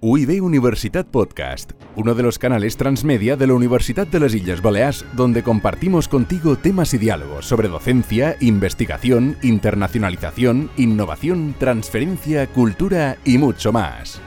UIB 0.00 0.44
Universitat 0.44 1.08
Podcast, 1.08 1.72
uno 1.96 2.14
de 2.14 2.22
los 2.22 2.38
canales 2.38 2.76
transmedia 2.76 3.34
de 3.34 3.48
la 3.48 3.54
Universidad 3.54 4.06
de 4.06 4.20
las 4.20 4.32
Islas 4.32 4.62
Baleares, 4.62 5.04
donde 5.16 5.42
compartimos 5.42 6.06
contigo 6.06 6.54
temas 6.54 6.94
y 6.94 6.98
diálogos 6.98 7.46
sobre 7.46 7.66
docencia, 7.66 8.36
investigación, 8.38 9.36
internacionalización, 9.42 10.70
innovación, 10.76 11.56
transferencia, 11.58 12.46
cultura 12.46 13.16
y 13.24 13.38
mucho 13.38 13.72
más. 13.72 14.20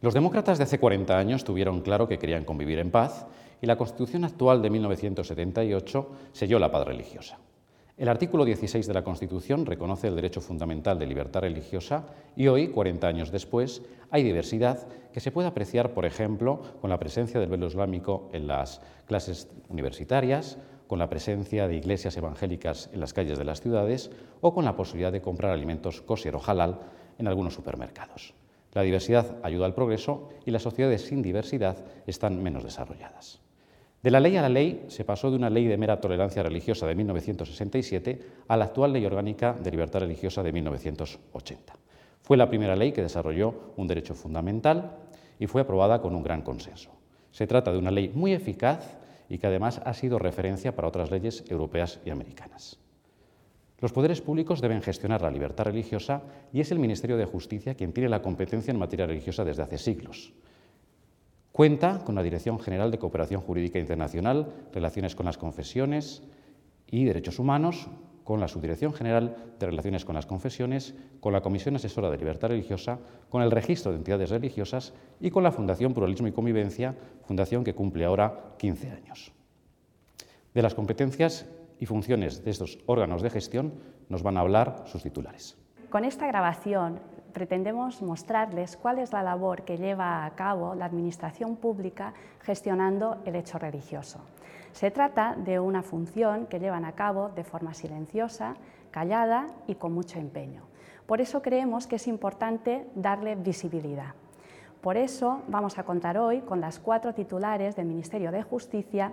Los 0.00 0.14
demócratas 0.14 0.56
de 0.56 0.64
hace 0.64 0.78
40 0.78 1.18
años 1.18 1.44
tuvieron 1.44 1.82
claro 1.82 2.08
que 2.08 2.18
querían 2.18 2.46
convivir 2.46 2.78
en 2.78 2.90
paz 2.90 3.26
y 3.60 3.66
la 3.66 3.76
Constitución 3.76 4.24
actual 4.24 4.62
de 4.62 4.70
1978 4.70 6.10
selló 6.32 6.58
la 6.58 6.70
paz 6.70 6.86
religiosa. 6.86 7.38
El 7.98 8.08
artículo 8.08 8.44
16 8.44 8.86
de 8.86 8.94
la 8.94 9.02
Constitución 9.02 9.66
reconoce 9.66 10.06
el 10.06 10.14
derecho 10.14 10.40
fundamental 10.40 11.00
de 11.00 11.06
libertad 11.06 11.40
religiosa 11.40 12.06
y 12.36 12.46
hoy, 12.46 12.68
40 12.68 13.08
años 13.08 13.32
después, 13.32 13.82
hay 14.12 14.22
diversidad 14.22 14.86
que 15.12 15.18
se 15.18 15.32
puede 15.32 15.48
apreciar, 15.48 15.94
por 15.94 16.06
ejemplo, 16.06 16.62
con 16.80 16.90
la 16.90 17.00
presencia 17.00 17.40
del 17.40 17.48
velo 17.48 17.66
islámico 17.66 18.30
en 18.32 18.46
las 18.46 18.80
clases 19.06 19.48
universitarias, 19.68 20.58
con 20.86 21.00
la 21.00 21.10
presencia 21.10 21.66
de 21.66 21.74
iglesias 21.74 22.16
evangélicas 22.16 22.88
en 22.92 23.00
las 23.00 23.12
calles 23.12 23.36
de 23.36 23.44
las 23.44 23.60
ciudades 23.60 24.12
o 24.42 24.54
con 24.54 24.64
la 24.64 24.76
posibilidad 24.76 25.10
de 25.10 25.20
comprar 25.20 25.50
alimentos 25.50 26.00
kosher 26.00 26.36
o 26.36 26.40
halal 26.46 26.78
en 27.18 27.26
algunos 27.26 27.54
supermercados. 27.54 28.32
La 28.74 28.82
diversidad 28.82 29.38
ayuda 29.42 29.66
al 29.66 29.74
progreso 29.74 30.28
y 30.46 30.52
las 30.52 30.62
sociedades 30.62 31.02
sin 31.02 31.20
diversidad 31.20 31.84
están 32.06 32.40
menos 32.44 32.62
desarrolladas. 32.62 33.40
De 34.02 34.12
la 34.12 34.20
ley 34.20 34.36
a 34.36 34.42
la 34.42 34.48
ley 34.48 34.84
se 34.88 35.04
pasó 35.04 35.28
de 35.30 35.36
una 35.36 35.50
ley 35.50 35.66
de 35.66 35.76
mera 35.76 36.00
tolerancia 36.00 36.42
religiosa 36.42 36.86
de 36.86 36.94
1967 36.94 38.20
a 38.46 38.56
la 38.56 38.66
actual 38.66 38.92
ley 38.92 39.04
orgánica 39.04 39.54
de 39.54 39.70
libertad 39.72 40.00
religiosa 40.00 40.42
de 40.44 40.52
1980. 40.52 41.72
Fue 42.22 42.36
la 42.36 42.48
primera 42.48 42.76
ley 42.76 42.92
que 42.92 43.02
desarrolló 43.02 43.72
un 43.76 43.88
derecho 43.88 44.14
fundamental 44.14 44.98
y 45.40 45.48
fue 45.48 45.62
aprobada 45.62 46.00
con 46.00 46.14
un 46.14 46.22
gran 46.22 46.42
consenso. 46.42 46.90
Se 47.32 47.48
trata 47.48 47.72
de 47.72 47.78
una 47.78 47.90
ley 47.90 48.12
muy 48.14 48.32
eficaz 48.32 48.96
y 49.28 49.38
que 49.38 49.48
además 49.48 49.80
ha 49.84 49.94
sido 49.94 50.18
referencia 50.18 50.76
para 50.76 50.88
otras 50.88 51.10
leyes 51.10 51.44
europeas 51.48 51.98
y 52.04 52.10
americanas. 52.10 52.78
Los 53.80 53.92
poderes 53.92 54.20
públicos 54.20 54.60
deben 54.60 54.82
gestionar 54.82 55.22
la 55.22 55.30
libertad 55.30 55.64
religiosa 55.64 56.22
y 56.52 56.60
es 56.60 56.70
el 56.70 56.78
Ministerio 56.78 57.16
de 57.16 57.26
Justicia 57.26 57.74
quien 57.74 57.92
tiene 57.92 58.08
la 58.08 58.22
competencia 58.22 58.70
en 58.70 58.78
materia 58.78 59.06
religiosa 59.06 59.44
desde 59.44 59.62
hace 59.62 59.78
siglos. 59.78 60.32
Cuenta 61.52 62.04
con 62.04 62.14
la 62.14 62.22
Dirección 62.22 62.60
General 62.60 62.90
de 62.90 62.98
Cooperación 62.98 63.40
Jurídica 63.40 63.78
Internacional, 63.78 64.52
Relaciones 64.72 65.14
con 65.14 65.26
las 65.26 65.38
Confesiones 65.38 66.22
y 66.86 67.04
Derechos 67.04 67.38
Humanos, 67.38 67.88
con 68.28 68.40
la 68.40 68.48
Subdirección 68.48 68.92
General 68.92 69.54
de 69.58 69.66
Relaciones 69.66 70.04
con 70.04 70.14
las 70.14 70.26
Confesiones, 70.26 70.94
con 71.20 71.32
la 71.32 71.40
Comisión 71.40 71.76
Asesora 71.76 72.10
de 72.10 72.18
Libertad 72.18 72.48
Religiosa, 72.48 72.98
con 73.30 73.42
el 73.42 73.50
Registro 73.50 73.90
de 73.90 73.96
Entidades 73.96 74.28
Religiosas 74.28 74.92
y 75.18 75.30
con 75.30 75.42
la 75.42 75.50
Fundación 75.50 75.94
Pluralismo 75.94 76.28
y 76.28 76.32
Convivencia, 76.32 76.94
fundación 77.24 77.64
que 77.64 77.74
cumple 77.74 78.04
ahora 78.04 78.54
15 78.58 78.90
años. 78.90 79.32
De 80.52 80.60
las 80.60 80.74
competencias 80.74 81.46
y 81.80 81.86
funciones 81.86 82.44
de 82.44 82.50
estos 82.50 82.78
órganos 82.84 83.22
de 83.22 83.30
gestión 83.30 83.72
nos 84.10 84.22
van 84.22 84.36
a 84.36 84.40
hablar 84.40 84.84
sus 84.86 85.02
titulares. 85.02 85.56
Con 85.88 86.04
esta 86.04 86.26
grabación 86.26 87.00
pretendemos 87.38 88.02
mostrarles 88.02 88.76
cuál 88.76 88.98
es 88.98 89.12
la 89.12 89.22
labor 89.22 89.62
que 89.62 89.78
lleva 89.78 90.26
a 90.26 90.30
cabo 90.30 90.74
la 90.74 90.86
Administración 90.86 91.54
Pública 91.54 92.12
gestionando 92.40 93.18
el 93.26 93.36
hecho 93.36 93.60
religioso. 93.60 94.18
Se 94.72 94.90
trata 94.90 95.36
de 95.36 95.60
una 95.60 95.84
función 95.84 96.46
que 96.46 96.58
llevan 96.58 96.84
a 96.84 96.96
cabo 96.96 97.28
de 97.28 97.44
forma 97.44 97.74
silenciosa, 97.74 98.56
callada 98.90 99.46
y 99.68 99.76
con 99.76 99.92
mucho 99.92 100.18
empeño. 100.18 100.62
Por 101.06 101.20
eso 101.20 101.40
creemos 101.40 101.86
que 101.86 101.94
es 101.94 102.08
importante 102.08 102.88
darle 102.96 103.36
visibilidad. 103.36 104.14
Por 104.80 104.96
eso 104.96 105.42
vamos 105.46 105.78
a 105.78 105.84
contar 105.84 106.18
hoy 106.18 106.40
con 106.40 106.60
las 106.60 106.80
cuatro 106.80 107.14
titulares 107.14 107.76
del 107.76 107.86
Ministerio 107.86 108.32
de 108.32 108.42
Justicia 108.42 109.12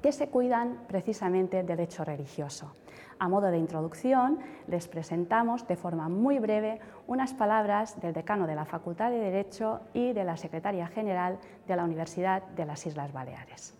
que 0.00 0.12
se 0.12 0.28
cuidan 0.30 0.84
precisamente 0.88 1.62
del 1.64 1.80
hecho 1.80 2.02
religioso. 2.02 2.72
A 3.20 3.28
modo 3.28 3.50
de 3.50 3.58
introducción, 3.58 4.38
les 4.68 4.86
presentamos 4.86 5.66
de 5.66 5.76
forma 5.76 6.08
muy 6.08 6.38
breve 6.38 6.78
unas 7.08 7.34
palabras 7.34 8.00
del 8.00 8.12
decano 8.12 8.46
de 8.46 8.54
la 8.54 8.64
Facultad 8.64 9.10
de 9.10 9.18
Derecho 9.18 9.80
y 9.92 10.12
de 10.12 10.22
la 10.22 10.36
secretaria 10.36 10.86
general 10.86 11.40
de 11.66 11.76
la 11.76 11.84
Universidad 11.84 12.42
de 12.42 12.64
las 12.64 12.86
Islas 12.86 13.12
Baleares. 13.12 13.74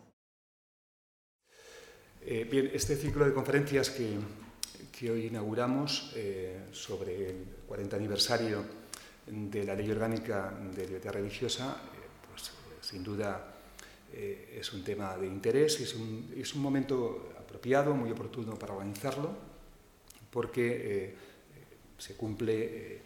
Eh, 2.21 2.49
bien, 2.51 2.71
este 2.75 2.97
ciclo 2.97 3.25
de 3.25 3.33
conferencias 3.33 3.91
que, 3.91 4.19
hoy 5.09 5.27
inauguramos 5.27 6.13
eh, 6.17 6.67
sobre 6.73 7.31
el 7.31 7.47
40 7.69 7.95
aniversario 7.95 8.65
de 9.25 9.65
la 9.65 9.75
Ley 9.75 9.89
Orgánica 9.89 10.53
de 10.75 10.85
Libertad 10.85 11.13
Religiosa, 11.13 11.77
eh, 11.95 12.09
pues 12.29 12.51
sin 12.81 13.05
duda 13.05 13.55
es 14.11 14.73
un 14.73 14.83
tema 14.83 15.17
de 15.19 15.27
interés 15.27 15.79
y 15.81 15.83
es 15.83 15.95
un, 15.95 16.33
es 16.35 16.55
un 16.55 16.63
momento 16.63 17.29
muy 17.95 18.11
oportuno 18.11 18.59
para 18.59 18.75
organizarlo, 18.75 19.31
porque 20.31 20.81
eh, 20.81 21.15
se 21.99 22.15
cumple 22.15 22.55
eh, 22.63 23.01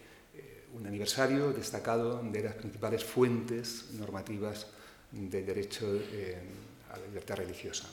un 0.73 0.85
aniversario 0.85 1.51
destacado 1.51 2.21
de 2.23 2.43
las 2.43 2.55
principales 2.55 3.03
fuentes 3.03 3.91
normativas 3.93 4.67
del 5.11 5.45
derecho 5.45 5.85
eh, 5.95 6.37
a 6.91 6.97
la 6.97 7.05
libertad 7.07 7.37
religiosa. 7.37 7.87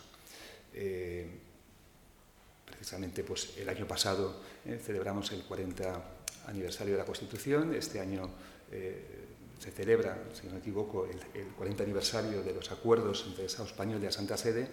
precisamente 2.66 3.24
pues, 3.24 3.56
el 3.58 3.68
año 3.68 3.86
pasado 3.86 4.40
celebramos 4.82 5.32
el 5.32 5.42
40 5.42 6.02
aniversario 6.46 6.94
de 6.94 6.98
la 6.98 7.04
Constitución, 7.04 7.74
este 7.74 8.00
año 8.00 8.30
se 8.70 9.70
celebra, 9.72 10.16
si 10.32 10.46
no 10.46 10.54
me 10.54 10.60
equivoco, 10.60 11.04
el, 11.04 11.20
el, 11.34 11.48
40 11.48 11.82
aniversario 11.82 12.42
de 12.42 12.54
los 12.54 12.70
acuerdos 12.70 13.24
entre 13.26 13.42
el 13.42 13.46
Estado 13.46 13.68
español 13.68 14.00
y 14.00 14.04
la 14.06 14.12
Santa 14.12 14.36
Sede, 14.36 14.68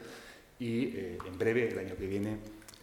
y 0.59 0.85
eh, 0.85 1.17
en 1.25 1.37
breve, 1.37 1.69
el 1.69 1.79
año 1.79 1.95
que 1.95 2.07
viene, 2.07 2.37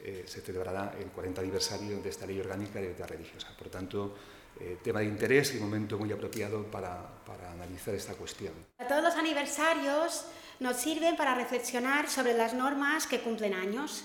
eh, 0.05 0.25
se 0.27 0.41
celebrará 0.41 0.95
el 0.99 1.07
40 1.07 1.41
aniversario 1.41 1.99
de 2.01 2.09
esta 2.11 2.27
ley 2.27 2.39
orgánica 2.39 2.75
de 2.75 2.83
libertad 2.83 3.09
religiosa. 3.09 3.49
Por 3.57 3.69
tanto, 3.69 4.15
eh, 4.61 4.79
tema 4.83 5.01
de 5.01 5.07
interés 5.07 5.55
y 5.55 5.59
momento 5.59 5.99
muy 5.99 6.12
apropiado 6.12 6.65
para, 6.71 7.25
para 7.25 7.51
analizar 7.53 7.95
esta 7.95 8.15
cuestión. 8.15 8.53
Todos 8.89 9.03
los 9.03 9.15
aniversarios 9.15 10.27
nos 10.61 10.77
sirven 10.77 11.17
para 11.17 11.35
reflexionar 11.35 12.09
sobre 12.09 12.35
las 12.35 12.55
normas 12.55 13.07
que 13.07 13.21
cumplen 13.21 13.55
años. 13.55 14.05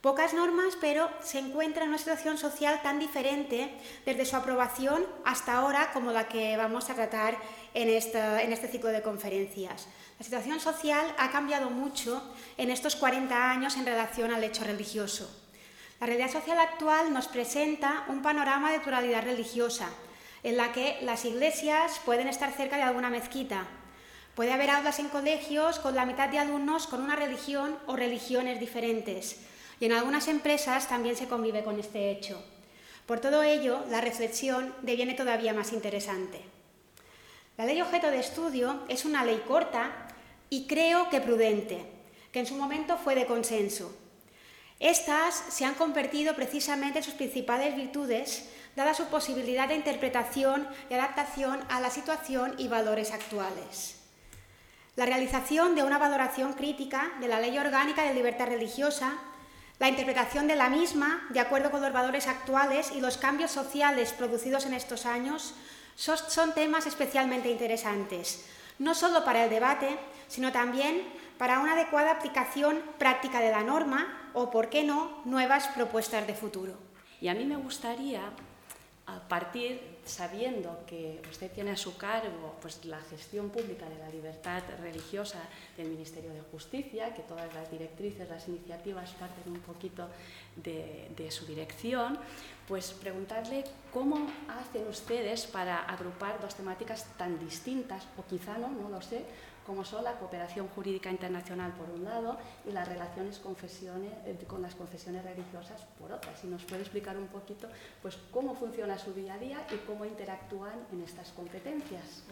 Pocas 0.00 0.34
normas, 0.34 0.76
pero 0.80 1.08
se 1.22 1.38
encuentra 1.38 1.84
en 1.84 1.90
una 1.90 1.98
situación 1.98 2.36
social 2.36 2.82
tan 2.82 2.98
diferente 2.98 3.70
desde 4.04 4.26
su 4.26 4.36
aprobación 4.36 5.06
hasta 5.24 5.54
ahora 5.54 5.92
como 5.92 6.12
la 6.12 6.28
que 6.28 6.56
vamos 6.56 6.90
a 6.90 6.94
tratar 6.94 7.38
en, 7.72 7.88
esta, 7.88 8.42
en 8.42 8.52
este 8.52 8.68
ciclo 8.68 8.90
de 8.90 9.00
conferencias. 9.00 9.88
La 10.18 10.24
situación 10.24 10.60
social 10.60 11.12
ha 11.18 11.30
cambiado 11.30 11.70
mucho 11.70 12.22
en 12.56 12.70
estos 12.70 12.94
40 12.94 13.50
años 13.50 13.76
en 13.76 13.84
relación 13.84 14.32
al 14.32 14.44
hecho 14.44 14.62
religioso. 14.62 15.28
La 16.00 16.06
realidad 16.06 16.30
social 16.30 16.58
actual 16.58 17.12
nos 17.12 17.26
presenta 17.26 18.04
un 18.08 18.22
panorama 18.22 18.70
de 18.70 18.78
pluralidad 18.78 19.24
religiosa, 19.24 19.88
en 20.44 20.56
la 20.56 20.72
que 20.72 20.98
las 21.02 21.24
iglesias 21.24 22.00
pueden 22.04 22.28
estar 22.28 22.52
cerca 22.52 22.76
de 22.76 22.82
alguna 22.82 23.10
mezquita. 23.10 23.66
Puede 24.36 24.52
haber 24.52 24.70
aulas 24.70 25.00
en 25.00 25.08
colegios 25.08 25.80
con 25.80 25.96
la 25.96 26.06
mitad 26.06 26.28
de 26.28 26.38
alumnos 26.38 26.86
con 26.86 27.00
una 27.00 27.16
religión 27.16 27.76
o 27.86 27.96
religiones 27.96 28.60
diferentes. 28.60 29.40
Y 29.80 29.86
en 29.86 29.92
algunas 29.92 30.28
empresas 30.28 30.88
también 30.88 31.16
se 31.16 31.26
convive 31.26 31.64
con 31.64 31.80
este 31.80 32.12
hecho. 32.12 32.40
Por 33.06 33.20
todo 33.20 33.42
ello, 33.42 33.84
la 33.90 34.00
reflexión 34.00 34.74
deviene 34.82 35.14
todavía 35.14 35.54
más 35.54 35.72
interesante. 35.72 36.53
La 37.56 37.66
ley 37.66 37.80
objeto 37.80 38.10
de 38.10 38.18
estudio 38.18 38.82
es 38.88 39.04
una 39.04 39.24
ley 39.24 39.40
corta 39.46 39.92
y 40.50 40.66
creo 40.66 41.08
que 41.08 41.20
prudente, 41.20 41.86
que 42.32 42.40
en 42.40 42.46
su 42.46 42.56
momento 42.56 42.98
fue 42.98 43.14
de 43.14 43.26
consenso. 43.26 43.94
Estas 44.80 45.36
se 45.50 45.64
han 45.64 45.74
convertido 45.74 46.34
precisamente 46.34 46.98
en 46.98 47.04
sus 47.04 47.14
principales 47.14 47.76
virtudes, 47.76 48.50
dada 48.74 48.92
su 48.92 49.04
posibilidad 49.06 49.68
de 49.68 49.76
interpretación 49.76 50.66
y 50.90 50.94
adaptación 50.94 51.60
a 51.68 51.80
la 51.80 51.90
situación 51.90 52.56
y 52.58 52.66
valores 52.66 53.12
actuales. 53.12 54.00
La 54.96 55.06
realización 55.06 55.76
de 55.76 55.84
una 55.84 55.98
valoración 55.98 56.54
crítica 56.54 57.12
de 57.20 57.28
la 57.28 57.38
Ley 57.38 57.56
Orgánica 57.56 58.02
de 58.02 58.14
Libertad 58.14 58.48
Religiosa, 58.48 59.14
la 59.78 59.88
interpretación 59.88 60.48
de 60.48 60.56
la 60.56 60.70
misma 60.70 61.24
de 61.30 61.38
acuerdo 61.38 61.70
con 61.70 61.82
los 61.82 61.92
valores 61.92 62.26
actuales 62.26 62.90
y 62.90 63.00
los 63.00 63.16
cambios 63.16 63.52
sociales 63.52 64.12
producidos 64.12 64.66
en 64.66 64.74
estos 64.74 65.06
años 65.06 65.54
son 65.96 66.54
temas 66.54 66.86
especialmente 66.86 67.50
interesantes, 67.50 68.46
no 68.78 68.94
solo 68.94 69.24
para 69.24 69.44
el 69.44 69.50
debate, 69.50 69.98
sino 70.28 70.52
también 70.52 71.02
para 71.38 71.60
una 71.60 71.72
adecuada 71.72 72.12
aplicación 72.12 72.80
práctica 72.98 73.40
de 73.40 73.50
la 73.50 73.62
norma 73.62 74.30
o, 74.34 74.50
por 74.50 74.68
qué 74.68 74.84
no, 74.84 75.22
nuevas 75.24 75.68
propuestas 75.68 76.26
de 76.26 76.34
futuro. 76.34 76.74
Y 77.20 77.28
a 77.28 77.34
mí 77.34 77.44
me 77.44 77.56
gustaría 77.56 78.20
a 79.06 79.20
partir, 79.28 79.98
sabiendo 80.04 80.82
que 80.86 81.20
usted 81.30 81.52
tiene 81.52 81.72
a 81.72 81.76
su 81.76 81.96
cargo 81.96 82.56
pues, 82.62 82.84
la 82.86 83.00
gestión 83.02 83.50
pública 83.50 83.86
de 83.88 83.98
la 83.98 84.08
libertad 84.08 84.62
religiosa 84.80 85.40
del 85.76 85.88
Ministerio 85.88 86.32
de 86.32 86.40
Justicia, 86.40 87.14
que 87.14 87.22
todas 87.22 87.52
las 87.54 87.70
directrices, 87.70 88.28
las 88.28 88.48
iniciativas 88.48 89.10
parten 89.12 89.52
un 89.52 89.60
poquito 89.60 90.08
de, 90.56 91.10
de 91.14 91.30
su 91.30 91.44
dirección, 91.44 92.18
pues 92.68 92.92
preguntarle 92.92 93.64
cómo 93.92 94.26
hacen 94.48 94.86
ustedes 94.88 95.46
para 95.46 95.80
agrupar 95.84 96.40
dos 96.40 96.54
temáticas 96.54 97.06
tan 97.16 97.38
distintas, 97.38 98.06
o 98.16 98.24
quizá 98.24 98.58
no, 98.58 98.68
no 98.68 98.88
lo 98.88 99.02
sé, 99.02 99.24
como 99.66 99.84
son 99.84 100.04
la 100.04 100.12
cooperación 100.12 100.68
jurídica 100.68 101.10
internacional 101.10 101.72
por 101.72 101.90
un 101.90 102.04
lado 102.04 102.38
y 102.66 102.72
las 102.72 102.86
relaciones 102.86 103.40
eh, 103.40 104.44
con 104.46 104.62
las 104.62 104.74
confesiones 104.74 105.24
religiosas 105.24 105.86
por 105.98 106.12
otra. 106.12 106.36
Si 106.36 106.46
nos 106.46 106.64
puede 106.64 106.82
explicar 106.82 107.16
un 107.16 107.28
poquito 107.28 107.68
pues, 108.02 108.18
cómo 108.30 108.54
funciona 108.54 108.98
su 108.98 109.12
día 109.12 109.34
a 109.34 109.38
día 109.38 109.66
y 109.72 109.76
cómo 109.86 110.04
interactúan 110.04 110.74
en 110.92 111.02
estas 111.02 111.30
competencias. 111.32 112.24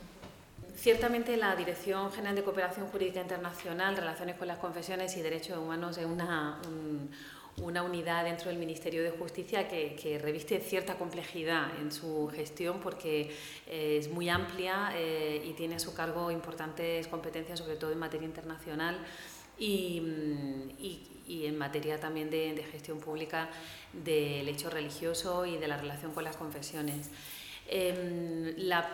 Ciertamente 0.75 1.37
la 1.37 1.55
Dirección 1.55 2.11
General 2.13 2.35
de 2.35 2.45
Cooperación 2.45 2.87
Jurídica 2.89 3.21
Internacional, 3.21 3.97
Relaciones 3.97 4.37
con 4.37 4.49
las 4.49 4.59
Confesiones 4.59 5.17
y 5.17 5.23
Derechos 5.23 5.59
Humanos 5.59 5.99
es 5.99 6.07
una, 6.07 6.61
una 7.59 7.83
unidad 7.83 8.25
dentro 8.25 8.49
del 8.49 8.59
Ministerio 8.59 9.03
de 9.03 9.11
Justicia 9.11 9.69
que, 9.69 10.19
reviste 10.21 10.61
cierta 10.61 10.95
complejidad 10.95 11.69
en 11.81 11.93
su 11.93 12.29
gestión 12.35 12.81
porque 12.81 13.31
eh, 13.67 13.97
es 13.99 14.09
muy 14.09 14.29
amplia 14.29 14.93
eh, 14.95 15.43
y 15.45 15.53
tiene 15.53 15.77
a 15.77 15.79
su 15.79 15.95
cargo 15.95 16.31
importantes 16.31 17.07
competencias, 17.09 17.59
sobre 17.59 17.77
todo 17.77 17.93
en 17.93 17.99
materia 17.99 18.27
internacional 18.27 18.99
y, 19.59 20.03
en 21.29 21.57
materia 21.57 21.99
también 21.99 22.31
de, 22.31 22.65
gestión 22.71 22.99
pública 23.01 23.49
del 23.93 24.49
hecho 24.49 24.71
religioso 24.71 25.47
y 25.47 25.57
de 25.57 25.69
la 25.69 25.77
relación 25.77 26.13
con 26.13 26.25
las 26.25 26.37
confesiones. 26.37 27.11
Em, 27.69 28.55
la 28.57 28.89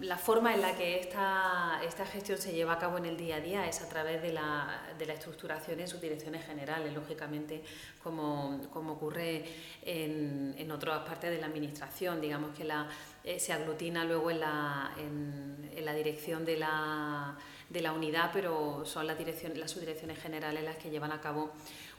la 0.00 0.16
forma 0.16 0.54
en 0.54 0.60
la 0.60 0.74
que 0.74 1.00
esta, 1.00 1.80
esta, 1.84 2.04
gestión 2.06 2.38
se 2.38 2.52
lleva 2.52 2.74
a 2.74 2.78
cabo 2.78 2.98
en 2.98 3.06
el 3.06 3.16
día 3.16 3.36
a 3.36 3.40
día 3.40 3.68
es 3.68 3.82
a 3.82 3.88
través 3.88 4.22
de 4.22 4.32
la, 4.32 4.94
de 4.98 5.06
la 5.06 5.14
estructuración 5.14 5.80
en 5.80 5.88
sus 5.88 6.00
direcciones 6.00 6.44
generales, 6.44 6.92
lógicamente, 6.92 7.62
como, 8.02 8.60
como 8.72 8.94
ocurre 8.94 9.44
en, 9.82 10.54
en, 10.58 10.70
otras 10.70 11.00
partes 11.06 11.30
de 11.30 11.38
la 11.38 11.46
Administración. 11.46 12.20
Digamos 12.20 12.56
que 12.56 12.64
la, 12.64 12.88
eh, 13.24 13.38
se 13.38 13.52
aglutina 13.52 14.04
luego 14.04 14.30
en 14.30 14.40
la, 14.40 14.92
en, 14.98 15.84
la 15.84 15.94
dirección 15.94 16.44
de 16.44 16.56
la, 16.56 17.36
de 17.68 17.80
la, 17.80 17.92
unidad, 17.92 18.30
pero 18.32 18.84
son 18.84 19.06
las, 19.06 19.18
dirección, 19.18 19.58
las 19.58 19.70
subdirecciones 19.70 20.18
generales 20.18 20.62
las 20.64 20.76
que 20.76 20.90
llevan 20.90 21.12
a 21.12 21.20
cabo 21.20 21.52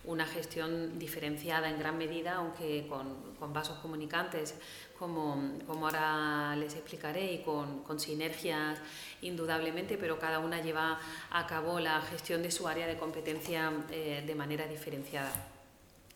una 0.05 0.25
gestión 0.25 0.99
diferenciada 0.99 1.69
en 1.69 1.79
gran 1.79 1.97
medida, 1.97 2.35
aunque 2.35 2.85
con, 2.87 3.53
vasos 3.53 3.77
comunicantes 3.79 4.55
como, 4.97 5.59
como 5.67 5.87
ahora 5.87 6.55
les 6.55 6.73
explicaré, 6.75 7.33
y 7.33 7.37
con, 7.39 7.99
sinergias 7.99 8.79
indudablemente, 9.21 9.97
pero 9.97 10.19
cada 10.19 10.39
una 10.39 10.61
lleva 10.61 10.99
a 11.29 11.47
cabo 11.47 11.79
la 11.79 12.01
gestión 12.01 12.41
de 12.41 12.51
su 12.51 12.67
área 12.67 12.87
de 12.87 12.97
competencia 12.97 13.71
eh, 13.91 14.23
de 14.25 14.35
manera 14.35 14.67
diferenciada. 14.67 15.31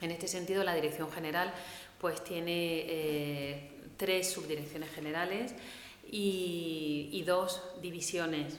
En 0.02 0.12
este 0.12 0.28
sentido, 0.28 0.64
la 0.64 0.76
Dirección 0.76 1.12
General 1.12 1.52
pues, 2.00 2.24
tiene 2.24 2.86
eh, 2.88 3.72
tres 3.98 4.32
subdirecciones 4.32 4.92
generales 4.92 5.54
y, 6.10 7.24
dos 7.26 7.62
divisiones 7.82 8.58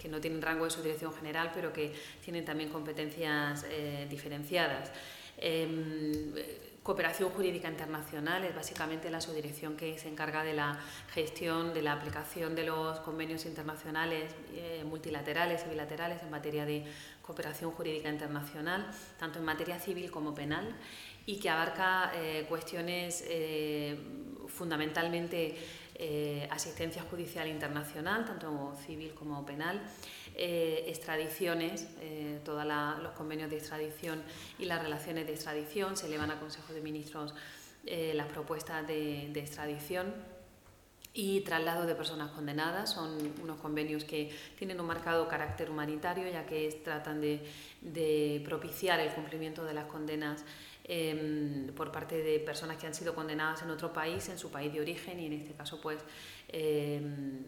que 0.00 0.08
no 0.08 0.20
tienen 0.20 0.40
rango 0.40 0.64
de 0.64 0.70
subdirección 0.70 1.12
general, 1.12 1.50
pero 1.54 1.72
que 1.72 1.92
tienen 2.22 2.44
también 2.44 2.70
competencias 2.70 3.66
diferenciadas. 4.08 4.90
Em, 5.36 6.34
Cooperación 6.82 7.28
Jurídica 7.30 7.68
Internacional 7.68 8.42
es 8.44 8.54
básicamente 8.54 9.10
la 9.10 9.20
subdirección 9.20 9.76
que 9.76 9.98
se 9.98 10.08
encarga 10.08 10.42
de 10.42 10.54
la 10.54 10.78
gestión, 11.12 11.74
de 11.74 11.82
la 11.82 11.92
aplicación 11.92 12.54
de 12.54 12.64
los 12.64 13.00
convenios 13.00 13.44
internacionales 13.44 14.34
eh, 14.54 14.82
multilaterales 14.86 15.62
y 15.66 15.70
bilaterales 15.70 16.22
en 16.22 16.30
materia 16.30 16.64
de 16.64 16.84
cooperación 17.20 17.70
jurídica 17.72 18.08
internacional, 18.08 18.90
tanto 19.18 19.38
en 19.38 19.44
materia 19.44 19.78
civil 19.78 20.10
como 20.10 20.34
penal, 20.34 20.74
y 21.26 21.38
que 21.38 21.50
abarca 21.50 22.12
eh, 22.14 22.46
cuestiones 22.48 23.24
eh, 23.28 23.98
fundamentalmente 24.48 25.58
asistencia 26.50 27.02
judicial 27.02 27.46
internacional, 27.48 28.24
tanto 28.24 28.74
civil 28.86 29.12
como 29.14 29.44
penal, 29.44 29.80
eh, 30.42 30.84
extradiciones, 30.86 31.86
eh, 32.00 32.40
todos 32.44 32.64
los 32.64 33.12
convenios 33.12 33.50
de 33.50 33.56
extradición 33.56 34.22
y 34.58 34.64
las 34.64 34.82
relaciones 34.82 35.26
de 35.26 35.34
extradición, 35.34 35.96
se 35.96 36.06
elevan 36.06 36.30
a 36.30 36.38
Consejo 36.38 36.72
de 36.72 36.80
Ministros 36.80 37.34
eh, 37.84 38.12
las 38.14 38.26
propuestas 38.28 38.86
de, 38.86 39.26
extradición 39.34 40.14
y 41.12 41.40
traslado 41.40 41.84
de 41.84 41.94
personas 41.94 42.30
condenadas. 42.30 42.90
Son 42.90 43.18
unos 43.42 43.58
convenios 43.58 44.04
que 44.04 44.30
tienen 44.56 44.80
un 44.80 44.86
marcado 44.86 45.28
carácter 45.28 45.70
humanitario, 45.70 46.26
ya 46.30 46.46
que 46.46 46.70
tratan 46.84 47.20
de, 47.20 48.42
propiciar 48.44 49.00
el 49.00 49.12
cumplimiento 49.12 49.64
de 49.64 49.74
las 49.74 49.86
condenas 49.86 50.44
em, 50.92 51.68
por 51.72 51.92
parte 51.92 52.20
de 52.20 52.40
personas 52.40 52.76
que 52.76 52.86
han 52.88 52.94
sido 52.94 53.14
condenadas 53.14 53.62
en 53.62 53.70
otro 53.70 53.92
país, 53.92 54.28
en 54.28 54.38
su 54.38 54.50
país 54.50 54.72
de 54.72 54.80
origen, 54.80 55.20
y 55.20 55.26
en 55.26 55.34
este 55.34 55.52
caso, 55.52 55.80
pues, 55.80 55.98
em, 56.48 57.44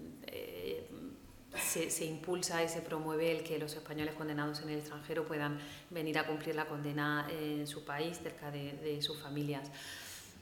se, 1.59 2.05
impulsa 2.05 2.63
y 2.63 2.69
se 2.69 2.81
promueve 2.81 3.33
el 3.33 3.43
que 3.43 3.59
los 3.59 3.75
españoles 3.75 4.15
condenados 4.15 4.61
en 4.61 4.71
el 4.71 4.79
extranjero 4.79 5.25
puedan 5.25 5.59
venir 5.91 6.19
a 6.19 6.27
cumplir 6.27 6.55
la 6.55 6.67
condena 6.67 7.27
en 7.31 7.67
su 7.67 7.85
país, 7.85 8.21
cerca 8.23 8.51
de, 8.53 9.01
sus 9.03 9.19
familias. 9.19 9.71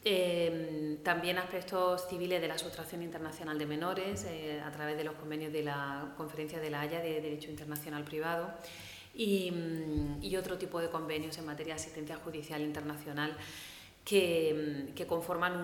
Eh, 0.05 0.99
también 1.03 1.39
aspectos 1.39 2.07
civiles 2.09 2.41
de 2.41 2.49
la 2.49 2.59
sustracción 2.59 3.03
internacional 3.03 3.59
de 3.59 3.67
menores 3.67 4.25
eh, 4.25 4.61
a 4.65 4.71
través 4.73 4.97
de 4.97 5.05
los 5.05 5.15
convenios 5.15 5.53
de 5.53 5.63
la 5.63 6.13
Conferencia 6.17 6.59
de 6.59 6.71
la 6.71 6.81
Haya 6.81 7.01
de 7.01 7.21
Derecho 7.21 7.51
Internacional 7.51 8.05
Privado 8.05 8.51
y, 9.21 9.51
mm, 9.51 10.23
y 10.23 10.37
otro 10.37 10.57
tipo 10.57 10.81
de 10.81 10.89
convenios 10.89 11.37
en 11.37 11.45
materia 11.45 11.75
de 11.75 11.81
asistencia 11.81 12.17
judicial 12.17 12.63
internacional 12.63 13.37
que, 14.05 15.05
conforman 15.07 15.57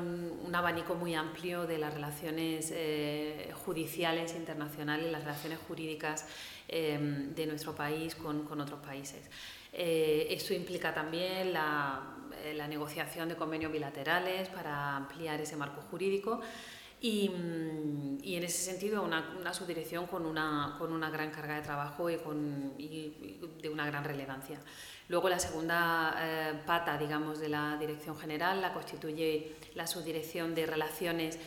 un, 0.45 0.55
abanico 0.55 0.95
muy 0.95 1.15
amplio 1.15 1.67
de 1.67 1.79
las 1.79 1.95
relaciones 1.95 2.71
eh, 2.75 3.51
judiciales 3.65 4.35
internacionales, 4.35 5.11
las 5.11 5.25
relaciones 5.25 5.59
jurídicas 5.67 6.27
eh, 6.69 6.99
de 7.35 7.47
nuestro 7.47 7.75
país 7.75 8.15
con, 8.15 8.61
otros 8.61 8.81
países. 8.81 9.21
Eh, 9.73 10.29
esto 10.31 10.55
implica 10.55 10.93
también 10.95 11.53
la, 11.53 12.13
negociación 12.69 13.29
de 13.29 13.35
convenios 13.37 13.73
bilaterales 13.73 14.49
para 14.49 14.97
ampliar 14.97 15.41
ese 15.41 15.57
marco 15.57 15.81
jurídico 15.91 16.41
y, 17.01 17.27
en 17.29 18.43
ese 18.43 18.65
sentido 18.65 19.03
una, 19.03 19.53
subdirección 19.55 20.07
con 20.07 20.27
una, 20.27 20.77
con 20.79 20.93
una, 20.93 21.11
gran 21.11 21.31
carga 21.31 21.57
de 21.57 21.63
trabajo 21.63 22.11
y, 22.11 22.17
con, 22.17 22.75
y 22.79 23.39
de 23.63 23.69
una 23.69 23.87
gran 23.87 24.05
relevancia. 24.05 24.59
Luego 25.09 25.29
la 25.29 25.39
segunda 25.39 26.17
eh, 26.19 26.61
pata, 26.67 26.99
digamos, 26.99 27.39
de 27.39 27.49
la 27.49 27.77
Dirección 27.79 28.19
General 28.19 28.61
la 28.61 28.73
constituye 28.73 29.55
la 29.75 29.87
Subdirección 29.87 30.55
de 30.55 30.67
Relaciones 30.67 31.39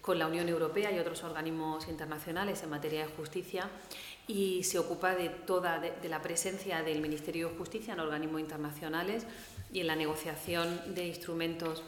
con 0.00 0.18
la 0.18 0.26
Unión 0.26 0.48
Europea 0.48 0.92
y 0.92 0.98
otros 0.98 1.24
organismos 1.24 1.88
internacionales 1.88 2.62
en 2.62 2.70
materia 2.70 3.06
de 3.06 3.12
justicia 3.12 3.68
y 4.26 4.62
se 4.62 4.78
ocupa 4.78 5.14
de 5.14 5.28
toda 5.28 5.78
de, 5.78 6.08
la 6.08 6.22
presencia 6.22 6.82
del 6.82 7.00
Ministerio 7.00 7.48
de 7.48 7.56
Justicia 7.56 7.94
en 7.94 8.00
organismos 8.00 8.40
internacionales 8.40 9.26
y 9.72 9.80
en 9.80 9.88
la 9.88 9.96
negociación 9.96 10.94
de 10.94 11.08
instrumentos 11.08 11.82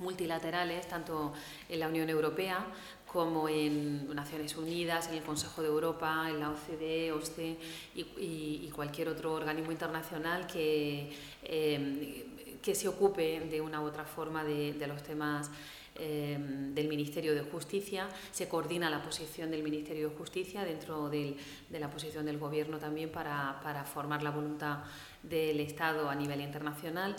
multilaterales, 0.00 0.88
tanto 0.88 1.32
en 1.68 1.78
la 1.78 1.88
Unión 1.88 2.08
Europea 2.08 2.66
como 3.06 3.48
en 3.48 4.14
Naciones 4.14 4.56
Unidas, 4.56 5.08
en 5.08 5.14
el 5.14 5.22
Consejo 5.22 5.62
de 5.62 5.68
Europa, 5.68 6.26
en 6.28 6.38
la 6.38 6.50
OCDE, 6.50 7.12
OSCE 7.12 7.56
y, 7.94 8.70
cualquier 8.74 9.08
otro 9.08 9.34
organismo 9.34 9.72
internacional 9.72 10.46
que, 10.46 11.12
em, 11.42 12.60
que 12.62 12.74
se 12.74 12.86
ocupe 12.88 13.40
de 13.40 13.60
una 13.60 13.80
u 13.80 13.84
otra 13.84 14.04
forma 14.04 14.44
de, 14.44 14.86
los 14.86 15.02
temas 15.02 15.50
em, 15.96 16.72
del 16.72 16.88
Ministerio 16.88 17.34
de 17.34 17.42
Justicia. 17.42 18.08
Se 18.30 18.48
coordina 18.48 18.88
la 18.88 19.02
posición 19.02 19.50
del 19.50 19.62
Ministerio 19.62 20.08
de 20.08 20.16
Justicia 20.16 20.64
dentro 20.64 21.10
de 21.10 21.36
la 21.68 21.90
posición 21.90 22.24
del 22.24 22.38
Gobierno 22.38 22.78
también 22.78 23.10
para, 23.10 23.60
para 23.62 23.84
formar 23.84 24.22
la 24.22 24.30
voluntad 24.30 24.84
del 25.22 25.58
Estado 25.60 26.08
a 26.08 26.14
nivel 26.14 26.40
internacional 26.40 27.16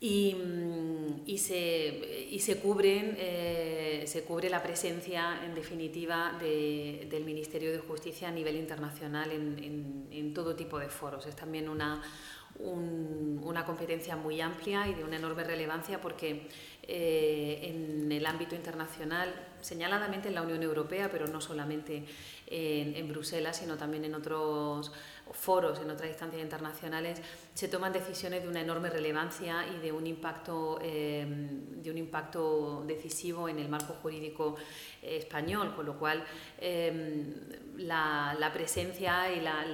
y, 0.00 0.34
mm, 0.34 1.22
y, 1.26 1.38
se, 1.38 2.28
y 2.30 2.38
se, 2.38 2.58
cubren, 2.60 3.16
eh, 3.18 4.04
se 4.06 4.22
cubre 4.22 4.48
la 4.48 4.62
presencia, 4.62 5.44
en 5.44 5.54
definitiva, 5.54 6.36
de, 6.40 7.08
del 7.10 7.24
Ministerio 7.24 7.72
de 7.72 7.78
Justicia 7.78 8.28
a 8.28 8.32
nivel 8.32 8.56
internacional 8.56 9.32
en, 9.32 10.06
en, 10.10 10.34
todo 10.34 10.54
tipo 10.54 10.78
de 10.78 10.88
foros. 10.88 11.26
Es 11.26 11.34
también 11.34 11.68
una, 11.68 12.00
un, 12.60 13.40
una 13.42 13.64
competencia 13.64 14.14
muy 14.14 14.40
amplia 14.40 14.86
y 14.86 14.94
de 14.94 15.02
una 15.02 15.16
enorme 15.16 15.42
relevancia 15.42 16.00
porque 16.00 16.46
eh, 16.82 17.58
en 17.62 18.12
el 18.12 18.24
ámbito 18.24 18.54
internacional, 18.54 19.34
señaladamente 19.60 20.28
en 20.28 20.34
la 20.34 20.42
Unión 20.42 20.62
Europea, 20.62 21.10
pero 21.10 21.26
no 21.26 21.40
solamente 21.40 22.04
en, 22.46 22.94
en 22.94 23.08
Bruselas, 23.08 23.56
sino 23.56 23.76
también 23.76 24.04
en 24.04 24.14
otros 24.14 24.92
foros, 25.32 25.78
en 25.80 25.90
otras 25.90 26.08
instancias 26.08 26.42
internacionales, 26.42 27.20
se 27.54 27.68
toman 27.68 27.92
decisiones 27.92 28.42
de 28.42 28.48
una 28.48 28.60
enorme 28.60 28.90
relevancia 28.90 29.66
y 29.66 29.78
de 29.78 29.92
un 29.92 30.06
impacto, 30.06 30.78
em, 30.82 31.82
de 31.82 31.90
un 31.90 31.98
impacto 31.98 32.84
decisivo 32.86 33.48
en 33.48 33.58
el 33.58 33.68
marco 33.68 33.94
jurídico 33.94 34.56
eh, 35.02 35.16
español, 35.18 35.74
con 35.74 35.86
lo 35.86 35.98
cual 35.98 36.24
em, 36.58 37.34
la, 37.76 38.50
presencia 38.52 39.32
y 39.32 39.40
la, 39.40 39.64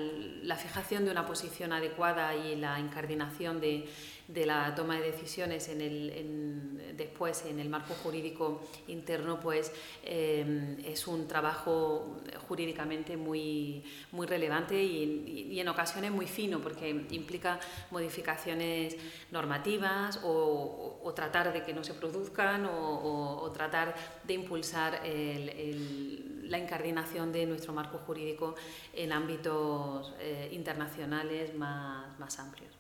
la, 0.43 0.57
fijación 0.57 1.05
de 1.05 1.11
una 1.11 1.27
posición 1.27 1.73
adecuada 1.73 2.35
y 2.35 2.57
la 2.57 2.79
incardinación 2.79 3.61
de, 3.61 3.87
de 4.29 4.47
la 4.47 4.75
toma 4.75 4.97
de 4.97 5.13
decisiones 5.13 5.69
en 5.69 5.81
el, 5.81 6.95
después 6.97 7.45
en 7.45 7.59
el 7.59 7.69
marco 7.69 7.95
jurídico 7.95 8.63
interno, 8.89 9.39
pues 9.41 9.73
eh, 10.03 10.77
es 10.85 11.07
un 11.07 11.29
trabajo 11.29 12.17
jurídicamente 12.49 13.17
muy, 13.17 13.85
muy 14.13 14.27
relevante 14.27 14.83
y, 14.83 15.59
en 15.61 15.69
ocasiones 15.69 16.11
muy 16.11 16.27
fino, 16.27 16.61
porque 16.61 16.89
implica 17.11 17.61
modificaciones 17.91 18.97
normativas 19.31 20.21
o, 20.25 21.13
tratar 21.15 21.53
de 21.53 21.63
que 21.63 21.73
no 21.73 21.85
se 21.85 21.95
produzcan 21.95 22.67
o, 22.67 23.51
tratar 23.55 23.95
de 24.25 24.35
impulsar 24.35 25.01
la 25.05 26.59
incardinación 26.59 27.33
de 27.33 27.47
nuestro 27.47 27.73
marco 27.73 27.99
jurídico 27.99 28.55
en 28.93 29.13
ámbitos 29.13 30.13
eh, 30.19 30.49
internacionales 30.53 31.55
más, 31.55 32.19
más 32.19 32.39
amplios. 32.39 32.74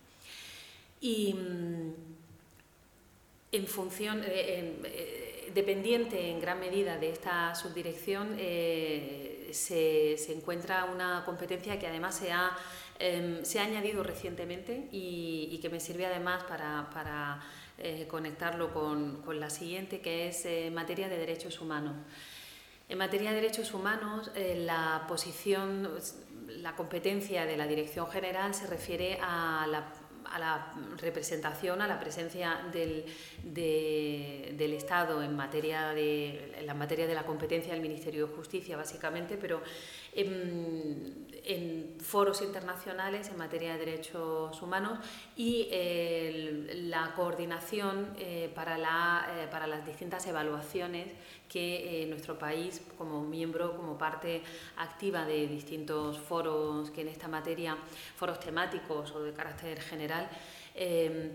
Y 1.04 1.34
mm, 1.34 1.92
en 3.52 3.66
función, 3.66 4.22
eh, 4.24 4.80
eh, 4.84 5.50
dependiente 5.54 6.30
en 6.30 6.40
gran 6.40 6.58
medida 6.58 6.96
de 6.96 7.10
esta 7.10 7.54
subdirección, 7.54 8.36
eh, 8.38 9.50
se, 9.52 10.14
encuentra 10.32 10.86
una 10.86 11.22
competencia 11.26 11.78
que 11.78 11.86
además 11.86 12.16
se 12.16 12.32
ha, 12.32 12.56
em, 12.98 13.44
se 13.44 13.60
ha 13.60 13.64
añadido 13.64 14.02
recientemente 14.02 14.88
y, 14.92 15.58
que 15.60 15.68
me 15.68 15.78
sirve 15.78 16.06
además 16.06 16.42
para, 16.44 17.38
conectarlo 18.08 18.72
con, 18.72 19.20
con, 19.22 19.38
la 19.38 19.50
siguiente, 19.50 20.00
que 20.00 20.28
es 20.28 20.46
materia 20.72 21.10
de 21.10 21.18
derechos 21.18 21.60
humanos. 21.60 21.96
En 22.88 22.96
materia 22.96 23.30
de 23.30 23.36
derechos 23.42 23.74
humanos, 23.74 24.30
la 24.56 25.04
posición, 25.06 25.90
la 26.46 26.76
competencia 26.76 27.44
de 27.44 27.56
la 27.56 27.66
Dirección 27.66 28.08
General 28.10 28.54
se 28.54 28.66
refiere 28.66 29.18
a 29.20 29.66
la 29.68 29.92
a 30.30 30.38
la 30.38 30.72
representación, 30.98 31.82
a 31.82 31.86
la 31.86 31.98
presencia 31.98 32.60
del, 32.72 33.04
del 33.42 34.72
Estado 34.72 35.22
en 35.22 35.36
materia, 35.36 35.90
de, 35.90 36.54
en 36.58 36.66
la 36.66 36.74
materia 36.74 37.06
de 37.06 37.14
la 37.14 37.24
competencia 37.24 37.72
del 37.72 37.82
Ministerio 37.82 38.26
de 38.26 38.34
Justicia, 38.34 38.76
básicamente, 38.76 39.36
pero 39.36 39.62
en, 40.14 41.24
foros 42.00 42.42
internacionales 42.42 43.28
en 43.28 43.36
materia 43.36 43.72
de 43.72 43.78
derechos 43.84 44.62
humanos 44.62 44.98
y 45.36 45.68
la 46.88 47.12
coordinación 47.14 48.14
eh, 48.18 48.50
para, 48.54 48.78
la, 48.78 49.26
eh, 49.36 49.48
para 49.50 49.66
las 49.66 49.84
distintas 49.86 50.26
evaluaciones 50.26 51.08
que 51.48 52.02
eh, 52.02 52.06
nuestro 52.06 52.38
país, 52.38 52.80
como 52.96 53.22
miembro, 53.22 53.76
como 53.76 53.98
parte 53.98 54.42
activa 54.76 55.26
de 55.26 55.46
distintos 55.46 56.18
foros 56.18 56.90
que 56.90 57.02
en 57.02 57.08
esta 57.08 57.28
materia, 57.28 57.76
foros 58.16 58.40
temáticos 58.40 59.12
o 59.12 59.22
de 59.22 59.32
carácter 59.32 59.80
general, 59.80 60.28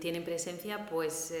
tienen 0.00 0.22
presencia, 0.22 0.84
pues 0.84 1.32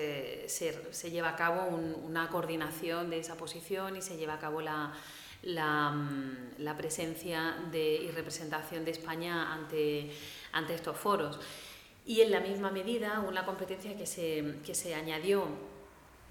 se, 0.46 1.10
lleva 1.10 1.28
a 1.28 1.36
cabo 1.36 1.66
una 1.66 2.30
coordinación 2.30 3.10
de 3.10 3.18
esa 3.18 3.34
posición 3.34 3.94
y 3.94 4.00
se 4.00 4.16
lleva 4.16 4.34
a 4.34 4.38
cabo 4.38 4.62
la, 4.62 4.94
Mm, 5.42 6.58
la, 6.58 6.76
presencia 6.76 7.56
de, 7.72 7.94
y 7.96 8.10
representación 8.10 8.84
de 8.84 8.90
España 8.90 9.54
ante, 9.54 10.10
estos 10.68 10.96
foros. 10.96 11.38
Y 12.04 12.20
en 12.20 12.30
la 12.30 12.40
misma 12.40 12.70
medida, 12.70 13.20
una 13.20 13.44
competencia 13.46 13.96
que 13.96 14.06
se, 14.06 14.56
que 14.64 14.74
se 14.74 14.94
añadió, 14.94 15.46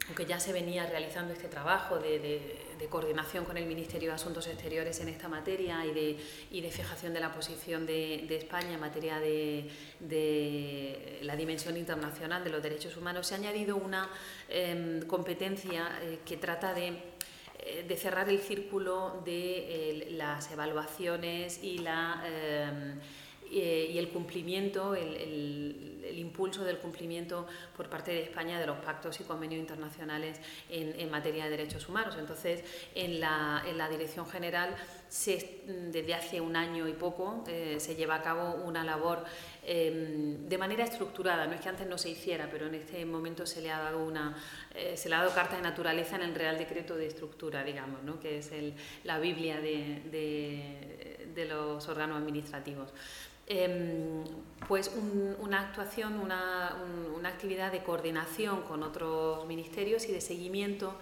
aunque 0.08 0.26
ya 0.26 0.40
se 0.40 0.54
venía 0.54 0.86
realizando 0.86 1.34
este 1.34 1.48
trabajo 1.48 1.98
de, 1.98 2.68
coordinación 2.90 3.46
con 3.46 3.58
el 3.58 3.66
Ministerio 3.66 4.10
de 4.10 4.16
Asuntos 4.16 4.48
Exteriores 4.48 5.00
en 5.02 5.10
esta 5.10 5.28
materia 5.28 5.86
y 5.86 5.94
de, 5.94 6.18
y 6.50 6.62
de 6.62 6.72
fijación 6.72 7.14
de 7.14 7.20
la 7.20 7.32
posición 7.34 7.86
de, 7.86 8.36
España 8.36 8.74
en 8.74 8.80
materia 8.80 9.20
de, 9.20 9.70
la 11.24 11.36
dimensión 11.36 11.78
internacional 11.78 12.44
de 12.44 12.50
los 12.52 12.64
derechos 12.64 12.96
humanos, 12.96 13.28
se 13.28 13.36
ha 13.36 13.38
añadido 13.38 13.76
una 13.76 14.10
em, 14.48 15.02
competencia 15.02 16.00
eh, 16.02 16.20
que 16.26 16.38
trata 16.38 16.74
de 16.74 17.19
de 17.88 17.98
cerrar 17.98 18.30
el 18.30 18.40
círculo 18.40 19.22
de 19.26 19.92
eh, 19.92 20.08
las 20.12 20.52
evaluaciones 20.52 21.64
y, 21.64 21.80
la, 21.80 22.24
eh, 23.52 23.92
y 23.94 23.98
el 23.98 24.10
cumplimiento, 24.10 24.96
el, 24.96 25.86
impulso 26.16 26.64
del 26.64 26.80
cumplimiento 26.80 27.48
por 27.78 27.88
parte 27.88 28.12
de 28.12 28.24
España 28.24 28.60
de 28.60 28.66
los 28.66 28.78
pactos 28.80 29.20
y 29.22 29.24
convenios 29.24 29.62
internacionales 29.62 30.42
en, 30.70 31.10
materia 31.10 31.46
de 31.46 31.52
derechos 31.52 31.88
humanos. 31.88 32.16
Entonces, 32.20 32.64
en 32.96 33.20
la, 33.20 33.64
en 33.66 33.78
la 33.78 33.88
Dirección 33.88 34.28
General, 34.28 34.76
se, 35.08 35.62
desde 35.66 36.14
hace 36.14 36.42
un 36.42 36.56
año 36.56 36.88
y 36.88 36.94
poco, 36.94 37.44
se 37.46 37.96
lleva 37.96 38.16
a 38.16 38.22
cabo 38.24 38.56
una 38.66 38.84
labor 38.84 39.24
Em, 39.72 40.50
de 40.50 40.58
manera 40.58 40.84
estructurada. 40.84 41.46
No 41.46 41.54
es 41.54 41.62
que 41.62 41.70
antes 41.70 41.86
no 41.86 41.96
se 41.96 42.10
hiciera, 42.10 42.50
pero 42.50 42.66
en 42.66 42.74
este 42.74 43.06
momento 43.06 43.46
se 43.46 43.62
le 43.62 43.70
ha 43.70 43.78
dado 43.78 44.04
una, 44.04 44.36
eh, 44.74 44.98
se 44.98 45.10
le 45.10 45.16
ha 45.16 45.20
dado 45.20 45.32
carta 45.36 45.58
de 45.58 45.62
naturaleza 45.62 46.16
en 46.16 46.24
el 46.24 46.34
Real 46.34 46.58
Decreto 46.58 46.96
de 46.96 47.06
Estructura, 47.06 47.64
digamos, 47.64 48.02
¿no? 48.02 48.20
que 48.20 48.40
es 48.40 48.52
el, 48.52 48.74
la 49.04 49.20
Biblia 49.20 49.62
de, 49.62 50.02
de, 51.36 51.46
los 51.46 51.88
órganos 51.88 52.18
administrativos. 52.18 52.90
Em, 53.50 54.24
pues 54.68 54.92
una 55.40 55.62
actuación, 55.62 56.20
una, 56.20 56.76
una, 57.18 57.30
actividad 57.30 57.72
de 57.72 57.82
coordinación 57.82 58.62
con 58.62 58.84
otros 58.84 59.48
ministerios 59.48 60.08
y 60.08 60.12
de 60.12 60.22
seguimiento 60.22 60.96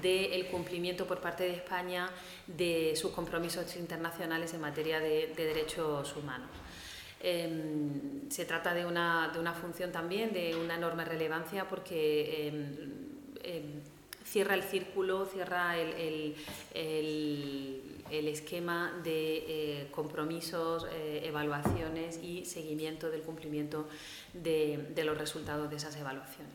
del 0.00 0.46
cumplimiento 0.46 1.06
por 1.06 1.20
parte 1.20 1.42
de 1.42 1.54
España 1.54 2.08
de 2.46 2.94
sus 2.94 3.10
compromisos 3.10 3.74
internacionales 3.74 4.54
en 4.54 4.60
materia 4.60 5.00
de 5.00 5.32
derechos 5.34 6.14
humanos. 6.16 6.48
Em, 7.20 8.30
se 8.30 8.44
trata 8.44 8.72
de 8.74 8.86
una, 8.86 9.30
de 9.32 9.40
una, 9.40 9.52
función 9.52 9.90
también 9.90 10.32
de 10.32 10.54
una 10.54 10.76
enorme 10.76 11.04
relevancia 11.04 11.68
porque 11.68 12.46
em, 13.42 13.82
cierra 14.28 14.54
el 14.54 14.62
círculo, 14.62 15.26
cierra 15.26 15.76
el, 15.78 16.34
el, 16.74 18.28
esquema 18.28 19.00
de 19.02 19.44
eh, 19.48 19.88
compromisos, 19.90 20.86
eh, 20.92 21.22
evaluaciones 21.24 22.18
y 22.22 22.44
seguimiento 22.44 23.10
del 23.10 23.22
cumplimiento 23.22 23.88
de, 24.34 24.88
de 24.94 25.04
los 25.04 25.16
resultados 25.16 25.70
de 25.70 25.76
esas 25.76 25.96
evaluaciones. 25.96 26.52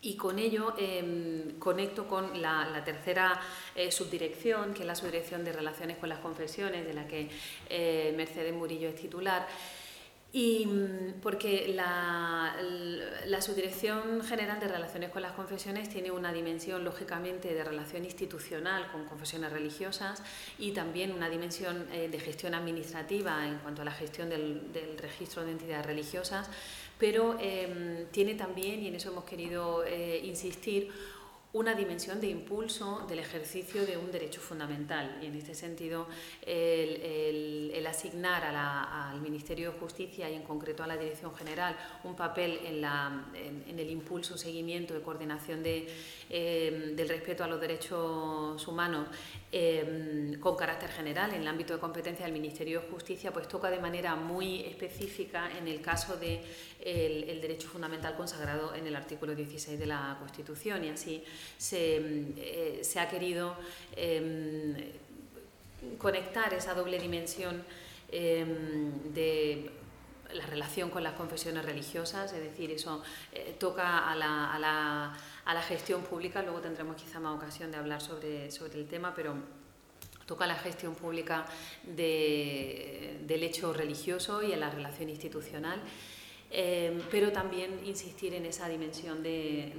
Y 0.00 0.16
con 0.16 0.38
ello 0.38 0.74
em, 0.78 1.58
conecto 1.58 2.08
con 2.08 2.40
la, 2.40 2.82
tercera 2.84 3.40
eh, 3.76 3.92
subdirección, 3.92 4.74
que 4.74 4.80
es 4.80 4.86
la 4.86 4.96
subdirección 4.96 5.44
de 5.44 5.52
Relaciones 5.52 5.96
con 5.98 6.08
las 6.08 6.18
Confesiones, 6.18 6.84
de 6.84 6.94
la 6.94 7.06
que 7.06 7.28
Mercedes 8.16 8.52
Murillo 8.52 8.88
es 8.88 8.96
titular. 8.96 9.46
Y 10.32 10.64
mm, 10.64 11.20
porque 11.20 11.72
la, 11.76 12.56
Subdirección 13.42 14.22
General 14.22 14.60
de 14.60 14.68
Relaciones 14.68 15.10
con 15.10 15.20
las 15.20 15.32
Confesiones 15.32 15.88
tiene 15.88 16.10
una 16.10 16.32
dimensión, 16.32 16.84
lógicamente, 16.84 17.52
de 17.52 17.64
relación 17.64 18.04
institucional 18.04 18.90
con 18.92 19.04
confesiones 19.04 19.52
religiosas 19.52 20.22
y 20.58 20.70
también 20.70 21.12
una 21.12 21.28
dimensión 21.28 21.86
eh, 21.92 22.08
de 22.08 22.20
gestión 22.20 22.54
administrativa 22.54 23.46
en 23.46 23.58
cuanto 23.58 23.82
a 23.82 23.84
la 23.84 23.90
gestión 23.90 24.28
del, 24.30 24.62
registro 24.98 25.44
de 25.44 25.52
entidades 25.52 25.84
religiosas. 25.84 26.48
Pero 26.98 27.36
em, 27.40 28.06
tiene 28.12 28.34
también, 28.34 28.80
y 28.80 28.88
en 28.88 28.94
eso 28.94 29.10
hemos 29.10 29.24
querido 29.24 29.84
eh, 29.84 30.20
insistir, 30.24 30.90
una 31.54 31.74
dimensión 31.74 32.18
de 32.18 32.28
impulso 32.28 33.04
del 33.06 33.18
ejercicio 33.18 33.84
de 33.84 33.98
un 33.98 34.10
derecho 34.10 34.40
fundamental. 34.40 35.18
Y 35.22 35.26
en 35.26 35.34
este 35.36 35.54
sentido, 35.54 36.06
el, 36.46 37.86
asignar 37.86 38.42
al 38.44 39.20
Ministerio 39.20 39.72
de 39.72 39.78
Justicia 39.78 40.30
y 40.30 40.34
en 40.34 40.44
concreto 40.44 40.82
a 40.82 40.86
la 40.86 40.96
Dirección 40.96 41.34
General 41.34 41.76
un 42.04 42.16
papel 42.16 42.58
en, 42.64 43.78
el 43.78 43.90
impulso, 43.90 44.38
seguimiento 44.38 44.96
y 44.96 45.02
coordinación 45.02 45.62
em, 45.66 46.96
del 46.96 47.08
respeto 47.08 47.44
a 47.44 47.48
los 47.48 47.60
derechos 47.60 48.66
humanos 48.66 49.08
em, 49.52 50.40
con 50.40 50.56
carácter 50.56 50.90
general 50.90 51.34
en 51.34 51.42
el 51.42 51.48
ámbito 51.48 51.74
de 51.74 51.78
competencia 51.78 52.24
del 52.24 52.32
Ministerio 52.32 52.80
de 52.80 52.88
Justicia, 52.88 53.32
pues 53.32 53.46
toca 53.46 53.70
de 53.70 53.78
manera 53.78 54.16
muy 54.16 54.62
específica 54.62 55.50
en 55.56 55.68
el 55.68 55.80
caso 55.80 56.16
del 56.16 56.40
de 56.80 57.30
el 57.30 57.40
derecho 57.40 57.68
fundamental 57.68 58.16
consagrado 58.16 58.74
en 58.74 58.86
el 58.86 58.96
artículo 58.96 59.34
16 59.34 59.78
de 59.78 59.86
la 59.86 60.16
Constitución. 60.18 60.84
Y 60.84 60.88
así 60.88 61.22
eh, 61.72 62.80
se, 62.82 62.98
ha 62.98 63.08
querido 63.08 63.56
em, 63.94 64.74
conectar 65.98 66.52
esa 66.54 66.74
doble 66.74 66.98
dimensión 66.98 67.62
em, 68.10 69.12
de 69.12 69.70
la 70.34 70.46
relación 70.46 70.90
con 70.90 71.02
las 71.02 71.14
confesiones 71.14 71.64
religiosas, 71.64 72.32
es 72.32 72.42
decir, 72.42 72.70
eso 72.70 73.02
eh, 73.32 73.56
toca 73.58 74.10
a 74.10 74.16
la, 74.16 75.62
gestión 75.68 76.02
pública, 76.02 76.42
luego 76.42 76.60
tendremos 76.60 76.96
quizá 76.96 77.20
más 77.20 77.36
ocasión 77.36 77.70
de 77.70 77.76
hablar 77.78 78.00
sobre, 78.00 78.46
el 78.46 78.86
tema, 78.88 79.14
pero 79.14 79.34
toca 80.26 80.46
la 80.46 80.56
gestión 80.56 80.94
pública 80.94 81.46
de, 81.82 83.20
del 83.26 83.42
hecho 83.42 83.72
religioso 83.72 84.42
y 84.42 84.52
a 84.52 84.56
la 84.56 84.70
relación 84.70 85.08
institucional. 85.10 85.80
Em, 86.54 87.00
pero 87.10 87.32
también 87.32 87.80
insistir 87.86 88.34
en 88.34 88.44
esa 88.44 88.68
dimensión 88.68 89.22
de, 89.22 89.72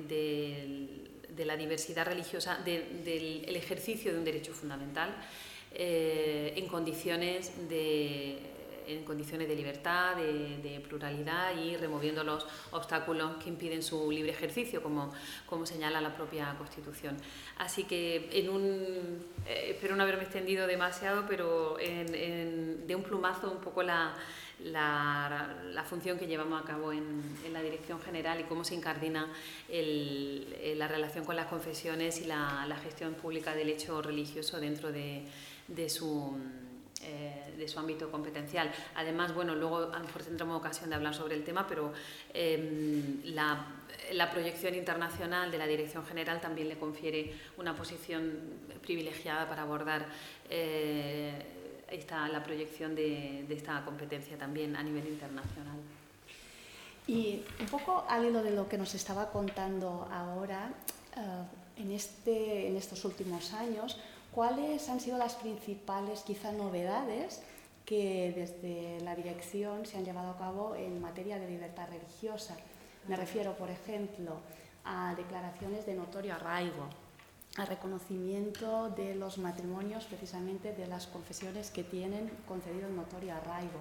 de 1.36 1.46
la 1.46 1.58
diversidad 1.58 2.06
religiosa, 2.06 2.58
del 2.64 3.56
ejercicio 3.56 4.12
de 4.12 4.18
un 4.18 4.26
derecho 4.26 4.54
fundamental 4.54 5.16
eh, 5.76 6.54
en 6.56 6.68
condiciones 6.68 7.52
de, 7.68 8.38
en 8.88 9.04
condiciones 9.04 9.48
de 9.48 9.56
libertad, 9.56 10.16
de, 10.16 10.84
pluralidad 10.88 11.56
y 11.58 11.78
removiendo 11.78 12.24
los 12.24 12.46
obstáculos 12.72 13.38
que 13.42 13.50
impiden 13.50 13.82
su 13.82 14.12
libre 14.12 14.32
ejercicio, 14.32 14.82
como, 14.82 15.12
como 15.46 15.66
señala 15.66 16.02
la 16.02 16.16
propia 16.16 16.56
Constitución. 16.58 17.18
Así 17.58 17.86
que 17.86 18.30
en 18.34 18.50
un, 18.50 19.26
espero 19.46 19.96
no 19.96 20.04
haberme 20.04 20.24
extendido 20.24 20.68
demasiado, 20.68 21.26
pero 21.28 21.78
de 21.78 22.96
un 22.96 23.04
plumazo 23.04 23.52
un 23.52 23.60
poco 23.60 23.84
la 23.84 24.14
la, 24.60 25.84
función 25.88 26.18
que 26.18 26.28
llevamos 26.28 26.62
a 26.62 26.66
cabo 26.66 26.92
en, 26.92 27.22
la 27.52 27.62
Dirección 27.62 28.00
General 28.02 28.40
y 28.40 28.44
cómo 28.44 28.64
se 28.64 28.76
incardina 28.76 29.28
la 29.70 30.88
relación 30.88 31.26
con 31.26 31.36
las 31.36 31.48
confesiones 31.48 32.22
y 32.22 32.26
la, 32.26 32.80
gestión 32.84 33.14
pública 33.14 33.54
del 33.54 33.70
hecho 33.70 34.02
religioso 34.02 34.60
dentro 34.60 34.92
de, 34.92 35.26
su, 35.90 36.38
eh, 37.06 37.54
de 37.58 37.68
su 37.68 37.80
ámbito 37.80 38.10
competencial. 38.10 38.72
Además, 38.96 39.34
bueno, 39.34 39.56
luego 39.56 39.92
a 39.94 40.00
lo 40.00 40.06
mejor 40.06 40.24
tendremos 40.24 40.58
ocasión 40.58 40.90
de 40.90 40.96
hablar 40.96 41.14
sobre 41.14 41.36
el 41.36 41.44
tema, 41.44 41.68
pero 41.68 41.94
em, 42.34 43.22
la, 43.26 43.68
proyección 44.32 44.76
internacional 44.76 45.52
de 45.52 45.58
la 45.58 45.68
Dirección 45.68 46.06
General 46.06 46.40
también 46.40 46.70
le 46.70 46.78
confiere 46.78 47.34
una 47.58 47.76
posición 47.76 48.40
privilegiada 48.82 49.48
para 49.48 49.64
abordar 49.64 50.06
eh, 50.50 51.34
la 52.10 52.44
proyección 52.44 52.96
de, 52.96 53.46
esta 53.50 53.84
competencia 53.86 54.38
también 54.38 54.76
a 54.76 54.84
nivel 54.84 55.08
internacional. 55.08 55.78
Y 57.08 57.42
un 57.60 57.68
poco 57.68 58.06
al 58.08 58.26
hilo 58.26 58.42
de 58.42 58.52
lo 58.52 58.68
que 58.68 58.78
nos 58.78 58.96
estaba 58.96 59.30
contando 59.30 60.08
ahora, 60.12 60.72
eh, 61.16 61.82
en, 61.82 61.92
este, 61.92 62.68
en 62.68 62.78
estos 62.78 63.04
últimos 63.06 63.54
años, 63.54 63.98
¿cuáles 64.34 64.90
han 64.90 65.00
sido 65.00 65.18
las 65.18 65.36
principales 65.36 66.22
quizá 66.22 66.52
novedades 66.52 67.42
que 67.86 68.34
desde 68.36 69.04
la 69.04 69.16
dirección 69.16 69.86
se 69.86 69.98
han 69.98 70.06
llevado 70.06 70.32
a 70.32 70.38
cabo 70.38 70.76
en 70.76 71.02
materia 71.02 71.40
de 71.40 71.50
libertad 71.50 71.88
religiosa? 71.90 72.56
Me 73.08 73.16
refiero, 73.16 73.56
por 73.56 73.70
ejemplo, 73.70 74.38
a 74.86 75.14
declaraciones 75.16 75.86
de 75.86 75.96
notorio 75.96 76.34
arraigo, 76.36 76.88
al 77.58 77.68
reconocimiento 77.68 78.90
de 78.90 79.16
los 79.16 79.38
matrimonios 79.38 80.06
precisamente 80.06 80.74
de 80.74 80.88
las 80.88 81.08
confesiones 81.08 81.70
que 81.70 81.84
tienen 81.84 82.30
concedido 82.48 82.88
el 82.88 82.96
notorio 82.96 83.36
arraigo. 83.36 83.80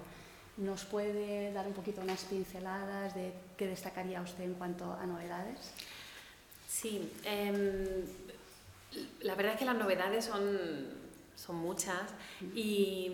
¿Nos 0.57 0.85
puede 0.85 1.51
dar 1.51 1.65
un 1.65 1.73
poquito 1.73 2.01
unas 2.01 2.25
pinceladas 2.25 3.15
de 3.15 3.33
qué 3.57 3.67
destacaría 3.67 4.21
usted 4.21 4.43
en 4.43 4.53
cuanto 4.53 4.93
a 4.93 5.05
novedades? 5.07 5.71
Sí, 6.67 7.11
em, 7.25 8.03
la 9.21 9.35
verdad 9.35 9.53
es 9.53 9.59
que 9.59 9.65
las 9.65 9.75
novedades 9.75 10.25
son, 10.25 10.59
son 11.35 11.55
muchas 11.57 12.13
y 12.53 13.11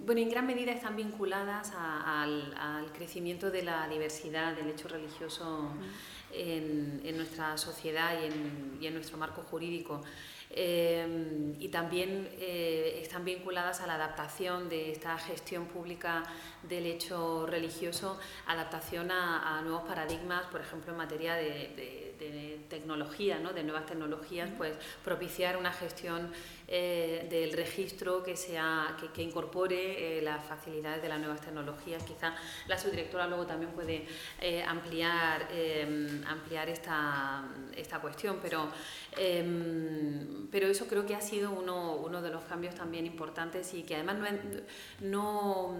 bueno, 0.00 0.20
en 0.20 0.30
gran 0.30 0.46
medida 0.46 0.72
están 0.72 0.96
vinculadas 0.96 1.72
al, 1.76 2.90
crecimiento 2.92 3.50
de 3.50 3.62
la 3.62 3.88
diversidad 3.88 4.54
del 4.54 4.68
hecho 4.70 4.88
religioso 4.88 5.70
en, 6.32 7.16
nuestra 7.16 7.56
sociedad 7.56 8.18
y 8.80 8.86
en, 8.86 8.94
nuestro 8.94 9.18
marco 9.18 9.42
jurídico. 9.42 10.02
Eh, 10.54 11.54
y 11.60 11.68
también 11.68 12.28
eh, 12.38 13.00
están 13.02 13.24
vinculadas 13.24 13.80
a 13.80 13.86
la 13.86 13.94
adaptación 13.94 14.68
de 14.68 14.92
esta 14.92 15.16
gestión 15.16 15.64
pública 15.64 16.24
del 16.68 16.84
hecho 16.84 17.46
religioso, 17.46 18.20
adaptación 18.46 19.10
a, 19.10 19.62
nuevos 19.62 19.84
paradigmas, 19.84 20.44
por 20.46 20.60
ejemplo, 20.60 20.92
en 20.92 20.98
materia 20.98 21.34
de, 21.36 22.11
tecnología, 22.68 23.38
¿no? 23.38 23.52
de 23.52 23.62
nuevas 23.62 23.86
tecnologías, 23.86 24.50
pues 24.56 24.76
propiciar 25.04 25.56
una 25.56 25.72
gestión 25.72 26.30
eh, 26.74 27.26
del 27.28 27.52
registro 27.52 28.22
que, 28.22 28.34
sea, 28.34 28.96
que, 29.14 29.22
incorpore 29.22 30.16
eh, 30.16 30.22
las 30.22 30.42
facilidades 30.42 31.02
de 31.02 31.08
las 31.10 31.18
nuevas 31.18 31.42
tecnologías. 31.42 32.02
Quizá 32.02 32.34
la 32.66 32.78
subdirectora 32.78 33.26
luego 33.26 33.44
también 33.44 33.72
puede 33.72 34.06
eh, 34.40 34.64
ampliar, 34.66 35.48
ampliar 36.26 36.70
esta, 36.70 37.44
esta, 37.76 37.98
cuestión, 37.98 38.38
pero, 38.40 38.68
pero 40.50 40.66
eso 40.66 40.86
creo 40.86 41.04
que 41.04 41.14
ha 41.14 41.20
sido 41.20 41.50
uno, 41.50 41.96
uno, 41.96 42.22
de 42.22 42.30
los 42.30 42.42
cambios 42.44 42.74
también 42.74 43.04
importantes 43.04 43.74
y 43.74 43.82
que 43.82 43.96
además 43.96 44.16
no, 45.00 45.76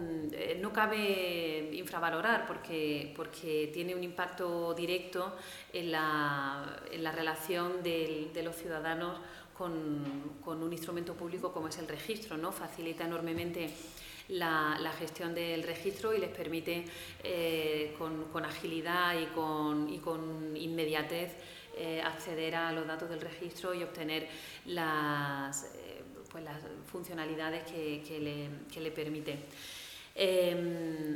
no, 0.61 0.73
cabe 0.75 1.71
infravalorar 1.73 2.47
porque, 2.47 3.15
porque 3.17 3.71
tiene 3.73 3.95
un 3.95 4.05
impacto 4.05 4.75
directo 4.75 5.37
en 5.73 5.91
la, 5.91 6.83
en 6.91 7.03
la 7.03 7.13
relación 7.13 7.83
de 7.83 8.43
los 8.45 8.57
ciudadanos 8.57 9.19
con, 9.57 10.63
un 10.63 10.73
instrumento 10.73 11.15
público 11.15 11.53
como 11.53 11.69
es 11.69 11.79
el 11.79 11.89
registro, 11.89 12.37
¿no? 12.37 12.53
Facilita 12.53 13.05
enormemente 13.05 13.71
la, 14.29 14.93
gestión 14.99 15.35
del 15.35 15.63
registro 15.63 16.15
y 16.15 16.19
les 16.19 16.31
permite 16.31 16.85
eh, 17.23 17.95
con, 17.99 18.45
agilidad 18.45 19.15
y 19.19 19.27
con, 19.27 20.57
inmediatez 20.57 21.33
eh, 21.77 22.03
acceder 22.03 22.55
a 22.55 22.73
los 22.73 22.87
datos 22.87 23.09
del 23.09 23.21
registro 23.21 23.75
y 23.75 23.83
obtener 23.83 24.29
las, 24.67 25.65
eh, 25.65 26.03
pues 26.31 26.45
las 26.45 26.61
funcionalidades 26.91 27.65
que, 27.65 28.51
le, 28.75 28.91
permite. 28.91 29.39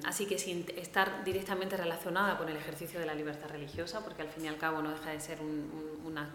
así 0.04 0.26
que 0.26 0.38
sin 0.38 0.66
estar 0.76 1.24
directamente 1.24 1.76
relacionada 1.76 2.38
con 2.38 2.48
el 2.48 2.56
ejercicio 2.56 3.00
de 3.00 3.06
la 3.06 3.14
libertad 3.14 3.48
religiosa, 3.48 4.02
porque 4.04 4.22
al 4.22 4.28
fin 4.28 4.44
y 4.44 4.48
al 4.48 4.56
cabo 4.56 4.82
no 4.82 4.90
deja 4.90 5.10
de 5.10 5.20
ser 5.20 5.38
una 6.04 6.30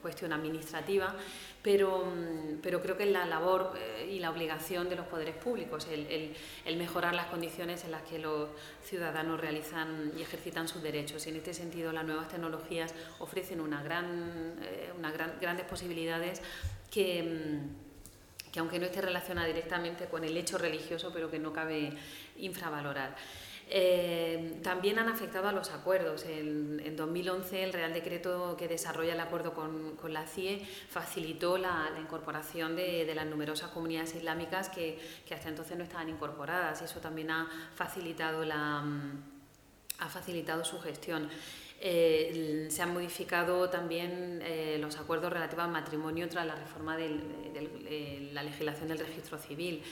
cuestión 0.00 0.32
administrativa, 0.32 1.14
pero, 1.62 2.06
mm, 2.06 2.60
pero 2.62 2.80
creo 2.80 2.96
que 2.96 3.04
es 3.04 3.10
la 3.10 3.26
labor 3.26 3.74
eh, 3.76 4.10
y 4.10 4.18
la 4.18 4.30
obligación 4.30 4.88
de 4.88 4.96
los 4.96 5.06
poderes 5.06 5.36
públicos, 5.36 5.86
el, 5.90 6.34
el, 6.64 6.76
mejorar 6.76 7.14
las 7.14 7.26
condiciones 7.26 7.84
en 7.84 7.92
las 7.92 8.02
que 8.02 8.18
los 8.18 8.48
ciudadanos 8.84 9.40
realizan 9.40 10.12
y 10.16 10.22
ejercitan 10.22 10.68
sus 10.68 10.82
derechos. 10.82 11.26
Y 11.26 11.30
en 11.30 11.36
este 11.36 11.54
sentido, 11.54 11.92
las 11.92 12.04
nuevas 12.04 12.28
tecnologías 12.28 12.94
ofrecen 13.18 13.60
una 13.60 13.82
gran, 13.82 14.56
eh, 14.62 14.92
una 14.98 15.12
gran, 15.12 15.34
grandes 15.40 15.66
posibilidades 15.66 16.40
que 16.90 17.22
mm, 17.22 17.90
que 18.50 18.58
aunque 18.58 18.78
no 18.78 18.86
esté 18.86 19.00
relacionada 19.00 19.46
directamente 19.46 20.06
con 20.06 20.24
el 20.24 20.36
hecho 20.36 20.58
religioso, 20.58 21.12
pero 21.12 21.30
que 21.30 21.38
no 21.38 21.52
cabe 21.52 21.92
infravalorar. 22.38 23.14
Eh, 23.72 24.58
también 24.64 24.98
han 24.98 25.08
afectado 25.08 25.48
a 25.48 25.52
los 25.52 25.70
acuerdos. 25.70 26.24
En, 26.24 26.82
en, 26.84 26.96
2011 26.96 27.62
el 27.62 27.72
Real 27.72 27.92
Decreto 27.94 28.56
que 28.58 28.66
desarrolla 28.66 29.12
el 29.12 29.20
acuerdo 29.20 29.54
con, 29.54 29.96
la 30.12 30.26
CIE 30.26 30.66
facilitó 30.88 31.56
la, 31.56 31.88
incorporación 32.00 32.74
de, 32.74 33.10
las 33.14 33.26
numerosas 33.26 33.70
comunidades 33.70 34.16
islámicas 34.16 34.70
que, 34.70 34.98
hasta 35.30 35.48
entonces 35.48 35.78
no 35.78 35.84
estaban 35.84 36.08
incorporadas 36.08 36.82
y 36.82 36.84
eso 36.86 36.98
también 36.98 37.30
ha 37.30 37.48
facilitado, 37.76 38.44
la, 38.44 38.84
ha 40.00 40.08
facilitado 40.08 40.64
su 40.64 40.80
gestión. 40.80 41.28
Eh, 41.80 42.66
se 42.70 42.82
han 42.82 42.92
modificado 42.92 43.70
también 43.70 44.40
eh, 44.42 44.78
los 44.80 44.96
acuerdos 44.98 45.32
relativos 45.32 45.64
al 45.64 45.70
matrimonio 45.70 46.28
tras 46.28 46.44
la 46.44 46.56
reforma 46.56 46.96
de 46.96 48.30
la 48.32 48.42
legislación 48.42 48.88
del 48.88 48.98
registro 48.98 49.38
civil. 49.38 49.82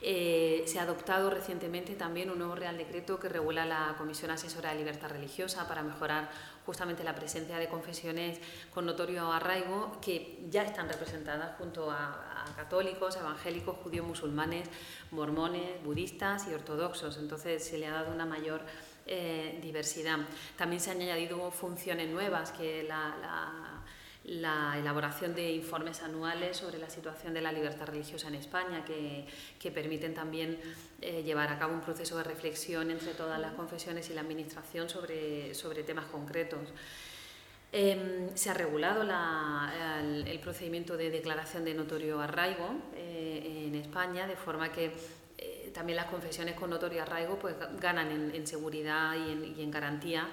Eh, 0.00 0.62
se 0.66 0.78
ha 0.78 0.82
adoptado 0.82 1.28
recientemente 1.28 1.94
también 1.96 2.30
un 2.30 2.38
nuevo 2.38 2.54
Real 2.54 2.78
Decreto 2.78 3.18
que 3.18 3.28
regula 3.28 3.66
la 3.66 3.96
Comisión 3.98 4.30
Asesora 4.30 4.70
de 4.70 4.76
Libertad 4.76 5.10
Religiosa 5.10 5.66
para 5.66 5.82
mejorar 5.82 6.30
justamente 6.64 7.02
la 7.02 7.16
presencia 7.16 7.58
de 7.58 7.68
confesiones 7.68 8.38
con 8.72 8.86
notorio 8.86 9.32
arraigo 9.32 9.98
que 10.00 10.38
ya 10.50 10.62
están 10.62 10.88
representadas 10.88 11.56
junto 11.58 11.90
a, 11.90 12.44
católicos, 12.56 13.16
evangélicos, 13.16 13.76
judíos, 13.78 14.06
musulmanes, 14.06 14.68
mormones, 15.10 15.82
budistas 15.84 16.46
y 16.48 16.54
ortodoxos. 16.54 17.18
Entonces 17.18 17.64
se 17.64 17.78
le 17.78 17.86
ha 17.86 17.92
dado 17.92 18.12
una 18.12 18.26
mayor 18.26 18.62
eh, 19.06 19.58
diversidad. 19.62 20.18
También 20.56 20.80
se 20.80 20.90
han 20.90 21.00
añadido 21.00 21.50
funciones 21.50 22.08
nuevas 22.08 22.52
que 22.52 22.82
la 22.84 23.16
la 23.20 23.77
elaboración 24.28 25.34
de 25.34 25.52
informes 25.52 26.02
anuales 26.02 26.56
sobre 26.56 26.78
la 26.78 26.90
situación 26.90 27.32
de 27.32 27.40
la 27.40 27.50
libertad 27.50 27.86
religiosa 27.86 28.28
en 28.28 28.34
España, 28.34 28.84
que, 28.84 29.26
que 29.58 29.70
permiten 29.70 30.14
también 30.14 30.58
eh, 31.00 31.22
llevar 31.22 31.50
a 31.50 31.58
cabo 31.58 31.72
un 31.72 31.80
proceso 31.80 32.16
de 32.18 32.24
reflexión 32.24 32.90
entre 32.90 33.14
todas 33.14 33.40
las 33.40 33.52
confesiones 33.52 34.10
y 34.10 34.14
la 34.14 34.20
Administración 34.20 34.88
sobre, 34.88 35.54
sobre 35.54 35.82
temas 35.82 36.06
concretos. 36.06 36.68
Em, 37.70 38.34
se 38.34 38.48
ha 38.50 38.54
regulado 38.54 39.02
el, 39.02 40.40
procedimiento 40.40 40.96
de 40.96 41.10
declaración 41.10 41.64
de 41.64 41.74
notorio 41.74 42.20
arraigo 42.20 42.68
eh, 42.94 43.66
en 43.66 43.74
España, 43.74 44.26
de 44.26 44.36
forma 44.36 44.72
que 44.72 44.92
eh, 45.36 45.70
también 45.74 45.96
las 45.96 46.06
confesiones 46.06 46.54
con 46.54 46.70
notorio 46.70 47.02
arraigo 47.02 47.38
pues, 47.38 47.54
ganan 47.78 48.34
en, 48.34 48.46
seguridad 48.46 49.14
y 49.14 49.32
en, 49.32 49.54
y 49.58 49.62
en 49.62 49.70
garantía 49.70 50.28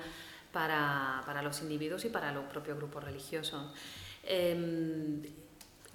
para, 0.56 1.22
para, 1.26 1.41
los 1.41 1.62
individuos 1.62 2.06
y 2.06 2.10
para 2.10 2.32
los 2.32 2.46
propios 2.46 2.78
grupos 2.78 3.04
religiosos. 3.04 3.74
Eh, 4.24 5.20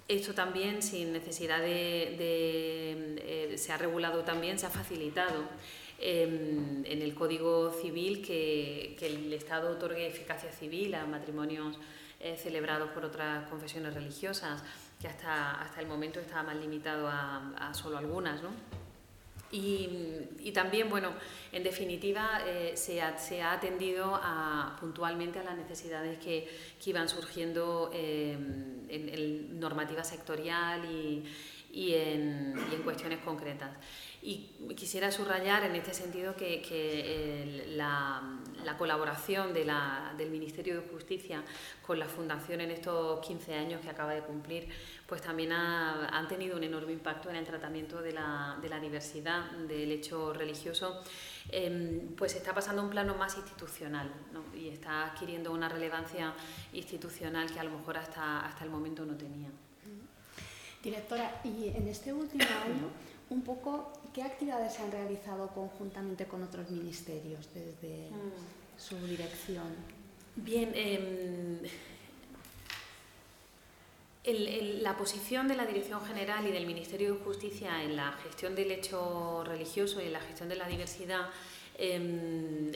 esto 0.07 0.35
también, 0.35 0.83
sin 0.83 1.11
necesidad 1.13 1.59
de... 1.59 2.15
Eh, 2.19 3.57
se 3.57 3.71
ha 3.71 3.77
regulado 3.77 4.23
también, 4.23 4.59
se 4.59 4.67
ha 4.67 4.69
facilitado 4.69 5.45
em, 5.97 6.85
en 6.85 7.01
el 7.01 7.15
Código 7.15 7.71
Civil 7.71 8.21
que, 8.21 8.95
que, 8.99 9.07
el 9.07 9.33
Estado 9.33 9.71
otorgue 9.71 10.05
eficacia 10.05 10.51
civil 10.51 10.93
a 10.93 11.07
matrimonios 11.07 11.79
eh, 12.19 12.37
celebrados 12.37 12.91
por 12.91 13.03
otras 13.03 13.49
confesiones 13.49 13.95
religiosas, 13.95 14.63
que 15.01 15.07
hasta, 15.07 15.59
hasta 15.59 15.81
el 15.81 15.87
momento 15.87 16.19
estaba 16.19 16.43
más 16.43 16.57
limitado 16.57 17.07
a, 17.07 17.53
a 17.57 17.73
solo 17.73 17.97
algunas. 17.97 18.43
¿no? 18.43 18.49
Y, 19.51 20.51
también, 20.53 20.89
bueno, 20.89 21.11
en 21.51 21.63
definitiva, 21.63 22.41
eh, 22.45 22.73
se, 22.75 23.01
ha, 23.01 23.51
atendido 23.51 24.15
a, 24.21 24.77
puntualmente 24.79 25.39
a 25.39 25.43
las 25.43 25.57
necesidades 25.57 26.17
que, 26.19 26.47
iban 26.85 27.09
surgiendo 27.09 27.91
eh, 27.93 28.37
en, 28.89 29.59
normativa 29.59 30.03
sectorial 30.03 30.85
y, 30.85 31.93
en, 31.93 32.55
cuestiones 32.83 33.19
concretas. 33.19 33.71
Y 34.23 34.51
quisiera 34.75 35.11
subrayar 35.11 35.63
en 35.63 35.75
este 35.75 35.95
sentido 35.95 36.35
que, 36.35 37.65
la, 37.69 38.21
colaboración 38.77 39.53
del 39.53 40.29
Ministerio 40.29 40.79
de 40.79 40.87
Justicia 40.87 41.43
con 41.85 41.97
la 41.97 42.05
Fundación 42.07 42.61
en 42.61 42.71
estos 42.71 43.19
15 43.25 43.55
años 43.55 43.81
que 43.81 43.89
acaba 43.89 44.13
de 44.13 44.21
cumplir, 44.21 44.69
pues 45.07 45.21
también 45.21 45.51
ha, 45.51 46.07
han 46.07 46.27
tenido 46.27 46.55
un 46.55 46.63
enorme 46.63 46.93
impacto 46.93 47.29
en 47.29 47.35
el 47.35 47.45
tratamiento 47.45 48.01
de 48.01 48.13
la, 48.13 48.79
diversidad 48.81 49.51
del 49.51 49.91
hecho 49.91 50.33
religioso, 50.33 51.03
em, 51.49 52.15
pues 52.15 52.35
está 52.35 52.53
pasando 52.53 52.81
a 52.81 52.85
un 52.85 52.91
plano 52.91 53.15
más 53.15 53.35
institucional 53.37 54.11
y 54.55 54.69
está 54.69 55.07
adquiriendo 55.07 55.51
una 55.51 55.67
relevancia 55.67 56.33
institucional 56.73 57.51
que 57.51 57.59
a 57.59 57.63
lo 57.63 57.71
mejor 57.71 57.97
hasta, 57.97 58.45
hasta 58.45 58.63
el 58.63 58.69
momento 58.69 59.03
no 59.03 59.15
tenía. 59.15 59.49
Directora, 60.83 61.41
y 61.43 61.67
en 61.67 61.87
este 61.87 62.11
último 62.11 62.43
año, 62.43 62.89
un 63.31 63.41
poco 63.41 63.91
¿Qué 64.13 64.23
actividades 64.23 64.73
se 64.73 64.81
han 64.81 64.91
realizado 64.91 65.47
conjuntamente 65.47 66.25
con 66.25 66.43
otros 66.43 66.69
ministerios 66.69 67.47
desde 67.53 68.09
mm. 68.09 68.77
su 68.77 68.97
dirección? 69.07 69.73
Bien, 70.35 70.71
em, 70.75 71.59
la 74.81 74.97
posición 74.97 75.47
de 75.47 75.55
la 75.55 75.65
Dirección 75.65 76.03
General 76.05 76.45
y 76.45 76.51
del 76.51 76.67
Ministerio 76.67 77.13
de 77.13 77.19
Justicia 77.21 77.83
en 77.83 77.95
la 77.95 78.11
gestión 78.23 78.53
del 78.53 78.71
hecho 78.71 79.43
religioso 79.45 80.01
y 80.01 80.07
en 80.07 80.13
la 80.13 80.19
gestión 80.19 80.49
de 80.49 80.57
la 80.57 80.67
diversidad 80.67 81.29
em, 81.77 82.71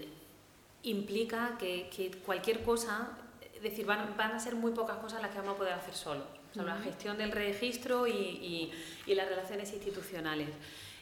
implica 0.83 1.57
que, 1.59 2.11
cualquier 2.25 2.63
cosa, 2.63 3.09
es 3.53 3.61
decir, 3.61 3.85
van, 3.85 4.17
a 4.17 4.39
ser 4.39 4.55
muy 4.55 4.71
pocas 4.71 4.97
cosas 4.97 5.21
las 5.21 5.31
que 5.31 5.37
vamos 5.37 5.55
a 5.55 5.57
poder 5.57 5.73
hacer 5.73 5.93
solos. 5.93 6.27
La 6.63 6.77
gestión 6.77 7.17
del 7.17 7.31
registro 7.31 8.07
y 8.07 8.71
las 9.07 9.27
relaciones 9.27 9.71
institucionales. 9.73 10.49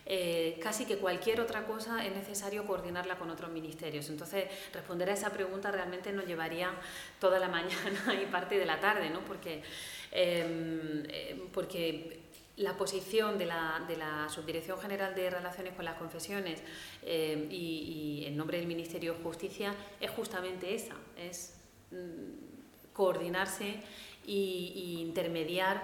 Eh, 0.05 0.59
casi 0.61 0.85
que 0.85 0.97
cualquier 0.97 1.39
otra 1.39 1.65
cosa 1.65 2.05
es 2.05 2.13
necesario 2.13 2.65
coordinarla 2.65 3.17
con 3.17 3.29
otros 3.29 3.49
ministerios. 3.51 4.09
Entonces, 4.09 4.45
responder 4.73 5.09
a 5.09 5.13
esa 5.13 5.29
pregunta 5.29 5.71
realmente 5.71 6.11
nos 6.11 6.25
llevaría 6.25 6.71
toda 7.19 7.39
la 7.39 7.47
mañana 7.49 8.21
y 8.21 8.25
parte 8.25 8.57
de 8.57 8.65
la 8.65 8.79
tarde, 8.79 9.09
¿no? 9.09 9.21
porque, 9.21 9.63
em, 10.11 11.03
eh, 11.07 11.41
porque 11.53 12.19
la 12.57 12.75
posición 12.77 13.37
de 13.37 13.45
la, 13.45 13.83
de 13.87 13.95
la, 13.95 14.27
Subdirección 14.29 14.79
General 14.79 15.15
de 15.15 15.29
Relaciones 15.29 15.73
con 15.73 15.85
las 15.85 15.97
Confesiones 15.97 16.61
em, 17.01 17.47
y, 17.49 18.25
en 18.27 18.35
nombre 18.35 18.57
del 18.57 18.67
Ministerio 18.67 19.13
de 19.13 19.23
Justicia 19.23 19.73
es 20.01 20.11
justamente 20.11 20.75
esa, 20.75 20.95
es 21.17 21.55
mm, 21.91 22.91
coordinarse 22.93 23.79
e 24.27 24.99
intermediar 24.99 25.81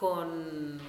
con, 0.00 0.80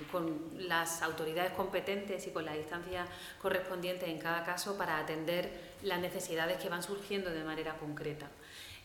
las 0.58 1.02
autoridades 1.02 1.52
competentes 1.52 2.26
y 2.28 2.32
con 2.32 2.46
la 2.46 2.54
distancia 2.54 3.06
correspondiente 3.42 4.10
en 4.10 4.18
cada 4.18 4.46
caso 4.46 4.78
para 4.78 4.98
atender 4.98 5.52
las 5.84 6.00
necesidades 6.00 6.58
que 6.62 6.70
van 6.70 6.82
surgiendo 6.82 7.30
de 7.30 7.44
manera 7.44 7.78
concreta. 7.78 8.30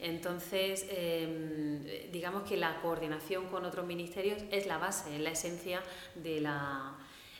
Entonces, 0.00 0.84
em, 0.90 1.84
digamos 2.10 2.42
que 2.42 2.56
la 2.56 2.80
coordinación 2.82 3.46
con 3.46 3.64
otros 3.64 3.86
ministerios 3.86 4.42
es 4.50 4.66
la 4.66 4.78
base, 4.78 5.14
es 5.14 5.20
la 5.20 5.30
esencia 5.30 5.80
de 6.16 6.40
la, 6.40 6.96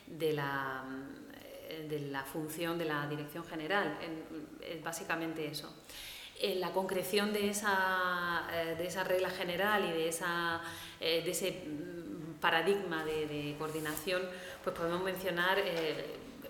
de 0.07 0.33
la, 0.33 0.85
de 1.89 1.99
la 1.99 2.23
función 2.23 2.77
de 2.77 2.85
la 2.85 3.05
dirección 3.07 3.43
general, 3.43 3.99
es 4.61 4.81
básicamente 4.81 5.45
eso. 5.45 5.71
En 6.39 6.59
la 6.59 6.71
concreción 6.71 7.33
de 7.33 7.49
esa, 7.49 8.47
eh, 8.53 8.75
de 8.77 8.87
esa 8.87 9.03
regla 9.03 9.29
general 9.29 9.85
y 9.85 9.91
de, 9.91 10.09
esa, 10.09 10.61
eh, 10.99 11.21
de 11.23 11.31
ese 11.31 11.63
paradigma 12.39 13.03
de, 13.05 13.55
coordinación, 13.57 14.21
pues 14.63 14.75
podemos 14.75 15.03
mencionar 15.03 15.57
eh, 15.59 16.05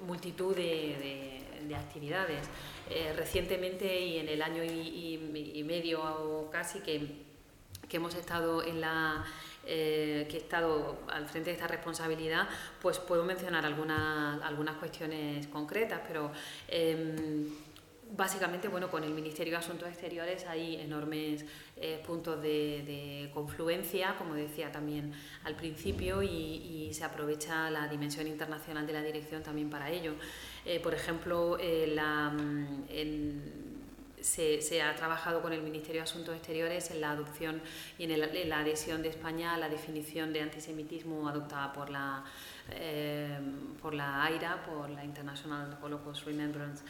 multitud 0.05 0.55
de, 0.55 1.33
actividades. 1.75 2.47
Eh, 2.89 3.13
recientemente 3.17 3.99
y 3.99 4.19
en 4.19 4.29
el 4.29 4.41
año 4.41 4.63
y, 4.63 5.63
medio 5.65 6.01
o 6.01 6.49
casi 6.49 6.79
que, 6.79 7.25
hemos 7.91 8.15
estado 8.15 8.63
en 8.63 8.81
la 8.81 9.25
eh, 9.65 10.25
que 10.29 10.37
he 10.37 10.39
estado 10.39 10.97
al 11.09 11.27
frente 11.27 11.49
de 11.49 11.55
esta 11.55 11.67
responsabilidad, 11.67 12.47
pues 12.81 12.99
puedo 12.99 13.25
mencionar 13.25 13.65
algunas, 13.65 14.41
algunas 14.43 14.77
cuestiones 14.77 15.47
concretas, 15.47 15.99
pero 16.07 16.31
em, 16.69 17.49
Básicamente, 18.15 18.67
bueno, 18.67 18.89
con 18.89 19.03
el 19.03 19.11
Ministerio 19.11 19.53
de 19.53 19.57
Asuntos 19.57 19.89
Exteriores 19.89 20.45
hay 20.45 20.77
enormes 20.77 21.45
eh, 21.75 22.01
puntos 22.05 22.41
de, 22.41 23.29
confluencia, 23.33 24.15
como 24.17 24.33
decía 24.33 24.71
también 24.71 25.13
al 25.43 25.55
principio, 25.55 26.23
y, 26.23 26.89
se 26.93 27.03
aprovecha 27.03 27.69
la 27.69 27.87
dimensión 27.87 28.27
internacional 28.27 28.87
de 28.87 28.93
la 28.93 29.01
dirección 29.01 29.43
también 29.43 29.69
para 29.69 29.91
ello. 29.91 30.13
Eh, 30.65 30.79
por 30.79 30.93
ejemplo, 30.93 31.57
eh, 31.59 31.93
mm, 31.95 32.85
se, 34.21 34.81
ha 34.81 34.95
trabajado 34.95 35.41
con 35.41 35.51
el 35.51 35.61
Ministerio 35.61 36.01
de 36.01 36.03
Asuntos 36.03 36.35
Exteriores 36.35 36.89
en 36.91 37.01
la 37.01 37.11
adopción 37.11 37.61
y 37.97 38.05
en, 38.05 38.49
la 38.49 38.59
adhesión 38.59 39.01
de 39.01 39.09
España 39.09 39.53
a 39.53 39.57
la 39.57 39.69
definición 39.69 40.31
de 40.31 40.41
antisemitismo 40.41 41.27
adoptada 41.27 41.73
por 41.73 41.89
la, 41.89 42.23
por 43.81 43.93
la 43.93 44.23
AIRA, 44.23 44.63
por 44.63 44.89
la 44.89 45.03
International 45.03 45.77
Holocaust 45.81 46.25
Remembrance. 46.25 46.83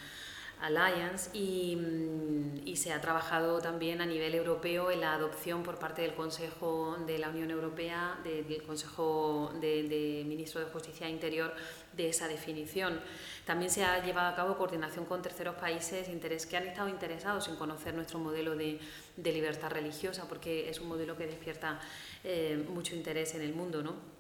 Alliance 0.62 1.30
mm, 1.34 2.68
y, 2.68 2.76
se 2.76 2.94
ha 2.94 3.02
trabajado 3.02 3.60
también 3.60 4.02
a 4.02 4.06
nivel 4.06 4.36
europeo 4.36 4.92
en 4.92 5.02
la 5.02 5.14
adopción 5.14 5.64
por 5.64 5.80
parte 5.80 6.02
del 6.02 6.14
Consejo 6.14 6.98
de 7.06 7.18
la 7.18 7.30
Unión 7.30 7.52
Europea, 7.52 8.20
del 8.24 8.64
Consejo 8.64 9.52
de, 9.60 10.24
Ministros 10.28 10.66
de 10.66 10.72
Justicia 10.72 11.08
e 11.08 11.10
Interior, 11.10 11.54
de 11.94 12.10
esa 12.10 12.28
definición. 12.28 13.00
También 13.46 13.72
se 13.72 13.84
ha 13.84 14.04
llevado 14.04 14.30
a 14.30 14.36
cabo 14.36 14.58
coordinación 14.58 15.06
con 15.06 15.22
terceros 15.22 15.56
países 15.56 16.08
que 16.48 16.58
han 16.58 16.68
estado 16.68 16.90
interesados 16.90 17.48
en 17.48 17.56
conocer 17.56 17.94
nuestro 17.94 18.20
modelo 18.20 18.56
de, 18.56 18.80
libertad 19.18 19.72
religiosa, 19.72 20.28
porque 20.28 20.70
es 20.70 20.80
un 20.80 20.88
modelo 20.88 21.18
que 21.18 21.28
despierta 21.28 21.80
eh, 22.24 22.64
mucho 22.70 22.96
interés 22.96 23.34
en 23.36 23.42
el 23.42 23.54
mundo. 23.54 23.82
¿no? 23.82 24.17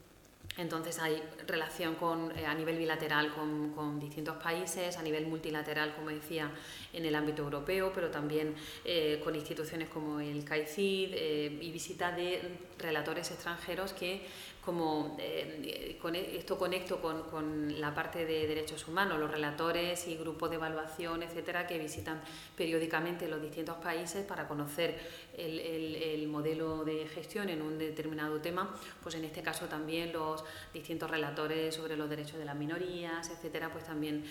Entonces 0.58 0.98
hay 1.00 1.22
relación 1.46 1.96
con, 1.96 2.32
eh, 2.38 2.46
a 2.46 2.54
nivel 2.56 2.78
bilateral 2.78 3.32
con, 3.34 4.00
distintos 4.00 4.38
países, 4.38 4.98
a 4.98 5.04
nivel 5.04 5.28
multilateral, 5.28 5.93
como 5.96 6.10
decía, 6.10 6.52
en 6.93 7.06
el 7.06 7.15
ámbito 7.15 7.43
europeo, 7.43 7.91
pero 7.93 8.10
también 8.10 8.56
eh, 8.84 9.22
con 9.24 9.36
instituciones 9.36 9.89
como 9.89 10.20
el 10.20 10.43
CAICID 10.43 11.10
eh, 11.13 11.60
y 11.62 11.72
visita 11.72 12.12
de 12.12 12.41
relatores 12.80 13.30
extranjeros 13.32 13.93
que 13.93 14.26
como 14.68 15.16
eh, 15.18 15.64
e, 15.64 16.38
esto 16.38 16.58
conecto 16.58 17.00
con, 17.00 17.24
con, 17.32 17.80
la 17.80 17.96
parte 17.96 18.26
de 18.26 18.46
derechos 18.48 18.86
humanos, 18.86 19.18
los 19.18 19.32
relatores 19.32 20.06
y 20.10 20.18
grupos 20.18 20.50
de 20.50 20.58
evaluación, 20.58 21.24
etcétera, 21.24 21.66
que 21.66 21.80
visitan 21.80 22.20
periódicamente 22.54 23.30
los 23.30 23.42
distintos 23.42 23.78
países 23.78 24.26
para 24.26 24.46
conocer 24.46 25.00
el, 25.38 25.96
el, 25.96 26.28
modelo 26.28 26.84
de 26.84 27.08
gestión 27.08 27.48
en 27.48 27.62
un 27.62 27.78
determinado 27.78 28.42
tema, 28.42 28.76
pues 29.02 29.16
en 29.16 29.24
este 29.24 29.42
caso 29.42 29.68
también 29.68 30.12
los 30.12 30.44
distintos 30.74 31.10
relatores 31.10 31.74
sobre 31.74 31.96
los 31.96 32.10
derechos 32.10 32.38
de 32.38 32.44
las 32.44 32.58
minorías, 32.58 33.30
etcétera, 33.30 33.72
pues 33.72 33.86
también 33.86 34.26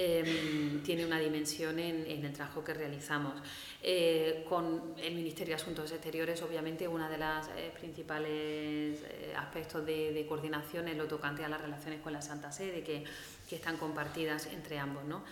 Em, 0.00 0.80
tiene 0.84 1.04
una 1.04 1.18
dimensión 1.18 1.76
en, 1.80 2.24
el 2.24 2.32
trabajo 2.32 2.62
que 2.62 2.72
realizamos. 2.72 3.34
Eh, 3.82 4.44
con 4.48 4.94
el 4.96 5.12
Ministerio 5.12 5.56
de 5.56 5.60
Asuntos 5.60 5.90
Exteriores, 5.90 6.40
obviamente, 6.42 6.86
uno 6.86 7.10
de 7.10 7.18
los 7.18 7.48
eh, 7.56 7.72
principales 7.76 8.30
eh, 8.30 9.34
aspectos 9.36 9.84
de, 9.84 10.24
coordinación 10.28 10.86
es 10.86 10.96
lo 10.96 11.06
tocante 11.08 11.44
a 11.44 11.48
las 11.48 11.60
relaciones 11.60 12.00
con 12.00 12.12
la 12.12 12.22
Santa 12.22 12.52
Sede, 12.52 12.84
que, 12.84 13.02
que 13.50 13.56
están 13.56 13.76
compartidas 13.76 14.46
entre 14.52 14.78
ambos. 14.78 15.04
¿no? 15.04 15.24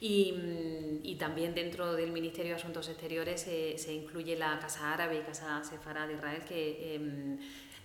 Y, 0.00 0.32
mm, 0.32 1.00
y, 1.02 1.16
también 1.16 1.52
dentro 1.52 1.94
del 1.94 2.12
Ministerio 2.12 2.52
de 2.52 2.60
Asuntos 2.60 2.88
Exteriores 2.88 3.40
se, 3.40 3.92
incluye 3.92 4.36
la 4.36 4.58
Casa 4.60 4.92
Árabe 4.92 5.18
y 5.18 5.22
Casa 5.22 5.64
Sefara 5.64 6.06
de 6.06 6.14
Israel, 6.14 6.42
que 6.46 6.94
em, 6.94 7.38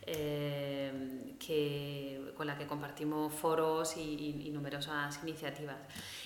eh, 0.08 1.36
que, 1.38 2.34
con 2.36 2.48
la 2.48 2.58
que 2.58 2.65
compartimos 2.65 3.34
foros 3.34 3.98
y, 3.98 4.50
numerosas 4.54 5.20
iniciativas. 5.22 5.76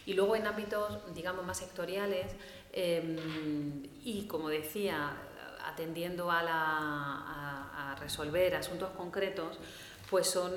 Y 0.05 0.13
luego 0.13 0.35
en 0.35 0.45
ámbitos, 0.47 1.13
digamos, 1.13 1.45
más 1.45 1.57
sectoriales 1.57 2.27
em, 2.71 3.83
y, 4.03 4.25
como 4.27 4.49
decía, 4.49 5.11
atendiendo 5.65 6.29
a, 6.31 7.91
a 7.91 7.95
resolver 7.95 8.55
asuntos 8.55 8.91
concretos, 8.91 9.57
pues 10.11 10.27
son 10.27 10.51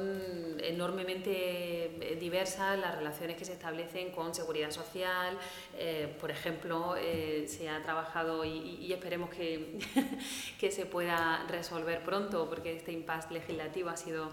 enormemente 0.61 1.85
eh, 1.85 2.17
diversas 2.19 2.77
las 2.77 2.97
relaciones 2.97 3.37
que 3.37 3.45
se 3.45 3.53
establecen 3.53 4.11
con 4.11 4.35
seguridad 4.35 4.73
social. 4.73 5.39
Eh, 5.79 6.13
por 6.21 6.33
ejemplo, 6.33 6.97
eh, 6.99 7.45
se 7.47 7.69
ha 7.69 7.81
trabajado 7.81 8.45
y, 8.45 8.93
esperemos 8.93 9.31
que, 9.31 9.79
que, 10.59 10.73
se 10.73 10.87
pueda 10.87 11.47
resolver 11.49 12.03
pronto, 12.03 12.49
porque 12.49 12.77
este 12.77 12.91
impasse 12.91 13.33
legislativo 13.33 13.91
ha 13.91 13.97
sido, 13.97 14.29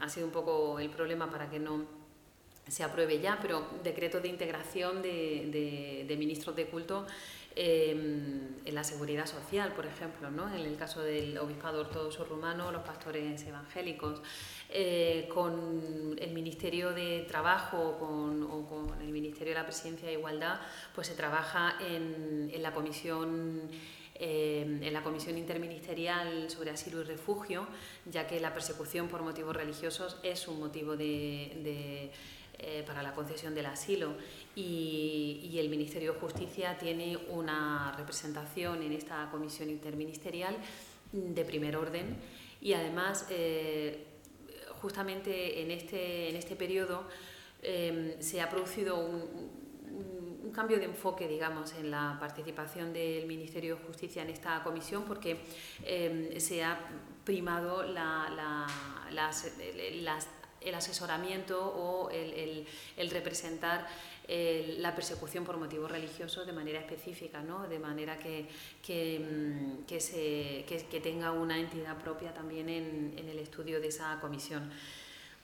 ha 0.00 0.08
sido 0.08 0.26
un 0.26 0.32
poco 0.32 0.78
el 0.78 0.88
problema 0.88 1.30
para 1.30 1.50
que 1.50 1.58
no 1.58 1.84
se 2.66 2.82
apruebe 2.82 3.20
ya, 3.20 3.38
pero 3.42 3.66
decreto 3.84 4.20
de 4.20 4.28
integración 4.28 5.02
de, 5.02 6.06
de 6.08 6.16
ministros 6.16 6.56
de 6.56 6.66
culto 6.66 7.06
Em, 7.54 8.56
en 8.64 8.74
la 8.74 8.82
seguridad 8.82 9.26
social, 9.26 9.72
por 9.74 9.84
ejemplo, 9.84 10.30
¿no? 10.30 10.48
en 10.54 10.60
el 10.60 10.76
caso 10.76 11.02
del 11.02 11.36
obispado 11.36 11.80
ortodoxo 11.80 12.24
rumano, 12.24 12.72
los 12.72 12.82
pastores 12.82 13.42
evangélicos, 13.46 14.22
eh, 14.70 15.28
con 15.32 16.16
el 16.18 16.32
Ministerio 16.32 16.92
de 16.92 17.26
Trabajo 17.28 17.98
con, 17.98 18.42
o 18.44 18.66
con 18.66 19.02
el 19.02 19.08
Ministerio 19.08 19.52
de 19.52 19.60
la 19.60 19.66
Presidencia 19.66 20.08
de 20.08 20.14
Igualdad, 20.14 20.60
pues 20.94 21.08
se 21.08 21.14
trabaja 21.14 21.76
en 21.80 22.62
la 22.62 22.72
comisión 22.72 23.68
em, 24.14 24.82
en 24.82 24.92
la 24.92 25.02
Comisión 25.02 25.36
Interministerial 25.36 26.48
sobre 26.48 26.70
Asilo 26.70 27.00
y 27.00 27.04
Refugio, 27.04 27.66
ya 28.06 28.26
que 28.26 28.40
la 28.40 28.54
persecución 28.54 29.08
por 29.08 29.22
motivos 29.22 29.54
religiosos 29.54 30.18
es 30.22 30.48
un 30.48 30.60
motivo 30.60 30.96
de, 30.96 32.10
eh, 32.62 32.84
para 32.86 33.02
la 33.02 33.12
concesión 33.12 33.54
del 33.54 33.66
asilo. 33.66 34.14
Y, 34.54 35.56
el 35.58 35.68
Ministerio 35.68 36.14
de 36.14 36.18
Justicia 36.18 36.76
tiene 36.78 37.16
una 37.28 37.94
representación 37.96 38.82
en 38.82 38.92
esta 38.92 39.28
comisión 39.30 39.70
interministerial 39.70 40.56
de 41.12 41.44
primer 41.44 41.76
orden. 41.76 42.16
Y 42.60 42.72
además 42.72 43.26
eh, 43.30 44.06
justamente 44.82 45.62
en 45.62 45.70
este, 45.70 46.30
en 46.30 46.36
este 46.36 46.56
periodo 46.56 47.06
eh, 47.62 48.16
se 48.18 48.40
ha 48.40 48.50
producido 48.50 48.98
un, 48.98 49.62
cambio 50.52 50.78
de 50.78 50.84
enfoque, 50.84 51.26
digamos, 51.26 51.72
en 51.72 51.90
la 51.90 52.18
participación 52.20 52.92
del 52.92 53.26
Ministerio 53.26 53.76
de 53.76 53.84
Justicia 53.84 54.22
en 54.22 54.28
esta 54.28 54.62
comisión, 54.62 55.04
porque 55.04 55.38
eh, 55.82 56.36
se 56.38 56.62
ha 56.62 56.78
primado 57.24 57.82
la, 57.84 58.66
las, 59.10 59.46
el 60.64 60.74
asesoramiento 60.74 61.60
o 61.60 62.10
el, 62.10 62.66
el 62.96 63.10
representar 63.10 63.86
la 64.28 64.94
persecución 64.94 65.44
por 65.44 65.56
motivos 65.56 65.90
religiosos 65.90 66.46
de 66.46 66.52
manera 66.52 66.78
específica, 66.78 67.42
¿no? 67.42 67.68
de 67.68 67.78
manera 67.78 68.18
que, 68.18 68.46
que, 68.82 69.18
mm, 69.18 69.98
se, 69.98 70.64
que 70.66 71.00
tenga 71.00 71.32
una 71.32 71.58
entidad 71.58 71.98
propia 71.98 72.32
también 72.32 72.68
en, 72.68 73.14
en 73.16 73.28
el 73.28 73.38
estudio 73.38 73.80
de 73.80 73.88
esa 73.88 74.18
comisión. 74.20 74.70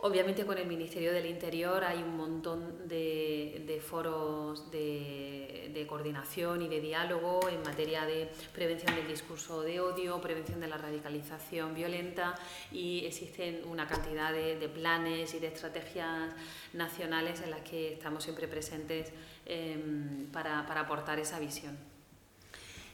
Obviamente 0.01 0.47
con 0.47 0.57
el 0.59 0.67
Ministerio 0.69 1.13
del 1.13 1.27
Interior 1.27 1.83
hay 1.83 2.01
un 2.05 2.17
montón 2.17 2.87
de, 2.87 3.83
foros 3.85 4.71
de, 4.71 5.85
coordinación 5.89 6.63
y 6.63 6.69
de 6.69 6.81
diálogo 6.81 7.41
en 7.49 7.63
materia 7.63 8.05
de 8.05 8.31
prevención 8.55 8.95
del 8.95 9.09
discurso 9.09 9.63
de 9.63 9.81
odio, 9.81 10.21
prevención 10.21 10.61
de 10.61 10.69
la 10.69 10.77
radicalización 10.77 11.75
violenta 11.75 12.37
y 12.71 13.07
existen 13.07 13.63
una 13.67 13.89
cantidad 13.89 14.33
de, 14.33 14.69
planes 14.69 15.35
y 15.35 15.41
de 15.41 15.49
estrategias 15.49 16.33
nacionales 16.75 17.41
en 17.41 17.51
las 17.51 17.63
que 17.63 17.95
estamos 17.95 18.23
siempre 18.23 18.47
presentes 18.47 19.11
em, 19.47 20.27
para 20.31 20.61
aportar 20.69 21.19
esa 21.19 21.41
visión. 21.41 21.77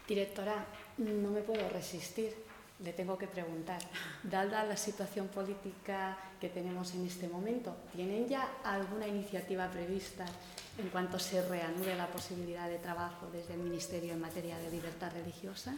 Directora, 0.09 0.67
no 0.97 1.31
me 1.31 1.43
puedo 1.43 1.69
resistir 1.69 2.44
le 2.81 2.93
tengo 2.93 3.17
que 3.17 3.27
preguntar, 3.27 3.81
dada 4.23 4.65
la 4.65 4.77
situación 4.77 5.29
política 5.29 6.19
que 6.41 6.49
tenemos 6.49 6.95
en 6.95 7.07
este 7.07 7.29
momento, 7.29 7.77
¿tienen 7.95 8.29
ya 8.29 8.49
alguna 8.65 9.07
iniciativa 9.07 9.69
prevista 9.69 10.27
en 10.79 10.89
cuanto 10.89 11.19
se 11.19 11.47
reanude 11.49 11.95
la 11.95 12.09
posibilidad 12.09 12.69
de 12.69 12.79
trabajo 12.79 13.29
desde 13.33 13.55
el 13.55 13.61
Ministerio 13.61 14.13
en 14.13 14.21
materia 14.21 14.59
de 14.59 14.71
libertad 14.71 15.13
religiosa? 15.13 15.75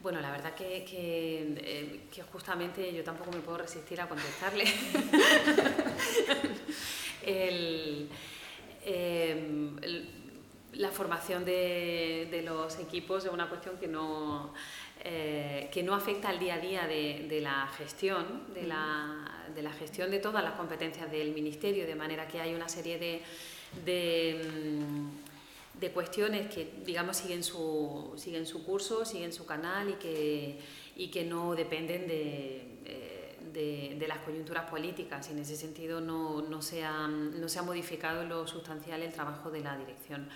Bueno, 0.00 0.20
la 0.20 0.30
verdad 0.30 0.54
que, 0.54 0.82
que, 0.84 1.54
eh, 1.58 2.22
justamente 2.32 2.92
yo 2.92 3.04
tampoco 3.04 3.32
me 3.32 3.40
puedo 3.40 3.58
resistir 3.58 4.00
a 4.00 4.08
contestarle. 4.08 4.64
Em, 8.82 9.76
la 10.72 10.90
formación 10.90 11.44
de, 11.44 12.28
de, 12.30 12.42
los 12.42 12.78
equipos 12.78 13.26
es 13.26 13.30
una 13.30 13.46
cuestión 13.46 13.76
que 13.76 13.86
no, 13.86 14.54
eh, 15.02 15.68
que 15.72 15.82
no 15.82 15.94
afecta 15.94 16.28
al 16.28 16.38
día 16.38 16.54
a 16.54 16.58
día 16.58 16.86
de, 16.86 17.40
la 17.40 17.66
gestión, 17.68 18.52
de 18.54 18.66
la, 18.66 19.46
de 19.54 19.62
la, 19.62 19.72
gestión 19.72 20.10
de 20.10 20.18
todas 20.18 20.44
las 20.44 20.52
competencias 20.54 21.10
del 21.10 21.32
Ministerio, 21.32 21.86
de 21.86 21.94
manera 21.94 22.28
que 22.28 22.40
hay 22.40 22.54
una 22.54 22.68
serie 22.68 22.98
de, 22.98 23.22
de, 23.84 24.42
mm, 25.80 25.86
cuestiones 25.94 26.52
que, 26.52 26.70
digamos, 26.84 27.16
siguen 27.16 27.42
su, 27.42 28.12
siguen 28.16 28.46
su 28.46 28.62
curso, 28.62 29.06
siguen 29.06 29.32
su 29.32 29.46
canal 29.46 29.88
y 29.88 29.94
que, 29.94 30.58
y 30.96 31.08
que 31.08 31.24
no 31.24 31.54
dependen 31.54 32.04
eh, 32.08 33.36
de, 33.52 34.06
las 34.06 34.18
coyunturas 34.18 34.68
políticas. 34.68 35.28
Y 35.28 35.32
en 35.32 35.38
ese 35.38 35.56
sentido 35.56 36.00
no, 36.00 36.42
no, 36.42 36.62
se 36.62 36.84
ha, 36.84 37.06
no 37.08 37.48
se 37.48 37.58
ha 37.58 37.62
modificado 37.62 38.24
lo 38.24 38.46
sustancial 38.46 39.02
el 39.02 39.12
trabajo 39.12 39.50
de 39.50 39.60
la 39.60 39.76
dirección. 39.76 40.28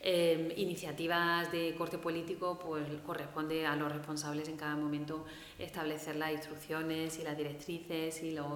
Em, 0.00 0.52
iniciativas 0.56 1.50
de 1.50 1.74
corte 1.76 1.98
político, 1.98 2.56
pues 2.56 2.86
corresponde 3.04 3.66
a 3.66 3.74
los 3.74 3.90
responsables 3.90 4.48
en 4.48 4.56
cada 4.56 4.76
momento 4.76 5.26
establecer 5.58 6.14
las 6.14 6.32
instrucciones 6.32 7.18
y 7.18 7.24
las 7.24 7.36
directrices 7.36 8.22
y 8.22 8.30
los, 8.30 8.46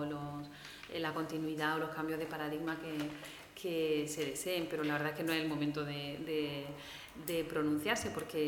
eh, 0.92 1.00
la 1.00 1.12
continuidad 1.12 1.76
o 1.76 1.78
los 1.80 1.90
cambios 1.90 2.20
de 2.20 2.26
paradigma 2.26 2.78
que, 2.80 4.06
se 4.08 4.24
deseen, 4.24 4.66
pero 4.68 4.82
la 4.82 4.94
verdad 4.94 5.10
es 5.10 5.16
que 5.16 5.22
no 5.22 5.32
es 5.32 5.40
el 5.40 5.48
momento 5.48 5.84
de, 5.84 6.64
pronunciarse 7.48 8.10
porque, 8.10 8.46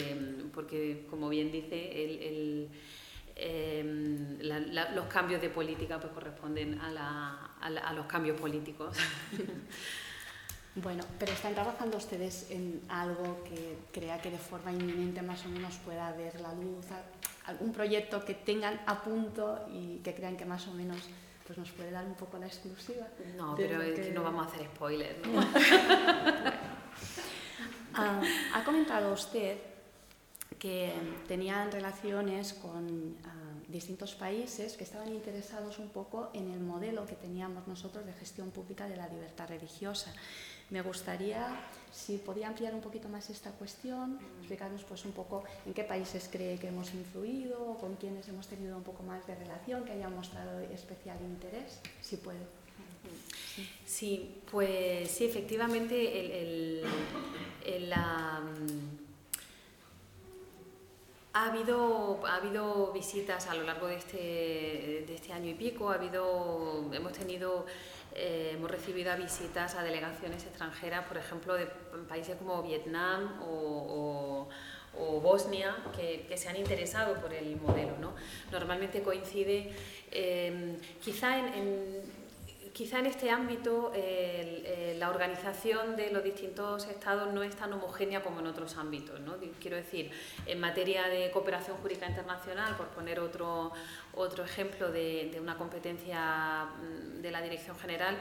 porque, 0.52 1.06
como 1.08 1.28
bien 1.28 1.52
dice, 1.52 2.68
em, 3.36 4.38
los 4.40 5.06
cambios 5.06 5.40
de 5.40 5.50
política 5.50 6.00
pues 6.00 6.12
corresponden 6.12 6.80
a, 6.80 6.90
la, 6.90 7.50
a 7.60 7.92
los 7.92 8.06
cambios 8.06 8.40
políticos. 8.40 8.96
Bueno, 10.76 11.04
pero 11.18 11.32
están 11.32 11.54
trabajando 11.54 11.96
ustedes 11.96 12.50
en 12.50 12.82
algo 12.88 13.44
que 13.44 13.78
crea 13.92 14.20
que 14.20 14.30
de 14.30 14.38
forma 14.38 14.72
inminente 14.72 15.22
más 15.22 15.44
o 15.46 15.48
menos 15.48 15.76
pueda 15.84 16.10
ver 16.12 16.40
la 16.40 16.52
luz, 16.52 16.86
algún 17.46 17.72
proyecto 17.72 18.24
que 18.24 18.34
tengan 18.34 18.80
a 18.86 19.02
punto 19.02 19.66
y 19.72 19.98
que 19.98 20.14
crean 20.14 20.36
que 20.36 20.44
más 20.44 20.66
o 20.66 20.72
menos 20.72 20.98
pues 21.46 21.58
nos 21.58 21.70
puede 21.70 21.90
dar 21.90 22.04
un 22.04 22.14
poco 22.14 22.38
la 22.38 22.46
exclusiva. 22.46 23.06
No, 23.36 23.54
pero 23.54 23.82
es 23.82 24.00
que... 24.00 24.12
no 24.12 24.22
vamos 24.22 24.46
a 24.46 24.50
hacer 24.50 24.66
spoilers. 24.66 25.18
Ah, 27.96 28.20
ha 28.52 28.64
comentado 28.64 29.12
usted 29.12 29.56
que 30.58 30.92
tenían 31.28 31.70
relaciones 31.70 32.52
con 32.54 33.16
ah, 33.24 33.30
distintos 33.68 34.16
países 34.16 34.76
que 34.76 34.82
estaban 34.82 35.14
interesados 35.14 35.78
un 35.78 35.90
poco 35.90 36.30
en 36.34 36.50
el 36.50 36.58
modelo 36.58 37.06
que 37.06 37.14
teníamos 37.14 37.68
nosotros 37.68 38.04
de 38.04 38.12
gestión 38.14 38.50
pública 38.50 38.88
de 38.88 38.96
la 38.96 39.06
libertad 39.08 39.46
religiosa. 39.48 40.12
Me 40.70 40.82
gustaría, 40.82 41.46
si 41.92 42.16
podía 42.16 42.48
ampliar 42.48 42.74
un 42.74 42.80
poquito 42.80 43.08
más 43.08 43.30
esta 43.30 43.50
cuestión, 43.52 44.18
explicarnos 44.38 44.82
pues 44.84 45.04
un 45.04 45.12
poco 45.12 45.44
en 45.66 45.74
qué 45.74 45.84
países 45.84 46.28
cree 46.30 46.58
que 46.58 46.68
hemos 46.68 46.92
influido, 46.94 47.76
con 47.78 47.96
quiénes 47.96 48.28
hemos 48.28 48.46
tenido 48.46 48.76
un 48.76 48.82
poco 48.82 49.02
más 49.02 49.26
de 49.26 49.34
relación, 49.34 49.84
que 49.84 49.92
hayan 49.92 50.14
mostrado 50.14 50.60
especial 50.60 51.18
interés, 51.20 51.80
si 52.00 52.16
puede. 52.16 52.40
Sí, 53.86 54.40
pues 54.50 55.10
sí, 55.10 55.26
efectivamente 55.26 56.82
la, 57.80 58.42
ha 61.34 61.46
habido, 61.46 62.20
ha 62.26 62.36
habido 62.36 62.92
visitas 62.92 63.48
a 63.48 63.54
lo 63.54 63.64
largo 63.64 63.88
de 63.88 63.96
este, 63.96 65.04
de 65.06 65.14
este 65.14 65.32
año 65.32 65.50
y 65.50 65.54
pico, 65.54 65.90
ha 65.90 65.94
habido, 65.94 66.88
hemos 66.92 67.12
tenido 67.12 67.66
eh, 68.14 68.52
hemos 68.54 68.70
recibido 68.70 69.16
visitas 69.16 69.74
a 69.74 69.82
delegaciones 69.82 70.44
extranjeras, 70.44 71.04
por 71.06 71.16
ejemplo, 71.16 71.54
de 71.54 71.66
países 72.08 72.36
como 72.36 72.62
Vietnam 72.62 73.40
o, 73.42 74.48
Bosnia, 75.20 75.74
que, 75.96 76.36
se 76.36 76.48
han 76.48 76.56
interesado 76.56 77.14
por 77.20 77.32
el 77.34 77.56
modelo. 77.56 77.96
¿no? 78.00 78.14
Normalmente 78.52 79.02
coincide, 79.02 79.72
eh, 80.12 80.76
quizá 81.02 81.38
en 81.38 82.02
quizá 82.74 82.98
en 82.98 83.06
este 83.06 83.30
ámbito 83.30 83.92
la 84.98 85.08
organización 85.08 85.96
de 85.96 86.10
los 86.10 86.24
distintos 86.24 86.86
estados 86.86 87.32
no 87.32 87.42
es 87.42 87.54
tan 87.54 87.72
homogénea 87.72 88.22
como 88.22 88.40
en 88.40 88.48
otros 88.48 88.76
ámbitos. 88.76 89.20
¿no? 89.20 89.36
Quiero 89.60 89.76
decir, 89.76 90.10
en 90.44 90.60
materia 90.60 91.04
de 91.08 91.30
cooperación 91.30 91.76
jurídica 91.78 92.08
internacional, 92.08 92.76
por 92.76 92.88
poner 92.88 93.20
otro, 93.20 93.72
otro 94.14 94.44
ejemplo 94.44 94.90
de, 94.90 95.38
una 95.40 95.56
competencia 95.56 96.64
mm, 96.64 97.22
de 97.22 97.30
la 97.30 97.40
Dirección 97.40 97.76
General, 97.78 98.16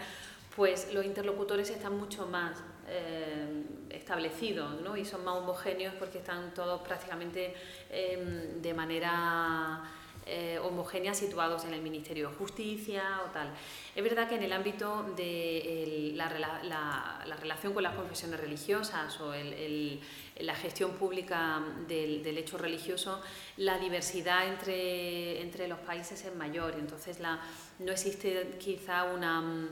pues 0.55 0.93
los 0.93 1.03
interlocutores 1.03 1.69
están 1.71 1.97
mucho 1.97 2.27
más 2.27 2.61
eh, 2.87 3.63
establecidos 3.89 4.81
¿no? 4.81 4.95
y 4.95 5.03
son 5.03 5.23
más 5.23 5.35
homogéneos 5.35 5.95
porque 5.95 6.19
están 6.19 6.53
todos 6.53 6.81
prácticamente 6.81 7.55
em, 7.89 8.61
de 8.61 8.73
manera 8.73 9.81
eh, 10.25 10.59
homogéneas 10.63 11.17
situados 11.17 11.65
en 11.65 11.73
el 11.73 11.81
Ministerio 11.81 12.29
de 12.29 12.35
Justicia 12.35 13.21
o 13.27 13.31
tal. 13.31 13.49
Es 13.95 14.03
verdad 14.03 14.27
que 14.27 14.35
en 14.35 14.43
el 14.43 14.53
ámbito 14.53 15.03
de 15.15 16.11
la, 16.15 16.29
relación 17.39 17.73
con 17.73 17.83
las 17.83 17.95
confesiones 17.95 18.39
religiosas 18.39 19.19
o 19.19 19.33
la 20.39 20.55
gestión 20.55 20.91
pública 20.93 21.61
del, 21.87 22.37
hecho 22.37 22.57
religioso, 22.57 23.21
la 23.57 23.77
diversidad 23.77 24.47
entre, 24.47 25.41
entre 25.41 25.67
los 25.67 25.79
países 25.79 26.23
es 26.23 26.35
mayor, 26.35 26.75
entonces 26.79 27.19
no 27.79 27.91
existe 27.91 28.57
quizá 28.59 29.03
una 29.05 29.69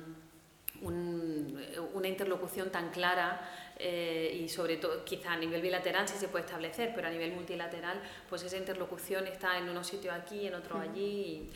una 0.81 2.07
interlocución 2.07 2.71
tan 2.71 2.89
clara 2.89 3.39
eh, 3.81 4.39
y 4.43 4.47
sobre 4.47 4.77
todo 4.77 5.03
quizá 5.03 5.33
a 5.33 5.37
nivel 5.37 5.61
bilateral 5.61 6.07
sí 6.07 6.15
se 6.17 6.27
puede 6.27 6.45
establecer, 6.45 6.91
pero 6.95 7.07
a 7.07 7.11
nivel 7.11 7.31
multilateral 7.33 7.99
pues 8.29 8.43
esa 8.43 8.57
interlocución 8.57 9.27
está 9.27 9.57
en 9.57 9.69
unos 9.69 9.87
sitios 9.87 10.13
aquí, 10.13 10.47
en 10.47 10.53
otros 10.53 10.79
allí 10.79 11.49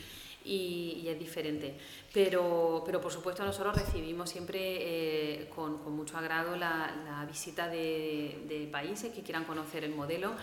y, 0.43 1.07
es 1.07 1.19
diferente. 1.19 1.75
Pero, 2.13 2.83
pero 2.85 3.01
por 3.01 3.11
supuesto 3.11 3.43
nosotros 3.43 3.75
recibimos 3.75 4.29
siempre 4.29 4.59
eh, 4.59 5.49
con, 5.53 5.79
con, 5.79 5.93
mucho 5.93 6.17
agrado 6.17 6.55
la, 6.55 6.95
la 7.05 7.25
visita 7.25 7.67
de, 7.67 8.43
de 8.47 8.67
países 8.71 9.13
que 9.13 9.21
quieran 9.21 9.43
conocer 9.43 9.83
el 9.83 9.93
modelo 9.93 10.33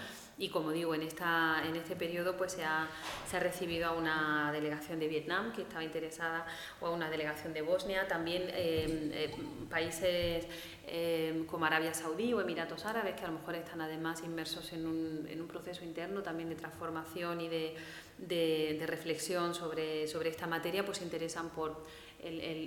y 0.42 0.48
como 0.48 0.72
digo, 0.72 0.92
en, 0.92 1.02
esta, 1.02 1.62
en 1.64 1.76
este 1.76 1.94
periodo 1.94 2.36
pues 2.36 2.50
se 2.50 2.64
ha, 2.64 2.88
se 3.30 3.36
ha 3.36 3.40
recibido 3.40 3.86
a 3.86 3.92
una 3.92 4.50
delegación 4.50 4.98
de 4.98 5.06
Vietnam 5.06 5.52
que 5.52 5.62
estaba 5.62 5.84
interesada 5.84 6.44
o 6.80 6.88
a 6.88 6.90
una 6.90 7.08
delegación 7.08 7.52
de 7.52 7.62
Bosnia, 7.62 8.08
también 8.08 8.42
eh, 8.48 9.10
eh, 9.12 9.34
países 9.70 10.44
eh, 10.88 11.44
como 11.48 11.64
Arabia 11.64 11.94
Saudí 11.94 12.32
o 12.32 12.40
Emiratos 12.40 12.84
Árabes 12.86 13.14
que 13.14 13.22
a 13.22 13.28
lo 13.28 13.34
mejor 13.34 13.54
están 13.54 13.82
además 13.82 14.24
inmersos 14.24 14.72
en 14.72 14.84
un, 14.84 15.28
en 15.30 15.40
un 15.40 15.46
proceso 15.46 15.84
interno 15.84 16.24
también 16.24 16.48
de 16.48 16.56
transformación 16.56 17.40
y 17.40 17.48
de, 17.48 17.76
de, 18.18 18.84
reflexión 18.84 19.54
sobre, 19.54 20.08
sobre 20.08 20.30
esta 20.30 20.48
materia, 20.48 20.84
pues 20.84 20.98
se 20.98 21.04
interesan 21.04 21.50
por 21.50 21.84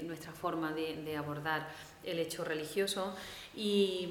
nuestra 0.04 0.32
forma 0.32 0.72
de, 0.74 1.16
abordar 1.18 1.68
el 2.06 2.20
hecho 2.20 2.44
religioso 2.44 3.16
y, 3.56 4.10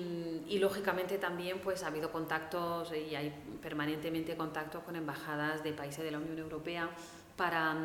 lógicamente 0.59 1.19
también 1.19 1.59
pues 1.59 1.83
ha 1.83 1.89
habido 1.89 2.11
contactos 2.11 2.91
y 2.93 3.15
hay 3.15 3.35
permanentemente 3.61 4.35
contactos 4.37 4.83
con 4.83 4.97
embajadas 4.97 5.63
de 5.63 5.73
países 5.73 6.03
de 6.03 6.11
la 6.11 6.19
Unión 6.19 6.39
Europea 6.39 6.89
para, 7.37 7.77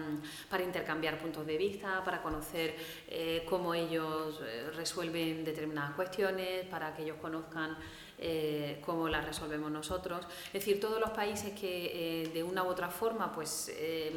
para, 0.49 0.63
intercambiar 0.63 1.17
puntos 1.19 1.45
de 1.45 1.57
vista, 1.57 2.03
para 2.05 2.21
conocer 2.21 2.75
eh, 3.07 3.45
cómo 3.49 3.73
ellos 3.73 4.39
eh, 4.45 4.69
resuelven 4.75 5.43
determinadas 5.43 5.93
cuestiones, 5.95 6.65
para 6.67 6.95
que 6.95 7.03
ellos 7.03 7.17
conozcan 7.19 7.75
eh, 8.21 8.81
cómo 8.85 9.07
las 9.07 9.25
resolvemos 9.25 9.71
nosotros. 9.71 10.25
Es 10.47 10.53
decir, 10.53 10.79
todos 10.79 10.99
los 10.99 11.11
países 11.11 11.57
que 11.57 12.23
eh, 12.23 12.27
de 12.33 12.43
una 12.43 12.63
u 12.63 12.67
otra 12.67 12.89
forma 12.89 13.31
pues, 13.31 13.71
eh, 13.77 14.11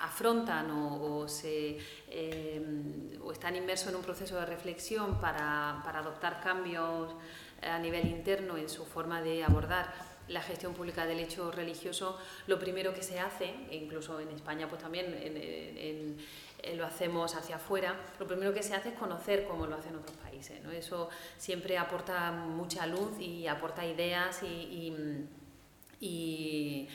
afrontan 0.00 0.70
o, 0.70 1.28
se, 1.28 1.78
o 3.22 3.32
están 3.32 3.54
inmersos 3.56 3.88
en 3.88 3.96
un 3.96 4.02
proceso 4.02 4.36
de 4.36 4.46
reflexión 4.46 5.20
para, 5.20 5.80
para 5.84 6.00
adoptar 6.00 6.40
cambios 6.40 7.14
a 7.62 7.78
nivel 7.78 8.06
interno 8.08 8.56
en 8.56 8.68
su 8.68 8.84
forma 8.84 9.22
de 9.22 9.44
abordar 9.44 9.94
la 10.28 10.40
gestión 10.40 10.74
pública 10.74 11.06
del 11.06 11.20
hecho 11.20 11.50
religioso, 11.50 12.18
lo 12.46 12.58
primero 12.58 12.94
que 12.94 13.02
se 13.02 13.20
hace, 13.20 13.54
e 13.70 13.76
incluso 13.76 14.18
en 14.20 14.30
España 14.30 14.68
pues 14.68 14.80
también 14.80 15.06
eh, 16.64 16.76
lo 16.76 16.86
hacemos 16.86 17.34
hacia 17.34 17.56
afuera, 17.56 17.94
lo 18.18 18.26
primero 18.26 18.54
que 18.54 18.62
se 18.62 18.74
hace 18.74 18.90
es 18.90 18.94
conocer 18.94 19.44
cómo 19.44 19.66
lo 19.66 19.76
hacen 19.76 19.94
otros 19.96 20.16
países. 20.16 20.23
Eso 20.40 21.08
siempre 21.38 21.78
aporta 21.78 22.32
mucha 22.32 22.86
luz 22.86 23.18
y 23.20 23.46
aporta 23.46 23.86
ideas 23.86 24.42
y, 24.42 25.26
y, 26.00 26.88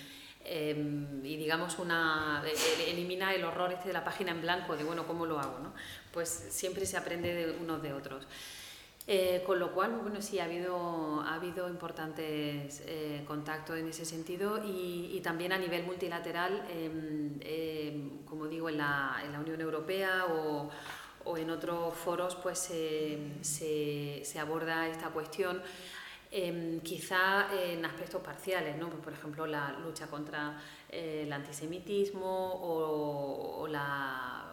em, 0.45 1.21
digamos 1.21 1.79
una 1.79 2.43
e, 2.45 2.91
elimina 2.91 3.33
el 3.33 3.43
horror 3.43 3.73
este 3.73 3.87
de 3.87 3.93
la 3.93 4.03
página 4.03 4.31
en 4.31 4.41
blanco 4.41 4.77
de 4.77 4.83
bueno 4.83 5.05
cómo 5.05 5.25
lo 5.25 5.39
hago 5.39 5.59
¿no? 5.59 5.73
pues 6.13 6.29
siempre 6.29 6.85
se 6.85 6.97
aprende 6.97 7.33
de 7.33 7.51
unos 7.51 7.81
de 7.81 7.93
otros. 7.93 8.25
Eh, 9.11 9.41
con 9.43 9.57
lo 9.57 9.73
cual, 9.73 9.97
bueno, 10.03 10.21
sí, 10.21 10.37
ha 10.37 10.43
habido, 10.43 11.21
ha 11.21 11.33
habido 11.33 11.67
importantes 11.67 12.83
eh, 12.85 13.23
contactos 13.25 13.75
en 13.79 13.87
ese 13.87 14.05
sentido 14.05 14.61
y, 14.63 15.19
también 15.23 15.51
a 15.51 15.57
nivel 15.57 15.83
multilateral, 15.83 16.63
em, 16.69 17.39
em, 17.41 18.23
como 18.23 18.45
digo, 18.45 18.69
en 18.69 18.77
la, 18.77 19.19
en 19.25 19.31
la, 19.31 19.39
Unión 19.39 19.59
Europea 19.61 20.25
o, 20.29 20.69
o 21.29 21.37
en 21.37 21.49
otros 21.49 21.95
foros, 21.95 22.35
pues 22.35 22.59
se, 22.59 24.39
aborda 24.39 24.87
esta 24.87 25.09
cuestión. 25.09 25.61
Em, 26.31 26.79
quizá 26.81 27.47
en 27.51 27.83
aspectos 27.83 28.21
parciales, 28.21 28.77
¿no? 28.77 28.87
Por 28.89 29.13
ejemplo, 29.13 29.47
la 29.47 29.71
lucha 29.79 30.05
contra 30.05 30.61
eh, 30.87 31.23
el 31.25 31.33
antisemitismo 31.33 32.59
o, 32.61 33.67
la, 33.67 34.45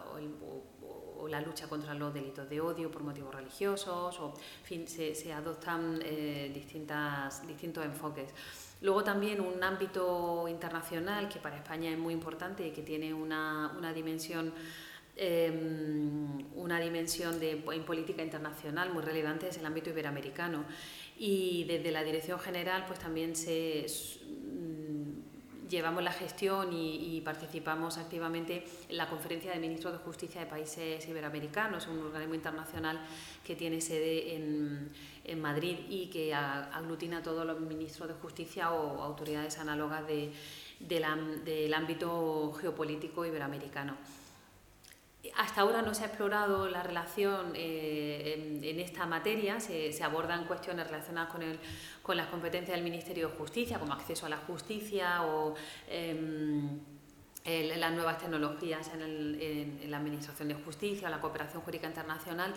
lucha 1.45 1.67
contra 1.67 1.93
los 1.93 2.11
delitos 2.11 2.49
de 2.49 2.59
odio 2.59 2.89
por 2.89 3.03
motivos 3.03 3.35
religiosos, 3.35 4.19
o 4.19 4.33
fin, 4.63 4.87
se, 4.87 5.31
adoptan 5.31 5.99
eh, 6.03 6.49
distintas, 6.51 7.45
distintos 7.45 7.85
enfoques. 7.85 8.33
Luego 8.81 9.03
también 9.03 9.39
un 9.41 9.63
ámbito 9.63 10.47
internacional 10.47 11.29
que 11.29 11.39
para 11.39 11.57
España 11.57 11.91
es 11.91 11.97
muy 11.97 12.13
importante 12.13 12.65
y 12.65 12.71
que 12.71 12.81
tiene 12.81 13.13
una, 13.13 13.73
una 13.77 13.93
dimensión 13.93 14.51
em, 15.17 16.45
una 16.55 16.79
dimensión 16.79 17.39
de, 17.39 17.63
en 17.73 17.83
política 17.83 18.23
internacional 18.23 18.93
muy 18.93 19.03
relevante 19.03 19.49
es 19.49 19.57
el 19.57 19.65
ámbito 19.65 19.89
iberoamericano 19.89 20.65
y 21.17 21.63
desde 21.65 21.91
la 21.91 22.03
Dirección 22.03 22.39
General 22.39 22.85
pues 22.87 22.99
también 22.99 23.35
se 23.35 23.87
llevamos 25.69 26.03
la 26.03 26.11
gestión 26.11 26.71
y, 26.71 27.21
participamos 27.21 27.97
activamente 27.97 28.63
en 28.87 28.97
la 28.97 29.09
Conferencia 29.09 29.51
de 29.51 29.59
Ministros 29.59 29.93
de 29.93 29.99
Justicia 29.99 30.41
de 30.41 30.47
Países 30.47 31.05
Iberoamericanos, 31.07 31.87
un 31.87 31.99
organismo 31.99 32.35
internacional 32.35 32.99
que 33.43 33.55
tiene 33.55 33.81
sede 33.81 34.35
en, 34.35 34.89
en 35.25 35.41
Madrid 35.41 35.77
y 35.89 36.07
que 36.07 36.33
aglutina 36.33 37.17
a 37.17 37.23
todos 37.23 37.45
los 37.45 37.59
ministros 37.59 38.07
de 38.07 38.13
justicia 38.15 38.71
o 38.71 39.01
autoridades 39.01 39.57
análogas 39.57 40.07
de, 40.07 40.31
del 40.79 41.73
ámbito 41.73 42.53
geopolítico 42.61 43.25
iberoamericano. 43.25 43.97
Hasta 45.35 45.61
ahora 45.61 45.81
no 45.81 45.93
se 45.93 46.03
ha 46.03 46.07
explorado 46.07 46.69
la 46.69 46.83
relación 46.83 47.51
eh, 47.55 48.61
en, 48.63 48.79
esta 48.79 49.05
materia, 49.05 49.59
se, 49.59 49.91
abordan 50.03 50.45
cuestiones 50.45 50.87
relacionadas 50.87 51.31
con, 51.31 51.41
el, 51.41 51.59
con 52.01 52.17
las 52.17 52.27
competencias 52.27 52.75
del 52.75 52.83
Ministerio 52.83 53.29
de 53.29 53.35
Justicia, 53.35 53.79
como 53.79 53.93
acceso 53.93 54.25
a 54.25 54.29
la 54.29 54.37
justicia 54.37 55.23
o... 55.23 55.55
Em, 55.87 56.79
las 57.47 57.93
nuevas 57.93 58.17
tecnologías 58.17 58.91
en, 58.93 59.89
la 59.89 59.97
Administración 59.97 60.49
de 60.49 60.55
Justicia, 60.55 61.09
la 61.09 61.21
cooperación 61.21 61.61
jurídica 61.63 61.87
internacional 61.87 62.53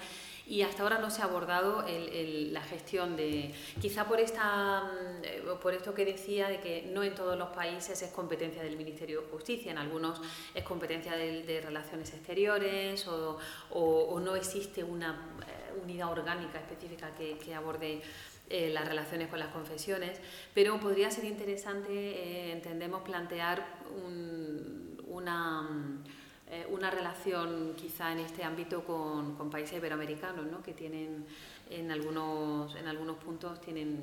y 0.50 0.62
hasta 0.62 0.82
ahora 0.82 0.98
no 0.98 1.10
se 1.10 1.22
ha 1.22 1.26
abordado 1.26 1.84
la 1.86 2.60
gestión 2.62 3.16
de, 3.16 3.54
quizá 3.80 4.08
por, 4.08 4.18
esta, 4.18 4.82
mm, 4.82 5.60
por 5.62 5.74
esto 5.74 5.94
que 5.94 6.04
decía 6.04 6.48
de 6.48 6.58
que 6.60 6.90
no 6.92 7.04
en 7.04 7.14
todos 7.14 7.38
los 7.38 7.50
países 7.50 8.02
es 8.02 8.10
competencia 8.10 8.60
del 8.60 8.76
Ministerio 8.76 9.20
de 9.20 9.28
Justicia, 9.28 9.70
en 9.70 9.78
algunos 9.78 10.20
es 10.52 10.64
competencia 10.64 11.12
de, 11.16 11.60
Relaciones 11.60 12.12
Exteriores 12.12 13.06
o, 13.06 14.20
no 14.20 14.34
existe 14.34 14.82
una 14.82 15.38
eh, 15.40 15.80
unidad 15.84 16.10
orgánica 16.10 16.58
específica 16.58 17.14
que, 17.14 17.54
aborde 17.54 18.02
eh, 18.48 18.70
las 18.70 18.88
relaciones 18.88 19.28
con 19.28 19.38
las 19.38 19.52
confesiones, 19.52 20.18
pero 20.52 20.80
podría 20.80 21.12
ser 21.12 21.26
interesante, 21.26 21.92
eh, 21.92 22.52
entendemos, 22.52 23.02
plantear 23.02 23.64
un, 24.04 25.00
una, 25.06 26.02
eh, 26.50 26.66
una 26.68 26.90
relación 26.90 27.74
quizá 27.76 28.10
en 28.10 28.18
este 28.18 28.42
ámbito 28.42 28.84
con, 28.84 29.50
países 29.50 29.78
iberoamericanos, 29.78 30.46
¿no? 30.46 30.62
que 30.62 30.72
tienen 30.72 31.24
en 31.70 31.90
algunos, 31.92 32.74
en 32.74 32.88
algunos 32.88 33.18
puntos 33.18 33.60
tienen, 33.60 34.02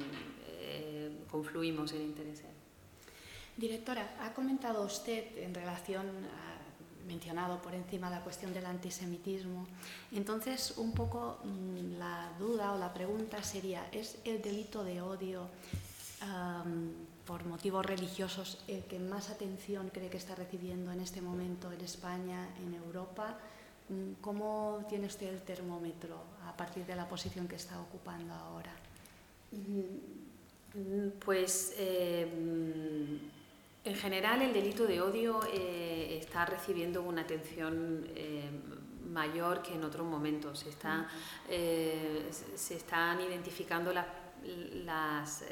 eh, 0.50 1.26
confluimos 1.30 1.92
en 1.92 2.04
intereses. 2.04 2.46
Directora, 3.58 4.16
ha 4.22 4.34
comentado 4.34 4.84
usted 4.86 5.38
en 5.40 5.54
relación, 5.54 6.06
ha 6.08 7.06
mencionado 7.06 7.62
por 7.62 7.74
encima 7.74 8.10
la 8.10 8.22
cuestión 8.22 8.54
del 8.54 8.66
antisemitismo. 8.66 9.68
Entonces, 10.14 10.76
un 10.78 10.94
poco 10.94 11.40
mm, 11.44 11.98
la 11.98 12.32
duda 12.40 12.72
o 12.72 12.78
la 12.78 12.94
pregunta 12.94 13.44
sería, 13.44 13.90
¿es 13.92 14.20
el 14.24 14.42
delito 14.42 14.86
de 14.86 15.02
odio 15.02 15.50
por 17.28 17.46
motivos 17.46 17.86
religiosos 17.86 18.58
el 18.70 18.84
que 18.86 19.00
más 19.00 19.30
atención 19.30 19.90
cree 19.90 20.10
que 20.10 20.18
está 20.18 20.34
recibiendo 20.34 20.92
en 20.94 21.02
este 21.02 21.22
momento 21.22 21.72
en 21.72 21.82
España, 21.82 22.48
en 22.66 22.74
Europa. 22.74 23.38
Mm, 23.90 24.14
¿Cómo 24.22 24.86
tiene 24.88 25.08
usted 25.08 25.28
el 25.28 25.42
termómetro 25.42 26.18
a 26.48 26.56
partir 26.56 26.86
de 26.86 26.96
la 26.96 27.08
posición 27.08 27.48
que 27.48 27.58
está 27.58 27.80
ocupando 27.82 28.34
ahora? 28.34 28.72
Mm, 29.52 31.10
pues 31.20 31.74
eh, 31.78 32.28
en 33.84 33.96
general 33.96 34.42
el 34.42 34.54
delito 34.54 34.86
de 34.86 35.02
odio 35.02 35.42
eh, 35.54 36.20
está 36.22 36.46
recibiendo 36.46 37.02
una 37.02 37.24
atención 37.24 38.08
eh, 38.16 38.50
mayor 39.10 39.62
que 39.62 39.74
en 39.74 39.84
otros 39.84 40.08
momentos. 40.08 40.60
Se, 40.60 40.70
está, 40.70 41.08
se 41.48 42.76
están 42.76 43.20
identificando 43.22 43.92
las 43.92 45.44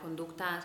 conductas 0.00 0.64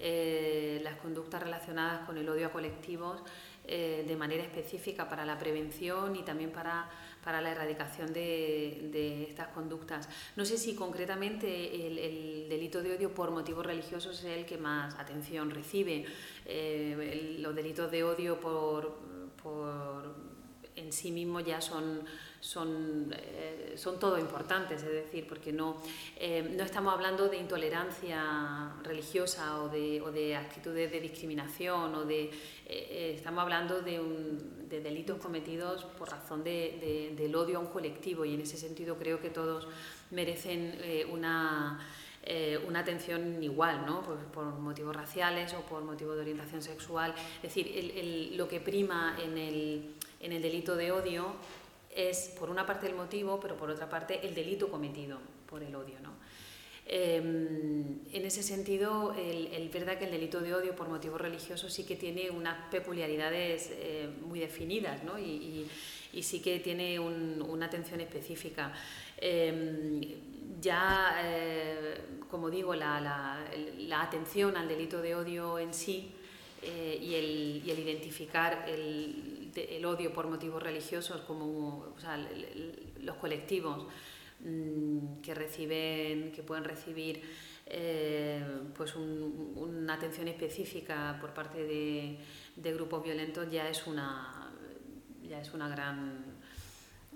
eh, 0.00 0.80
las 0.82 0.96
conductas 0.96 1.42
relacionadas 1.42 2.06
con 2.06 2.16
el 2.16 2.28
odio 2.28 2.46
a 2.46 2.52
colectivos 2.52 3.22
eh, 3.66 4.02
de 4.08 4.16
manera 4.16 4.42
específica 4.42 5.08
para 5.08 5.26
la 5.26 5.38
prevención 5.38 6.16
y 6.16 6.22
también 6.22 6.50
para, 6.50 6.88
para 7.22 7.42
la 7.42 7.50
erradicación 7.52 8.12
de, 8.12 9.26
estas 9.28 9.48
conductas. 9.48 10.08
No 10.36 10.46
sé 10.46 10.56
si 10.56 10.74
concretamente 10.74 11.86
el, 11.86 12.48
delito 12.48 12.82
de 12.82 12.96
odio 12.96 13.14
por 13.14 13.30
motivos 13.30 13.64
religiosos 13.64 14.18
es 14.20 14.24
el 14.24 14.46
que 14.46 14.56
más 14.56 14.98
atención 14.98 15.50
recibe. 15.50 16.06
Eh, 16.46 17.36
los 17.38 17.54
delitos 17.54 17.90
de 17.90 18.02
odio 18.02 18.40
por, 18.40 18.98
por 19.42 20.14
en 20.76 20.92
sí 20.92 21.12
mismos 21.12 21.44
ya 21.44 21.60
son, 21.60 22.00
son, 22.40 23.14
eh, 23.14 23.74
son 23.76 24.00
todo 24.00 24.18
importantes, 24.18 24.82
es 24.82 24.90
decir, 24.90 25.26
porque 25.28 25.52
no, 25.52 25.82
eh, 26.16 26.42
no 26.56 26.64
estamos 26.64 26.92
hablando 26.94 27.28
de 27.28 27.36
intolerancia 27.36 28.72
religiosa 28.82 29.62
o 29.62 29.68
de, 29.68 30.00
o 30.00 30.10
de 30.10 30.34
actitudes 30.34 30.90
de 30.90 31.00
discriminación, 31.00 31.94
o 31.94 32.04
de, 32.04 32.30
eh, 32.66 33.14
estamos 33.16 33.42
hablando 33.42 33.82
de, 33.82 34.00
un, 34.00 34.68
de, 34.68 34.80
delitos 34.80 35.18
cometidos 35.18 35.84
por 35.84 36.10
razón 36.10 36.42
de, 36.42 37.12
del 37.14 37.34
odio 37.36 37.58
a 37.58 37.60
un 37.60 37.68
colectivo 37.68 38.24
y 38.24 38.34
en 38.34 38.40
ese 38.40 38.56
sentido 38.56 38.96
creo 38.96 39.20
que 39.20 39.30
todos 39.30 39.68
merecen 40.10 40.78
una... 41.12 41.78
una 42.68 42.80
atención 42.80 43.42
igual, 43.42 43.86
¿no? 43.86 44.02
por, 44.02 44.18
por, 44.30 44.44
motivos 44.44 44.94
raciales 44.94 45.54
o 45.54 45.62
por 45.62 45.82
motivos 45.82 46.16
de 46.16 46.20
orientación 46.20 46.60
sexual. 46.60 47.14
Es 47.36 47.42
decir, 47.42 47.66
el, 47.74 47.90
el, 47.92 48.36
lo 48.36 48.46
que 48.46 48.60
prima 48.60 49.16
en 49.18 49.38
el, 49.38 49.94
en 50.20 50.32
el 50.32 50.42
delito 50.42 50.76
de 50.76 50.92
odio 50.92 51.34
es 51.94 52.34
por 52.38 52.50
una 52.50 52.66
parte 52.66 52.86
el 52.86 52.94
motivo, 52.94 53.40
pero 53.40 53.56
por 53.56 53.70
otra 53.70 53.88
parte 53.88 54.26
el 54.26 54.34
delito 54.34 54.68
cometido 54.68 55.18
por 55.46 55.62
el 55.62 55.74
odio. 55.74 55.98
¿no? 56.02 56.14
Em, 56.86 58.00
en 58.12 58.24
ese 58.24 58.42
sentido, 58.42 59.14
el, 59.14 59.68
verdad 59.68 59.98
que 59.98 60.06
el 60.06 60.10
delito 60.10 60.40
de 60.40 60.54
odio 60.54 60.74
por 60.74 60.88
motivos 60.88 61.20
religiosos 61.20 61.72
sí 61.72 61.84
que 61.84 61.96
tiene 61.96 62.30
unas 62.30 62.68
peculiaridades 62.70 63.70
eh, 63.72 64.08
muy 64.22 64.40
definidas 64.40 65.04
¿no? 65.04 65.18
y, 65.18 65.68
sí 66.22 66.40
que 66.40 66.58
tiene 66.58 66.98
una 66.98 67.66
atención 67.66 68.00
específica. 68.00 68.72
Em, 69.16 70.00
ya, 70.60 71.14
eh, 71.22 72.00
como 72.28 72.50
digo, 72.50 72.74
la, 72.74 73.00
la, 73.78 74.02
atención 74.02 74.56
al 74.56 74.66
delito 74.66 75.00
de 75.00 75.14
odio 75.14 75.58
en 75.58 75.72
sí 75.72 76.10
eh, 76.62 76.98
y, 77.00 77.14
el, 77.14 77.62
y 77.64 77.70
el 77.70 77.78
identificar 77.78 78.64
el, 78.68 79.39
el 79.54 79.84
odio 79.84 80.12
por 80.12 80.28
motivos 80.28 80.62
religiosos, 80.62 81.20
como 81.22 81.94
los 83.00 83.16
colectivos 83.16 83.86
mm, 84.40 85.20
que 85.20 85.34
reciben, 85.34 86.32
que 86.32 86.42
pueden 86.42 86.64
recibir 86.64 87.22
eh, 87.72 88.44
pues 88.76 88.96
una 88.96 89.94
atención 89.94 90.26
específica 90.26 91.16
por 91.20 91.32
parte 91.32 91.62
de, 91.62 92.18
grupos 92.72 93.02
violentos 93.04 93.48
ya 93.48 93.68
es 93.68 93.86
una 93.86 94.50
ya 95.22 95.40
es 95.40 95.54
una 95.54 95.68
gran 95.68 96.24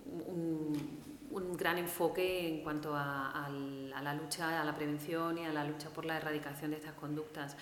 un, 0.07 1.57
gran 1.57 1.79
enfoque 1.79 2.49
en 2.49 2.63
cuanto 2.63 2.95
a, 2.95 3.51
la 3.51 4.15
lucha, 4.15 4.61
a 4.61 4.65
la 4.65 4.75
prevención 4.77 5.39
y 5.39 5.45
a 5.45 5.53
la 5.53 5.65
lucha 5.65 5.91
por 5.91 6.05
la 6.05 6.19
erradicación 6.19 6.71
de 6.71 6.77
estas 6.77 6.93
conductas. 6.95 7.57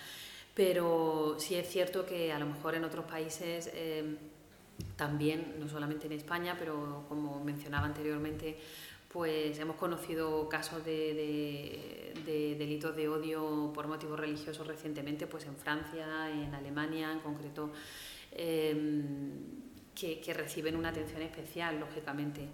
Pero 0.55 1.37
sí 1.39 1.55
es 1.55 1.67
cierto 1.69 2.05
que 2.05 2.31
a 2.31 2.39
lo 2.39 2.45
mejor 2.45 2.75
en 2.75 2.85
otros 2.85 3.07
países 3.07 3.71
eh, 3.73 4.19
también, 4.97 5.57
no 5.59 5.69
solamente 5.69 6.07
en 6.07 6.13
España, 6.13 6.57
pero 6.59 7.05
como 7.09 7.43
mencionaba 7.43 7.87
anteriormente, 7.87 8.59
pues 9.13 9.59
hemos 9.59 9.77
conocido 9.77 10.49
casos 10.49 10.85
de, 10.85 12.15
delitos 12.59 12.97
de 12.97 13.09
odio 13.09 13.71
por 13.75 13.87
motivos 13.87 14.19
religiosos 14.19 14.67
recientemente, 14.67 15.27
pues 15.27 15.45
en 15.45 15.57
Francia, 15.57 16.31
en 16.31 16.55
Alemania 16.55 17.13
en 17.13 17.21
concreto, 17.21 17.73
em, 18.31 19.63
que, 19.95 20.33
reciben 20.35 20.77
una 20.77 20.89
atención 20.89 21.21
especial, 21.21 21.79
lógicamente, 21.79 22.49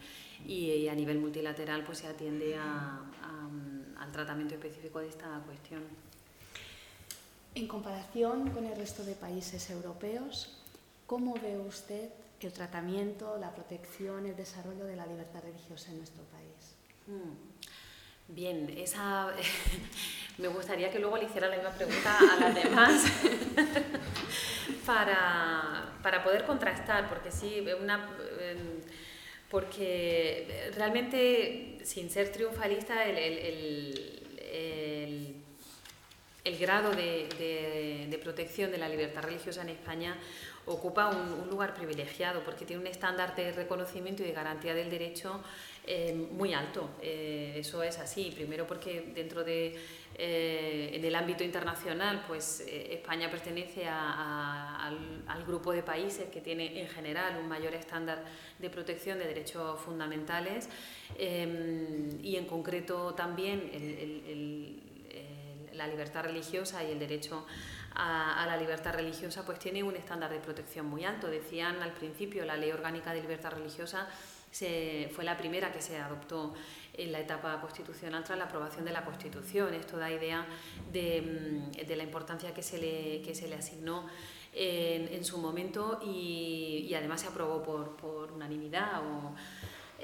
y, 0.45 0.89
a 0.89 0.95
nivel 0.95 1.19
multilateral 1.19 1.85
pues 1.85 1.99
se 1.99 2.09
atiende 2.09 2.57
al 2.57 4.13
tratamiento 4.13 4.55
específico 4.55 4.99
de 4.99 5.09
esta 5.09 5.41
cuestión. 5.47 5.83
En 7.55 7.69
comparación 7.69 8.51
con 8.51 8.67
el 8.67 8.77
resto 8.77 9.05
de 9.05 9.15
países 9.15 9.71
europeos, 9.71 10.59
¿Cómo 11.09 11.33
ve 11.41 11.57
usted 11.57 12.11
el 12.43 12.53
tratamiento, 12.53 13.39
la 13.41 13.55
protección, 13.55 14.27
el 14.27 14.37
desarrollo 14.37 14.85
de 14.85 14.95
la 14.95 15.07
libertad 15.07 15.41
religiosa 15.43 15.91
en 15.91 15.97
nuestro 15.97 16.23
país? 16.25 16.77
Hmm. 17.07 17.33
Bien, 18.29 18.67
me 20.39 20.49
gustaría 20.49 20.91
que 20.91 20.99
luego 20.99 21.17
le 21.17 21.25
hiciera 21.25 21.49
la 21.49 21.57
misma 21.57 21.71
pregunta 21.71 22.15
a 22.19 22.37
las 22.39 22.55
demás 22.55 23.05
para, 24.87 25.95
para, 26.03 26.23
poder 26.23 26.45
contrastar, 26.45 27.09
porque 27.09 27.33
sí, 27.33 27.65
una, 27.81 28.15
em, 28.43 28.83
porque 29.49 30.71
realmente, 30.77 31.79
sin 31.85 32.11
ser 32.11 32.31
triunfalista, 32.31 33.07
el, 33.07 33.17
el, 33.17 34.19
el 36.49 36.59
grado 36.59 36.91
de, 36.93 38.19
protección 38.23 38.71
de 38.71 38.79
la 38.79 38.89
libertad 38.89 39.23
religiosa 39.23 39.63
en 39.63 39.69
España 39.69 40.17
ocupa 40.67 41.09
un, 41.09 41.49
lugar 41.49 41.75
privilegiado 41.75 42.43
porque 42.43 42.65
tiene 42.65 42.83
un 42.83 42.89
estándar 42.89 43.35
de 43.37 43.53
reconocimiento 43.53 44.23
y 44.23 44.27
de 44.27 44.33
garantía 44.33 44.75
del 44.75 44.91
derecho 44.91 45.41
eh, 45.87 46.13
muy 46.15 46.53
alto. 46.53 46.91
Eh, 47.01 47.55
eso 47.57 47.83
es 47.83 47.99
así, 47.99 48.33
primero 48.35 48.67
porque 48.67 49.13
dentro 49.15 49.45
de, 49.45 49.79
eh, 50.15 50.91
en 50.93 51.05
el 51.05 51.15
ámbito 51.15 51.45
internacional, 51.45 52.25
pues 52.27 52.61
España 52.67 53.31
pertenece 53.31 53.87
al, 53.87 55.45
grupo 55.47 55.73
de 55.73 55.83
países 55.83 56.29
que 56.29 56.43
tiene 56.43 56.79
en 56.79 56.89
general 56.89 57.39
un 57.41 57.49
mayor 57.49 57.73
estándar 57.75 58.23
de 58.59 58.69
protección 58.69 59.19
de 59.19 59.27
derechos 59.27 59.81
fundamentales 59.81 60.69
y 61.19 62.37
en 62.37 62.45
concreto 62.45 63.15
también 63.15 63.71
la 65.79 65.87
libertad 65.87 66.25
religiosa 66.25 66.85
y 66.85 66.93
el 66.93 66.99
derecho 66.99 67.47
a, 67.95 68.45
la 68.47 68.57
libertad 68.57 68.95
religiosa, 68.95 69.45
pues 69.45 69.59
tiene 69.59 69.83
un 69.83 69.97
estándar 69.97 70.31
de 70.31 70.39
protección 70.39 70.87
muy 70.87 71.05
alto. 71.05 71.29
Decían 71.29 71.83
al 71.83 71.93
principio, 71.93 72.45
la 72.45 72.57
Ley 72.57 72.71
Orgánica 72.71 73.13
de 73.13 73.21
Libertad 73.21 73.53
Religiosa 73.53 74.09
se, 74.51 75.11
fue 75.15 75.25
la 75.25 75.37
primera 75.37 75.73
que 75.73 75.81
se 75.81 75.99
adoptó 75.99 76.55
en 76.95 77.13
la 77.13 77.21
etapa 77.21 77.61
constitucional 77.61 78.25
tras 78.25 78.39
la 78.39 78.45
aprobación 78.45 78.85
de 78.85 78.93
la 78.93 79.05
Constitución. 79.05 79.75
Esto 79.75 79.97
da 79.97 80.11
idea 80.11 80.47
de, 80.93 81.23
mm, 81.23 81.87
de 81.87 81.97
la 81.97 82.03
importancia 82.03 82.53
que 82.53 82.63
se 82.63 82.79
le, 82.79 83.23
que 83.23 83.35
se 83.35 83.49
le 83.49 83.57
asignó 83.57 84.07
en, 84.53 85.25
su 85.25 85.39
momento 85.39 86.01
y, 86.05 86.87
y, 86.89 86.95
además 86.95 87.21
se 87.21 87.29
aprobó 87.29 87.63
por, 87.63 87.97
por 87.97 88.33
unanimidad. 88.33 89.03
O, 89.03 89.35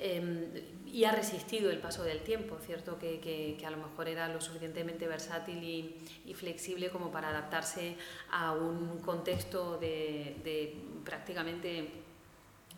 em, 0.04 0.50
y 0.86 1.04
ha 1.04 1.12
resistido 1.12 1.70
el 1.70 1.78
paso 1.78 2.04
del 2.04 2.20
tiempo, 2.20 2.58
¿cierto? 2.64 2.98
Que, 2.98 3.18
que, 3.20 3.66
a 3.66 3.70
lo 3.70 3.78
mejor 3.78 4.08
era 4.08 4.28
lo 4.28 4.40
suficientemente 4.40 5.08
versátil 5.08 5.62
y, 5.64 6.34
flexible 6.34 6.90
como 6.90 7.10
para 7.10 7.30
adaptarse 7.30 7.96
a 8.30 8.52
un 8.52 8.98
contexto 9.00 9.78
de 9.78 10.76
prácticamente, 11.04 12.03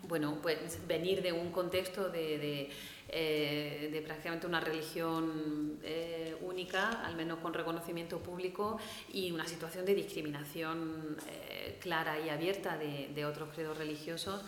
bueno, 0.09 0.39
pues 0.43 0.87
venir 0.87 1.23
de 1.23 1.33
un 1.33 1.51
contexto 1.51 2.09
de, 2.09 2.71
eh, 3.09 4.03
prácticamente 4.05 4.47
una 4.47 4.61
religión 4.61 5.79
eh, 5.83 6.37
única, 6.43 7.05
al 7.05 7.17
menos 7.17 7.39
con 7.39 7.55
reconocimiento 7.55 8.19
público, 8.19 8.79
y 9.13 9.31
una 9.33 9.47
situación 9.47 9.85
de 9.85 9.95
discriminación 9.95 11.17
eh, 11.29 11.79
clara 11.81 12.19
y 12.21 12.29
abierta 12.29 12.77
de, 12.77 13.25
otros 13.25 13.49
credos 13.53 13.77
religiosos, 13.77 14.43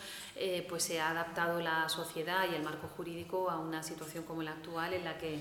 pues 0.68 0.84
se 0.84 1.00
ha 1.00 1.10
adaptado 1.10 1.60
la 1.60 1.88
sociedad 1.88 2.46
y 2.50 2.54
el 2.54 2.62
marco 2.62 2.86
jurídico 2.86 3.50
a 3.50 3.58
una 3.58 3.82
situación 3.82 4.22
como 4.24 4.42
la 4.42 4.52
actual 4.52 4.94
en 4.94 5.04
la 5.04 5.18
que 5.18 5.40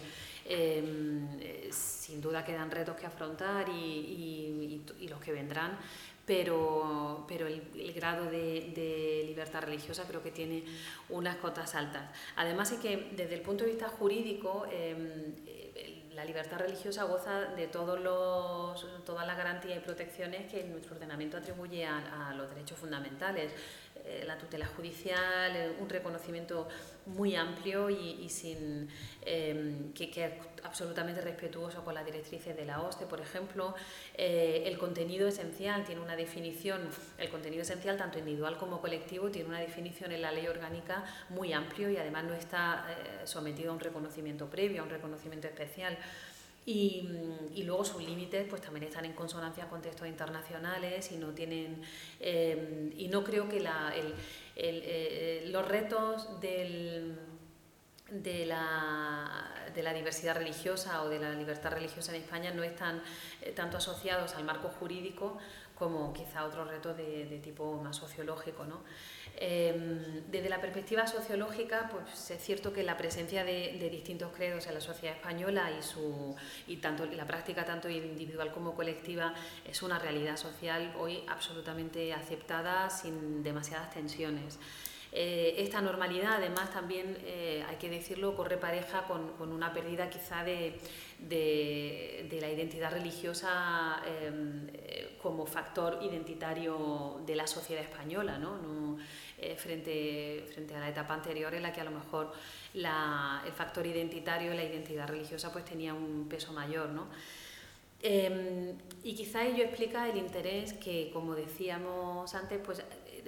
sin 1.71 2.21
duda 2.21 2.43
quedan 2.43 2.71
retos 2.71 2.95
que 2.95 3.05
afrontar 3.05 3.69
y, 3.69 4.81
y 4.99 5.07
los 5.07 5.19
que 5.19 5.33
vendrán 5.33 5.77
pero, 6.27 7.25
pero 7.25 7.47
el, 7.47 7.93
grado 7.95 8.25
de, 8.25 9.23
libertad 9.25 9.61
religiosa 9.61 10.03
creo 10.05 10.21
que 10.21 10.31
tiene 10.31 10.63
unas 11.09 11.37
cotas 11.37 11.73
altas. 11.73 12.03
Además 12.35 12.71
es 12.73 12.79
que 12.79 13.11
desde 13.15 13.33
el 13.35 13.41
punto 13.41 13.63
de 13.63 13.71
vista 13.71 13.87
jurídico, 13.87 14.67
em, 14.71 15.33
la 16.13 16.25
libertad 16.25 16.57
religiosa 16.57 17.03
goza 17.03 17.45
de 17.55 17.67
todos 17.67 17.99
los, 17.99 19.05
todas 19.05 19.25
las 19.25 19.37
garantías 19.37 19.77
y 19.77 19.81
protecciones 19.81 20.51
que 20.51 20.63
nuestro 20.63 20.95
ordenamiento 20.95 21.37
atribuye 21.37 21.85
a 21.85 22.33
los 22.35 22.49
derechos 22.49 22.77
fundamentales. 22.77 23.53
Eh, 24.05 24.23
la 24.25 24.37
tutela 24.37 24.65
judicial, 24.65 25.55
eh, 25.55 25.75
un 25.79 25.89
reconocimiento 25.89 26.67
muy 27.05 27.35
amplio 27.35 27.89
y, 27.89 28.27
sin, 28.29 28.89
em, 29.21 29.93
que, 29.93 30.05
es 30.05 30.31
absolutamente 30.63 31.21
respetuoso 31.21 31.83
con 31.83 31.93
las 31.93 32.05
directrices 32.05 32.55
de 32.55 32.65
la 32.65 32.81
OSCE, 32.81 33.05
por 33.05 33.21
ejemplo. 33.21 33.75
Eh, 34.13 34.63
el 34.65 34.77
contenido 34.77 35.27
esencial 35.27 35.85
tiene 35.85 36.01
una 36.01 36.15
definición, 36.15 36.81
el 37.17 37.29
contenido 37.29 37.61
esencial, 37.61 37.97
tanto 37.97 38.19
individual 38.19 38.57
como 38.57 38.81
colectivo, 38.81 39.29
tiene 39.29 39.49
una 39.49 39.59
definición 39.59 40.11
en 40.11 40.21
la 40.21 40.31
ley 40.31 40.47
orgánica 40.47 41.05
muy 41.29 41.53
amplio 41.53 41.89
y 41.89 41.97
además 41.97 42.25
no 42.25 42.33
está 42.33 42.85
sometido 43.23 43.71
a 43.71 43.73
un 43.73 43.79
reconocimiento 43.79 44.49
previo, 44.49 44.81
a 44.81 44.83
un 44.83 44.89
reconocimiento 44.89 45.47
especial. 45.47 45.97
Y, 46.69 47.63
luego 47.63 47.83
sus 47.83 48.03
límites 48.03 48.45
pues 48.49 48.61
también 48.61 48.83
están 48.83 49.05
en 49.05 49.13
consonancia 49.13 49.67
con 49.69 49.81
textos 49.81 50.07
internacionales 50.07 51.11
y 51.11 51.17
no 51.17 51.29
tienen 51.29 51.81
eh, 52.19 52.93
y 52.95 53.07
no 53.07 53.23
creo 53.23 53.49
que 53.49 53.59
la, 53.59 53.93
el, 53.95 54.13
el, 54.55 54.81
eh, 54.85 55.43
los 55.47 55.67
retos 55.67 56.39
del, 56.39 57.17
de, 58.09 58.45
la, 58.45 59.69
de 59.73 59.83
la 59.83 59.93
diversidad 59.93 60.35
religiosa 60.35 61.03
o 61.03 61.09
de 61.09 61.19
la 61.19 61.31
libertad 61.31 61.71
religiosa 61.71 62.15
en 62.15 62.21
España 62.21 62.51
no 62.51 62.63
están 62.63 63.01
eh, 63.41 63.51
tanto 63.51 63.77
asociados 63.77 64.35
al 64.35 64.43
marco 64.43 64.69
jurídico 64.69 65.37
como 65.73 66.11
quizá 66.13 66.45
otro 66.45 66.65
reto 66.65 66.93
de, 66.93 67.39
tipo 67.43 67.81
más 67.81 67.95
sociológico. 67.95 68.65
¿no? 68.65 68.81
Em, 69.39 70.23
desde 70.31 70.49
la 70.49 70.59
perspectiva 70.59 71.05
sociológica, 71.05 71.89
pues 71.91 72.31
es 72.31 72.41
cierto 72.41 72.73
que 72.73 72.81
la 72.81 72.97
presencia 72.97 73.43
de, 73.43 73.87
distintos 73.91 74.31
credos 74.35 74.65
en 74.65 74.73
la 74.73 74.81
sociedad 74.81 75.15
española 75.15 75.69
y, 75.77 75.83
su, 75.83 76.35
y 76.65 76.77
tanto, 76.77 77.05
la 77.05 77.27
práctica 77.27 77.63
tanto 77.63 77.87
individual 77.87 78.51
como 78.51 78.73
colectiva 78.73 79.35
es 79.63 79.83
una 79.83 79.99
realidad 79.99 80.37
social 80.37 80.93
hoy 80.99 81.23
absolutamente 81.27 82.13
aceptada 82.13 82.89
sin 82.89 83.43
demasiadas 83.43 83.91
tensiones. 83.91 84.57
Eh, 85.11 85.55
esta 85.63 85.81
normalidad, 85.81 86.33
además, 86.35 86.71
también 86.71 87.17
eh, 87.25 87.63
hay 87.67 87.77
que 87.77 87.89
decirlo, 87.89 88.35
corre 88.35 88.57
pareja 88.57 89.03
con, 89.03 89.51
una 89.51 89.73
pérdida 89.73 90.09
quizá 90.09 90.43
de, 90.43 90.79
la 91.29 92.49
identidad 92.51 92.91
religiosa 92.91 94.01
em, 94.05 94.67
eh, 94.73 95.17
como 95.21 95.45
factor 95.45 95.99
identitario 96.01 97.21
de 97.25 97.35
la 97.35 97.47
sociedad 97.47 97.83
española, 97.83 98.37
¿no? 98.37 98.97
Frente, 99.57 100.45
frente 100.51 100.75
a 100.75 100.79
la 100.79 100.89
etapa 100.89 101.13
anterior 101.13 101.53
en 101.53 101.61
la 101.61 101.71
que 101.71 101.81
a 101.81 101.83
lo 101.83 101.91
mejor 101.91 102.33
el 102.73 103.51
factor 103.53 103.85
identitario 103.85 104.53
la 104.53 104.63
identidad 104.63 105.07
religiosa 105.07 105.51
pues 105.51 105.65
tenía 105.65 105.93
un 105.93 106.27
peso 106.27 106.53
mayor. 106.53 106.89
¿no? 106.89 107.07
Em, 108.01 108.77
y 109.03 109.15
quizá 109.15 109.45
ello 109.45 109.63
explica 109.63 110.07
el 110.07 110.17
interés 110.17 110.73
que, 110.73 111.09
como 111.11 111.33
decíamos 111.33 112.35
antes, 112.35 112.59
pues 112.63 112.83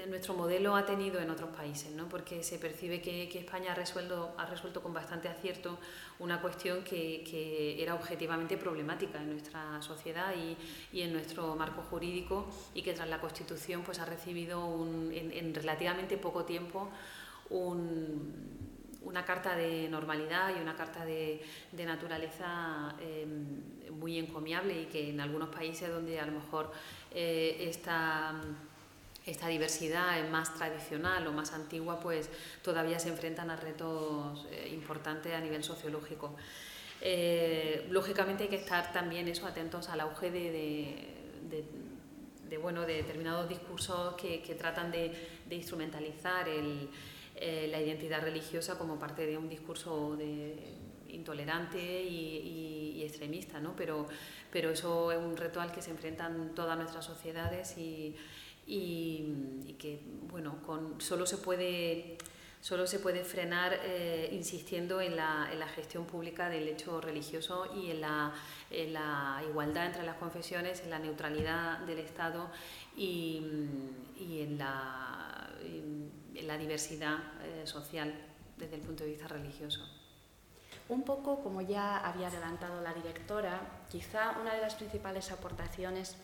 nuestro 0.07 0.33
modelo 0.33 0.75
ha 0.75 0.85
tenido 0.85 1.19
en 1.19 1.29
otros 1.29 1.49
países, 1.49 1.91
¿no? 1.91 2.07
porque 2.07 2.43
se 2.43 2.57
percibe 2.57 3.01
que, 3.01 3.27
España 3.39 3.71
ha 3.71 3.75
resuelto, 3.75 4.33
ha 4.37 4.45
resuelto 4.45 4.81
con 4.81 4.93
bastante 4.93 5.27
acierto 5.27 5.77
una 6.19 6.41
cuestión 6.41 6.83
que, 6.83 7.75
era 7.81 7.95
objetivamente 7.95 8.57
problemática 8.57 9.21
en 9.21 9.31
nuestra 9.31 9.81
sociedad 9.81 10.33
y, 10.91 11.01
en 11.01 11.13
nuestro 11.13 11.55
marco 11.55 11.81
jurídico 11.83 12.47
y 12.73 12.81
que 12.81 12.93
tras 12.93 13.09
la 13.09 13.19
Constitución 13.19 13.83
pues, 13.83 13.99
ha 13.99 14.05
recibido 14.05 14.85
en, 15.11 15.53
relativamente 15.53 16.17
poco 16.17 16.45
tiempo 16.45 16.89
una 17.49 19.25
carta 19.25 19.55
de 19.55 19.87
normalidad 19.89 20.55
y 20.55 20.61
una 20.61 20.75
carta 20.75 21.05
de, 21.05 21.41
naturaleza 21.73 22.95
em, 22.99 23.79
muy 23.97 24.17
encomiable 24.17 24.81
y 24.81 24.85
que 24.85 25.09
en 25.09 25.19
algunos 25.19 25.49
países 25.49 25.89
donde 25.89 26.19
a 26.19 26.25
lo 26.25 26.33
mejor 26.33 26.71
eh, 27.11 27.57
está 27.69 28.35
esta 29.29 29.47
diversidad 29.47 30.27
más 30.29 30.55
tradicional 30.55 31.27
o 31.27 31.31
más 31.31 31.53
antigua, 31.53 31.99
pues 31.99 32.29
todavía 32.61 32.99
se 32.99 33.09
enfrentan 33.09 33.49
a 33.49 33.55
retos 33.55 34.47
eh, 34.51 34.69
importantes 34.73 35.33
a 35.33 35.39
nivel 35.39 35.63
sociológico. 35.63 36.35
Eh, 37.01 37.87
lógicamente 37.89 38.43
hay 38.43 38.49
que 38.49 38.57
estar 38.57 38.91
también 38.91 39.27
eso, 39.27 39.47
atentos 39.47 39.89
al 39.89 40.01
auge 40.01 40.31
de, 40.31 41.17
bueno, 42.61 42.81
de 42.81 42.95
determinados 42.95 43.47
discursos 43.47 44.15
que, 44.15 44.55
tratan 44.57 44.91
de, 44.91 45.13
instrumentalizar 45.49 46.47
eh, 46.47 47.67
la 47.71 47.79
identidad 47.79 48.21
religiosa 48.21 48.77
como 48.77 48.99
parte 48.99 49.25
de 49.25 49.37
un 49.37 49.47
discurso 49.47 50.17
intolerante 51.07 52.03
y, 52.03 53.01
extremista, 53.01 53.59
¿no? 53.59 53.75
pero, 53.75 54.07
pero 54.51 54.69
eso 54.69 55.11
es 55.11 55.17
un 55.17 55.35
reto 55.35 55.61
al 55.61 55.71
que 55.71 55.81
se 55.81 55.89
enfrentan 55.89 56.53
todas 56.53 56.77
nuestras 56.77 57.05
sociedades 57.05 57.77
y, 57.77 58.15
y, 58.69 59.75
que 59.79 59.99
bueno, 60.29 60.61
con, 60.65 61.01
solo, 61.01 61.25
se 61.25 61.37
puede, 61.37 62.17
solo 62.61 62.85
se 62.85 62.99
puede 62.99 63.23
frenar 63.23 63.73
eh, 63.83 64.29
insistiendo 64.31 65.01
en 65.01 65.15
la, 65.15 65.49
en 65.51 65.59
la, 65.59 65.67
gestión 65.67 66.05
pública 66.05 66.49
del 66.49 66.67
hecho 66.67 67.01
religioso 67.01 67.65
y 67.75 67.89
en 67.89 68.01
la, 68.01 68.31
en 68.69 68.93
la, 68.93 69.41
igualdad 69.49 69.87
entre 69.87 70.03
las 70.03 70.17
confesiones, 70.17 70.81
en 70.83 70.91
la 70.91 70.99
neutralidad 70.99 71.79
del 71.79 71.97
Estado 71.97 72.51
y, 72.95 73.41
y 74.19 74.41
en, 74.41 74.59
la, 74.59 75.49
en, 75.63 76.47
la, 76.47 76.57
diversidad 76.57 77.17
eh, 77.41 77.65
social 77.65 78.13
desde 78.55 78.75
el 78.75 78.81
punto 78.81 79.03
de 79.03 79.09
vista 79.11 79.27
religioso. 79.27 79.83
Un 80.89 81.03
poco 81.03 81.41
como 81.41 81.61
ya 81.61 81.97
había 81.97 82.27
adelantado 82.27 82.81
la 82.81 82.93
directora, 82.93 83.61
quizá 83.89 84.37
una 84.39 84.53
de 84.53 84.61
las 84.61 84.75
principales 84.75 85.31
aportaciones 85.31 86.17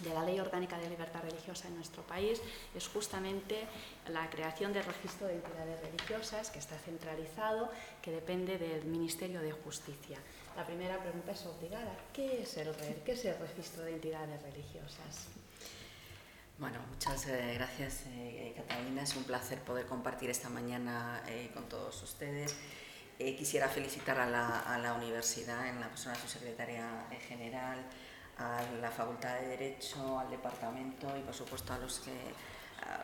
de 0.00 0.12
la 0.12 0.24
Ley 0.24 0.40
Orgánica 0.40 0.78
de 0.78 0.88
Libertad 0.88 1.22
Religiosa 1.22 1.68
en 1.68 1.76
nuestro 1.76 2.02
país 2.02 2.40
es 2.74 2.88
justamente 2.88 3.66
la 4.08 4.28
creación 4.30 4.72
del 4.72 4.84
registro 4.84 5.26
de 5.26 5.34
entidades 5.34 5.80
religiosas 5.80 6.50
que 6.50 6.58
está 6.58 6.76
centralizado, 6.78 7.70
que 8.02 8.10
depende 8.10 8.58
del 8.58 8.84
Ministerio 8.84 9.40
de 9.40 9.52
Justicia. 9.52 10.18
La 10.56 10.64
primera 10.64 10.98
pregunta 10.98 11.32
es 11.32 11.46
obligada. 11.46 11.96
¿Qué 12.12 12.42
es 12.42 12.56
el? 12.56 12.74
¿Qué 13.04 13.12
es 13.12 13.24
el 13.24 13.38
registro 13.38 13.82
de 13.82 13.94
entidades 13.94 14.40
religiosas? 14.42 15.28
Bueno, 16.58 16.78
muchas 16.88 17.26
eh, 17.26 17.54
gracias 17.54 18.04
eh, 18.06 18.54
Catalina. 18.56 19.02
Es 19.02 19.16
un 19.16 19.24
placer 19.24 19.58
poder 19.60 19.86
compartir 19.86 20.30
esta 20.30 20.48
mañana 20.48 21.22
eh, 21.26 21.50
con 21.52 21.68
todos 21.68 22.00
ustedes. 22.02 22.54
quisiera 23.18 23.68
felicitar 23.68 24.20
a 24.20 24.26
la, 24.26 24.60
a 24.60 24.78
la, 24.78 24.94
universidad 24.94 25.68
en 25.68 25.80
la 25.80 25.88
persona 25.88 26.14
de 26.14 26.20
su 26.20 26.28
secretaria 26.28 27.06
general, 27.28 27.84
a 28.38 28.60
la 28.80 28.90
Facultad 28.90 29.40
de 29.40 29.48
Derecho, 29.48 30.18
al 30.18 30.30
Departamento 30.30 31.16
y 31.16 31.20
por 31.20 31.34
supuesto 31.34 31.72
a 31.72 31.78
los, 31.78 32.00
que, 32.00 32.12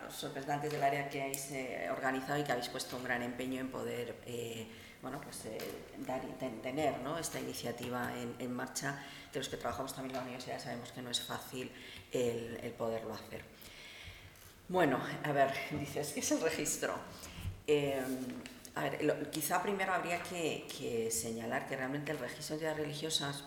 los 0.03 0.23
representantes 0.23 0.71
del 0.71 0.83
área 0.83 1.09
que 1.09 1.21
habéis 1.21 1.51
eh, 1.51 1.89
organizado 1.91 2.39
y 2.39 2.43
que 2.43 2.51
habéis 2.51 2.69
puesto 2.69 2.97
un 2.97 3.03
gran 3.03 3.21
empeño 3.21 3.61
en 3.61 3.69
poder 3.69 4.17
eh, 4.25 4.67
bueno, 5.01 5.19
pues, 5.21 5.45
eh, 5.45 5.57
tener 6.61 6.95
esta 7.19 7.39
iniciativa 7.39 8.11
en, 8.37 8.53
marcha. 8.53 9.03
De 9.33 9.39
los 9.39 9.49
que 9.49 9.57
trabajamos 9.57 9.93
también 9.93 10.11
en 10.11 10.17
la 10.17 10.23
universidad 10.23 10.59
sabemos 10.59 10.91
que 10.91 11.01
no 11.01 11.09
es 11.09 11.21
fácil 11.21 11.71
el, 12.11 12.73
poderlo 12.77 13.13
hacer. 13.13 13.41
Bueno, 14.67 14.99
a 15.23 15.31
ver, 15.31 15.51
dices, 15.71 16.11
¿qué 16.13 16.19
es 16.19 16.31
el 16.31 16.41
registro? 16.41 16.95
a 18.75 18.89
quizá 19.31 19.61
primero 19.63 19.93
habría 19.93 20.21
que, 20.23 20.67
que, 20.67 21.09
señalar 21.09 21.67
que 21.67 21.77
realmente 21.77 22.11
el 22.11 22.19
registro 22.19 22.57
de 22.57 22.65
entidades 22.65 22.85
religiosas 22.85 23.45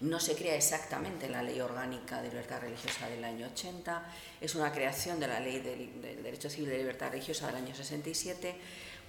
no 0.00 0.18
se 0.18 0.34
crea 0.34 0.56
exactamente 0.56 1.26
en 1.26 1.32
la 1.32 1.42
Ley 1.42 1.60
Orgánica 1.60 2.22
de 2.22 2.28
Libertad 2.28 2.62
Religiosa 2.62 3.08
del 3.08 3.22
año 3.22 3.46
80, 3.48 4.02
es 4.40 4.54
una 4.54 4.72
creación 4.72 5.20
de 5.20 5.28
la 5.28 5.40
Ley 5.40 5.60
del, 5.60 6.22
Derecho 6.22 6.48
Civil 6.48 6.70
de 6.70 6.78
Libertad 6.78 7.10
Religiosa 7.10 7.46
del 7.48 7.56
año 7.56 7.74
67, 7.74 8.56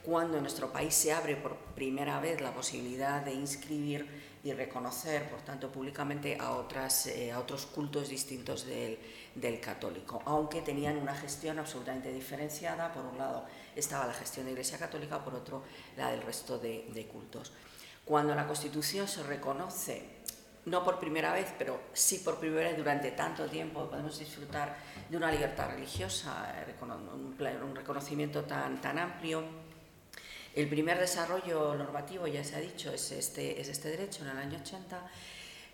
cuando 0.03 0.37
en 0.37 0.43
nuestro 0.43 0.71
país 0.71 0.93
se 0.93 1.13
abre 1.13 1.37
por 1.37 1.55
primera 1.75 2.19
vez 2.19 2.41
la 2.41 2.53
posibilidad 2.53 3.21
de 3.21 3.33
inscribir 3.33 4.31
y 4.43 4.51
reconocer, 4.51 5.29
por 5.29 5.41
tanto, 5.43 5.71
públicamente 5.71 6.37
a, 6.39 6.51
otras, 6.53 7.05
eh, 7.05 7.31
a 7.31 7.39
otros 7.39 7.67
cultos 7.67 8.09
distintos 8.09 8.65
del, 8.65 8.97
católico, 9.61 10.21
aunque 10.25 10.61
tenían 10.61 10.97
una 10.97 11.15
gestión 11.15 11.59
absolutamente 11.59 12.11
diferenciada. 12.11 12.91
Por 12.91 13.05
un 13.05 13.17
lado 13.17 13.45
estaba 13.75 14.07
la 14.07 14.13
gestión 14.13 14.45
de 14.45 14.51
Iglesia 14.51 14.77
Católica, 14.77 15.23
por 15.23 15.35
otro 15.35 15.63
la 15.95 16.11
del 16.11 16.21
resto 16.23 16.57
de, 16.57 16.89
de 16.93 17.05
cultos. 17.05 17.53
Cuando 18.03 18.33
la 18.33 18.47
Constitución 18.47 19.07
se 19.07 19.23
reconoce 19.23 20.20
no 20.65 20.83
por 20.83 20.99
primera 20.99 21.33
vez, 21.33 21.47
pero 21.57 21.81
sí 21.93 22.19
por 22.19 22.37
primera 22.37 22.69
vez 22.69 22.77
durante 22.77 23.11
tanto 23.11 23.47
tiempo 23.47 23.89
podemos 23.89 24.17
disfrutar 24.19 24.77
de 25.09 25.17
una 25.17 25.31
libertad 25.31 25.69
religiosa, 25.71 26.53
eh, 26.67 26.75
un 26.83 27.75
reconocimiento 27.75 28.43
tan, 28.43 28.79
tan 28.79 28.99
amplio. 28.99 29.43
El 30.53 30.67
primer 30.67 30.99
desarrollo 30.99 31.75
normativo, 31.75 32.27
ya 32.27 32.43
se 32.43 32.55
ha 32.55 32.59
dicho, 32.59 32.91
es 32.91 33.11
este, 33.11 33.59
es 33.59 33.69
este 33.69 33.89
derecho 33.89 34.23
en 34.23 34.29
el 34.31 34.37
año 34.37 34.59
80. 34.59 35.01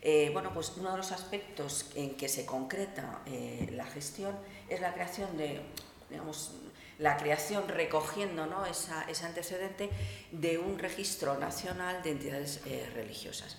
Eh, 0.02 0.30
bueno, 0.32 0.54
pues 0.54 0.74
uno 0.78 0.92
de 0.92 0.98
los 0.98 1.12
aspectos 1.12 1.90
en 1.96 2.16
que 2.16 2.30
se 2.30 2.46
concreta 2.46 3.22
eh, 3.26 3.70
la 3.74 3.86
gestión 3.86 4.36
es 4.70 4.80
la 4.80 4.94
creación 4.94 5.36
de, 5.36 5.62
digamos, 6.10 6.52
la 7.00 7.18
creación 7.18 7.68
recogiendo 7.68 8.46
¿no? 8.46 8.66
Esa, 8.66 9.04
ese 9.10 9.26
antecedente 9.26 9.90
de 10.32 10.58
un 10.60 10.80
registro 10.80 11.38
nacional 11.38 12.02
de 12.04 12.12
entidades 12.12 12.62
religiosas. 12.94 13.58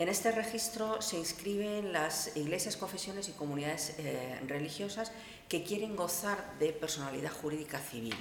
En 0.00 0.08
este 0.08 0.32
registro 0.32 1.02
se 1.02 1.18
inscriben 1.18 1.92
las 1.92 2.34
iglesias, 2.34 2.78
confesiones 2.78 3.28
y 3.28 3.32
comunidades 3.32 3.96
eh, 3.98 4.40
religiosas 4.46 5.12
que 5.46 5.62
quieren 5.62 5.94
gozar 5.94 6.58
de 6.58 6.72
personalidad 6.72 7.30
jurídica 7.30 7.78
civil. 7.78 8.14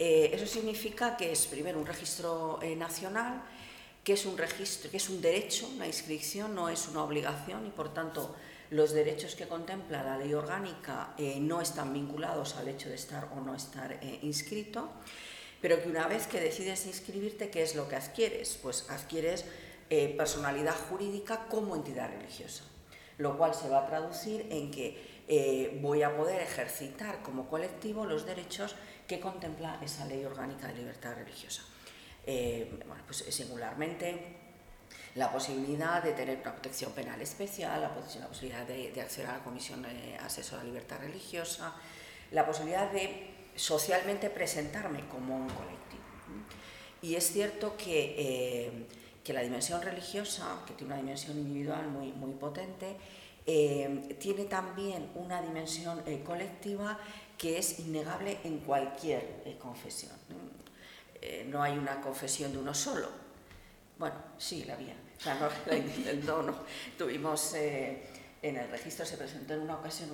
Eh, 0.00 0.30
eso 0.32 0.44
significa 0.44 1.16
que 1.16 1.30
es 1.30 1.46
primero 1.46 1.78
un 1.78 1.86
registro 1.86 2.58
eh, 2.62 2.74
nacional, 2.74 3.44
que 4.02 4.14
es 4.14 4.26
un 4.26 4.36
registro, 4.36 4.90
que 4.90 4.96
es 4.96 5.08
un 5.08 5.22
derecho, 5.22 5.68
una 5.68 5.86
inscripción, 5.86 6.52
no 6.52 6.68
es 6.68 6.88
una 6.88 7.04
obligación 7.04 7.64
y 7.64 7.70
por 7.70 7.94
tanto 7.94 8.34
los 8.70 8.90
derechos 8.90 9.36
que 9.36 9.46
contempla 9.46 10.02
la 10.02 10.18
ley 10.18 10.34
orgánica 10.34 11.14
no 11.38 11.60
están 11.60 11.92
vinculados 11.92 12.56
al 12.56 12.66
hecho 12.66 12.88
de 12.88 12.96
estar 12.96 13.28
o 13.36 13.40
no 13.40 13.54
estar 13.54 14.00
inscrito, 14.22 14.90
pero 15.62 15.80
que 15.80 15.88
una 15.88 16.08
vez 16.08 16.26
que 16.26 16.40
decides 16.40 16.86
inscribirte, 16.86 17.50
¿qué 17.50 17.62
es 17.62 17.76
lo 17.76 17.88
que 17.88 17.96
adquieres? 17.96 18.58
Pues 18.60 18.90
adquieres 18.90 19.44
eh, 19.90 20.14
personalidad 20.18 20.74
jurídica 20.90 21.46
como 21.48 21.74
entidad 21.74 22.10
religiosa, 22.10 22.64
lo 23.16 23.38
cual 23.38 23.54
se 23.54 23.70
va 23.70 23.80
a 23.80 23.86
traducir 23.86 24.46
en 24.50 24.70
que 24.70 25.22
eh, 25.26 25.78
voy 25.80 26.02
a 26.02 26.14
poder 26.14 26.42
ejercitar 26.42 27.22
como 27.22 27.48
colectivo 27.48 28.04
los 28.04 28.26
derechos 28.26 28.76
que 29.06 29.18
contempla 29.18 29.80
esa 29.82 30.04
ley 30.04 30.24
orgánica 30.26 30.66
de 30.66 30.74
libertad 30.74 31.14
religiosa. 31.14 31.62
Eh, 32.26 32.78
pues 33.06 33.24
singularmente 33.30 34.36
la 35.14 35.32
posibilidad 35.32 36.02
de 36.02 36.12
tener 36.12 36.38
una 36.42 36.52
protección 36.52 36.92
penal 36.92 37.22
especial, 37.22 37.80
la, 37.80 37.94
posibilidad 37.94 38.66
de, 38.66 39.00
acceder 39.00 39.30
a 39.30 39.38
la 39.38 39.42
Comisión 39.42 39.86
Asesora 40.20 40.60
de 40.60 40.68
Libertad 40.68 40.98
Religiosa, 41.00 41.74
la 42.30 42.44
posibilidad 42.44 42.90
de 42.92 43.30
socialmente 43.56 44.28
presentarme 44.28 45.08
como 45.08 45.36
un 45.36 45.48
colectivo. 45.48 46.02
Y 47.00 47.14
es 47.14 47.32
cierto 47.32 47.74
que, 47.78 48.86
que 49.28 49.34
la 49.34 49.42
dimensión 49.42 49.82
religiosa, 49.82 50.62
que 50.66 50.72
tiene 50.72 50.94
una 50.94 51.02
dimensión 51.02 51.36
individual 51.36 51.86
muy, 51.88 52.12
muy 52.12 52.32
potente, 52.32 52.96
eh, 53.44 54.16
tiene 54.18 54.46
también 54.46 55.10
una 55.16 55.42
dimensión 55.42 56.02
eh, 56.06 56.22
colectiva 56.24 56.98
que 57.36 57.58
es 57.58 57.78
innegable 57.78 58.38
en 58.44 58.60
cualquier 58.60 59.58
confesión. 59.60 60.16
no 61.48 61.62
hay 61.62 61.76
una 61.76 62.00
confesión 62.00 62.52
de 62.52 62.58
uno 62.58 62.72
solo. 62.72 63.10
Bueno, 63.98 64.16
sí, 64.38 64.64
la 64.64 64.72
había, 64.72 64.94
no, 66.24 66.42
no, 66.42 66.54
Tuvimos, 66.96 67.52
eh, 67.54 68.02
en 68.40 68.56
el 68.56 68.70
registro 68.70 69.04
se 69.04 69.18
presentó 69.18 69.52
en 69.54 69.60
una 69.60 69.76
ocasión 69.76 70.10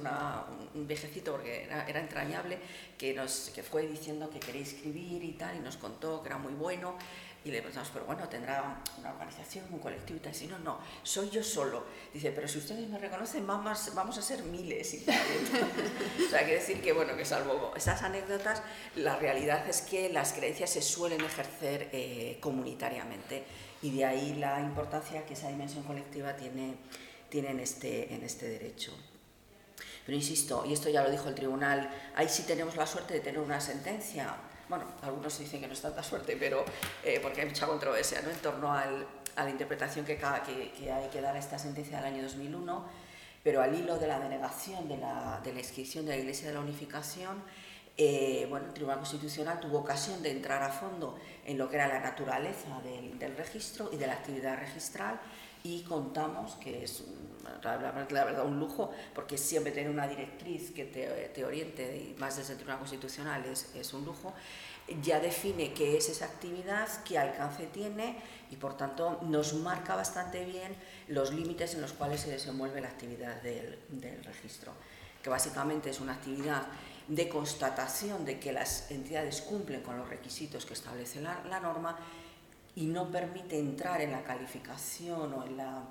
un 0.75 0.87
viejecito, 0.89 1.31
porque 1.33 1.65
era, 1.65 2.01
entrañable, 2.01 2.59
que, 2.99 3.15
nos, 3.15 3.51
que 3.55 3.63
fue 3.63 3.87
diciendo 3.87 4.29
que 4.29 4.41
quería 4.41 4.63
escribir 4.63 5.23
y 5.23 5.33
tal, 5.33 5.57
y 5.57 5.61
nos 5.61 5.77
contó 5.77 6.21
que 6.21 6.31
era 6.31 6.39
muy 6.39 6.55
bueno. 6.55 6.97
Y 7.45 7.51
le 7.51 7.59
preguntamos, 7.59 7.91
pero 7.93 8.07
bueno, 8.07 8.27
tendrá 8.27 8.83
una 8.99 9.11
organización, 9.11 9.67
un 9.71 9.79
colectivo 9.79 10.17
y 10.17 10.23
tal. 10.23 10.35
Si 10.35 10.47
no, 10.47 10.59
no, 10.61 10.79
soy 11.03 11.29
yo 11.29 11.43
solo. 11.43 11.85
Dice, 12.13 12.31
pero 12.33 12.49
si 12.49 12.57
ustedes 12.57 12.89
me 12.89 12.99
reconocen, 12.99 13.47
vamos, 13.47 13.95
vamos 13.95 14.17
a 14.17 14.23
ser 14.23 14.43
miles 14.45 14.95
y 14.95 15.01
tal. 15.01 15.21
o 16.27 16.31
sea, 16.31 16.41
quiere 16.41 16.61
decir 16.61 16.81
que, 16.81 16.93
bueno, 16.93 17.15
que 17.17 17.25
salvo 17.27 17.75
estas 17.77 18.03
anécdotas, 18.03 18.63
la 18.97 19.17
realidad 19.17 19.69
es 19.69 19.83
que 19.83 20.09
las 20.09 20.33
creencias 20.33 20.71
se 20.71 20.81
suelen 20.81 21.21
ejercer 21.21 21.91
eh, 21.93 22.39
comunitariamente 22.41 23.45
y 23.85 23.91
de 23.91 24.07
ahí 24.07 24.35
la 24.37 24.61
importancia 24.61 25.27
que 25.27 25.35
esa 25.35 25.49
dimensión 25.49 25.85
colectiva 25.85 26.35
tiene, 26.37 26.77
tiene 27.29 27.51
en, 27.51 27.61
este, 27.61 28.15
en 28.15 28.23
este 28.23 28.49
derecho. 28.49 28.97
Pero 30.07 30.17
insisto, 30.17 30.65
y 30.67 30.73
esto 30.73 30.89
ya 30.89 31.03
lo 31.03 31.11
dijo 31.11 31.29
el 31.29 31.35
tribunal, 31.35 31.91
ahí 32.15 32.29
sí 32.29 32.45
tenemos 32.45 32.77
la 32.77 32.87
suerte 32.87 33.13
de 33.13 33.21
tener 33.21 33.41
una 33.41 33.61
sentencia. 33.61 34.35
Bueno, 34.69 34.87
algunos 35.03 35.39
dicen 35.39 35.61
que 35.61 35.67
no 35.67 35.75
es 35.75 35.81
tanta 35.83 36.03
suerte, 36.03 36.37
pero 36.39 36.65
eh, 37.03 37.21
porque 37.23 37.43
hay 37.43 37.49
mucha 37.49 37.67
controversia 37.67 38.23
¿no? 38.23 38.31
en 38.31 38.39
torno 38.39 38.73
al, 38.73 39.07
a 39.37 39.45
la 39.45 39.51
interpretación 39.51 40.05
que, 40.05 40.19
hay 40.25 41.09
que 41.11 41.21
dar 41.21 41.37
a 41.37 41.39
esta 41.39 41.59
sentencia 41.59 41.99
del 41.99 42.07
año 42.07 42.23
2001, 42.23 42.85
pero 43.43 43.63
al 43.63 43.75
hilo 43.75 43.99
de 43.99 44.07
la 44.07 44.19
denegación 44.19 44.89
de 44.89 44.97
la, 44.97 45.43
inscripción 45.57 46.07
de 46.07 46.13
la 46.13 46.19
Iglesia 46.19 46.49
de 46.49 46.55
la 46.55 46.61
Unificación, 46.61 47.43
eh, 47.97 48.47
bueno, 48.49 48.67
el 48.67 48.73
Tribunal 48.73 48.99
Constitucional 48.99 49.61
tuvo 49.61 49.79
ocasión 49.79 50.23
de 50.23 50.31
entrar 50.31 50.63
a 50.63 50.71
fondo 50.71 51.17
en 51.45 51.59
lo 51.59 51.69
que 51.69 51.77
era 51.77 51.87
la 51.87 52.01
naturaleza 52.01 52.81
del, 52.83 53.37
registro 53.37 53.91
y 53.93 53.97
de 53.97 54.07
la 54.07 54.15
actividad 54.15 54.59
registral 54.59 55.21
y 55.63 55.83
contamos 55.83 56.57
que 56.57 56.85
es 56.85 57.05
la, 57.63 58.25
verdad 58.25 58.45
un 58.45 58.59
lujo 58.59 58.91
porque 59.15 59.39
siempre 59.39 59.73
tener 59.73 59.91
una 59.91 60.07
directriz 60.09 60.73
que 60.73 60.85
te, 60.85 61.45
oriente 61.45 61.97
y 61.97 62.19
más 62.19 62.37
desde 62.37 62.53
el 62.53 62.59
Tribunal 62.59 62.79
Constitucional 62.79 63.45
es, 63.45 63.75
es, 63.75 63.93
un 63.93 64.05
lujo 64.05 64.35
ya 65.03 65.19
define 65.19 65.73
qué 65.73 65.97
es 65.97 66.11
esa 66.11 66.27
actividad, 66.27 66.89
qué 67.05 67.19
alcance 67.19 67.67
tiene 67.67 68.17
y 68.51 68.57
por 68.57 68.77
tanto 68.77 69.21
nos 69.23 69.55
marca 69.55 69.95
bastante 69.95 70.45
bien 70.45 70.75
los 71.09 71.33
límites 71.33 71.75
en 71.75 71.81
los 71.81 71.93
cuales 71.93 72.21
se 72.21 72.31
desenvuelve 72.31 72.81
la 72.81 72.89
actividad 72.89 73.41
del, 73.43 73.79
del 73.89 74.23
registro 74.25 74.73
que 75.25 75.31
básicamente 75.31 75.89
es 75.89 76.01
una 76.01 76.13
actividad 76.13 76.67
de 77.09 77.29
constatación 77.29 78.25
de 78.25 78.39
que 78.39 78.53
las 78.53 78.91
entidades 78.91 79.41
cumplen 79.41 79.81
con 79.81 79.99
los 79.99 80.09
requisitos 80.09 80.67
que 80.67 80.75
establece 80.75 81.21
la, 81.21 81.61
norma 81.61 81.97
y 82.77 82.87
no 82.87 83.11
permite 83.11 83.59
entrar 83.59 84.03
en 84.03 84.13
la 84.13 84.23
calificación 84.23 85.33
o 85.33 85.45
en 85.45 85.57
la, 85.57 85.83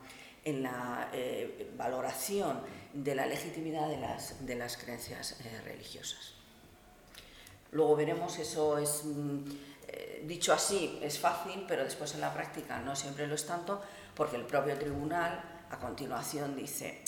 en 0.46 0.64
la 0.64 1.10
eh, 1.14 1.72
valoración 1.78 2.60
de 2.94 3.16
la 3.16 3.26
legitimidad 3.26 3.88
de 3.88 3.98
las, 3.98 4.46
de 4.46 4.56
las 4.56 4.78
creencias 4.78 5.40
eh, 5.44 5.62
religiosas. 5.64 6.34
Luego 7.72 7.96
veremos, 7.96 8.38
eso 8.38 8.78
es, 8.78 9.04
mm, 9.06 9.40
eh, 9.88 10.24
dicho 10.26 10.54
así, 10.54 11.00
es 11.02 11.18
fácil, 11.18 11.66
pero 11.68 11.84
después 11.84 12.14
en 12.14 12.22
la 12.22 12.34
práctica 12.34 12.80
no 12.80 12.96
siempre 12.96 13.26
lo 13.28 13.36
es 13.36 13.46
tanto, 13.46 13.82
porque 14.16 14.36
el 14.36 14.46
propio 14.46 14.78
tribunal 14.78 15.42
a 15.70 15.80
continuación 15.80 16.56
dice, 16.56 17.02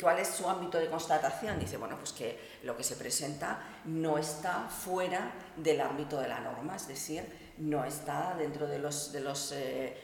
¿Cuál 0.00 0.18
es 0.18 0.28
su 0.28 0.48
ámbito 0.48 0.78
de 0.78 0.88
constatación? 0.88 1.58
Dice, 1.58 1.78
bueno, 1.78 1.96
pues 1.96 2.12
que 2.12 2.38
lo 2.62 2.76
que 2.76 2.84
se 2.84 2.94
presenta 2.94 3.80
no 3.86 4.18
está 4.18 4.68
fuera 4.68 5.32
del 5.56 5.80
ámbito 5.80 6.20
de 6.20 6.28
la 6.28 6.40
norma, 6.40 6.76
es 6.76 6.86
decir, 6.86 7.24
no 7.56 7.84
está 7.84 8.36
dentro 8.36 8.68
de 8.68 8.78
los, 8.78 9.10
de 9.10 9.20
los 9.20 9.54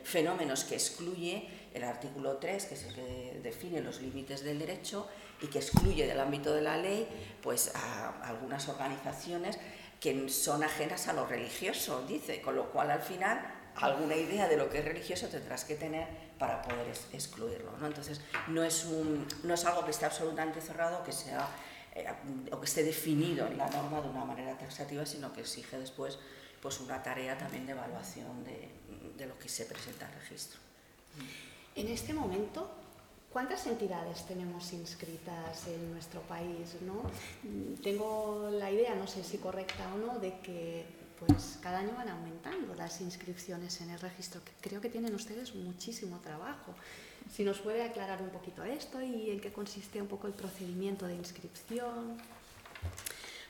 fenómenos 0.03 0.65
que 0.65 0.75
excluye 0.75 1.64
el 1.75 1.85
artículo 1.85 2.39
3, 2.39 2.67
que 2.67 2.75
es 2.75 2.85
el 2.85 2.95
que 2.95 3.41
define 3.43 3.81
los 3.81 4.01
límites 4.01 4.45
del 4.45 4.59
derecho 4.59 5.09
y 5.43 5.49
que 5.49 5.59
excluye 5.59 6.07
del 6.07 6.21
ámbito 6.21 6.55
de 6.55 6.63
la 6.63 6.79
ley 6.79 7.07
pues, 7.43 7.73
algunas 8.23 8.69
organizaciones 8.69 9.59
que 10.01 10.29
son 10.29 10.63
ajenas 10.63 11.09
a 11.09 11.13
lo 11.13 11.27
religioso, 11.27 12.05
dice, 12.07 12.41
con 12.41 12.55
lo 12.55 12.71
cual 12.71 12.91
al 12.91 13.03
final 13.03 13.45
alguna 13.77 14.15
idea 14.15 14.47
de 14.49 14.57
lo 14.57 14.71
que 14.71 14.79
es 14.79 14.85
religioso 14.85 15.29
tendrás 15.29 15.65
que 15.65 15.75
tener 15.75 16.07
para 16.39 16.63
poder 16.63 16.87
excluirlo. 17.13 17.73
¿no? 17.79 17.87
Entonces, 17.87 18.21
no 18.49 18.63
es, 18.63 18.87
no 19.43 19.55
es 19.55 19.65
algo 19.65 19.85
que 19.85 19.91
esté 19.91 20.05
absolutamente 20.05 20.61
cerrado, 20.61 21.03
que 21.03 21.13
sea, 21.13 21.49
eh, 21.95 22.07
o 22.53 22.61
que 22.61 22.67
esté 22.67 22.85
definido 22.85 23.47
en 23.47 23.59
la 23.59 23.69
norma 23.69 24.01
de 24.01 24.09
una 24.09 24.25
manera 24.25 24.57
taxativa, 24.57 25.05
sino 25.07 25.33
que 25.33 25.41
exige 25.41 25.79
después 25.79 26.19
pues, 26.61 26.79
una 26.81 27.03
tarea 27.03 27.37
también 27.37 27.67
de 27.67 27.73
evaluación 27.73 28.45
de, 28.45 28.71
de 29.17 29.27
lo 29.27 29.39
que 29.39 29.49
se 29.49 29.65
presenta 29.65 30.07
al 30.07 30.13
registro. 30.15 30.61
En 31.77 31.89
este 31.89 32.13
momento, 32.15 32.71
¿Cuántas 33.35 33.67
entidades 33.67 34.25
tenemos 34.27 34.73
inscritas 34.73 35.67
en 35.67 35.93
nuestro 35.93 36.21
país? 36.21 36.77
¿no? 36.83 37.03
Tengo 37.83 38.49
la 38.49 38.71
idea, 38.71 38.95
no 38.95 39.09
sé 39.09 39.25
si 39.25 39.39
correcta 39.39 39.93
o 39.93 39.99
no, 39.99 40.21
de 40.21 40.39
que 40.39 40.85
pues 41.19 41.59
cada 41.61 41.81
año 41.81 41.97
van 41.97 42.11
aumentando 42.11 42.77
las 42.77 43.01
inscripciones 43.01 43.81
en 43.81 43.91
el 43.91 43.99
registro. 43.99 44.41
Creo 44.61 44.81
que 44.81 44.89
tienen 44.89 45.17
ustedes 45.17 45.53
muchísimo 45.57 46.21
trabajo. 46.21 46.77
Si 47.29 47.43
nos 47.43 47.59
puede 47.59 47.83
aclarar 47.83 48.23
un 48.23 48.31
poquito 48.31 48.63
esto 48.63 49.03
y 49.03 49.31
en 49.31 49.41
qué 49.41 49.53
consiste 49.53 50.01
un 50.01 50.07
poco 50.07 50.29
el 50.29 50.33
procedimiento 50.35 51.09
de 51.09 51.17
inscripción. 51.17 52.19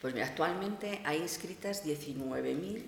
Pues 0.01 0.15
mira, 0.15 0.29
actualmente 0.29 1.03
hay 1.05 1.19
inscritas 1.21 1.85
19.271. 1.85 2.85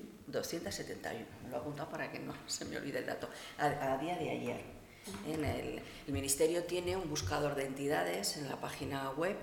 Me 1.45 1.51
lo 1.51 1.57
he 1.57 1.59
apuntado 1.59 1.91
para 1.91 2.11
que 2.11 2.21
no 2.21 2.33
se 2.47 2.65
me 2.65 2.79
olvide 2.79 3.01
el 3.01 3.07
dato. 3.07 3.29
A, 3.59 3.99
día 3.99 4.17
de 4.17 4.31
ayer. 4.31 4.76
El, 5.27 5.83
Ministerio 6.13 6.65
tiene 6.65 6.97
un 6.97 7.09
buscador 7.11 7.57
de 7.57 7.67
entidades 7.67 8.37
en 8.37 8.49
la 8.49 8.61
página 8.61 9.11
web 9.11 9.37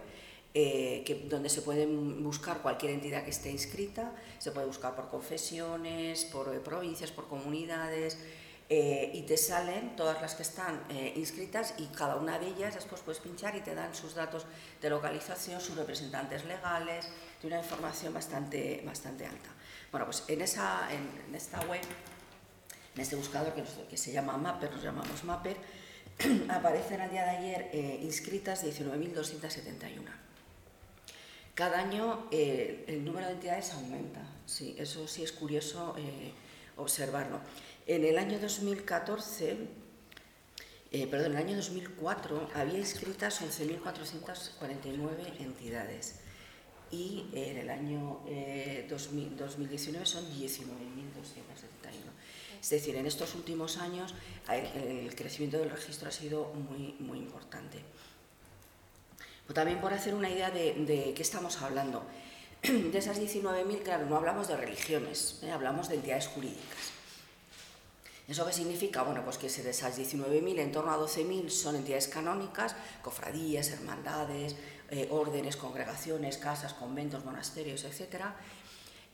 eh, 0.53 1.27
donde 1.29 1.49
se 1.49 1.61
pueden 1.61 2.23
buscar 2.23 2.61
cualquier 2.61 2.93
entidad 2.93 3.23
que 3.23 3.31
esté 3.31 3.51
inscrita, 3.51 4.13
se 4.39 4.51
puede 4.51 4.65
buscar 4.65 4.95
por 4.95 5.09
confesiones, 5.09 6.25
por 6.25 6.53
eh, 6.53 6.59
provincias, 6.59 7.11
por 7.11 7.27
comunidades, 7.27 8.17
eh, 8.69 9.11
y 9.13 9.23
te 9.23 9.35
salen 9.35 9.95
todas 9.97 10.21
las 10.21 10.35
que 10.35 10.43
están 10.43 10.81
inscritas 11.15 11.73
y 11.77 11.87
cada 11.87 12.15
una 12.15 12.39
de 12.39 12.47
ellas 12.47 12.75
después 12.75 13.01
puedes 13.01 13.21
pinchar 13.21 13.55
y 13.57 13.61
te 13.61 13.75
dan 13.75 13.93
sus 13.93 14.15
datos 14.15 14.45
de 14.81 14.89
localización, 14.89 15.59
sus 15.59 15.75
representantes 15.75 16.45
legales, 16.45 17.09
de 17.41 17.47
una 17.47 17.57
información 17.57 18.13
bastante, 18.13 18.81
bastante 18.85 19.25
alta. 19.25 19.49
Bueno, 19.91 20.05
pues 20.05 20.23
en, 20.27 20.41
esa, 20.41 20.89
en, 20.91 21.35
esta 21.35 21.59
web, 21.67 21.81
en 22.95 23.01
este 23.01 23.15
buscador 23.15 23.53
que, 23.53 23.97
se 23.97 24.11
llama 24.11 24.37
Mapper, 24.37 24.71
nos 24.71 24.83
llamamos 24.83 25.23
Mapper, 25.23 25.57
aparecen 26.49 27.01
al 27.01 27.09
día 27.09 27.23
de 27.23 27.29
ayer 27.29 27.69
inscritas 28.03 28.63
19.271. 28.63 30.23
Cada 31.55 31.79
año 31.79 32.27
eh, 32.31 32.83
el 32.87 33.05
número 33.05 33.27
de 33.27 33.33
entidades 33.33 33.73
aumenta, 33.73 34.21
sí, 34.47 34.75
eso 34.79 35.07
sí 35.07 35.23
es 35.23 35.31
curioso 35.31 35.93
eh, 35.99 36.31
observarlo. 36.77 37.41
En 37.85 38.03
el 38.05 38.17
año 38.17 38.39
2014, 38.39 39.57
eh, 40.91 41.07
perdón, 41.07 41.33
en 41.33 41.37
el 41.37 41.45
año 41.45 41.55
2004 41.57 42.49
había 42.55 42.79
inscritas 42.79 43.39
11.449 43.43 45.41
entidades 45.41 46.15
y 46.93 47.25
en 47.33 47.57
el 47.57 47.69
año 47.69 48.19
2019 48.87 50.05
son 50.05 50.23
19.271. 50.25 50.53
Es 52.61 52.69
decir, 52.69 52.95
en 52.95 53.05
estos 53.05 53.35
últimos 53.35 53.77
años 53.77 54.13
el, 54.49 55.13
crecimiento 55.15 55.57
del 55.57 55.71
registro 55.71 56.09
ha 56.09 56.11
sido 56.11 56.53
muy, 56.53 56.95
muy 56.99 57.17
importante 57.17 57.79
también 59.53 59.79
por 59.79 59.93
hacer 59.93 60.13
una 60.13 60.29
idea 60.29 60.51
de, 60.51 61.13
qué 61.15 61.21
estamos 61.21 61.61
hablando. 61.61 62.03
De 62.63 62.97
esas 62.97 63.19
19.000, 63.19 63.83
claro, 63.83 64.05
no 64.05 64.15
hablamos 64.15 64.47
de 64.47 64.55
religiones, 64.55 65.39
¿eh? 65.43 65.51
hablamos 65.51 65.89
de 65.89 65.95
entidades 65.95 66.27
jurídicas. 66.27 66.93
¿Eso 68.25 68.45
qué 68.45 68.53
significa? 68.53 69.03
Bueno, 69.03 69.21
pues 69.25 69.37
que 69.37 69.49
de 69.49 69.69
esas 69.69 69.99
19.000, 69.99 70.59
en 70.59 70.71
torno 70.71 70.91
a 70.91 70.97
12.000 70.97 71.49
son 71.49 71.75
entidades 71.75 72.07
canónicas, 72.07 72.73
cofradías, 73.01 73.69
hermandades, 73.71 74.55
eh, 74.93 75.07
órdenes, 75.11 75.57
congregaciones, 75.57 76.37
casas, 76.37 76.73
conventos, 76.73 77.25
monasterios, 77.25 77.83
etc. 77.83 78.25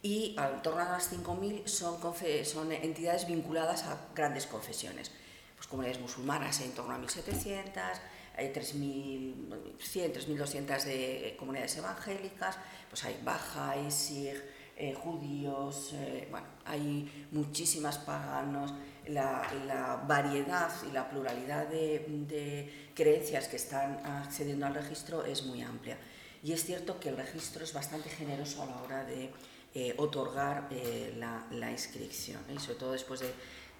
Y 0.01 0.35
en 0.37 0.61
torno 0.61 0.81
a 0.81 0.91
las 0.91 1.11
5.000 1.11 1.67
son, 1.67 1.99
son 2.45 2.71
entidades 2.71 3.27
vinculadas 3.27 3.83
a 3.83 3.97
grandes 4.13 4.45
confesiones 4.45 5.11
pues, 5.59 5.67
comunidades 5.67 5.99
musulmanas 5.99 6.61
en 6.61 6.71
torno 6.71 6.93
a 6.95 6.97
1.700, 6.97 7.99
hay 8.37 8.47
3.100, 8.53 9.77
3.200 9.77 10.83
de 10.85 11.35
comunidades 11.37 11.75
evangélicas, 11.75 12.57
pues 12.89 13.03
hay 13.03 13.19
bajáis, 13.25 13.93
Sikh, 13.93 14.41
eh, 14.77 14.93
judíos, 14.93 15.91
eh, 15.95 16.29
bueno, 16.31 16.47
hay 16.63 17.27
muchísimas 17.31 17.97
paganos, 17.97 18.73
la, 19.09 20.03
variedad 20.07 20.71
y 20.87 20.91
la 20.91 21.09
pluralidad 21.09 21.67
de, 21.67 22.89
creencias 22.95 23.47
que 23.47 23.55
están 23.55 24.05
accediendo 24.05 24.65
al 24.65 24.75
registro 24.75 25.23
es 25.23 25.43
muy 25.43 25.61
amplia. 25.61 25.97
Y 26.43 26.53
es 26.53 26.63
cierto 26.63 26.99
que 26.99 27.09
el 27.09 27.17
registro 27.17 27.63
es 27.63 27.73
bastante 27.73 28.09
generoso 28.09 28.63
a 28.63 28.65
la 28.65 28.81
hora 28.81 29.03
de 29.03 29.31
eh, 29.73 29.93
otorgar 29.97 30.69
la, 31.17 31.71
inscripción, 31.71 32.41
y 32.53 32.59
sobre 32.59 32.79
todo 32.79 32.91
después 32.93 33.19
de, 33.19 33.33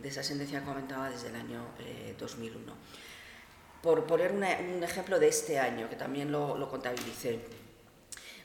esa 0.03 0.23
sentencia 0.23 0.59
que 0.59 0.65
comentaba 0.65 1.09
desde 1.09 1.29
el 1.29 1.35
año 1.35 1.65
2001. 2.17 2.73
Por 3.81 4.05
poner 4.05 4.31
un 4.31 4.83
ejemplo 4.83 5.19
de 5.19 5.27
este 5.27 5.59
año, 5.59 5.89
que 5.89 5.95
también 5.95 6.31
lo 6.31 6.69
contabilicé, 6.69 7.39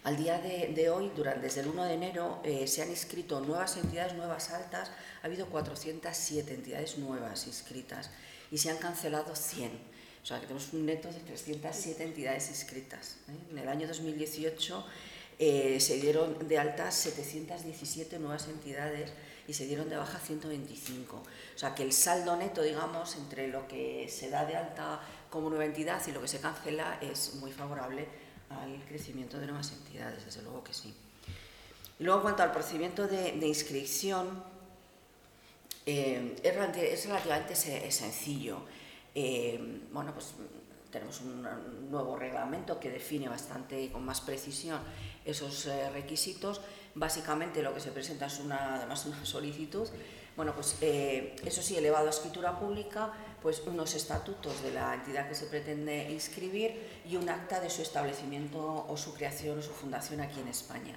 al 0.04 0.18
día 0.18 0.38
de, 0.38 0.90
hoy, 0.90 1.10
durante, 1.16 1.40
desde 1.40 1.62
el 1.62 1.68
1 1.68 1.84
de 1.84 1.94
enero, 1.94 2.40
eh, 2.44 2.66
se 2.66 2.82
han 2.82 2.90
inscrito 2.90 3.40
nuevas 3.40 3.78
entidades, 3.78 4.12
nuevas 4.12 4.50
altas. 4.50 4.90
Ha 5.22 5.26
habido 5.26 5.46
407 5.46 6.52
entidades 6.52 6.98
nuevas 6.98 7.46
inscritas 7.46 8.10
y 8.50 8.58
se 8.58 8.70
han 8.70 8.76
cancelado 8.76 9.34
100. 9.34 9.70
O 10.22 10.26
sea, 10.26 10.40
que 10.40 10.46
tenemos 10.46 10.70
un 10.74 10.84
neto 10.84 11.08
de 11.08 11.20
307 11.20 12.04
entidades 12.04 12.50
inscritas. 12.50 13.16
¿eh? 13.28 13.32
En 13.50 13.58
el 13.58 13.66
año 13.66 13.88
2018 13.88 14.86
eh, 15.38 15.80
se 15.80 15.96
dieron 15.96 16.48
de 16.48 16.58
alta 16.58 16.90
717 16.90 18.18
nuevas 18.18 18.46
entidades 18.48 19.10
y 19.48 19.54
se 19.54 19.64
dieron 19.66 19.88
de 19.88 19.96
baja 19.96 20.18
125. 20.18 21.16
O 21.16 21.58
sea, 21.58 21.74
que 21.74 21.82
el 21.82 21.94
saldo 21.94 22.36
neto, 22.36 22.60
digamos, 22.60 23.16
entre 23.16 23.48
lo 23.48 23.66
que 23.66 24.06
se 24.10 24.28
da 24.28 24.44
de 24.44 24.54
alta 24.54 25.00
como 25.30 25.48
nueva 25.48 25.64
entidad 25.64 26.02
y 26.06 26.12
lo 26.12 26.20
que 26.20 26.28
se 26.28 26.40
cancela 26.40 26.98
es 27.00 27.36
muy 27.36 27.52
favorable 27.52 28.23
al 28.50 28.84
crecimiento 28.86 29.38
de 29.38 29.46
nuevas 29.46 29.72
entidades, 29.72 30.24
desde 30.24 30.42
luego 30.42 30.62
que 30.64 30.72
sí. 30.72 30.94
Y 31.98 32.04
luego, 32.04 32.20
en 32.20 32.22
cuanto 32.22 32.42
al 32.42 32.52
procedimiento 32.52 33.06
de, 33.06 33.46
inscripción, 33.46 34.42
eh, 35.86 36.36
es, 36.42 37.06
relativamente 37.06 37.54
sencillo. 37.54 38.58
Eh, 39.14 39.80
bueno, 39.92 40.12
pues 40.12 40.34
tenemos 40.90 41.20
un 41.20 41.90
nuevo 41.90 42.16
reglamento 42.16 42.80
que 42.80 42.90
define 42.90 43.28
bastante 43.28 43.90
con 43.90 44.04
más 44.04 44.20
precisión 44.20 44.80
esos 45.24 45.66
eh, 45.66 45.90
requisitos. 45.90 46.60
Básicamente 46.94 47.62
lo 47.62 47.74
que 47.74 47.80
se 47.80 47.90
presenta 47.90 48.26
es 48.26 48.38
una, 48.40 48.76
además 48.76 49.06
una 49.06 49.24
solicitud. 49.24 49.88
Bueno, 50.36 50.52
pues 50.52 50.76
eso 50.80 51.62
sí, 51.62 51.76
elevado 51.76 52.08
a 52.08 52.10
escritura 52.10 52.58
pública, 52.58 53.12
pues 53.44 53.60
unos 53.66 53.94
estatutos 53.94 54.62
de 54.62 54.72
la 54.72 54.94
entidad 54.94 55.28
que 55.28 55.34
se 55.34 55.44
pretende 55.44 56.10
inscribir 56.10 56.80
y 57.04 57.16
un 57.16 57.28
acta 57.28 57.60
de 57.60 57.68
su 57.68 57.82
establecimiento 57.82 58.86
o 58.88 58.96
su 58.96 59.12
creación 59.12 59.58
o 59.58 59.62
su 59.62 59.70
fundación 59.70 60.22
aquí 60.22 60.40
en 60.40 60.48
España. 60.48 60.96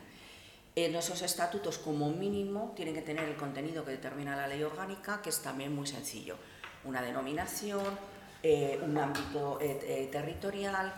En 0.73 0.95
esos 0.95 1.21
estatutos, 1.23 1.77
como 1.77 2.09
mínimo, 2.09 2.71
tienen 2.73 2.95
que 2.95 3.01
tener 3.01 3.25
el 3.25 3.35
contenido 3.35 3.83
que 3.83 3.91
determina 3.91 4.33
la 4.37 4.47
ley 4.47 4.63
orgánica, 4.63 5.21
que 5.21 5.29
es 5.29 5.41
también 5.41 5.75
muy 5.75 5.87
sencillo. 5.87 6.37
Una 6.85 7.01
denominación, 7.01 7.83
eh, 8.41 8.79
un 8.81 8.97
ámbito 8.97 9.59
eh, 9.59 9.79
eh, 9.83 10.09
territorial, 10.09 10.93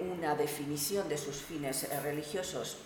una 0.00 0.34
definición 0.34 1.08
de 1.08 1.18
sus 1.18 1.36
fines 1.36 1.88
religiosos, 2.02 2.78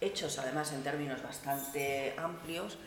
hechos 0.00 0.38
además 0.38 0.72
en 0.72 0.82
términos 0.84 1.22
bastante 1.22 2.14
amplios, 2.16 2.78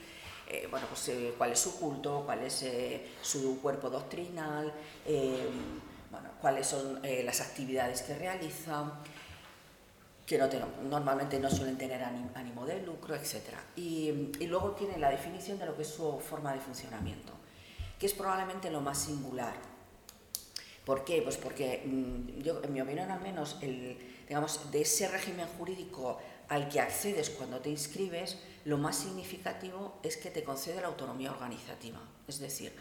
eh, 0.49 0.67
bueno, 0.69 0.87
pues, 0.87 1.09
eh, 1.09 1.33
cuál 1.37 1.51
es 1.51 1.59
su 1.59 1.77
culto, 1.77 2.23
cuál 2.25 2.43
es 2.43 2.63
eh, 2.63 3.05
su 3.21 3.59
cuerpo 3.61 3.89
doctrinal, 3.89 4.71
bueno, 6.09 6.29
cuáles 6.39 6.67
son 6.67 7.01
las 7.03 7.41
actividades 7.41 8.01
que 8.01 8.15
realiza, 8.15 8.91
que 10.25 10.37
no 10.37 10.47
normalmente 10.89 11.39
no 11.39 11.49
suelen 11.49 11.77
tener 11.77 12.01
ánimo 12.03 12.65
de 12.65 12.81
lucro, 12.81 13.15
etc. 13.15 13.35
Y, 13.75 14.31
y, 14.39 14.47
luego 14.47 14.71
tiene 14.71 14.97
la 14.97 15.09
definición 15.09 15.59
de 15.59 15.65
lo 15.65 15.75
que 15.75 15.81
es 15.81 15.89
su 15.89 16.19
forma 16.19 16.53
de 16.53 16.59
funcionamiento, 16.59 17.33
que 17.99 18.05
es 18.05 18.13
probablemente 18.13 18.69
lo 18.69 18.81
más 18.81 18.97
singular. 18.99 19.53
¿Por 20.85 21.03
qué? 21.03 21.21
Pues 21.21 21.35
porque 21.35 21.83
mm, 21.85 22.41
yo, 22.41 22.63
en 22.63 22.71
mi 22.71 22.79
opinión 22.79 23.11
al 23.11 23.19
menos, 23.19 23.57
el, 23.61 23.97
digamos, 24.27 24.71
de 24.71 24.81
ese 24.81 25.09
régimen 25.09 25.47
jurídico 25.57 26.17
al 26.49 26.69
que 26.69 26.79
accedes 26.79 27.29
cuando 27.29 27.59
te 27.59 27.69
inscribes, 27.69 28.37
lo 28.67 28.77
más 28.77 28.97
significativo 28.97 29.97
es 30.03 30.17
que 30.17 30.29
te 30.29 30.43
concede 30.43 30.81
la 30.81 30.87
autonomía 30.87 31.31
organizativa. 31.31 31.99
Es 32.27 32.39
decir, 32.39 32.73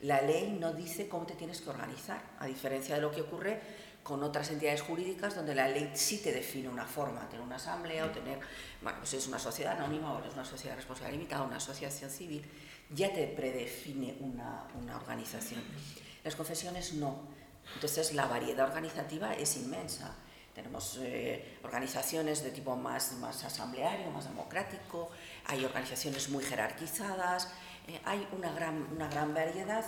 la 0.00 0.22
ley 0.22 0.56
no 0.58 0.72
dice 0.72 1.06
cómo 1.06 1.26
te 1.26 1.34
tienes 1.34 1.60
que 1.60 1.68
organizar, 1.68 2.22
a 2.38 2.46
diferencia 2.46 2.94
de 2.94 3.02
lo 3.02 3.10
que 3.10 3.20
ocurre 3.20 3.60
con 4.02 4.22
otras 4.22 4.50
entidades 4.50 4.80
jurídicas 4.80 5.34
donde 5.34 5.54
la 5.54 5.68
ley 5.68 5.90
sí 5.92 6.22
te 6.22 6.32
define 6.32 6.70
una 6.70 6.86
forma, 6.86 7.28
tener 7.28 7.44
una 7.44 7.56
asamblea 7.56 8.06
o 8.06 8.10
tener, 8.10 8.38
bueno, 8.80 8.98
pues 9.00 9.12
es 9.12 9.26
una 9.26 9.38
sociedad 9.38 9.76
anónima 9.76 10.14
o 10.14 10.24
es 10.24 10.32
una 10.32 10.46
sociedad 10.46 10.76
responsabilidad 10.76 11.18
limitada, 11.18 11.42
una 11.42 11.56
asociación 11.56 12.08
civil, 12.08 12.42
ya 12.88 13.12
te 13.12 13.26
predefine 13.26 14.16
una, 14.20 14.66
una 14.80 14.96
organización. 14.96 15.62
Las 16.24 16.36
confesiones 16.36 16.94
no. 16.94 17.20
Entonces 17.74 18.14
la 18.14 18.26
variedad 18.26 18.66
organizativa 18.66 19.34
es 19.34 19.58
inmensa. 19.58 20.16
Tenemos 20.54 21.00
eh, 21.02 21.58
organizaciones 21.64 22.44
de 22.44 22.52
tipo 22.52 22.76
más, 22.76 23.12
más 23.14 23.42
asambleario, 23.42 24.08
más 24.12 24.28
democrático, 24.28 25.10
hay 25.46 25.64
organizaciones 25.64 26.28
muy 26.28 26.44
jerarquizadas, 26.44 27.48
eh, 27.86 28.00
hay 28.04 28.26
una 28.32 28.52
gran, 28.52 28.86
una 28.92 29.08
gran 29.08 29.34
variedad 29.34 29.84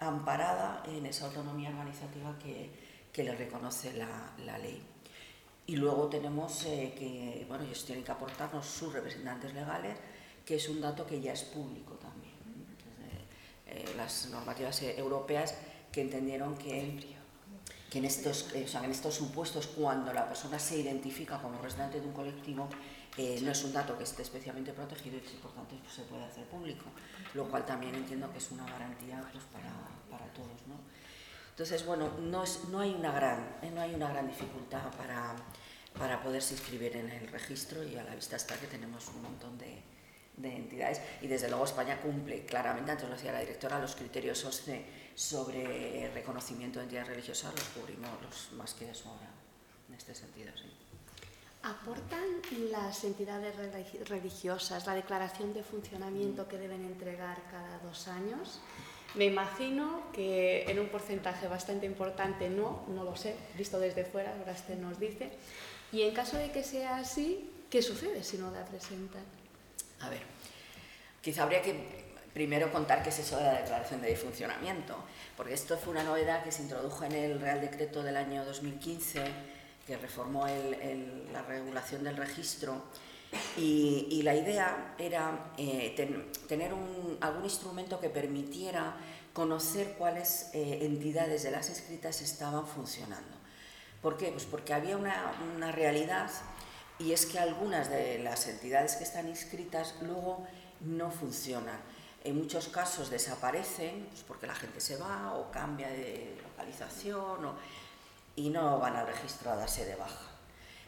amparada 0.00 0.82
en 0.86 1.06
esa 1.06 1.26
autonomía 1.26 1.70
organizativa 1.70 2.38
que, 2.38 2.70
que 3.12 3.24
le 3.24 3.34
reconoce 3.34 3.92
la, 3.94 4.32
la, 4.44 4.58
ley. 4.58 4.82
Y 5.66 5.76
luego 5.76 6.08
tenemos 6.08 6.64
eh, 6.64 6.94
que, 6.96 7.44
bueno, 7.48 7.64
ellos 7.64 7.84
tienen 7.84 8.04
que 8.04 8.12
aportarnos 8.12 8.66
sus 8.66 8.92
representantes 8.92 9.52
legales, 9.54 9.98
que 10.44 10.56
es 10.56 10.68
un 10.68 10.80
dato 10.80 11.06
que 11.06 11.20
ya 11.20 11.32
es 11.32 11.42
público 11.42 11.94
también. 11.94 12.28
las 13.96 14.28
normativas 14.30 14.80
europeas 14.82 15.54
que 15.92 16.00
entendieron 16.00 16.56
que 16.56 17.18
que 17.90 17.98
en 17.98 18.04
estos, 18.04 18.52
eh, 18.54 18.66
en 18.82 18.90
estos 18.90 19.14
supuestos, 19.14 19.66
cuando 19.66 20.12
la 20.12 20.26
persona 20.28 20.58
se 20.58 20.78
identifica 20.78 21.40
como 21.40 21.60
residente 21.60 22.00
de 22.00 22.06
un 22.06 22.12
colectivo, 22.12 22.68
eh, 23.18 23.40
no 23.42 23.50
es 23.50 23.64
un 23.64 23.72
dato 23.72 23.98
que 23.98 24.04
esté 24.04 24.22
especialmente 24.22 24.72
protegido 24.72 25.16
y 25.16 25.20
por 25.42 25.52
tanto 25.52 25.74
pues, 25.82 25.92
se 25.92 26.02
puede 26.02 26.24
hacer 26.24 26.44
público, 26.44 26.84
lo 27.34 27.48
cual 27.48 27.66
también 27.66 27.92
entiendo 27.96 28.30
que 28.30 28.38
es 28.38 28.48
una 28.52 28.64
garantía 28.64 29.20
pues, 29.32 29.42
para, 29.52 29.72
para, 30.08 30.32
todos. 30.32 30.68
¿no? 30.68 30.76
Entonces, 31.50 31.84
bueno, 31.84 32.12
no, 32.20 32.44
es, 32.44 32.60
no, 32.68 32.78
hay 32.78 32.94
una 32.94 33.10
gran, 33.10 33.56
eh, 33.60 33.72
no 33.74 33.80
hay 33.80 33.92
una 33.92 34.08
gran 34.08 34.28
dificultad 34.28 34.88
para, 34.96 35.34
para 35.98 36.22
poderse 36.22 36.54
inscribir 36.54 36.96
en 36.96 37.10
el 37.10 37.26
registro 37.26 37.82
y 37.82 37.96
a 37.96 38.04
la 38.04 38.14
vista 38.14 38.36
está 38.36 38.56
que 38.56 38.68
tenemos 38.68 39.08
un 39.08 39.20
montón 39.20 39.58
de, 39.58 39.82
de 40.36 40.54
entidades 40.54 41.00
y 41.20 41.26
desde 41.26 41.48
luego 41.48 41.64
España 41.64 42.00
cumple 42.00 42.46
claramente, 42.46 42.92
antes 42.92 43.08
lo 43.08 43.16
decía 43.16 43.32
la 43.32 43.40
directora, 43.40 43.80
los 43.80 43.96
criterios 43.96 44.44
OSCE 44.44 44.84
sobre 45.16 46.08
reconocimiento 46.14 46.78
de 46.78 46.84
entidades 46.84 47.08
religiosas 47.08 47.52
los 47.52 47.64
cubrimos 47.70 48.10
los 48.22 48.52
más 48.52 48.74
que 48.74 48.86
de 48.86 48.94
sobra 48.94 49.28
en 49.88 49.94
este 49.94 50.14
sentido. 50.14 50.52
Sí. 50.56 50.87
¿Aportan 51.62 52.40
las 52.70 53.02
entidades 53.04 53.54
religiosas 54.08 54.86
la 54.86 54.94
declaración 54.94 55.52
de 55.52 55.62
funcionamiento 55.62 56.48
que 56.48 56.56
deben 56.56 56.84
entregar 56.84 57.42
cada 57.50 57.78
dos 57.78 58.08
años? 58.08 58.60
Me 59.14 59.24
imagino 59.24 60.04
que 60.12 60.70
en 60.70 60.78
un 60.78 60.88
porcentaje 60.88 61.48
bastante 61.48 61.86
importante 61.86 62.48
no, 62.48 62.84
no 62.88 63.04
lo 63.04 63.16
sé, 63.16 63.34
visto 63.56 63.80
desde 63.80 64.04
fuera, 64.04 64.34
ahora 64.38 64.52
usted 64.52 64.76
nos 64.78 65.00
dice. 65.00 65.30
Y 65.90 66.02
en 66.02 66.14
caso 66.14 66.36
de 66.36 66.52
que 66.52 66.62
sea 66.62 66.98
así, 66.98 67.50
¿qué 67.70 67.82
sucede 67.82 68.22
si 68.22 68.36
no 68.36 68.50
la 68.50 68.64
presentan? 68.64 69.22
A 70.00 70.10
ver, 70.10 70.20
quizá 71.20 71.42
habría 71.42 71.62
que 71.62 72.06
primero 72.32 72.70
contar 72.70 73.02
qué 73.02 73.08
es 73.08 73.18
eso 73.18 73.36
de 73.36 73.44
la 73.44 73.60
declaración 73.60 74.00
de 74.00 74.14
funcionamiento, 74.14 74.94
porque 75.36 75.54
esto 75.54 75.76
fue 75.76 75.92
una 75.92 76.04
novedad 76.04 76.44
que 76.44 76.52
se 76.52 76.62
introdujo 76.62 77.04
en 77.04 77.12
el 77.12 77.40
Real 77.40 77.60
Decreto 77.60 78.02
del 78.02 78.16
año 78.16 78.44
2015, 78.44 79.24
que 79.88 79.96
reformó 79.96 80.46
la 81.32 81.42
regulación 81.42 82.04
del 82.04 82.18
registro, 82.18 82.84
y, 83.56 84.22
la 84.22 84.34
idea 84.34 84.94
era 84.98 85.52
eh, 85.56 85.94
tener 86.46 86.72
algún 87.20 87.44
instrumento 87.44 87.98
que 87.98 88.10
permitiera 88.10 88.96
conocer 89.32 89.94
cuáles 89.98 90.50
eh, 90.52 90.80
entidades 90.82 91.42
de 91.42 91.50
las 91.50 91.70
inscritas 91.70 92.20
estaban 92.20 92.66
funcionando. 92.66 93.36
¿Por 94.02 94.16
qué? 94.16 94.30
Pues 94.30 94.44
porque 94.44 94.74
había 94.74 94.96
una, 94.96 95.32
una 95.56 95.72
realidad 95.72 96.30
y 96.98 97.12
es 97.12 97.26
que 97.26 97.38
algunas 97.38 97.90
de 97.90 98.18
las 98.18 98.46
entidades 98.46 98.96
que 98.96 99.04
están 99.04 99.28
inscritas 99.28 99.94
luego 100.02 100.46
no 100.80 101.10
funcionan 101.10 101.78
en 102.24 102.36
muchos 102.36 102.68
casos 102.68 103.10
desaparecen 103.10 104.06
pues 104.10 104.22
porque 104.22 104.46
la 104.46 104.54
gente 104.54 104.80
se 104.80 104.96
va 104.96 105.34
o 105.34 105.50
cambia 105.50 105.88
de 105.88 106.36
localización 106.42 107.46
y 108.38 108.50
no 108.50 108.78
van 108.78 108.94
al 108.94 109.06
registro 109.06 109.50
a 109.50 109.56
darse 109.56 109.84
de 109.84 109.96
baja. 109.96 110.26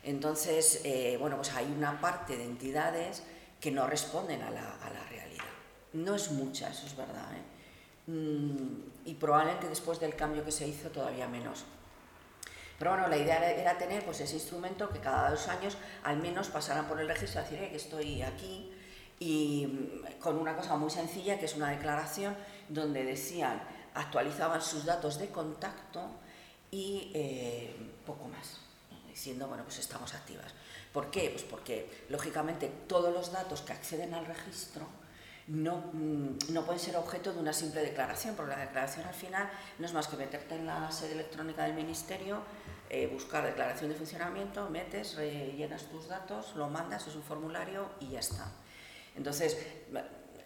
Entonces, 0.05 0.83
eh, 0.85 1.17
bueno, 1.19 1.37
pues 1.37 1.53
hay 1.53 1.67
una 1.67 2.01
parte 2.01 2.37
de 2.37 2.45
entidades 2.45 3.25
que 3.61 3.73
no 3.73 3.89
responden 3.89 4.41
a 4.43 4.51
la, 4.51 4.77
realidad. 5.11 5.45
No 5.93 6.15
es 6.15 6.31
mucha, 6.31 6.71
eso 6.71 6.87
es 6.87 6.97
verdad. 6.97 7.27
¿eh? 7.35 8.11
mm, 8.11 9.09
y 9.09 9.15
probablemente 9.15 9.69
después 9.69 9.99
del 9.99 10.15
cambio 10.15 10.45
que 10.45 10.53
se 10.53 10.67
hizo 10.67 10.91
todavía 10.91 11.27
menos. 11.27 11.65
Pero 12.79 12.93
bueno, 12.93 13.09
la 13.09 13.17
idea 13.17 13.51
era 13.51 13.77
tener 13.77 14.05
pues, 14.05 14.21
ese 14.21 14.35
instrumento 14.35 14.89
que 14.89 15.01
cada 15.01 15.31
dos 15.31 15.49
años 15.49 15.77
al 16.05 16.19
menos 16.19 16.49
pasaran 16.49 16.87
por 16.87 17.01
el 17.01 17.09
registro, 17.09 17.43
decir 17.43 17.59
que 17.59 17.77
estoy 17.77 18.23
aquí, 18.23 18.73
y 19.19 19.67
mm, 19.67 20.21
con 20.21 20.39
una 20.39 20.55
cosa 20.55 20.77
muy 20.77 20.91
sencilla 20.91 21.37
que 21.37 21.47
es 21.47 21.57
una 21.57 21.71
declaración 21.71 22.37
donde 22.69 23.05
decían, 23.05 23.61
actualizaban 23.95 24.63
sus 24.63 24.85
datos 24.85 25.19
de 25.19 25.29
contacto 25.31 26.20
y 26.71 27.11
eh, 27.15 27.75
poco 28.07 28.29
más, 28.29 28.61
diciendo, 29.09 29.49
bueno, 29.49 29.65
pues 29.65 29.79
estamos 29.79 30.15
activas. 30.15 30.53
¿Por 30.93 31.11
qué? 31.11 31.31
Pues 31.31 31.45
porque, 31.45 32.05
lógicamente, 32.09 32.71
todos 32.87 33.13
los 33.13 33.33
datos 33.33 33.63
que 33.63 33.73
acceden 33.73 34.15
al 34.15 34.27
registro 34.27 34.87
no, 35.47 35.79
mm, 35.93 36.53
no, 36.53 36.65
pueden 36.65 36.81
ser 36.81 36.97
objeto 36.97 37.33
de 37.33 37.41
una 37.41 37.53
simple 37.53 37.83
declaración, 37.83 38.37
porque 38.37 38.53
la 38.55 38.61
declaración 38.61 39.07
al 39.07 39.15
final 39.15 39.51
no 39.79 39.87
es 39.87 39.93
más 39.93 40.07
que 40.07 40.17
meterte 40.17 40.55
en 40.55 40.67
la 40.67 40.91
sede 40.93 41.13
electrónica 41.13 41.65
del 41.65 41.75
Ministerio, 41.75 42.43
eh, 42.89 43.09
buscar 43.13 43.45
declaración 43.45 43.91
de 43.91 43.97
funcionamiento, 43.97 44.69
metes, 44.71 45.17
rellenas 45.17 45.85
tus 45.85 46.09
datos, 46.09 46.55
lo 46.57 46.69
mandas, 46.69 47.07
es 47.07 47.15
un 47.15 47.23
formulario 47.23 47.89
y 48.01 48.11
ya 48.11 48.21
está. 48.21 48.51
Entonces, 49.17 49.59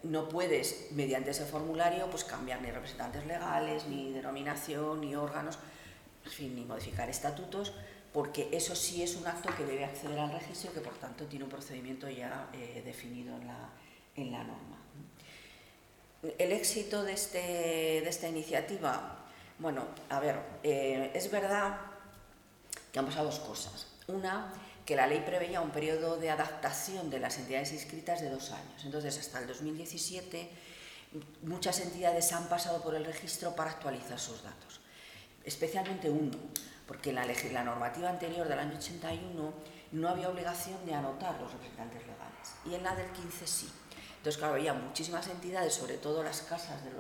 no 0.03 0.29
puedes, 0.29 0.89
mediante 0.93 1.31
ese 1.31 1.45
formulario, 1.47 2.09
pues 2.11 2.25
cambiar 2.25 2.61
ni 2.63 2.71
representantes 2.71 3.27
legales, 3.27 3.87
ni 3.87 4.13
denominación, 4.13 5.01
ni 5.01 5.15
órganos, 5.15 5.59
en 6.25 6.31
fin, 6.31 6.55
ni 6.55 6.65
modificar 6.65 7.09
estatutos, 7.09 7.73
porque 8.13 8.49
eso 8.53 8.77
sí 8.77 9.03
es 9.03 9.17
un 9.17 9.27
acto 9.27 9.55
que 9.57 9.65
debe 9.65 9.85
acceder 9.85 10.19
al 10.19 10.33
registro 10.33 10.71
y 10.71 10.75
que 10.75 10.81
por 10.81 10.95
tanto 10.95 11.27
tiene 11.27 11.45
un 11.45 11.51
procedimiento 11.51 12.09
ya 12.09 12.49
eh, 12.53 12.83
definido 12.85 13.37
en 13.37 13.47
la, 13.47 13.69
en 14.17 14.33
la, 14.33 14.39
norma. 14.39 14.79
El 16.39 16.53
éxito 16.53 17.03
de, 17.03 17.13
este, 17.13 17.39
de 17.39 18.09
esta 18.09 18.29
iniciativa, 18.29 19.25
bueno, 19.59 19.87
a 20.09 20.21
ver, 20.21 20.37
eh, 20.63 21.11
es 21.15 21.31
verdad 21.31 21.77
que 22.93 22.99
han 22.99 23.07
pasado 23.07 23.27
dos 23.27 23.41
cosas. 23.41 23.89
Una, 24.07 24.53
que 24.87 24.97
la 24.97 25.07
ley 25.07 25.23
preveía 25.27 25.61
un 25.61 25.71
periodo 25.71 26.17
de 26.17 26.31
adaptación 26.31 27.11
de 27.11 27.19
las 27.19 27.39
entidades 27.39 27.73
inscritas 27.73 28.21
de 28.21 28.31
dos 28.31 28.51
años. 28.51 28.85
Entonces, 28.85 29.19
hasta 29.19 29.41
el 29.41 29.47
2017, 29.47 30.49
muchas 31.43 31.81
entidades 31.81 32.33
han 32.33 32.49
pasado 32.49 32.83
por 32.83 32.95
el 32.95 33.05
registro 33.05 33.55
para 33.55 33.71
actualizar 33.71 34.19
sus 34.19 34.43
datos, 34.43 34.81
especialmente 35.45 36.11
uno, 36.11 36.37
porque 36.87 37.11
en 37.11 37.17
la, 37.17 37.27
la 37.27 37.65
normativa 37.65 38.09
anterior 38.09 38.49
del 38.49 38.59
año 38.59 38.77
81 38.77 39.53
no 39.93 40.09
había 40.09 40.29
obligación 40.29 40.85
de 40.85 40.95
anotar 40.95 41.41
los 41.41 41.53
representantes 41.53 42.01
legales, 42.01 42.55
y 42.67 42.75
en 42.75 42.83
la 42.83 42.95
del 42.95 43.11
15 43.11 43.47
sí. 43.47 43.71
Entonces, 44.17 44.39
claro, 44.39 44.55
había 44.55 44.73
muchísimas 44.73 45.29
entidades, 45.29 45.75
sobre 45.75 45.99
todo 45.99 46.23
las 46.23 46.43
casas 46.43 46.83
de 46.85 46.91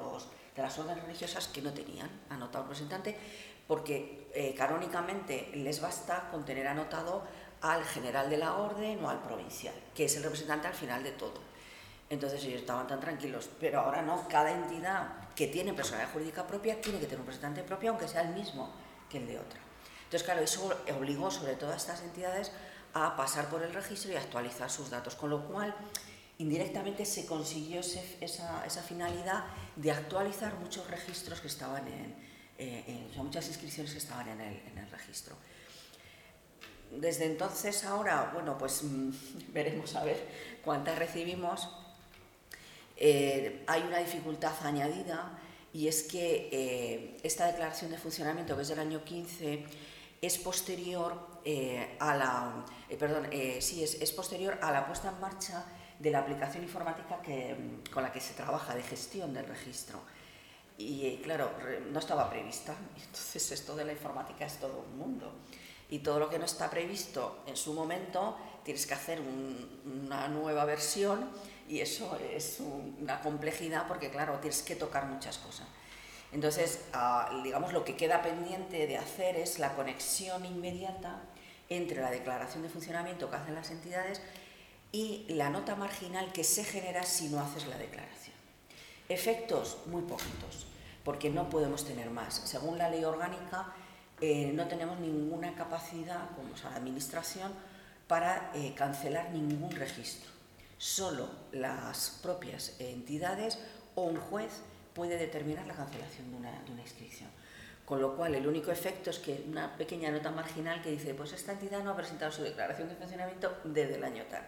las 0.63 0.79
órdenes 0.79 1.03
religiosas, 1.05 1.49
que 1.49 1.63
no 1.63 1.73
tenían 1.73 2.11
anotado 2.29 2.65
representante, 2.65 3.17
porque 3.67 4.29
eh, 4.35 4.55
canónicamente 4.57 5.51
les 5.55 5.81
basta 5.81 6.29
con 6.31 6.45
tener 6.45 6.67
anotado 6.67 7.25
al 7.63 7.83
general 7.85 8.29
de 8.29 8.37
la 8.37 8.57
orden 8.57 9.03
o 9.03 9.09
al 9.09 9.23
provincial, 9.23 9.75
que 9.95 10.05
es 10.05 10.17
el 10.17 10.23
representante 10.23 10.67
al 10.67 10.75
final 10.75 11.03
de 11.03 11.13
todo. 11.13 11.41
Entonces 12.11 12.45
ellos 12.45 12.61
estaban 12.61 12.87
tan 12.87 13.01
tranquilos, 13.01 13.49
pero 13.59 13.81
ahora 13.81 14.03
no, 14.03 14.29
cada 14.29 14.53
entidad 14.53 15.09
que 15.35 15.49
tiene 15.49 15.73
personalidad 15.73 16.13
jurídica 16.13 16.47
propia 16.47 16.81
tiene 16.81 16.99
que 16.99 17.07
tener 17.07 17.21
un 17.21 17.27
representante 17.27 17.63
propio, 17.63 17.91
aunque 17.91 18.07
sea 18.07 18.23
el 18.23 18.35
mismo 18.35 18.71
que 19.11 19.19
el 19.19 19.27
de 19.27 19.39
otra. 19.39 19.59
Entonces, 20.05 20.23
claro, 20.23 20.43
eso 20.43 20.71
obligó 20.97 21.31
sobre 21.31 21.55
todo 21.55 21.73
a 21.73 21.77
estas 21.77 22.03
entidades 22.03 22.53
a 22.93 23.17
pasar 23.17 23.49
por 23.49 23.63
el 23.63 23.73
registro 23.73 24.13
y 24.13 24.17
actualizar 24.17 24.71
sus 24.71 24.91
datos, 24.91 25.17
con 25.17 25.31
lo 25.31 25.47
cual 25.49 25.75
indirectamente 26.39 27.05
se 27.05 27.27
consiguió 27.27 27.81
esa, 27.81 28.83
finalidad 28.87 29.45
de 29.77 29.91
actualizar 29.91 30.55
muchos 30.57 30.89
registros 30.89 31.41
que 31.41 31.49
estaban 31.49 31.87
en, 31.89 32.15
eh, 32.59 33.09
muchas 33.17 33.49
inscripciones 33.49 33.93
que 33.93 33.99
estaban 33.99 34.29
en 34.29 34.41
el, 34.41 34.63
en 34.69 34.79
el 34.79 34.91
registro. 34.91 35.37
Desde 36.93 37.25
entonces 37.25 37.85
ahora, 37.85 38.31
bueno, 38.33 38.57
pues 38.57 38.83
mm, 38.83 39.11
veremos 39.53 39.95
a 39.97 40.05
ver 40.05 40.29
cuántas 40.65 40.99
recibimos. 40.99 41.69
Eh, 42.97 43.65
hay 43.67 43.83
una 43.83 43.99
dificultad 43.99 44.55
añadida 44.63 45.39
y 45.73 45.89
es 45.89 46.05
que 46.05 46.49
eh, 46.53 47.17
esta 47.23 47.47
declaración 47.47 47.91
de 47.91 47.99
funcionamiento, 47.99 48.57
que 48.57 48.63
es 48.63 48.69
del 48.69 48.79
año 48.79 49.05
15, 49.05 49.65
es 50.23 50.39
posterior 50.39 51.35
a 51.99 52.17
la, 52.17 52.65
perdón, 52.99 53.29
sí, 53.61 53.85
es, 53.85 54.01
es, 54.01 54.13
posterior 54.13 54.59
a 54.63 54.73
la 54.73 54.87
puesta 54.87 55.11
en 55.11 55.21
marcha 55.21 55.67
de 55.99 56.11
la 56.11 56.21
aplicación 56.21 56.63
informática 56.63 57.21
que, 57.23 57.57
con 57.93 58.03
la 58.03 58.13
que 58.13 58.21
se 58.21 58.35
trabaja 58.35 58.75
de 58.75 58.83
gestión 58.83 59.33
del 59.35 59.47
registro. 59.47 60.01
Y 60.77 61.07
eh, 61.07 61.21
claro, 61.23 61.51
no 61.91 61.99
estaba 61.99 62.29
prevista. 62.29 62.75
Entonces 62.97 63.53
esto 63.53 63.77
de 63.77 63.85
la 63.85 63.93
informática 63.93 64.45
es 64.45 64.59
todo 64.59 64.85
un 64.91 64.99
mundo. 64.99 65.33
Y 65.91 66.01
todo 66.01 66.19
lo 66.19 66.29
que 66.29 66.39
no 66.39 66.47
está 66.47 66.71
previsto 66.71 67.43
en 67.47 67.57
su 67.57 67.73
momento, 67.75 68.37
tienes 68.65 68.87
que 68.87 68.95
hacer 68.95 69.21
una 69.21 70.29
nueva 70.29 70.65
versión 70.65 71.29
y 71.69 71.81
eso 71.81 72.19
es 72.33 72.61
una 73.01 73.21
complejidad 73.21 73.87
porque 73.89 74.11
claro, 74.11 74.39
tienes 74.41 74.63
que 74.63 74.77
tocar 74.77 75.07
muchas 75.07 75.39
cosas. 75.39 75.67
Entonces, 76.33 76.81
ah, 76.93 77.41
digamos, 77.45 77.73
lo 77.73 77.85
que 77.85 77.97
queda 77.97 78.23
pendiente 78.23 78.87
de 78.87 78.99
hacer 78.99 79.37
es 79.37 79.59
la 79.59 79.75
conexión 79.75 80.45
inmediata 80.45 81.23
entre 81.69 82.01
la 82.01 82.11
declaración 82.11 82.63
de 82.63 82.69
funcionamiento 82.69 83.31
que 83.31 83.37
hacen 83.37 83.55
las 83.55 83.71
entidades 83.71 84.21
y 84.91 85.27
la 85.29 85.51
nota 85.51 85.77
marginal 85.77 86.33
que 86.33 86.45
se 86.45 86.65
genera 86.65 87.05
si 87.05 87.29
no 87.29 87.41
haces 87.41 87.67
la 87.67 87.79
declaración. 87.79 88.35
Efectos 89.09 89.79
muy 89.87 90.03
poquitos, 90.03 90.67
porque 91.05 91.31
no 91.31 91.49
podemos 91.51 91.85
tener 91.85 92.11
más. 92.11 92.35
Según 92.45 92.79
la 92.79 92.89
ley 92.89 93.05
orgánica, 93.05 93.73
eh, 94.21 94.53
no 94.55 94.67
tenemos 94.67 94.99
ninguna 94.99 95.55
capacidad, 95.55 96.31
como 96.37 96.51
la 96.63 96.77
administración, 96.77 97.53
para 98.07 98.51
eh, 98.55 98.73
cancelar 98.77 99.31
ningún 99.31 99.71
registro. 99.71 100.34
Solo 100.79 101.29
las 101.53 102.19
propias 102.23 102.79
entidades 102.79 103.59
o 103.95 104.03
un 104.03 104.17
juez 104.17 104.53
puede 104.95 105.17
determinar 105.17 105.67
la 105.67 105.75
cancelación 105.75 106.31
de 106.31 106.37
una, 106.37 106.63
de 106.63 106.73
una 106.73 106.83
inscripción. 106.83 107.31
Con 107.85 108.01
lo 108.01 108.17
cual, 108.17 108.35
el 108.35 108.47
único 108.47 108.71
efecto 108.71 109.11
es 109.11 109.19
que 109.19 109.45
una 109.47 109.77
pequeña 109.77 110.11
nota 110.11 110.31
marginal 110.31 110.81
que 110.83 110.91
dice, 110.91 111.15
pues 111.15 111.33
esta 111.33 111.53
entidad 111.53 111.83
no 111.83 111.91
ha 111.91 111.97
presentado 111.97 112.33
su 112.33 112.43
declaración 112.43 112.89
de 112.89 112.97
funcionamiento 112.97 113.59
desde 113.65 113.97
el 113.97 114.05
año 114.05 114.25
tal 114.31 114.45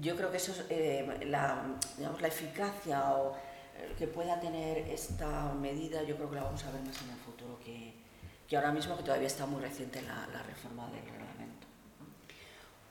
yo 0.00 0.16
creo 0.16 0.30
que 0.30 0.38
eso 0.38 0.52
es 0.52 0.64
eh, 0.70 1.26
la, 1.26 1.64
digamos, 1.96 2.20
la 2.22 2.28
eficacia 2.28 3.14
o, 3.14 3.36
eh, 3.76 3.94
que 3.98 4.06
pueda 4.06 4.40
tener 4.40 4.78
esta 4.88 5.52
medida, 5.52 6.02
yo 6.02 6.16
creo 6.16 6.30
que 6.30 6.36
la 6.36 6.44
vamos 6.44 6.64
a 6.64 6.70
ver 6.70 6.82
más 6.82 7.00
en 7.02 7.10
el 7.10 7.16
futuro 7.16 7.58
que, 7.64 7.94
que 8.48 8.56
ahora 8.56 8.72
mismo, 8.72 8.96
que 8.96 9.02
todavía 9.02 9.26
está 9.26 9.46
muy 9.46 9.60
reciente 9.60 10.00
la, 10.02 10.26
la 10.32 10.42
reforma 10.42 10.86
del 10.90 11.04
reglamento. 11.04 11.66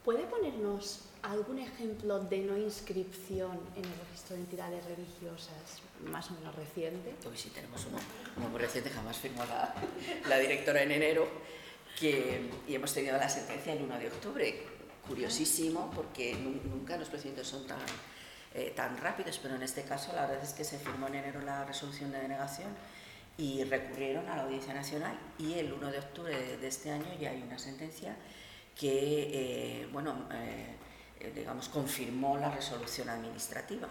¿Puede 0.04 0.24
ponernos 0.24 1.06
algún 1.22 1.58
ejemplo 1.58 2.20
de 2.20 2.38
no 2.38 2.56
inscripción 2.56 3.58
en 3.76 3.84
el 3.84 3.94
registro 4.06 4.36
de 4.36 4.42
entidades 4.42 4.84
religiosas 4.84 5.82
más 6.10 6.30
o 6.30 6.34
menos 6.34 6.54
reciente? 6.54 7.14
Hoy 7.28 7.36
sí 7.36 7.50
tenemos 7.50 7.86
uno, 7.86 8.48
muy 8.48 8.60
reciente, 8.60 8.90
jamás 8.90 9.16
firmó 9.16 9.44
la, 9.44 9.74
la 10.28 10.38
directora 10.38 10.82
en 10.82 10.90
enero, 10.90 11.28
que, 11.98 12.50
y 12.66 12.74
hemos 12.74 12.92
tenido 12.92 13.16
la 13.16 13.28
sentencia 13.28 13.72
el 13.72 13.82
1 13.82 13.98
de 13.98 14.06
octubre, 14.08 14.62
curiosísimo 15.06 15.90
porque 15.94 16.34
nunca 16.34 16.96
los 16.96 17.08
procedimientos 17.08 17.48
son 17.48 17.66
tan, 17.66 17.78
eh, 18.54 18.72
tan 18.74 18.96
rápidos, 18.98 19.38
pero 19.42 19.54
en 19.56 19.62
este 19.62 19.82
caso 19.82 20.12
la 20.14 20.26
verdad 20.26 20.42
es 20.42 20.52
que 20.52 20.64
se 20.64 20.78
firmó 20.78 21.08
en 21.08 21.16
enero 21.16 21.40
la 21.42 21.64
resolución 21.64 22.12
de 22.12 22.20
denegación 22.20 22.70
y 23.38 23.64
recurrieron 23.64 24.28
a 24.28 24.36
la 24.36 24.42
Audiencia 24.42 24.74
Nacional 24.74 25.18
y 25.38 25.54
el 25.54 25.72
1 25.72 25.90
de 25.90 25.98
octubre 25.98 26.56
de 26.56 26.68
este 26.68 26.90
año 26.90 27.06
ya 27.20 27.30
hay 27.30 27.42
una 27.42 27.58
sentencia 27.58 28.16
que, 28.78 29.82
eh, 29.82 29.88
bueno, 29.92 30.28
eh, 30.32 30.76
digamos, 31.30 31.68
confirmó 31.68 32.36
la 32.38 32.50
resolución 32.50 33.08
administrativa. 33.08 33.88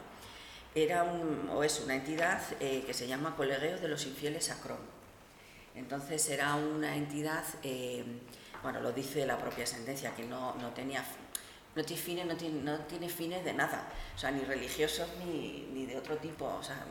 Era 0.74 1.04
un, 1.04 1.50
o 1.54 1.64
es 1.64 1.80
una 1.82 1.96
entidad 1.96 2.42
que 2.60 2.94
se 2.94 3.08
llama 3.08 3.36
Colegio 3.36 3.78
de 3.78 3.88
los 3.88 4.06
Infieles 4.06 4.50
Acron. 4.52 4.80
Entonces 5.76 6.30
era 6.30 6.56
una 6.56 6.96
entidad 6.96 7.44
bueno, 8.64 8.80
lo 8.80 8.92
dice 8.92 9.26
la 9.26 9.38
propia 9.38 9.66
sentencia, 9.66 10.16
que 10.16 10.24
no, 10.24 10.56
no 10.56 10.70
tenía 10.70 11.04
no 11.74 11.84
tiene, 11.86 12.02
fines, 12.02 12.26
no, 12.26 12.36
tiene, 12.36 12.62
no 12.62 12.80
tiene 12.80 13.08
fines 13.08 13.46
de 13.46 13.54
nada, 13.54 13.88
o 14.14 14.18
sea, 14.18 14.30
ni 14.30 14.42
religiosos 14.42 15.08
ni, 15.26 15.70
ni 15.74 15.86
de 15.86 15.98
otro 15.98 16.18
tipo, 16.18 16.46
o 16.46 16.62
sea, 16.62 16.84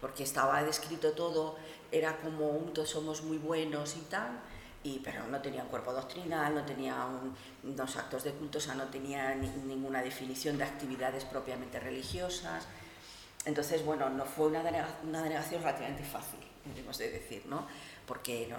porque 0.00 0.22
estaba 0.22 0.62
descrito 0.62 1.12
todo, 1.12 1.56
era 1.90 2.16
como 2.16 2.48
un 2.48 2.72
todos 2.72 2.88
somos 2.88 3.22
muy 3.22 3.36
buenos 3.36 3.94
y 3.94 4.00
tal, 4.08 4.40
y, 4.84 4.98
pero 5.00 5.26
no 5.28 5.40
tenía 5.40 5.62
un 5.62 5.68
cuerpo 5.68 5.92
doctrinal, 5.92 6.54
no 6.54 6.64
tenía 6.64 7.06
unos 7.62 7.96
actos 7.96 8.24
de 8.24 8.32
culto, 8.32 8.58
o 8.58 8.60
sea, 8.60 8.74
no 8.74 8.84
tenía 8.84 9.34
ninguna 9.34 10.02
definición 10.02 10.58
de 10.58 10.64
actividades 10.64 11.24
propiamente 11.24 11.78
religiosas. 11.78 12.66
Entonces, 13.44 13.84
bueno, 13.84 14.08
no 14.08 14.24
fue 14.24 14.46
una, 14.48 14.60
una 15.02 15.22
denegación 15.22 15.62
relativamente 15.62 16.04
fácil, 16.04 16.40
debemos 16.64 16.98
de 16.98 17.10
decir, 17.10 17.42
¿no? 17.46 17.66
porque 18.06 18.48
no, 18.48 18.58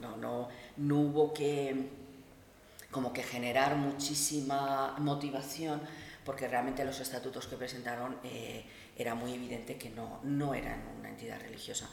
no, 0.00 0.16
no, 0.16 0.48
no 0.76 0.96
hubo 0.96 1.32
que 1.32 1.88
como 2.90 3.12
que 3.12 3.22
generar 3.22 3.76
muchísima 3.76 4.96
motivación 4.98 5.80
porque 6.24 6.48
realmente 6.48 6.84
los 6.84 6.98
estatutos 7.00 7.46
que 7.46 7.56
presentaron 7.56 8.16
eh, 8.24 8.64
era 8.96 9.14
muy 9.14 9.32
evidente 9.32 9.76
que 9.76 9.90
no, 9.90 10.20
no 10.24 10.54
eran 10.54 10.82
una 10.98 11.08
entidad 11.08 11.40
religiosa. 11.40 11.88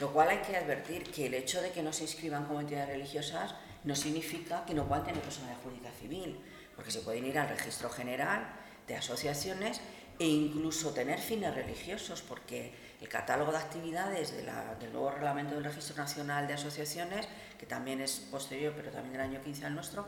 Lo 0.00 0.12
cual 0.12 0.30
hay 0.30 0.38
que 0.38 0.56
advertir 0.56 1.04
que 1.04 1.26
el 1.26 1.34
hecho 1.34 1.60
de 1.60 1.72
que 1.72 1.82
no 1.82 1.92
se 1.92 2.04
inscriban 2.04 2.46
como 2.46 2.60
entidades 2.60 2.88
religiosas 2.88 3.54
no 3.84 3.94
significa 3.94 4.64
que 4.64 4.72
no 4.72 4.88
puedan 4.88 5.04
tener 5.04 5.20
personalidad 5.20 5.60
jurídica 5.62 5.90
civil, 5.92 6.40
porque 6.74 6.90
se 6.90 7.00
pueden 7.00 7.26
ir 7.26 7.38
al 7.38 7.50
registro 7.50 7.90
general 7.90 8.50
de 8.88 8.96
asociaciones 8.96 9.80
e 10.18 10.26
incluso 10.26 10.92
tener 10.92 11.18
fines 11.18 11.54
religiosos, 11.54 12.22
porque 12.22 12.72
el 13.00 13.08
catálogo 13.08 13.52
de 13.52 13.58
actividades 13.58 14.32
del 14.32 14.92
nuevo 14.92 15.10
reglamento 15.10 15.54
del 15.54 15.64
Registro 15.64 15.96
Nacional 15.96 16.46
de 16.46 16.54
Asociaciones, 16.54 17.28
que 17.58 17.66
también 17.66 18.00
es 18.00 18.20
posterior, 18.30 18.72
pero 18.74 18.90
también 18.90 19.12
del 19.12 19.22
año 19.22 19.42
15 19.42 19.66
al 19.66 19.74
nuestro, 19.74 20.06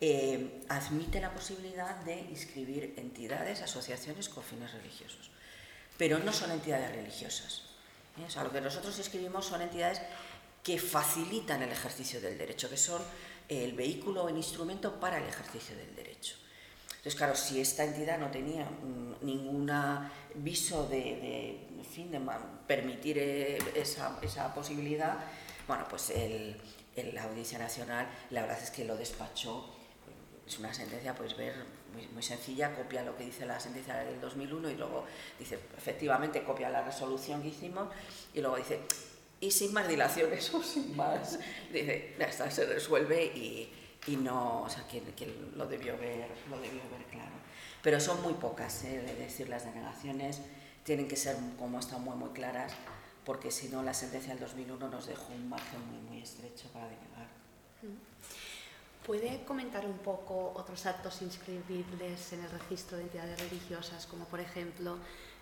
eh, 0.00 0.60
admite 0.68 1.20
la 1.20 1.32
posibilidad 1.32 1.96
de 2.04 2.20
inscribir 2.20 2.94
entidades, 2.96 3.62
asociaciones 3.62 4.28
con 4.28 4.42
fines 4.44 4.72
religiosos. 4.72 5.30
Pero 5.98 6.18
no 6.18 6.32
son 6.32 6.50
entidades 6.50 6.90
religiosas. 6.92 7.73
¿Eh? 8.18 8.38
O 8.38 8.42
lo 8.42 8.52
que 8.52 8.60
nosotros 8.60 8.98
escribimos 8.98 9.46
son 9.46 9.62
entidades 9.62 10.00
que 10.62 10.78
facilitan 10.78 11.62
el 11.62 11.70
ejercicio 11.70 12.20
del 12.20 12.38
derecho, 12.38 12.70
que 12.70 12.76
son 12.76 13.02
el 13.48 13.74
vehículo 13.74 14.24
o 14.24 14.28
el 14.28 14.36
instrumento 14.36 14.98
para 14.98 15.18
el 15.18 15.28
ejercicio 15.28 15.76
del 15.76 15.94
derecho. 15.94 16.36
Entonces, 16.88 17.16
claro, 17.16 17.36
si 17.36 17.60
esta 17.60 17.84
entidad 17.84 18.18
no 18.18 18.30
tenía 18.30 18.64
mm, 18.64 19.26
ningún 19.26 19.70
viso 20.36 20.88
de, 20.88 21.68
fin, 21.92 22.10
de 22.10 22.18
permitir 22.66 23.18
eh, 23.18 23.58
esa, 23.74 24.18
esa, 24.22 24.54
posibilidad, 24.54 25.18
bueno, 25.68 25.86
pues 25.88 26.08
el, 26.08 26.56
la 27.12 27.24
Audiencia 27.24 27.58
Nacional 27.58 28.08
la 28.30 28.40
verdad 28.40 28.58
es 28.62 28.70
que 28.70 28.84
lo 28.84 28.96
despachó. 28.96 29.68
Es 30.46 30.58
una 30.58 30.72
sentencia, 30.72 31.14
pues 31.14 31.36
ver, 31.36 31.54
muy, 31.94 32.06
muy, 32.08 32.22
sencilla, 32.22 32.74
copia 32.74 33.02
lo 33.02 33.16
que 33.16 33.24
dice 33.24 33.46
la 33.46 33.58
sentencia 33.58 33.94
del 33.96 34.20
2001 34.20 34.70
y 34.70 34.74
luego 34.76 35.04
dice, 35.38 35.58
efectivamente, 35.76 36.42
copia 36.42 36.68
la 36.68 36.82
resolución 36.82 37.42
que 37.42 37.48
hicimos 37.48 37.88
y 38.34 38.40
luego 38.40 38.56
dice, 38.56 38.80
y 39.40 39.50
sin 39.50 39.72
más 39.72 39.88
dilaciones 39.88 40.52
o 40.54 40.62
sin 40.62 40.96
más, 40.96 41.38
dice, 41.72 42.14
ya 42.18 42.26
está, 42.26 42.50
se 42.50 42.66
resuelve 42.66 43.24
y 43.24 43.72
y 44.06 44.16
no, 44.16 44.62
o 44.62 44.68
sea, 44.68 44.86
que, 44.86 45.02
lo, 45.56 45.66
debió 45.66 45.96
ver, 45.96 46.28
lo 46.50 46.60
debió 46.60 46.82
ver 46.90 47.04
claro. 47.10 47.32
Pero 47.82 48.00
son 48.00 48.22
muy 48.22 48.34
pocas, 48.34 48.84
¿eh? 48.84 49.00
de 49.00 49.14
decir, 49.14 49.48
las 49.48 49.64
denegaciones 49.64 50.42
tienen 50.84 51.08
que 51.08 51.16
ser, 51.16 51.36
como 51.58 51.78
están 51.78 52.02
muy, 52.04 52.16
muy 52.16 52.30
claras, 52.30 52.72
porque 53.24 53.50
si 53.50 53.68
no, 53.68 53.82
la 53.82 53.94
sentencia 53.94 54.34
del 54.34 54.40
2001 54.40 54.88
nos 54.88 55.06
dejó 55.06 55.32
un 55.32 55.48
margen 55.48 55.80
muy, 55.88 55.98
muy 56.00 56.22
estrecho 56.22 56.68
para. 56.72 56.88
¿Puede 59.06 59.44
comentar 59.44 59.84
un 59.84 59.98
poco 59.98 60.52
otros 60.56 60.86
actos 60.86 61.20
inscribibles 61.20 62.32
en 62.32 62.42
el 62.42 62.50
registro 62.50 62.96
de 62.96 63.02
entidades 63.02 63.38
religiosas, 63.38 64.06
como 64.06 64.24
por 64.24 64.40
ejemplo 64.40 64.96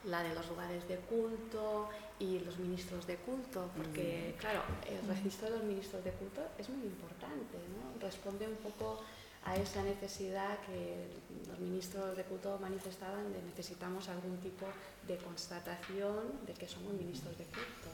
la 0.05 0.21
de 0.25 0.35
los 0.35 0.49
lugares 0.49 0.89
de 0.89 0.97
culto 0.97 1.89
y 2.19 2.41
los 2.41 2.59
ministros 2.59 3.07
de 3.07 3.17
culto, 3.19 3.71
porque 3.77 4.35
claro, 4.41 4.63
el 4.89 5.07
registro 5.07 5.49
de 5.49 5.59
los 5.59 5.65
ministros 5.65 6.03
de 6.03 6.11
culto 6.11 6.43
es 6.59 6.69
muy 6.71 6.87
importante, 6.87 7.57
¿no? 7.71 8.01
responde 8.01 8.49
un 8.49 8.57
poco 8.57 9.01
a 9.45 9.55
esa 9.55 9.85
necesidad 9.85 10.59
que 10.67 11.07
los 11.49 11.59
ministros 11.61 12.17
de 12.17 12.25
culto 12.25 12.59
manifestaban 12.61 13.33
de 13.33 13.43
necesitamos 13.43 14.09
algún 14.09 14.39
tipo 14.39 14.67
de 15.07 15.17
constatación 15.19 16.45
de 16.47 16.53
que 16.55 16.67
somos 16.67 16.93
ministros 16.95 17.39
de 17.39 17.45
culto, 17.45 17.91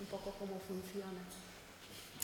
un 0.00 0.06
poco 0.06 0.30
cómo 0.38 0.60
funciona. 0.60 1.22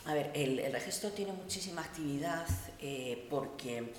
A 0.05 0.13
ver, 0.13 0.31
el, 0.33 0.71
registro 0.71 1.11
tiene 1.11 1.33
muchísima 1.33 1.81
actividad 1.81 2.47
eh, 2.79 3.27
porque 3.29 3.93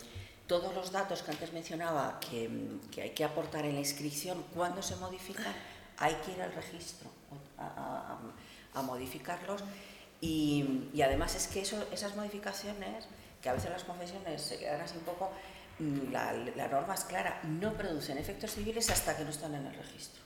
todos 0.46 0.74
los 0.74 0.90
datos 0.90 1.22
que 1.22 1.30
antes 1.30 1.53
mencionaba 1.53 2.18
que, 2.18 2.51
hay 3.01 3.11
que 3.11 3.22
aportar 3.22 3.64
en 3.66 3.74
la 3.74 3.80
inscripción, 3.80 4.44
cuando 4.55 4.82
se 4.82 4.96
modifican, 4.96 5.55
hay 5.98 6.14
que 6.24 6.32
ir 6.32 6.42
al 6.42 6.53
registro 6.53 7.09
a, 7.59 8.82
modificarlos. 8.82 9.62
Y, 10.20 10.90
además 11.03 11.34
es 11.34 11.46
que 11.46 11.61
eso, 11.61 11.86
esas 11.92 12.16
modificaciones, 12.16 13.07
que 13.40 13.48
a 13.48 13.53
veces 13.53 13.70
las 13.70 13.84
confesiones 13.84 14.42
se 14.42 14.59
quedan 14.59 14.80
así 14.80 14.96
un 14.96 15.05
poco, 15.05 15.30
mm, 15.78 16.11
la, 16.11 16.32
la 16.32 16.68
norma 16.68 16.94
es 16.94 17.05
clara, 17.05 17.40
no 17.44 17.74
producen 17.74 18.18
efectos 18.18 18.53
civiles 18.53 18.90
hasta 18.90 19.16
que 19.16 19.22
no 19.22 19.30
están 19.30 19.55
en 19.55 19.66
el 19.66 19.74
registro. 19.74 20.22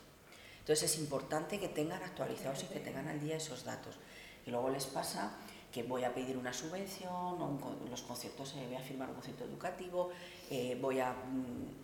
Entonces 0.61 0.91
es 0.91 0.99
importante 0.99 1.61
que 1.61 1.69
tengan 1.69 2.03
actualizados 2.03 2.63
y 2.63 2.67
que 2.69 2.81
tengan 2.81 3.09
al 3.09 3.21
día 3.21 3.37
esos 3.37 3.65
datos. 3.65 3.99
Y 4.47 4.51
luego 4.51 4.71
les 4.71 4.87
pasa 4.87 5.33
que 5.75 5.83
voy 5.83 6.05
a 6.05 6.15
pedir 6.15 6.37
una 6.37 6.53
subvención, 6.53 7.11
o 7.11 7.77
los 7.91 8.03
conciertos, 8.03 8.55
eh, 8.55 8.65
voy 8.69 8.77
a 8.77 8.81
firmar 8.81 9.09
un 9.09 9.17
concierto 9.17 9.43
educativo, 9.43 10.11
eh, 10.49 10.79
voy 10.81 11.01
a... 11.01 11.11
Mm, 11.11 11.83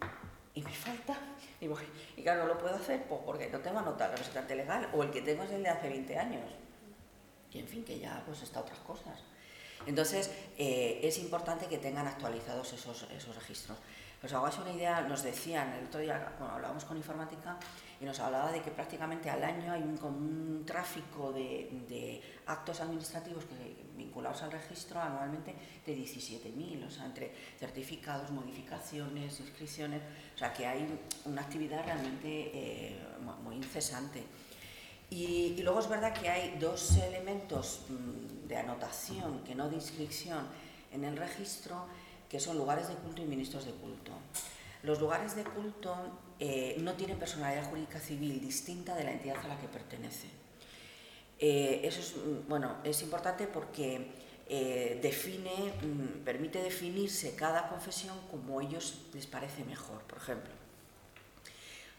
y 0.54 0.62
me 0.62 0.70
falta, 0.70 1.18
y, 1.60 2.22
claro, 2.22 2.42
no 2.42 2.54
lo 2.54 2.58
puedo 2.58 2.76
hacer 2.76 3.04
pues 3.08 3.20
porque 3.24 3.48
no 3.48 3.58
tengo 3.58 3.80
el 3.80 3.86
representante 3.86 4.54
legal, 4.54 4.88
o 4.92 5.02
el 5.02 5.10
que 5.10 5.22
tengo 5.22 5.42
es 5.42 5.50
el 5.50 5.64
de 5.64 5.70
hace 5.70 5.88
20 5.88 6.18
años. 6.18 6.44
Y 7.52 7.58
en 7.58 7.66
fin, 7.66 7.84
que 7.84 7.98
ya 7.98 8.22
pues 8.26 8.42
está 8.42 8.60
otras 8.60 8.78
cosas. 8.78 9.18
Entonces, 9.86 10.30
eh, 10.56 11.00
es 11.02 11.18
importante 11.18 11.66
que 11.66 11.78
tengan 11.78 12.06
actualizados 12.06 12.72
esos, 12.72 13.08
esos 13.10 13.34
registros. 13.34 13.78
Os 14.22 14.32
hagáis 14.32 14.58
una 14.58 14.72
idea, 14.72 15.00
nos 15.00 15.22
decían, 15.22 15.72
el 15.72 15.86
otro 15.86 16.00
día, 16.00 16.34
cuando 16.36 16.56
hablábamos 16.56 16.84
con 16.84 16.96
informática, 16.96 17.56
y 18.00 18.04
nos 18.06 18.18
hablaba 18.18 18.50
de 18.50 18.62
que 18.62 18.70
prácticamente 18.70 19.28
al 19.28 19.44
año 19.44 19.72
hay 19.72 19.82
un, 19.82 19.98
un 20.02 20.64
tráfico 20.64 21.32
de, 21.32 22.22
actos 22.46 22.80
administrativos 22.80 23.44
que, 23.44 23.76
vinculados 23.96 24.42
al 24.42 24.50
registro 24.50 24.98
anualmente 24.98 25.54
de 25.84 25.96
17.000, 25.96 26.86
o 26.86 26.90
sea, 26.90 27.04
entre 27.04 27.34
certificados, 27.58 28.30
modificaciones, 28.30 29.38
inscripciones, 29.38 30.00
o 30.34 30.38
sea, 30.38 30.52
que 30.54 30.66
hay 30.66 30.98
una 31.26 31.42
actividad 31.42 31.84
realmente 31.84 32.50
eh, 32.54 32.98
muy 33.44 33.56
incesante. 33.56 34.24
Y, 35.10 35.54
y, 35.58 35.62
luego 35.62 35.80
es 35.80 35.88
verdad 35.88 36.14
que 36.14 36.30
hay 36.30 36.56
dos 36.58 36.96
elementos 36.96 37.82
mm, 37.88 38.48
de 38.48 38.56
anotación, 38.56 39.44
que 39.44 39.54
no 39.54 39.68
de 39.68 39.76
inscripción, 39.76 40.46
en 40.90 41.04
el 41.04 41.16
registro, 41.16 41.84
que 42.30 42.40
son 42.40 42.56
lugares 42.56 42.88
de 42.88 42.94
culto 42.94 43.20
y 43.20 43.26
ministros 43.26 43.66
de 43.66 43.72
culto. 43.72 44.12
Los 44.82 45.00
lugares 45.00 45.36
de 45.36 45.44
culto 45.44 45.96
eh, 46.42 46.76
no 46.80 46.94
tienen 46.94 47.18
personalidad 47.18 47.68
jurídica 47.68 48.00
civil 48.00 48.40
distinta 48.40 48.96
de 48.96 49.04
la 49.04 49.12
entidad 49.12 49.36
a 49.44 49.48
la 49.48 49.58
que 49.58 49.68
pertenece. 49.68 50.28
Eh, 51.38 51.82
eso 51.84 52.00
es, 52.00 52.16
mm, 52.16 52.48
bueno, 52.48 52.78
es 52.82 53.02
importante 53.02 53.46
porque 53.46 54.06
eh, 54.48 54.98
define, 55.02 55.74
mm, 55.82 56.24
permite 56.24 56.62
definirse 56.62 57.36
cada 57.36 57.68
confesión 57.68 58.18
como 58.30 58.60
ellos 58.62 59.02
les 59.12 59.26
parece 59.26 59.64
mejor. 59.64 60.00
Por 60.04 60.18
ejemplo, 60.18 60.50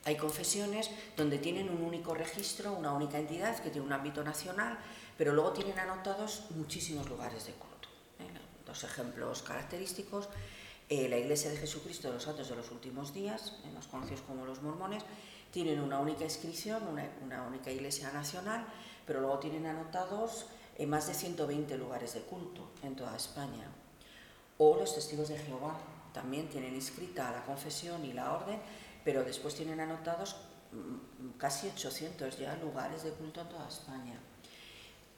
hay 0.05 0.17
confesiones 0.17 0.89
donde 1.15 1.37
tienen 1.37 1.69
un 1.69 1.83
único 1.83 2.15
registro, 2.15 2.73
una 2.73 2.93
única 2.93 3.19
entidad 3.19 3.57
que 3.59 3.69
tiene 3.69 3.85
un 3.85 3.93
ámbito 3.93 4.23
nacional, 4.23 4.79
pero 5.17 5.33
luego 5.33 5.53
tienen 5.53 5.77
anotados 5.77 6.45
muchísimos 6.49 7.07
lugares 7.07 7.45
de 7.45 7.53
culto. 7.53 7.89
Dos 8.65 8.83
ejemplos 8.83 9.43
característicos 9.43 10.29
eh, 10.91 11.07
la 11.07 11.17
Iglesia 11.17 11.49
de 11.49 11.55
Jesucristo 11.55 12.09
de 12.09 12.15
los 12.15 12.23
Santos 12.23 12.49
de 12.49 12.55
los 12.57 12.69
Últimos 12.69 13.13
Días, 13.13 13.53
eh, 13.63 13.71
más 13.73 13.87
conocidos 13.87 14.23
como 14.23 14.45
los 14.45 14.61
mormones, 14.61 15.03
tienen 15.49 15.79
una 15.79 15.99
única 15.99 16.25
inscripción, 16.25 16.83
una, 16.85 17.43
única 17.47 17.71
iglesia 17.71 18.11
nacional, 18.11 18.65
pero 19.07 19.21
luego 19.21 19.39
tienen 19.39 19.67
anotados 19.67 20.47
en 20.77 20.89
más 20.89 21.07
de 21.07 21.13
120 21.13 21.77
lugares 21.77 22.13
de 22.13 22.19
culto 22.23 22.71
en 22.83 22.97
toda 22.97 23.15
España. 23.15 23.71
O 24.57 24.75
los 24.75 24.93
testigos 24.93 25.29
de 25.29 25.37
Jehová 25.37 25.79
también 26.11 26.49
tienen 26.49 26.75
inscrita 26.75 27.31
la 27.31 27.45
confesión 27.45 28.03
y 28.03 28.11
la 28.11 28.33
orden, 28.33 28.59
pero 29.05 29.23
después 29.23 29.55
tienen 29.55 29.79
anotados 29.79 30.35
mm, 30.73 31.37
casi 31.37 31.69
800 31.69 32.37
ya 32.37 32.57
lugares 32.57 33.03
de 33.03 33.11
culto 33.11 33.39
en 33.39 33.47
toda 33.47 33.69
España. 33.69 34.19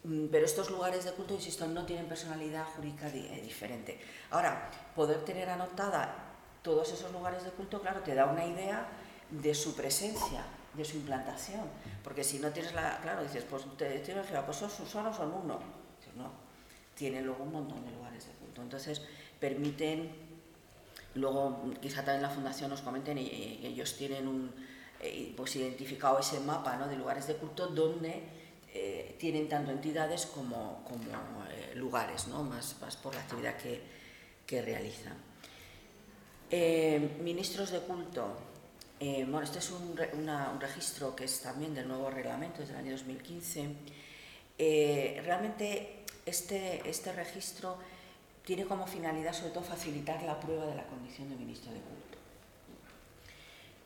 Mm, 0.04 0.28
pero 0.28 0.46
estos 0.46 0.70
lugares 0.70 1.06
de 1.06 1.12
culto, 1.14 1.34
insisto, 1.34 1.66
no 1.68 1.86
tienen 1.86 2.08
personalidad 2.08 2.66
jurídica 2.76 3.08
eh, 3.08 3.42
diferente. 3.44 4.00
Ahora, 4.32 4.70
poder 4.96 5.24
tener 5.24 5.50
anotada 5.50 6.14
todos 6.62 6.92
esos 6.92 7.12
lugares 7.12 7.44
de 7.44 7.52
culto, 7.52 7.82
claro, 7.82 8.02
te 8.02 8.14
da 8.14 8.26
una 8.26 8.46
idea 8.46 8.88
de 9.30 9.56
su 9.56 9.76
presencia, 9.76 10.44
de 10.74 10.86
su 10.86 10.98
implantación. 10.98 11.68
Porque 12.04 12.24
si 12.24 12.40
no 12.40 12.52
tienes 12.52 12.74
la. 12.74 13.00
Claro, 13.02 13.24
dices, 13.24 13.46
pues 13.50 13.64
tienes 13.78 14.28
pues 14.46 14.58
son, 14.58 14.70
solo 14.70 15.14
son 15.14 15.34
uno. 15.34 15.60
No, 16.16 16.32
tienen 16.96 17.26
luego 17.26 17.44
un 17.44 17.54
montón 17.54 17.84
de 17.86 17.92
lugares 17.92 18.28
de 18.28 18.34
culto. 18.34 18.62
Entonces, 18.62 19.02
permiten. 19.40 20.34
Luego, 21.16 21.72
quizá 21.80 22.04
también 22.04 22.24
la 22.24 22.30
Fundación 22.30 22.72
nos 22.72 22.82
comenten, 22.82 23.20
y, 23.20 23.62
ellos 23.64 23.96
tienen 23.96 24.28
un, 24.28 24.52
eh, 25.00 25.32
pues 25.38 25.56
identificado 25.56 26.18
ese 26.18 26.40
mapa 26.40 26.76
¿no? 26.76 26.88
de 26.88 26.96
lugares 26.96 27.28
de 27.28 27.36
culto 27.36 27.68
donde 27.68 28.24
eh, 28.76 29.16
tienen 29.20 29.48
tanto 29.48 29.70
entidades 29.70 30.26
como, 30.26 30.84
eh, 31.52 31.76
lugares, 31.76 32.28
¿no? 32.28 32.42
más, 32.42 32.76
más, 32.82 32.96
por 32.96 33.14
la 33.14 33.22
actividad 33.22 33.56
que, 33.56 33.80
que 34.48 34.64
realizan. 34.64 35.14
Eh, 36.50 37.18
ministros 37.22 37.70
de 37.70 37.82
culto. 37.82 38.36
bueno, 39.00 39.44
este 39.44 39.60
es 39.60 39.70
un, 39.70 39.96
un, 40.14 40.60
registro 40.60 41.16
que 41.16 41.26
es 41.26 41.40
también 41.42 41.76
del 41.76 41.88
nuevo 41.88 42.10
reglamento, 42.10 42.62
desde 42.62 42.74
el 42.74 42.80
año 42.80 42.92
2015. 42.94 43.70
realmente 45.24 46.04
este, 46.26 46.82
este 46.90 47.12
registro 47.12 47.78
tiene 48.44 48.66
como 48.66 48.88
finalidad 48.88 49.34
sobre 49.34 49.52
todo 49.52 49.64
facilitar 49.64 50.24
la 50.24 50.40
prueba 50.40 50.66
de 50.66 50.76
la 50.76 50.88
condición 50.88 51.30
de 51.30 51.36
ministro 51.36 51.72
de 51.72 51.80
culto. 51.80 52.18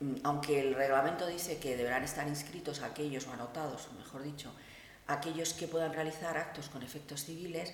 mm, 0.00 0.14
aunque 0.24 0.60
el 0.60 0.74
reglamento 0.74 1.26
dice 1.26 1.58
que 1.58 1.76
deberán 1.76 2.04
estar 2.04 2.26
inscritos 2.26 2.80
aquellos 2.80 3.26
o 3.26 3.32
anotados, 3.32 3.88
mejor 3.98 4.22
dicho, 4.22 4.50
aquellos 5.08 5.52
que 5.54 5.66
puedan 5.66 5.92
realizar 5.92 6.36
actos 6.36 6.68
con 6.68 6.82
efectos 6.82 7.24
civiles, 7.24 7.72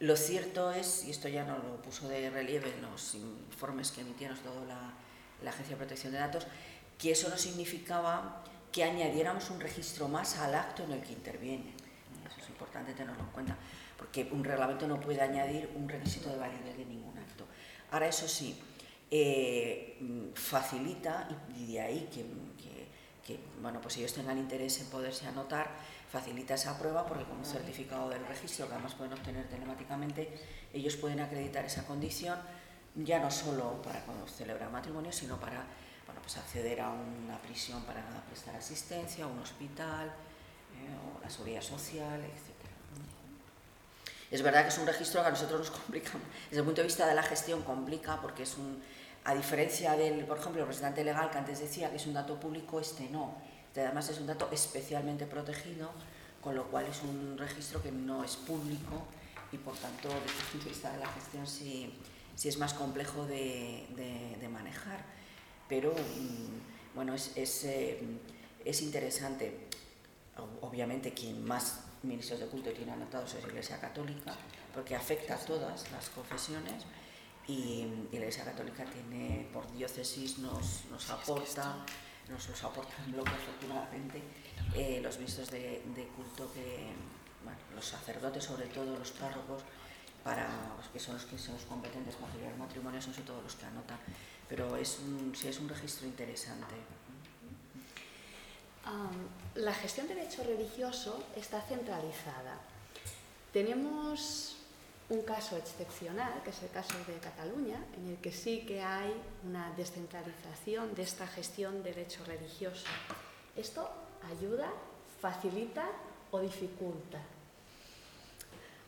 lo 0.00 0.16
cierto 0.16 0.70
es, 0.70 1.04
y 1.04 1.10
esto 1.10 1.28
ya 1.28 1.44
no 1.44 1.58
lo 1.58 1.82
puso 1.82 2.08
de 2.08 2.30
relieve 2.30 2.72
en 2.72 2.82
los 2.82 3.14
informes 3.14 3.90
que 3.90 4.02
emitieron 4.02 4.38
toda 4.38 4.64
la, 4.64 4.92
la 5.42 5.50
Agencia 5.50 5.74
de 5.74 5.78
Protección 5.78 6.12
de 6.12 6.18
Datos, 6.18 6.46
que 6.98 7.10
eso 7.10 7.28
no 7.28 7.36
significaba 7.36 8.44
que 8.70 8.84
añadiéramos 8.84 9.50
un 9.50 9.60
registro 9.60 10.08
más 10.08 10.36
al 10.38 10.54
acto 10.54 10.84
en 10.84 10.92
el 10.92 11.02
que 11.02 11.12
interviene. 11.12 11.72
Eso 12.26 12.40
es 12.40 12.48
importante 12.48 12.92
tenerlo 12.92 13.22
en 13.22 13.30
cuenta, 13.30 13.56
porque 13.96 14.28
un 14.30 14.44
reglamento 14.44 14.86
no 14.86 15.00
puede 15.00 15.20
añadir 15.20 15.70
un 15.74 15.88
requisito 15.88 16.28
de 16.30 16.36
validez 16.36 16.76
de 16.76 16.84
ningún 16.84 17.16
acto. 17.18 17.46
Ahora, 17.90 18.08
eso 18.08 18.28
sí, 18.28 18.60
eh, 19.10 20.30
facilita, 20.34 21.28
y 21.56 21.72
de 21.72 21.80
ahí 21.80 22.08
que, 22.12 22.26
que, 23.26 23.40
bueno, 23.60 23.80
pues 23.80 23.96
ellos 23.96 24.12
tengan 24.12 24.38
interés 24.38 24.80
en 24.80 24.86
poderse 24.86 25.26
anotar, 25.26 25.70
facilita 26.10 26.54
esa 26.54 26.78
prueba 26.78 27.06
porque 27.06 27.24
con 27.24 27.38
un 27.38 27.44
certificado 27.44 28.08
del 28.08 28.26
registro 28.26 28.66
que 28.66 28.74
además 28.74 28.94
pueden 28.94 29.12
obtener 29.12 29.46
telemáticamente, 29.48 30.32
ellos 30.72 30.96
pueden 30.96 31.20
acreditar 31.20 31.64
esa 31.64 31.86
condición 31.86 32.38
ya 32.94 33.18
no 33.18 33.30
solo 33.30 33.80
para 33.82 34.00
cuando 34.04 34.26
celebra 34.26 34.68
matrimonio, 34.68 35.12
sino 35.12 35.38
para 35.38 35.64
bueno, 36.06 36.20
pues 36.22 36.36
acceder 36.38 36.80
a 36.80 36.90
una 36.90 37.38
prisión 37.40 37.82
para 37.82 38.02
prestar 38.26 38.56
asistencia, 38.56 39.26
un 39.26 39.38
hospital, 39.38 40.06
eh, 40.08 41.16
o 41.16 41.22
la 41.22 41.30
seguridad 41.30 41.62
social, 41.62 42.20
etc. 42.20 42.58
Es 44.30 44.42
verdad 44.42 44.62
que 44.62 44.68
es 44.68 44.78
un 44.78 44.86
registro 44.86 45.22
que 45.22 45.28
a 45.28 45.30
nosotros 45.30 45.60
nos 45.60 45.70
complica, 45.70 46.10
desde 46.48 46.60
el 46.60 46.64
punto 46.64 46.80
de 46.80 46.86
vista 46.86 47.06
de 47.06 47.14
la 47.14 47.22
gestión 47.22 47.62
complica, 47.62 48.20
porque 48.20 48.42
es 48.42 48.56
un, 48.56 48.82
a 49.24 49.34
diferencia 49.34 49.92
del, 49.92 50.24
por 50.24 50.38
ejemplo, 50.38 50.60
el 50.60 50.66
representante 50.66 51.04
legal 51.04 51.30
que 51.30 51.38
antes 51.38 51.60
decía 51.60 51.90
que 51.90 51.96
es 51.96 52.06
un 52.06 52.14
dato 52.14 52.38
público, 52.40 52.80
este 52.80 53.08
no. 53.08 53.36
Además 53.76 54.08
es 54.08 54.18
un 54.18 54.26
dato 54.26 54.48
especialmente 54.50 55.26
protegido, 55.26 55.90
con 56.42 56.54
lo 56.54 56.64
cual 56.70 56.86
es 56.86 57.02
un 57.02 57.36
registro 57.38 57.82
que 57.82 57.92
no 57.92 58.24
es 58.24 58.36
público 58.36 59.06
y 59.52 59.58
por 59.58 59.76
tanto 59.76 60.08
desde 60.08 60.38
el 60.38 60.46
punto 60.50 60.64
de 60.64 60.70
vista 60.70 60.92
de 60.92 60.98
la 60.98 61.06
gestión 61.06 61.46
sí, 61.46 61.94
sí 62.34 62.48
es 62.48 62.58
más 62.58 62.74
complejo 62.74 63.26
de, 63.26 63.86
de, 64.40 64.48
manejar. 64.48 65.04
Pero 65.68 65.92
mm, 65.92 66.94
bueno, 66.94 67.14
es, 67.14 67.32
es, 67.36 67.64
eh, 67.64 68.00
es 68.64 68.82
interesante. 68.82 69.68
Obviamente 70.60 71.12
quien 71.12 71.44
más 71.44 71.84
ministros 72.02 72.40
de 72.40 72.46
culto 72.46 72.70
tiene 72.70 72.92
anotados 72.92 73.34
es 73.34 73.42
la 73.42 73.48
Iglesia 73.48 73.80
Católica, 73.80 74.34
porque 74.72 74.94
afecta 74.94 75.34
a 75.34 75.38
todas 75.38 75.90
las 75.90 76.08
confesiones 76.10 76.84
y, 77.46 77.86
y 78.12 78.12
la 78.12 78.18
Iglesia 78.18 78.44
Católica 78.44 78.84
tiene 78.84 79.48
por 79.52 79.70
diócesis 79.72 80.38
nos, 80.38 80.84
nos 80.90 81.10
aporta 81.10 81.84
nos 82.30 82.48
los 82.48 82.64
aporta 82.64 82.94
en 83.04 83.12
bloque 83.12 83.30
afortunadamente 83.30 84.22
eh, 84.74 85.00
los 85.02 85.16
ministros 85.18 85.50
de, 85.50 85.82
de 85.94 86.08
culto 86.08 86.52
que 86.52 86.92
bueno, 87.42 87.58
los 87.74 87.84
sacerdotes 87.84 88.44
sobre 88.44 88.66
todo 88.66 88.98
los 88.98 89.10
párrocos 89.12 89.62
para 90.28 90.46
los 90.76 90.88
que 90.88 91.00
son 91.00 91.14
los 91.14 91.24
que 91.24 91.38
son 91.38 91.54
los 91.54 91.64
competentes 91.64 92.14
para 92.16 92.32
celebrar 92.32 92.58
matrimonios 92.58 93.04
son 93.04 93.14
sobre 93.14 93.28
todo 93.28 93.40
los 93.42 93.54
que 93.54 93.64
anotan. 93.64 93.98
Pero 94.48 94.76
es 94.76 94.98
un, 94.98 95.34
sí 95.34 95.48
es 95.48 95.58
un 95.58 95.68
registro 95.68 96.06
interesante. 96.06 96.74
La 99.54 99.74
gestión 99.74 100.08
del 100.08 100.16
derecho 100.16 100.44
religioso 100.44 101.22
está 101.36 101.60
centralizada. 101.62 102.58
Tenemos 103.52 104.56
un 105.10 105.22
caso 105.22 105.56
excepcional, 105.56 106.42
que 106.44 106.50
es 106.50 106.62
el 106.62 106.70
caso 106.70 106.94
de 107.06 107.14
Cataluña, 107.18 107.82
en 107.96 108.10
el 108.10 108.16
que 108.18 108.30
sí 108.30 108.64
que 108.66 108.82
hay 108.82 109.12
una 109.44 109.72
descentralización 109.76 110.94
de 110.94 111.02
esta 111.02 111.26
gestión 111.26 111.82
del 111.82 111.94
derecho 111.94 112.24
religioso. 112.26 112.84
¿Esto 113.56 113.88
ayuda, 114.30 114.70
facilita 115.20 115.86
o 116.30 116.40
dificulta? 116.40 117.18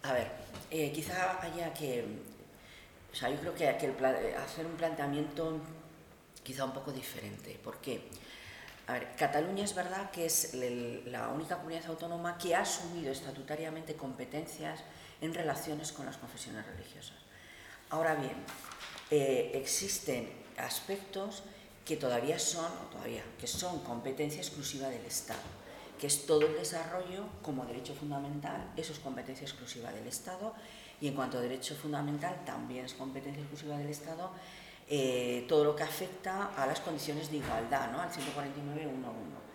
A 0.02 0.12
ver, 0.12 0.30
eh, 0.70 0.92
quizá 0.92 1.40
haya 1.40 1.72
que, 1.72 2.04
o 3.12 3.14
sea, 3.14 3.30
yo 3.30 3.38
creo 3.40 3.54
que 3.54 3.76
que 3.78 4.34
hacer 4.36 4.66
un 4.66 4.76
planteamiento 4.76 5.58
quizá 6.42 6.64
un 6.64 6.72
poco 6.72 6.92
diferente. 6.92 7.58
¿Por 7.62 7.78
qué? 7.78 8.08
A 8.86 8.94
ver, 8.94 9.14
Cataluña 9.16 9.64
es 9.64 9.74
verdad 9.74 10.10
que 10.10 10.26
es 10.26 10.52
la 10.54 11.28
única 11.28 11.56
comunidad 11.56 11.86
autónoma 11.86 12.36
que 12.36 12.54
ha 12.54 12.60
asumido 12.60 13.12
estatutariamente 13.12 13.94
competencias 13.94 14.80
en 15.20 15.34
relaciones 15.34 15.92
con 15.92 16.06
las 16.06 16.16
confesiones 16.16 16.66
religiosas. 16.66 17.16
Ahora 17.90 18.14
bien, 18.14 18.36
eh, 19.10 19.52
existen 19.54 20.30
aspectos 20.56 21.42
que 21.84 21.96
todavía 21.96 22.38
son, 22.38 22.70
todavía, 22.92 23.24
que 23.38 23.46
son 23.46 23.80
competencia 23.80 24.40
exclusiva 24.40 24.88
del 24.88 25.04
Estado, 25.04 25.40
que 25.98 26.06
es 26.06 26.26
todo 26.26 26.46
el 26.46 26.54
desarrollo 26.54 27.24
como 27.42 27.66
derecho 27.66 27.94
fundamental, 27.94 28.72
eso 28.76 28.92
es 28.92 28.98
competencia 29.00 29.44
exclusiva 29.44 29.90
del 29.90 30.06
Estado, 30.06 30.54
y 31.00 31.08
en 31.08 31.14
cuanto 31.14 31.38
a 31.38 31.40
derecho 31.40 31.74
fundamental 31.74 32.44
también 32.44 32.84
es 32.84 32.94
competencia 32.94 33.40
exclusiva 33.40 33.76
del 33.76 33.88
Estado, 33.88 34.30
eh, 34.88 35.44
todo 35.48 35.64
lo 35.64 35.76
que 35.76 35.82
afecta 35.82 36.54
a 36.56 36.66
las 36.66 36.80
condiciones 36.80 37.30
de 37.30 37.38
igualdad, 37.38 37.90
¿no? 37.90 38.00
al 38.00 38.10
149.1.1. 38.10 39.49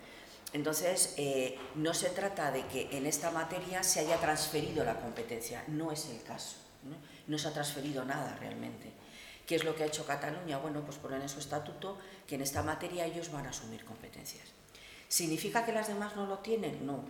Entonces, 0.56 1.12
eh, 1.18 1.58
no 1.74 1.92
se 1.92 2.08
trata 2.08 2.50
de 2.50 2.66
que 2.68 2.88
en 2.96 3.04
esta 3.04 3.30
materia 3.30 3.82
se 3.82 4.00
haya 4.00 4.16
transferido 4.16 4.84
la 4.84 4.98
competencia, 4.98 5.62
no 5.66 5.92
es 5.92 6.08
el 6.08 6.22
caso, 6.22 6.56
no, 7.26 7.36
se 7.36 7.48
ha 7.48 7.52
transferido 7.52 8.06
nada 8.06 8.34
realmente. 8.40 8.90
¿Qué 9.46 9.56
es 9.56 9.64
lo 9.64 9.76
que 9.76 9.82
ha 9.82 9.86
hecho 9.86 10.06
Cataluña? 10.06 10.56
Bueno, 10.56 10.80
pues 10.80 10.96
poner 10.96 11.20
en 11.20 11.28
su 11.28 11.40
estatuto 11.40 11.98
que 12.26 12.36
en 12.36 12.40
esta 12.40 12.62
materia 12.62 13.04
ellos 13.04 13.30
van 13.30 13.44
a 13.44 13.50
asumir 13.50 13.84
competencias. 13.84 14.48
¿Significa 15.08 15.66
que 15.66 15.72
las 15.72 15.88
demás 15.88 16.16
no 16.16 16.24
lo 16.24 16.38
tienen? 16.38 16.86
No, 16.86 17.04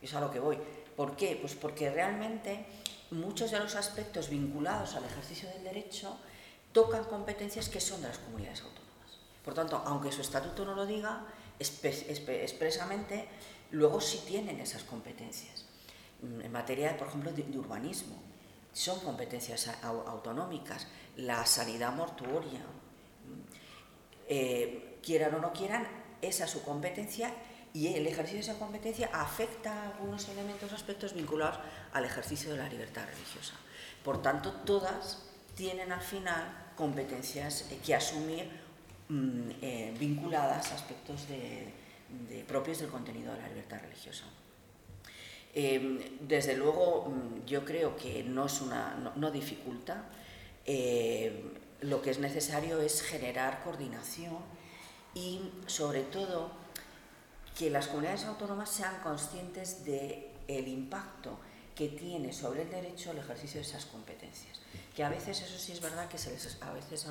es 0.00 0.14
a 0.14 0.20
lo 0.20 0.30
que 0.30 0.38
voy. 0.38 0.56
¿Por 0.96 1.16
qué? 1.16 1.36
Pues 1.40 1.56
porque 1.56 1.90
realmente 1.90 2.66
muchos 3.10 3.50
de 3.50 3.58
los 3.58 3.74
aspectos 3.74 4.30
vinculados 4.30 4.94
al 4.94 5.02
ejercicio 5.06 5.48
del 5.48 5.64
derecho 5.64 6.16
tocan 6.70 7.02
competencias 7.02 7.68
que 7.68 7.80
son 7.80 8.00
de 8.00 8.06
las 8.06 8.18
comunidades 8.18 8.60
autónomas. 8.60 9.18
Por 9.44 9.54
tanto, 9.54 9.82
aunque 9.84 10.12
su 10.12 10.20
estatuto 10.20 10.64
no 10.64 10.76
lo 10.76 10.86
diga, 10.86 11.26
expresamente, 11.60 13.28
luego 13.70 14.00
sí 14.00 14.22
tienen 14.26 14.60
esas 14.60 14.82
competencias. 14.82 15.66
Mm, 16.22 16.40
en 16.40 16.52
materia, 16.52 16.96
por 16.96 17.08
ejemplo, 17.08 17.32
de, 17.32 17.42
urbanismo, 17.58 18.16
son 18.72 19.00
competencias 19.00 19.70
autonómicas, 19.82 20.86
la 21.16 21.44
sanidad 21.46 21.92
mortuoria, 21.92 22.60
mm, 22.60 23.40
eh, 24.28 24.98
quieran 25.02 25.34
o 25.34 25.38
no 25.38 25.52
quieran, 25.52 25.86
esa 26.22 26.44
es 26.44 26.50
su 26.50 26.62
competencia 26.62 27.32
y 27.72 27.88
el 27.94 28.06
ejercicio 28.06 28.38
de 28.38 28.52
esa 28.52 28.58
competencia 28.58 29.10
afecta 29.12 29.72
a 29.72 29.86
algunos 29.90 30.28
elementos, 30.28 30.72
aspectos 30.72 31.14
vinculados 31.14 31.58
al 31.92 32.04
ejercicio 32.04 32.50
de 32.50 32.58
la 32.58 32.68
libertad 32.68 33.06
religiosa. 33.06 33.54
Por 34.04 34.22
tanto, 34.22 34.52
todas 34.64 35.22
tienen 35.54 35.92
al 35.92 36.00
final 36.00 36.72
competencias 36.76 37.66
que 37.84 37.94
asumir 37.94 38.50
eh, 39.60 39.92
vinculadas 39.98 40.70
a 40.70 40.74
aspectos 40.76 41.26
de, 41.28 42.44
propios 42.46 42.78
del 42.78 42.88
contenido 42.88 43.32
de 43.32 43.40
la 43.40 43.48
libertad 43.48 43.80
religiosa. 43.82 44.24
Em, 45.52 45.98
desde 46.20 46.56
luego, 46.56 47.06
mm, 47.06 47.44
yo 47.44 47.64
creo 47.64 47.96
que 47.96 48.22
no, 48.22 48.46
es 48.46 48.60
una, 48.60 49.12
no, 49.16 49.30
dificulta. 49.32 50.04
Eh, 50.64 51.56
lo 51.80 52.02
que 52.02 52.10
es 52.10 52.18
necesario 52.20 52.80
es 52.80 53.02
generar 53.02 53.64
coordinación 53.64 54.38
y, 55.14 55.40
sobre 55.66 56.02
todo, 56.02 56.52
que 57.58 57.68
las 57.68 57.88
comunidades 57.88 58.24
autónomas 58.24 58.70
sean 58.70 58.94
conscientes 59.02 59.84
del 59.84 60.26
el 60.46 60.68
impacto 60.68 61.38
que 61.74 61.88
tiene 61.88 62.32
sobre 62.32 62.62
el 62.62 62.70
derecho 62.70 63.10
el 63.10 63.18
ejercicio 63.18 63.60
de 63.60 63.66
esas 63.66 63.86
competencias. 63.86 64.60
Que 64.94 65.02
a 65.02 65.08
veces, 65.08 65.40
eso 65.40 65.58
sí 65.58 65.72
es 65.72 65.80
verdad 65.80 66.08
que 66.08 66.18
se 66.18 66.30
les, 66.30 66.58
a 66.60 66.72
veces 66.72 67.08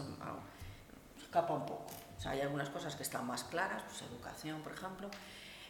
escapa 1.29 1.53
un 1.53 1.65
poco. 1.65 1.85
O 2.17 2.21
sea, 2.21 2.31
hay 2.31 2.41
algunas 2.41 2.69
cosas 2.69 2.95
que 2.95 3.03
están 3.03 3.25
más 3.27 3.43
claras, 3.43 3.83
pues 3.83 4.01
educación, 4.01 4.61
por 4.61 4.73
ejemplo, 4.73 5.09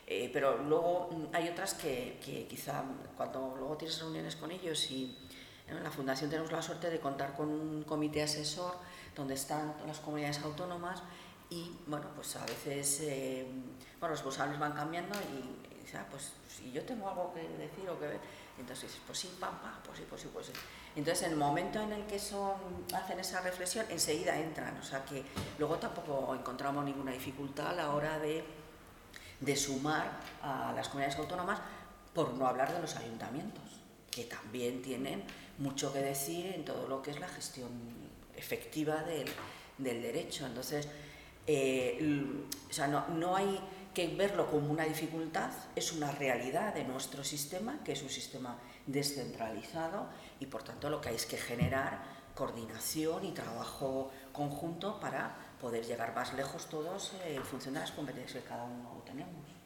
eh, 0.07 0.29
pero 0.31 0.57
luego 0.63 1.09
hay 1.33 1.49
otras 1.49 1.73
que, 1.73 2.19
que, 2.23 2.47
quizá 2.47 2.83
cuando 3.17 3.55
luego 3.57 3.75
tienes 3.77 3.99
reuniones 3.99 4.35
con 4.37 4.49
ellos 4.51 4.89
y 4.89 5.17
en 5.67 5.83
la 5.83 5.91
Fundación 5.91 6.29
tenemos 6.29 6.51
la 6.51 6.61
suerte 6.61 6.89
de 6.89 6.99
contar 6.99 7.35
con 7.35 7.49
un 7.49 7.83
comité 7.83 8.23
asesor 8.23 8.77
donde 9.15 9.35
están 9.35 9.75
las 9.85 9.99
comunidades 9.99 10.39
autónomas 10.39 11.03
y 11.49 11.71
bueno, 11.85 12.07
pues 12.15 12.35
a 12.37 12.45
veces 12.45 13.01
eh, 13.01 13.45
bueno, 13.99 14.13
los 14.13 14.19
responsables 14.19 14.57
van 14.57 14.71
cambiando 14.71 15.19
y, 15.19 15.67
y 15.69 15.91
pues 16.09 16.33
si 16.47 16.71
yo 16.71 16.83
tengo 16.83 17.09
algo 17.09 17.33
que 17.33 17.41
decir 17.41 17.87
o 17.89 17.99
que 17.99 18.07
ver, 18.07 18.19
entonces 18.59 18.89
dices, 18.89 19.01
pues 19.05 19.17
sí, 19.19 19.29
pam, 19.39 19.59
pam, 19.59 19.73
pues 19.85 19.97
sí, 19.99 20.05
pues 20.09 20.21
sí, 20.21 20.29
pues 20.33 20.45
sí. 20.47 20.51
Entonces, 20.95 21.25
en 21.25 21.31
el 21.31 21.37
momento 21.37 21.79
en 21.81 21.93
el 21.93 22.05
que 22.05 22.19
son, 22.19 22.53
hacen 22.93 23.19
esa 23.19 23.41
reflexión, 23.41 23.85
enseguida 23.89 24.37
entran. 24.37 24.77
O 24.77 24.83
sea 24.83 25.05
que 25.05 25.23
luego 25.57 25.77
tampoco 25.77 26.35
encontramos 26.35 26.83
ninguna 26.83 27.11
dificultad 27.11 27.67
a 27.67 27.73
la 27.73 27.91
hora 27.91 28.19
de, 28.19 28.43
de 29.39 29.55
sumar 29.55 30.19
a 30.41 30.73
las 30.75 30.89
comunidades 30.89 31.17
autónomas, 31.19 31.59
por 32.13 32.33
no 32.33 32.47
hablar 32.47 32.73
de 32.73 32.81
los 32.81 32.95
ayuntamientos, 32.95 33.63
que 34.11 34.23
también 34.25 34.81
tienen 34.81 35.23
mucho 35.59 35.93
que 35.93 35.99
decir 35.99 36.47
en 36.47 36.65
todo 36.65 36.87
lo 36.87 37.01
que 37.01 37.11
es 37.11 37.19
la 37.19 37.27
gestión 37.27 37.69
efectiva 38.35 39.03
del, 39.03 39.29
del 39.77 40.01
derecho. 40.01 40.45
Entonces, 40.45 40.87
Eh, 41.51 41.97
o 42.69 42.73
sea, 42.73 42.85
no, 42.85 43.07
no 43.07 43.35
hay 43.35 43.59
que 43.93 44.07
verlo 44.07 44.49
como 44.49 44.71
una 44.71 44.85
dificultad, 44.85 45.51
es 45.75 45.91
una 45.93 46.11
realidad 46.11 46.73
de 46.73 46.83
nuestro 46.83 47.23
sistema, 47.23 47.79
que 47.83 47.93
es 47.93 48.01
un 48.01 48.09
sistema 48.09 48.57
descentralizado 48.85 50.07
y 50.39 50.45
por 50.45 50.63
tanto 50.63 50.89
lo 50.89 51.01
que 51.01 51.09
hay 51.09 51.15
es 51.15 51.25
que 51.25 51.37
generar 51.37 52.03
coordinación 52.35 53.25
y 53.25 53.31
trabajo 53.31 54.11
conjunto 54.31 54.99
para 54.99 55.35
poder 55.59 55.85
llegar 55.85 56.15
más 56.15 56.33
lejos 56.33 56.69
todos 56.69 57.13
eh, 57.25 57.35
en 57.35 57.43
función 57.43 57.73
de 57.73 57.81
las 57.81 57.91
competencias 57.91 58.41
que 58.41 58.47
cada 58.47 58.63
uno 58.63 59.03
tenemos. 59.05 59.59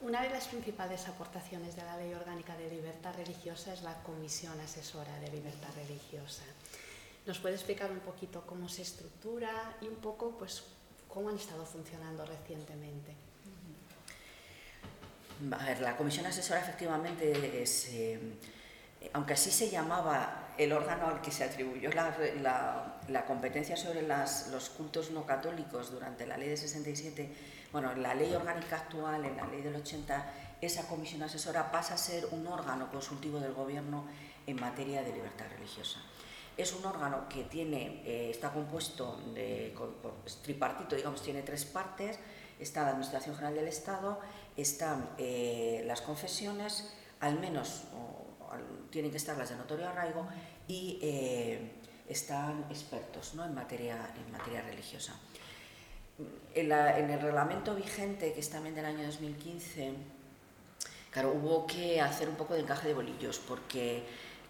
Una 0.00 0.22
de 0.22 0.28
las 0.28 0.48
principales 0.48 1.08
aportaciones 1.08 1.76
de 1.76 1.82
la 1.82 1.96
Ley 1.96 2.12
Orgánica 2.12 2.54
de 2.56 2.68
Libertad 2.68 3.14
Religiosa 3.16 3.72
es 3.72 3.82
la 3.82 4.02
Comisión 4.02 4.60
Asesora 4.60 5.18
de 5.18 5.30
Libertad 5.30 5.70
Religiosa. 5.76 6.44
¿Nos 7.26 7.38
puede 7.38 7.54
explicar 7.54 7.90
un 7.90 8.00
poquito 8.00 8.44
cómo 8.46 8.68
se 8.68 8.82
estructura 8.82 9.78
y 9.80 9.86
un 9.86 9.96
poco 9.96 10.36
pues, 10.38 10.62
cómo 11.14 11.28
han 11.28 11.36
estado 11.36 11.64
funcionando 11.64 12.26
recientemente? 12.26 13.14
A 15.52 15.64
ver, 15.64 15.80
la 15.80 15.96
Comisión 15.96 16.26
Asesora 16.26 16.60
efectivamente 16.60 17.62
es, 17.62 17.88
eh, 17.92 18.18
aunque 19.12 19.34
así 19.34 19.50
se 19.50 19.70
llamaba 19.70 20.48
el 20.58 20.72
órgano 20.72 21.06
al 21.06 21.20
que 21.20 21.30
se 21.30 21.44
atribuyó 21.44 21.90
la, 21.92 23.24
competencia 23.26 23.76
sobre 23.76 24.02
los 24.02 24.70
cultos 24.70 25.10
no 25.10 25.24
católicos 25.24 25.90
durante 25.90 26.26
la 26.26 26.36
ley 26.36 26.48
de 26.48 26.56
67, 26.56 27.32
bueno, 27.72 27.92
en 27.92 28.02
la 28.02 28.14
ley 28.14 28.32
orgánica 28.34 28.76
actual, 28.76 29.24
en 29.24 29.36
la 29.36 29.46
ley 29.46 29.62
del 29.62 29.76
80, 29.76 30.32
esa 30.60 30.86
comisión 30.86 31.22
asesora 31.22 31.70
pasa 31.70 31.94
a 31.94 31.98
ser 31.98 32.26
un 32.30 32.46
órgano 32.46 32.90
consultivo 32.90 33.38
del 33.40 33.52
gobierno 33.52 34.06
en 34.46 34.60
materia 34.60 35.02
de 35.02 35.12
libertad 35.12 35.46
religiosa. 35.56 36.00
Es 36.56 36.72
un 36.72 36.84
órgano 36.84 37.28
que 37.28 37.44
tiene, 37.44 38.02
eh, 38.04 38.30
está 38.30 38.52
compuesto 38.52 39.20
de 39.34 39.74
tripartito, 40.42 40.94
digamos, 40.94 41.22
tiene 41.22 41.42
tres 41.42 41.64
partes. 41.64 42.18
Está 42.60 42.82
la 42.82 42.90
Administración 42.90 43.34
General 43.34 43.56
del 43.56 43.66
Estado, 43.66 44.20
están 44.56 45.10
eh, 45.18 45.82
las 45.86 46.00
confesiones, 46.00 46.94
al 47.18 47.40
menos 47.40 47.82
tienen 48.90 49.10
que 49.10 49.16
estar 49.16 49.36
las 49.36 49.50
de 49.50 49.56
notorio 49.56 49.88
arraigo, 49.88 50.24
y 50.68 50.98
eh, 51.02 51.72
están 52.08 52.64
expertos 52.70 53.34
¿no? 53.34 53.44
en, 53.44 53.54
materia, 53.54 54.14
en 54.16 54.32
materia 54.32 54.62
religiosa. 54.62 55.14
En, 56.54 56.70
el 56.70 57.20
reglamento 57.20 57.74
vigente, 57.74 58.32
que 58.32 58.40
es 58.40 58.50
también 58.50 58.74
del 58.74 58.84
año 58.84 59.04
2015, 59.04 59.94
claro, 61.10 61.32
hubo 61.32 61.66
que 61.66 62.00
hacer 62.00 62.28
un 62.28 62.36
poco 62.36 62.54
de 62.54 62.60
encaje 62.60 62.88
de 62.88 62.94
bolillos, 62.94 63.40
porque 63.40 64.04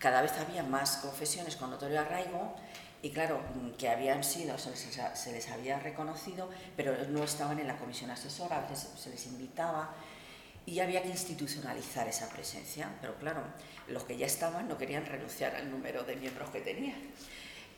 cada 0.05 0.21
vez 0.21 0.33
había 0.39 0.63
más 0.63 0.99
confesiones 0.99 1.57
con 1.57 1.71
notorio 1.71 1.99
arraigo 1.99 2.55
y 3.01 3.09
claro, 3.09 3.41
que 3.79 3.89
habían 3.89 4.23
sido, 4.23 4.59
se 4.59 5.33
les, 5.33 5.51
había 5.51 5.79
reconocido, 5.79 6.51
pero 6.77 6.95
no 7.09 7.25
estaban 7.25 7.59
en 7.59 7.67
la 7.67 7.79
comisión 7.79 8.11
asesora, 8.11 8.59
a 8.59 8.61
veces 8.69 8.87
se 8.99 9.09
les 9.09 9.25
invitaba 9.25 9.95
y 10.67 10.81
había 10.81 11.03
que 11.03 11.09
institucionalizar 11.09 12.07
esa 12.07 12.29
presencia, 12.29 12.91
pero 13.01 13.15
claro, 13.15 13.41
los 13.89 14.05
que 14.05 14.19
ya 14.19 14.27
estaban 14.27 14.69
no 14.69 14.77
querían 14.77 15.07
renunciar 15.07 15.55
al 15.57 15.71
número 15.71 16.05
de 16.05 16.17
miembros 16.17 16.51
que 16.51 16.61
tenían. 16.61 17.01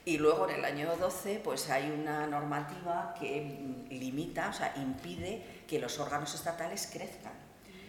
Y 0.05 0.19
luego 0.19 0.49
en 0.49 0.57
el 0.57 0.65
año 0.65 0.97
12 0.97 1.43
pues 1.45 1.71
hay 1.71 1.93
una 1.93 2.27
normativa 2.27 3.15
que 3.21 3.85
limita, 3.89 4.49
o 4.49 4.53
sea, 4.53 4.75
impide 4.79 5.63
que 5.69 5.79
los 5.79 6.01
órganos 6.01 6.35
estatales 6.35 6.91
crezcan. 6.93 7.47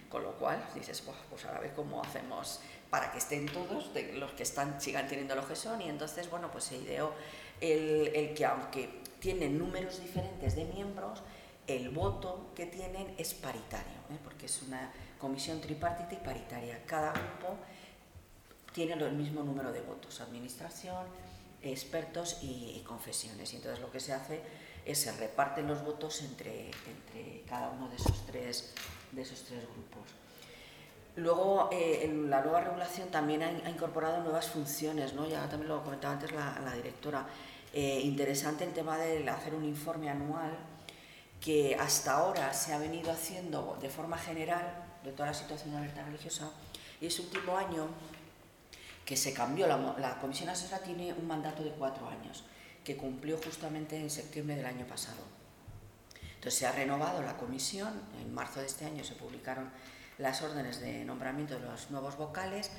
Con 0.10 0.24
lo 0.24 0.38
cual 0.38 0.64
dices, 0.74 1.04
pues 1.30 1.44
a 1.46 1.60
ver 1.60 1.74
cómo 1.74 2.02
hacemos 2.02 2.62
para 2.90 3.12
que 3.12 3.18
estén 3.18 3.46
todos, 3.48 3.92
los 4.16 4.32
que 4.32 4.44
están 4.44 4.80
sigan 4.82 5.08
teniendo 5.08 5.36
lo 5.36 5.48
que 5.48 5.56
son. 5.56 5.82
Y 5.82 5.90
entonces, 5.90 6.30
bueno, 6.30 6.52
pues 6.52 6.66
se 6.66 6.78
ideó 6.78 7.14
el, 7.62 8.12
el 8.16 8.34
que 8.34 8.46
aunque 8.46 9.02
tienen 9.20 9.58
números 9.58 10.02
diferentes 10.02 10.56
de 10.56 10.66
miembros, 10.66 11.22
el 11.68 11.90
voto 11.90 12.52
que 12.56 12.66
tienen 12.66 13.14
es 13.18 13.34
paritario, 13.34 13.98
¿eh? 14.10 14.18
porque 14.24 14.46
es 14.46 14.62
una 14.62 14.92
comisión 15.20 15.60
tripartita 15.60 16.14
y 16.14 16.26
paritaria. 16.26 16.82
Cada 16.86 17.12
grupo 17.12 17.58
tiene 18.74 18.94
el 18.94 19.14
mismo 19.14 19.44
número 19.44 19.72
de 19.72 19.82
votos, 19.82 20.22
administración, 20.22 21.06
expertos 21.62 22.40
y, 22.42 22.82
confesiones. 22.88 23.52
Y 23.54 23.58
entonces 23.58 23.82
lo 23.82 23.92
que 23.92 24.00
se 24.00 24.14
hace 24.14 24.42
es 24.86 25.00
se 25.00 25.12
reparten 25.12 25.68
los 25.68 25.84
votos 25.84 26.22
entre, 26.22 26.68
entre 26.68 27.42
cada 27.48 27.70
uno 27.70 27.90
de 27.90 27.98
esos 27.98 28.26
tres, 28.26 28.74
de 29.12 29.22
esos 29.22 29.44
tres 29.44 29.64
grupos. 29.64 30.17
Luego, 31.18 31.70
eh, 31.72 32.02
en 32.04 32.30
la 32.30 32.42
nueva 32.42 32.62
regulación 32.62 33.10
también 33.10 33.42
ha, 33.42 33.70
incorporado 33.70 34.22
nuevas 34.22 34.48
funciones, 34.50 35.14
¿no? 35.14 35.28
ya 35.28 35.50
también 35.50 35.68
lo 35.70 35.84
comentaba 35.84 36.14
antes 36.14 36.32
la, 36.32 36.60
la 36.64 36.74
directora. 36.74 37.26
Eh, 37.74 38.02
interesante 38.04 38.64
el 38.64 38.72
tema 38.72 38.98
de 38.98 39.28
hacer 39.28 39.56
un 39.56 39.66
informe 39.66 40.10
anual 40.10 40.56
que 41.42 41.76
hasta 41.76 42.18
ahora 42.18 42.54
se 42.54 42.72
ha 42.74 42.78
venido 42.78 43.12
haciendo 43.12 43.78
de 43.82 43.90
forma 43.90 44.18
general 44.18 44.86
de 45.04 45.12
toda 45.12 45.30
la 45.30 45.34
situación 45.34 45.72
de 45.72 45.82
libertad 45.82 46.06
religiosa 46.06 46.52
y 47.02 47.08
ese 47.08 47.24
último 47.24 47.58
año 47.58 47.88
que 49.04 49.18
se 49.18 49.34
cambió, 49.34 49.66
la, 49.66 49.96
la 49.98 50.20
Comisión 50.20 50.50
Asesora 50.50 50.84
tiene 50.84 51.14
un 51.14 51.28
mandato 51.28 51.64
de 51.64 51.72
cuatro 51.72 52.08
años 52.10 52.44
que 52.84 52.96
cumplió 52.96 53.40
justamente 53.44 54.00
en 54.00 54.12
septiembre 54.12 54.56
del 54.56 54.68
año 54.68 54.86
pasado. 54.86 55.24
Entonces 56.36 56.60
se 56.60 56.68
ha 56.68 56.72
renovado 56.72 57.24
la 57.24 57.38
comisión, 57.38 58.02
en 58.22 58.34
marzo 58.34 58.60
de 58.60 58.68
este 58.68 58.86
año 58.86 59.04
se 59.04 59.16
publicaron 59.16 59.72
las 60.18 60.42
órdenes 60.42 60.82
de 60.82 61.06
nombramiento 61.06 61.56
de 61.56 61.62
los 61.62 61.92
nuevos 61.92 62.18
vocales 62.18 62.72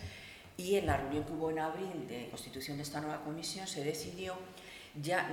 y 0.56 0.76
en 0.76 0.86
la 0.86 0.96
reunión 0.96 1.24
que 1.24 1.32
hubo 1.32 1.50
en 1.50 1.60
abril 1.60 2.06
de 2.08 2.28
constitución 2.30 2.76
de 2.76 2.82
esta 2.82 3.00
nueva 3.00 3.22
comisión 3.22 3.66
se 3.66 3.84
decidió 3.84 4.34
ya, 5.00 5.28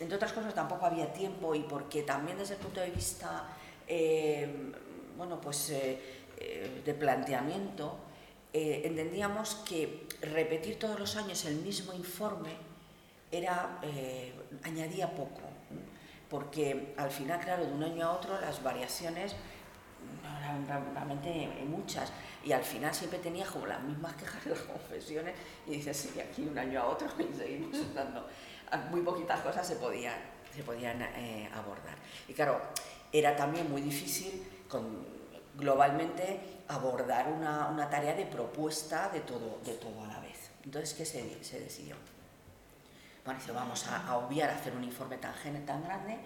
entre 0.00 0.16
otras 0.16 0.32
cosas, 0.32 0.54
tampoco 0.54 0.86
había 0.86 1.12
tiempo 1.12 1.54
y 1.54 1.60
porque 1.60 2.02
también 2.02 2.38
desde 2.38 2.54
el 2.54 2.60
punto 2.60 2.80
de 2.80 2.90
vista, 2.90 3.46
eh, 3.86 4.72
bueno, 5.16 5.40
pues 5.40 5.70
eh, 5.70 6.00
eh, 6.38 6.82
de 6.84 6.94
planteamiento, 6.94 7.98
entendíamos 8.52 9.56
que 9.56 10.08
repetir 10.22 10.76
todos 10.76 10.98
los 10.98 11.14
años 11.14 11.44
el 11.44 11.56
mismo 11.56 11.92
informe 11.94 12.50
era, 13.30 13.78
añadía 14.64 15.14
poco, 15.14 15.42
porque 16.28 16.94
al 16.96 17.12
final, 17.12 17.38
claro, 17.38 17.64
de 17.64 17.72
un 17.72 17.84
año 17.84 18.06
a 18.06 18.12
otro 18.12 18.40
las 18.40 18.60
variaciones 18.60 19.36
realmente 20.66 21.48
muchas 21.66 22.12
y 22.44 22.52
al 22.52 22.62
final 22.62 22.94
siempre 22.94 23.18
tenía 23.18 23.46
como 23.46 23.66
las 23.66 23.82
mismas 23.82 24.14
quejas 24.14 24.44
de 24.44 24.50
las 24.50 24.60
confesiones 24.60 25.34
y 25.66 25.72
dices, 25.72 25.96
sí, 25.96 26.20
aquí 26.20 26.42
un 26.42 26.58
año 26.58 26.80
a 26.80 26.86
otro 26.86 27.08
y 27.18 27.36
seguimos 27.36 27.94
dando, 27.94 28.26
muy 28.90 29.02
poquitas 29.02 29.40
cosas 29.40 29.66
se 29.66 29.76
podían, 29.76 30.16
se 30.54 30.62
podían 30.62 31.02
eh, 31.02 31.48
abordar. 31.54 31.96
Y 32.28 32.32
claro, 32.32 32.60
era 33.12 33.36
también 33.36 33.70
muy 33.70 33.82
difícil 33.82 34.46
con, 34.68 35.20
globalmente 35.56 36.62
abordar 36.68 37.28
una, 37.28 37.68
una, 37.68 37.90
tarea 37.90 38.14
de 38.14 38.24
propuesta 38.24 39.08
de 39.10 39.20
todo, 39.20 39.60
de 39.64 39.74
todo 39.74 40.04
a 40.04 40.06
la 40.06 40.20
vez. 40.20 40.50
Entonces, 40.64 40.94
¿qué 40.94 41.04
se, 41.04 41.42
se 41.42 41.60
decidió? 41.60 41.96
Bueno, 43.24 43.40
dice, 43.40 43.52
vamos 43.52 43.86
a, 43.86 44.06
a 44.06 44.16
obviar 44.16 44.50
hacer 44.50 44.74
un 44.74 44.84
informe 44.84 45.18
tan, 45.18 45.34
tan 45.66 45.82
grande 45.82 46.18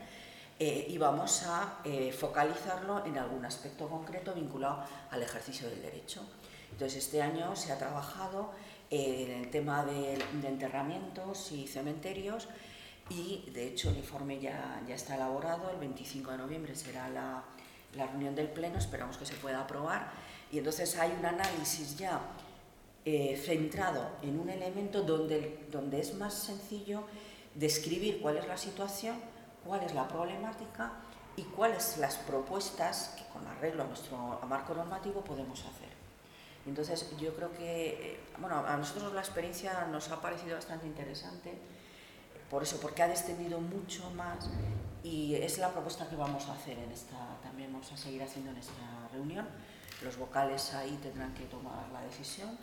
eh, 0.60 0.86
y 0.88 0.98
vamos 0.98 1.42
a 1.42 1.80
eh, 1.84 2.12
focalizarlo 2.12 3.04
en 3.04 3.18
algún 3.18 3.44
aspecto 3.44 3.88
concreto 3.88 4.32
vinculado 4.34 4.84
al 5.10 5.20
ejercicio 5.20 5.68
del 5.68 5.82
derecho. 5.82 6.22
Entonces, 6.70 7.04
este 7.04 7.22
año 7.22 7.56
se 7.56 7.72
ha 7.72 7.78
trabajado 7.78 8.52
eh, 8.88 9.26
en 9.28 9.42
el 9.42 9.50
tema 9.50 9.84
de, 9.84 10.14
enterramientos 10.44 11.50
y 11.50 11.66
cementerios 11.66 12.48
y, 13.10 13.50
de 13.52 13.66
hecho, 13.66 13.90
el 13.90 13.96
informe 13.96 14.38
ya, 14.38 14.80
ya 14.86 14.94
está 14.94 15.16
elaborado. 15.16 15.70
El 15.70 15.78
25 15.78 16.30
de 16.30 16.38
noviembre 16.38 16.76
será 16.76 17.08
la, 17.08 17.42
la 17.96 18.06
reunión 18.06 18.36
del 18.36 18.48
Pleno, 18.48 18.78
esperamos 18.78 19.16
que 19.16 19.26
se 19.26 19.34
pueda 19.34 19.60
aprobar. 19.60 20.12
Y 20.52 20.58
entonces 20.58 20.96
hay 20.96 21.16
un 21.18 21.26
análisis 21.26 21.98
ya 21.98 22.20
centrado 23.04 24.08
en 24.22 24.38
un 24.40 24.48
elemento 24.48 25.02
donde, 25.02 25.66
donde 25.70 26.00
es 26.00 26.14
más 26.14 26.32
sencillo 26.32 27.04
describir 27.54 28.20
cuál 28.22 28.38
es 28.38 28.46
la 28.46 28.56
situación 28.56 29.16
cuál 29.64 29.82
es 29.82 29.94
la 29.94 30.06
problemática 30.06 30.92
y 31.36 31.42
cuáles 31.42 31.98
las 31.98 32.16
propuestas 32.16 33.14
que 33.16 33.24
con 33.32 33.46
arreglo 33.46 33.82
a 33.82 33.86
nuestro 33.86 34.40
marco 34.48 34.74
normativo 34.74 35.22
podemos 35.22 35.60
hacer. 35.60 35.94
Entonces, 36.66 37.10
yo 37.18 37.34
creo 37.34 37.52
que, 37.52 37.88
eh, 38.12 38.20
bueno, 38.38 38.64
a 38.66 38.76
nosotros 38.76 39.12
la 39.12 39.20
experiencia 39.20 39.86
nos 39.90 40.10
ha 40.10 40.20
parecido 40.20 40.54
bastante 40.54 40.86
interesante, 40.86 41.58
por 42.48 42.62
eso, 42.62 42.78
porque 42.80 43.02
ha 43.02 43.08
descendido 43.08 43.60
mucho 43.60 44.10
más 44.12 44.48
y 45.02 45.34
es 45.34 45.58
la 45.58 45.70
propuesta 45.70 46.08
que 46.08 46.16
vamos 46.16 46.48
a 46.48 46.54
hacer 46.54 46.78
en 46.78 46.90
esta, 46.90 47.16
también 47.42 47.72
vamos 47.72 47.92
a 47.92 47.96
seguir 47.96 48.22
haciendo 48.22 48.50
en 48.52 48.58
esta 48.58 49.08
reunión. 49.12 49.46
Los 50.02 50.16
vocales 50.16 50.72
ahí 50.74 50.98
tendrán 51.02 51.34
que 51.34 51.44
tomar 51.44 51.88
la 51.92 52.00
decisión 52.02 52.56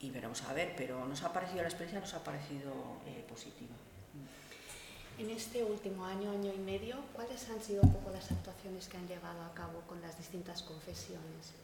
y 0.00 0.10
veremos 0.10 0.42
a 0.44 0.52
ver, 0.52 0.74
pero 0.76 1.04
nos 1.06 1.22
ha 1.22 1.32
parecido, 1.32 1.62
la 1.62 1.68
experiencia 1.68 2.00
nos 2.00 2.14
ha 2.14 2.24
parecido 2.24 2.72
eh, 3.06 3.24
positiva. 3.28 3.74
En 5.22 5.30
este 5.30 5.62
último 5.62 6.04
año, 6.04 6.32
año 6.32 6.52
y 6.52 6.58
medio, 6.58 6.96
¿cuáles 7.14 7.48
han 7.48 7.62
sido 7.62 7.80
un 7.82 7.92
poco 7.92 8.10
las 8.10 8.32
actuaciones 8.32 8.88
que 8.88 8.96
han 8.96 9.06
llevado 9.06 9.40
a 9.40 9.54
cabo 9.54 9.80
con 9.86 10.02
las 10.02 10.18
distintas 10.18 10.64
confesiones? 10.64 11.54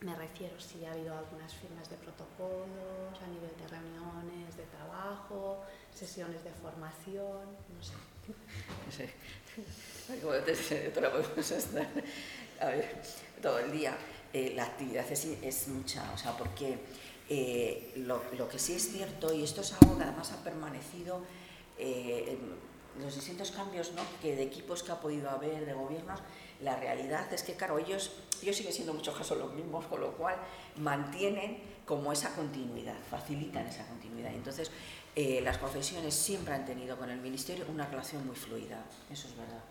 Me 0.00 0.12
refiero 0.16 0.58
si 0.58 0.84
ha 0.84 0.90
habido 0.90 1.16
algunas 1.16 1.54
firmas 1.54 1.88
de 1.88 1.94
protocolos 1.98 3.14
a 3.22 3.26
nivel 3.28 3.52
de 3.62 3.68
reuniones 3.68 4.56
de 4.56 4.64
trabajo, 4.64 5.62
sesiones 5.94 6.42
de 6.42 6.50
formación, 6.50 7.46
no 7.76 7.80
sé. 7.80 7.94
Sí. 10.10 10.20
Como 10.20 10.32
te 10.34 10.90
podemos 10.90 11.50
estar 11.52 11.86
a 12.60 12.66
ver, 12.66 13.02
todo 13.40 13.60
el 13.60 13.70
día. 13.70 13.96
Eh, 14.32 14.52
la 14.56 14.64
actividad 14.64 15.08
es, 15.12 15.68
mucha, 15.68 16.12
o 16.12 16.18
sea, 16.18 16.36
porque 16.36 16.80
eh, 17.28 17.92
lo, 17.98 18.20
lo, 18.36 18.48
que 18.48 18.58
sí 18.58 18.74
es 18.74 18.90
cierto, 18.90 19.32
y 19.32 19.44
esto 19.44 19.60
es 19.60 19.72
algo 19.74 19.96
que 19.96 20.02
además 20.02 20.32
ha 20.32 20.42
permanecido, 20.42 21.22
eh, 21.78 22.36
los 23.00 23.14
distintos 23.14 23.50
cambios 23.50 23.92
¿no? 23.92 24.02
que 24.20 24.36
de 24.36 24.42
equipos 24.42 24.82
que 24.82 24.92
ha 24.92 25.00
podido 25.00 25.30
haber, 25.30 25.66
de 25.66 25.72
gobiernos, 25.72 26.20
la 26.60 26.76
realidad 26.76 27.32
es 27.32 27.42
que, 27.42 27.54
claro, 27.54 27.78
ellos, 27.78 28.12
ellos 28.42 28.56
siguen 28.56 28.72
siendo 28.72 28.92
en 28.92 28.98
muchos 28.98 29.16
casos 29.16 29.36
los 29.38 29.52
mismos, 29.52 29.86
con 29.86 30.00
lo 30.00 30.12
cual 30.12 30.36
mantienen 30.76 31.58
como 31.84 32.12
esa 32.12 32.34
continuidad, 32.34 32.96
facilitan 33.10 33.66
esa 33.66 33.86
continuidad. 33.86 34.32
Entonces, 34.32 34.70
eh, 35.14 35.40
las 35.42 35.58
confesiones 35.58 36.14
siempre 36.14 36.54
han 36.54 36.64
tenido 36.64 36.96
con 36.96 37.10
el 37.10 37.20
Ministerio 37.20 37.64
una 37.68 37.86
relación 37.86 38.26
muy 38.26 38.36
fluida, 38.36 38.84
eso 39.10 39.28
es 39.28 39.36
verdad. 39.36 39.62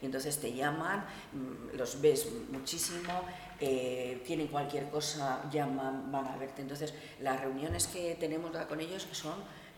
Y 0.00 0.06
entonces 0.06 0.38
te 0.40 0.52
llaman, 0.52 1.04
mm, 1.32 1.76
los 1.76 2.00
ves 2.00 2.26
muchísimo, 2.50 3.22
eh, 3.60 4.20
tienen 4.26 4.48
cualquier 4.48 4.90
cosa, 4.90 5.48
llaman, 5.50 6.10
van 6.10 6.26
a 6.26 6.36
verte. 6.36 6.62
Entonces, 6.62 6.92
las 7.20 7.40
reuniones 7.40 7.86
que 7.86 8.16
tenemos 8.16 8.50
con 8.66 8.80
ellos 8.80 9.06
son 9.12 9.34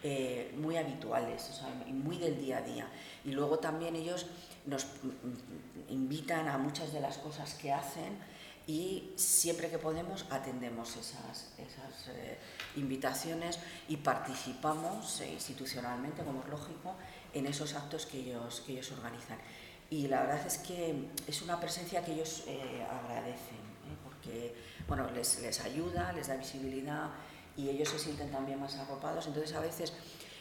eh, 0.06 0.54
muy 0.58 0.76
habituales, 0.76 1.48
o 1.50 1.52
sea, 1.54 1.68
muy 1.86 2.18
del 2.18 2.38
día 2.38 2.58
a 2.58 2.60
día. 2.60 2.86
Y 3.24 3.30
luego 3.30 3.58
también 3.58 3.96
ellos 3.96 4.26
nos 4.66 4.86
invitan 5.88 6.46
a 6.46 6.58
muchas 6.58 6.92
de 6.92 7.00
las 7.00 7.16
cosas 7.16 7.54
que 7.54 7.72
hacen 7.72 8.18
y 8.66 9.12
siempre 9.16 9.70
que 9.70 9.78
podemos 9.78 10.26
atendemos 10.30 10.96
esas, 10.96 11.52
esas 11.58 12.08
eh, 12.08 12.38
invitaciones 12.76 13.58
y 13.88 13.96
participamos 13.96 15.22
eh, 15.22 15.32
institucionalmente, 15.32 16.22
como 16.22 16.40
es 16.42 16.48
lógico, 16.48 16.96
en 17.32 17.46
esos 17.46 17.74
actos 17.74 18.04
que 18.04 18.18
ellos, 18.18 18.62
que 18.66 18.72
ellos 18.72 18.92
organizan. 18.92 19.38
Y 19.88 20.08
la 20.08 20.20
verdad 20.20 20.46
es 20.46 20.58
que 20.58 21.08
es 21.26 21.40
una 21.40 21.58
presencia 21.60 22.04
que 22.04 22.12
ellos 22.12 22.44
eh, 22.46 22.86
agradecen, 22.90 23.64
porque 24.02 24.54
bueno, 24.86 25.10
les, 25.10 25.40
les 25.40 25.60
ayuda, 25.60 26.12
les 26.12 26.28
da 26.28 26.36
visibilidad 26.36 27.10
y 27.56 27.68
ellos 27.68 27.88
se 27.88 27.98
sienten 27.98 28.30
también 28.30 28.60
más 28.60 28.74
arropados. 28.76 29.26
Entonces 29.26 29.54
a 29.54 29.60
veces 29.60 29.92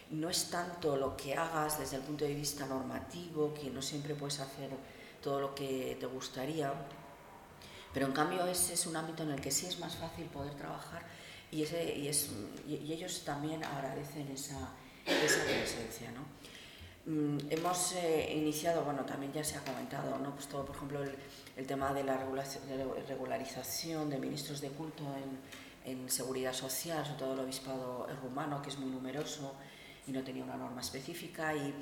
no 0.10 0.30
es 0.30 0.50
tanto 0.50 0.96
lo 0.96 1.18
que 1.18 1.36
hagas 1.36 1.80
desde 1.80 1.98
el 1.98 2.04
punto 2.04 2.26
de 2.26 2.34
vista 2.34 2.66
normativo, 2.66 3.54
que 3.54 3.70
no 3.70 3.82
siempre 3.82 4.16
puedes 4.16 4.40
hacer 4.40 4.70
todo 5.22 5.40
lo 5.40 5.56
que 5.56 5.98
te 6.00 6.06
gustaría, 6.06 6.74
pero 7.94 8.08
en 8.08 8.12
cambio 8.12 8.46
ese 8.46 8.74
es 8.74 8.86
un 8.86 8.96
ámbito 8.96 9.24
en 9.24 9.32
el 9.32 9.42
que 9.42 9.52
sí 9.52 9.68
es 9.68 9.80
más 9.80 9.96
fácil 9.96 10.26
poder 10.26 10.54
trabajar 10.56 11.04
y, 11.52 11.64
ese, 11.64 11.96
y, 11.96 12.08
es, 12.08 12.30
y, 12.68 12.92
ellos 12.92 13.22
también 13.24 13.64
agradecen 13.64 14.28
esa, 14.32 14.70
esa 15.06 15.44
presencia. 15.44 16.12
¿no? 16.12 16.26
Mm, 17.12 17.38
hemos 17.52 17.94
eh, 17.94 18.34
iniciado, 18.36 18.84
bueno, 18.84 19.06
también 19.06 19.32
ya 19.32 19.44
se 19.44 19.58
ha 19.58 19.62
comentado, 19.62 20.18
¿no? 20.18 20.34
pues 20.34 20.48
todo, 20.48 20.66
por 20.66 20.76
ejemplo, 20.76 21.04
el, 21.04 21.16
el 21.56 21.68
tema 21.68 21.94
de 21.94 22.04
la 22.04 22.18
regularización 23.08 24.10
de 24.10 24.18
ministros 24.18 24.62
de 24.62 24.70
culto 24.70 25.04
en, 25.04 25.63
en 25.86 26.10
seguridad 26.10 26.54
social, 26.54 27.06
sobre 27.06 27.20
todo 27.20 27.34
el 27.34 27.40
obispado 27.40 28.08
rumano, 28.22 28.62
que 28.62 28.70
es 28.70 28.78
muy 28.78 28.90
numeroso, 28.90 29.54
y 30.08 30.12
no 30.12 30.24
tenía 30.24 30.44
una 30.44 30.58
norma 30.58 30.82
específica 30.82 31.56
y 31.56 31.74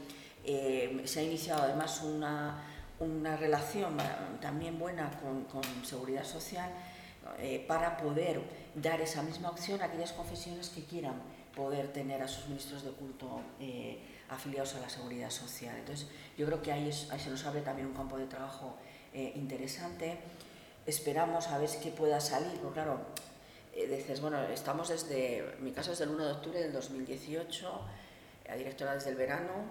eh, 0.43 1.01
se 1.05 1.19
ha 1.19 1.23
iniciado 1.23 1.63
además 1.63 2.01
una, 2.03 2.63
una 2.99 3.37
relación 3.37 3.97
también 4.39 4.77
buena 4.79 5.09
con, 5.21 5.45
con 5.45 5.63
seguridad 5.85 6.23
social 6.23 6.69
eh, 7.39 7.63
para 7.67 7.97
poder 7.97 8.41
dar 8.75 9.01
esa 9.01 9.21
misma 9.23 9.49
opción 9.49 9.81
a 9.81 9.85
aquellas 9.85 10.13
confesiones 10.13 10.69
que 10.69 10.83
quieran 10.83 11.15
poder 11.55 11.91
tener 11.91 12.21
a 12.21 12.27
sus 12.27 12.47
ministros 12.47 12.83
de 12.83 12.91
culto 12.91 13.41
eh, 13.59 13.99
afiliados 14.29 14.75
a 14.75 14.79
la 14.79 14.89
seguridad 14.89 15.29
social. 15.29 15.75
Entonces, 15.77 16.07
yo 16.37 16.45
creo 16.45 16.61
que 16.61 16.71
ahí, 16.71 16.89
ahí 17.11 17.19
se 17.19 17.29
nos 17.29 17.45
abre 17.45 17.61
también 17.61 17.87
un 17.87 17.93
campo 17.93 18.17
de 18.17 18.25
trabajo 18.25 18.77
interesante. 19.13 20.17
Esperamos 20.85 21.49
a 21.49 21.57
ver 21.57 21.69
qué 21.83 21.91
pueda 21.91 22.21
salir, 22.21 22.57
porque 22.61 22.75
claro, 22.75 23.01
dices, 23.73 24.21
bueno, 24.21 24.41
estamos 24.43 24.89
desde, 24.89 25.55
mi 25.59 25.71
caso 25.71 25.91
es 25.91 25.99
del 25.99 26.09
1 26.09 26.25
de 26.25 26.31
octubre 26.31 26.59
del 26.59 26.73
2018, 26.73 27.81
la 28.47 28.55
directora 28.55 28.93
desde 28.95 29.11
el 29.11 29.15
verano, 29.15 29.65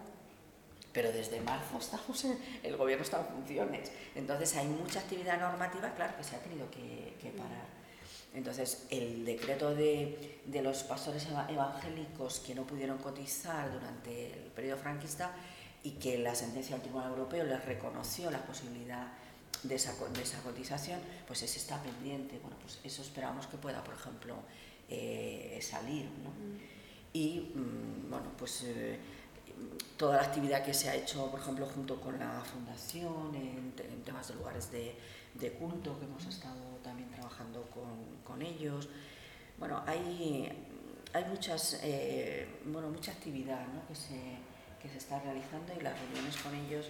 pero 0.93 1.13
desde 1.13 1.41
marzo 1.41 1.79
estamos 1.79 2.25
el 2.63 2.77
gobierno 2.77 3.05
está 3.05 3.21
en 3.21 3.27
funciones. 3.27 3.93
Entonces 4.15 4.57
hay 4.57 4.67
mucha 4.67 5.01
actividad 5.01 5.39
normativa, 5.39 5.95
claro, 5.95 6.17
que 6.17 6.25
se 6.25 6.37
ha 6.37 6.39
tenido 6.41 6.71
que, 6.71 7.15
parar. 7.37 7.81
Entonces, 8.33 8.87
el 8.91 9.25
decreto 9.25 9.75
de, 9.75 10.41
de, 10.47 10.63
los 10.63 10.85
pastores 10.85 11.27
evangélicos 11.49 12.39
que 12.39 12.55
no 12.55 12.63
pudieron 12.63 12.99
cotizar 12.99 13.73
durante 13.73 14.33
el 14.33 14.51
periodo 14.53 14.79
franquista 14.79 15.33
y 15.83 15.93
que 15.93 16.19
la 16.19 16.35
sentencia 16.37 16.77
del 16.77 16.83
Tribunal 16.83 17.11
Europeo 17.11 17.43
les 17.45 17.65
reconoció 17.65 18.31
la 18.31 18.39
posibilidad 18.39 19.09
de 19.63 19.75
esa, 19.75 19.93
de 19.93 20.23
esa 20.23 20.41
cotización, 20.43 21.01
pues 21.27 21.43
ese 21.43 21.59
está 21.59 21.83
pendiente. 21.83 22.39
Bueno, 22.41 22.57
pues 22.61 22.79
eso 22.85 23.03
esperamos 23.03 23.47
que 23.47 23.57
pueda, 23.57 23.85
por 23.85 23.95
ejemplo, 23.95 24.37
eh, 24.89 25.59
salir. 25.63 26.07
¿no? 26.25 26.31
y 27.13 27.53
mm, 27.55 28.11
bueno, 28.11 28.27
pues 28.39 28.63
eh, 28.65 28.99
toda 29.97 30.17
la 30.17 30.23
actividad 30.23 30.65
que 30.65 30.73
se 30.73 30.89
ha 30.89 30.95
hecho, 30.95 31.31
por 31.31 31.41
ejemplo, 31.41 31.67
junto 31.67 32.01
con 32.01 32.19
la 32.19 32.41
Fundación, 32.41 33.35
en, 33.35 33.73
temas 34.05 34.29
de 34.29 34.35
lugares 34.35 34.71
de, 34.71 34.95
de, 35.35 35.53
culto, 35.53 35.99
que 35.99 36.07
hemos 36.07 36.25
estado 36.27 36.79
también 36.83 37.11
trabajando 37.11 37.63
con, 37.71 38.23
con 38.25 38.43
ellos. 38.43 38.89
Bueno, 39.59 39.83
hay, 39.87 40.51
hay 41.13 41.25
muchas, 41.27 41.81
eh, 41.83 42.61
bueno, 42.65 42.89
mucha 42.89 43.13
actividad 43.13 43.67
¿no? 43.69 43.87
que, 43.87 43.95
se, 43.95 44.19
que 44.81 44.89
se 44.89 44.99
está 44.99 45.21
realizando 45.21 45.75
y 45.79 45.83
las 45.83 45.99
reuniones 46.01 46.37
con 46.39 46.55
ellos 46.55 46.87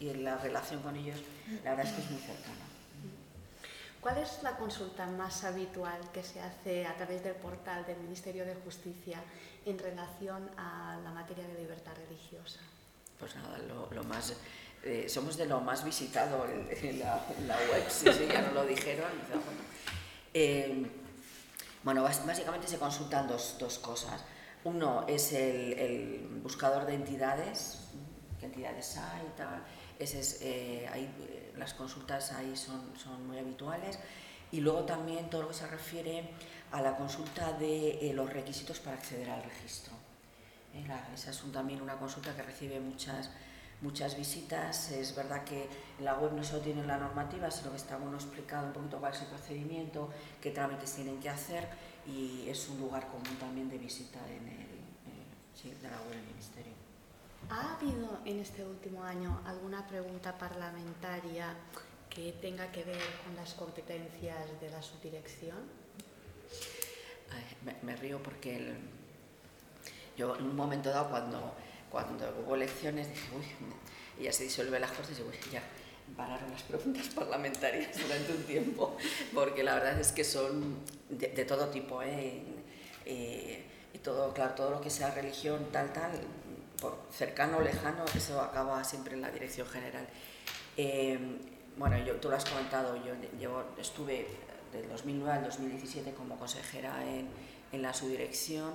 y 0.00 0.14
la 0.14 0.38
relación 0.38 0.82
con 0.82 0.96
ellos, 0.96 1.20
la 1.62 1.70
verdad 1.70 1.86
es 1.86 1.92
que 1.92 2.02
es 2.02 2.10
muy 2.10 2.20
cercana. 2.20 2.70
¿Cuál 4.00 4.16
es 4.16 4.42
la 4.42 4.56
consulta 4.56 5.06
más 5.06 5.44
habitual 5.44 6.00
que 6.12 6.22
se 6.22 6.40
hace 6.40 6.86
a 6.86 6.96
través 6.96 7.22
del 7.22 7.34
portal 7.34 7.84
del 7.84 7.98
Ministerio 7.98 8.46
de 8.46 8.54
Justicia 8.54 9.18
en 9.66 9.78
relación 9.78 10.50
a 10.56 10.98
la 11.04 11.10
materia 11.10 11.46
de 11.46 11.54
libertad 11.60 11.92
religiosa? 12.08 12.60
Pues 13.18 13.36
nada, 13.36 13.58
lo, 13.58 14.04
más, 14.04 14.32
eh, 14.82 15.06
somos 15.06 15.36
de 15.36 15.44
lo 15.44 15.60
más 15.60 15.84
visitado 15.84 16.46
en, 16.46 16.98
la, 16.98 17.22
web, 17.70 17.84
sí, 17.90 18.06
sí, 18.10 18.26
ya 18.32 18.40
nos 18.40 18.54
lo 18.54 18.64
dijeron. 18.64 19.10
Eh, 20.32 20.86
bueno, 21.82 22.02
básicamente 22.02 22.68
se 22.68 22.78
consultan 22.78 23.28
dos, 23.28 23.56
dos 23.58 23.78
cosas. 23.78 24.24
Uno 24.64 25.04
es 25.08 25.34
el, 25.34 25.74
el, 25.74 26.40
buscador 26.42 26.86
de 26.86 26.94
entidades, 26.94 27.80
qué 28.38 28.46
entidades 28.46 28.96
hay 28.96 29.26
y 29.26 29.36
tal. 29.36 29.62
Ese 30.00 30.20
es, 30.20 30.38
eh, 30.40 30.88
ahí, 30.90 31.08
las 31.58 31.74
consultas 31.74 32.32
ahí 32.32 32.56
son, 32.56 32.96
son 32.96 33.26
muy 33.26 33.38
habituales. 33.38 33.98
Y 34.50 34.60
luego 34.60 34.80
también 34.84 35.30
todo 35.30 35.42
lo 35.42 35.48
que 35.48 35.54
se 35.54 35.66
refiere 35.66 36.30
a 36.72 36.80
la 36.80 36.96
consulta 36.96 37.52
de 37.52 38.10
eh, 38.10 38.12
los 38.14 38.32
requisitos 38.32 38.80
para 38.80 38.96
acceder 38.96 39.28
al 39.30 39.42
registro. 39.44 39.92
Eh, 40.74 40.86
esa 41.14 41.30
es 41.30 41.42
también 41.52 41.82
una 41.82 41.96
consulta 41.98 42.34
que 42.34 42.42
recibe 42.42 42.80
muchas, 42.80 43.30
muchas 43.82 44.16
visitas. 44.16 44.90
Es 44.90 45.14
verdad 45.14 45.44
que 45.44 45.68
en 45.98 46.04
la 46.04 46.14
web 46.14 46.32
no 46.32 46.42
solo 46.42 46.62
tiene 46.62 46.84
la 46.86 46.96
normativa, 46.96 47.50
sino 47.50 47.70
que 47.70 47.76
está 47.76 47.96
bueno 47.98 48.16
explicado 48.16 48.68
un 48.68 48.72
poquito 48.72 48.98
cuál 48.98 49.12
es 49.12 49.20
el 49.20 49.28
procedimiento, 49.28 50.08
qué 50.40 50.50
trámites 50.50 50.94
tienen 50.94 51.20
que 51.20 51.28
hacer 51.28 51.68
y 52.06 52.48
es 52.48 52.68
un 52.70 52.80
lugar 52.80 53.06
común 53.08 53.36
también 53.38 53.68
de 53.68 53.76
visita 53.76 54.18
en 54.28 54.48
el, 54.48 54.66
sí, 55.54 55.70
de 55.70 55.90
la 55.90 55.98
web 55.98 56.10
del 56.10 56.22
Ministerio. 56.22 56.79
¿Ha 57.50 57.74
habido 57.74 58.20
en 58.24 58.38
este 58.38 58.64
último 58.64 59.02
año 59.02 59.40
alguna 59.44 59.84
pregunta 59.88 60.38
parlamentaria 60.38 61.56
que 62.08 62.32
tenga 62.40 62.70
que 62.70 62.84
ver 62.84 63.02
con 63.24 63.34
las 63.34 63.54
competencias 63.54 64.60
de 64.60 64.70
la 64.70 64.80
subdirección? 64.80 65.58
me, 67.82 67.96
río 67.96 68.22
porque 68.22 68.74
yo 70.16 70.36
en 70.36 70.44
un 70.44 70.56
momento 70.56 70.90
dado 70.90 71.10
cuando, 71.10 71.54
cuando 71.90 72.42
hubo 72.44 72.54
elecciones 72.54 73.08
dije, 73.08 73.28
uy, 73.36 73.44
y 74.20 74.24
ya 74.24 74.32
se 74.32 74.44
disuelven 74.44 74.80
las 74.80 74.92
cosas 74.92 75.18
y 75.18 75.22
uy, 75.22 75.34
ya 75.52 75.62
pararon 76.16 76.50
las 76.52 76.62
preguntas 76.62 77.08
parlamentarias 77.14 78.00
durante 78.00 78.32
un 78.32 78.44
tiempo, 78.44 78.96
porque 79.34 79.64
la 79.64 79.74
verdad 79.74 79.98
es 79.98 80.12
que 80.12 80.22
son 80.22 80.78
de, 81.08 81.44
todo 81.44 81.68
tipo, 81.68 82.00
¿eh? 82.02 82.42
Eh, 83.06 83.64
y 83.92 83.98
todo, 83.98 84.32
claro, 84.32 84.54
todo 84.54 84.70
lo 84.70 84.80
que 84.80 84.90
sea 84.90 85.10
religión, 85.10 85.66
tal, 85.72 85.92
tal, 85.92 86.12
cercano 87.10 87.58
o 87.58 87.60
lejano, 87.60 88.04
eso 88.14 88.40
acaba 88.40 88.82
siempre 88.84 89.14
en 89.14 89.22
la 89.22 89.30
dirección 89.30 89.66
general. 89.68 90.06
Eh, 90.76 91.18
bueno, 91.76 91.98
yo, 91.98 92.16
tú 92.16 92.28
lo 92.28 92.36
has 92.36 92.44
comentado, 92.44 92.96
yo, 92.96 93.14
yo 93.38 93.64
estuve 93.78 94.26
del 94.72 94.88
2009 94.88 95.38
al 95.38 95.44
2017 95.44 96.12
como 96.12 96.36
consejera 96.38 97.04
en, 97.04 97.28
en 97.72 97.82
la 97.82 97.92
subdirección 97.92 98.74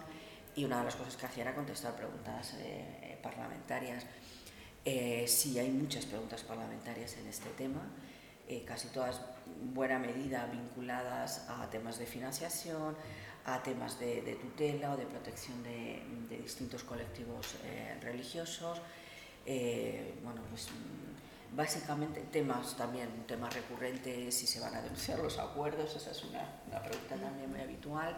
y 0.55 0.65
una 0.65 0.79
de 0.79 0.85
las 0.85 0.95
cosas 0.95 1.15
que 1.15 1.25
hacía 1.25 1.43
era 1.43 1.55
contestar 1.55 1.95
preguntas 1.95 2.55
eh, 2.59 3.17
parlamentarias. 3.21 4.05
Eh, 4.83 5.25
sí, 5.27 5.57
hay 5.57 5.69
muchas 5.69 6.05
preguntas 6.05 6.43
parlamentarias 6.43 7.17
en 7.17 7.27
este 7.27 7.49
tema. 7.51 7.81
casi 8.65 8.89
todas 8.89 9.21
buena 9.73 9.97
medida 9.97 10.45
vinculadas 10.45 11.49
a 11.49 11.67
temas 11.69 11.97
de 11.97 12.05
financiación, 12.05 12.95
a 13.45 13.61
temas 13.61 13.99
de, 13.99 14.37
tutela 14.41 14.93
o 14.93 14.97
de 14.97 15.05
protección 15.05 15.61
de, 15.63 16.01
distintos 16.41 16.83
colectivos 16.83 17.55
religiosos. 18.01 18.81
bueno, 20.23 20.41
pues 20.49 20.69
Básicamente 21.55 22.19
temas 22.31 22.75
también, 22.75 23.07
temas 23.27 23.53
recurrentes, 23.53 24.35
si 24.35 24.45
se 24.45 24.59
van 24.59 24.75
a 24.75 24.81
denunciar 24.81 25.19
los 25.19 25.37
acuerdos, 25.37 25.95
esa 25.95 26.11
es 26.11 26.23
una, 26.25 26.43
una 26.67 26.81
pregunta 26.81 27.15
también 27.15 27.49
muy 27.49 27.61
habitual. 27.61 28.17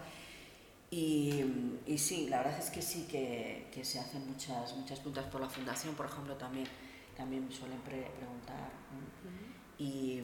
Y, 0.89 1.43
y, 1.85 1.97
sí, 1.99 2.29
la 2.29 2.37
verdad 2.37 2.57
es 2.57 2.71
que 2.71 2.81
sí 2.81 3.05
que, 3.07 3.69
que, 3.71 3.85
se 3.85 3.99
hacen 3.99 4.25
muchas, 4.27 4.75
muchas 4.75 4.99
preguntas 4.99 5.25
por 5.25 5.41
la 5.41 5.49
fundación, 5.49 5.93
por 5.93 6.07
ejemplo, 6.07 6.35
también, 6.35 6.65
también 7.15 7.47
me 7.47 7.53
suelen 7.53 7.79
preguntar. 7.81 8.71
y, 9.77 10.21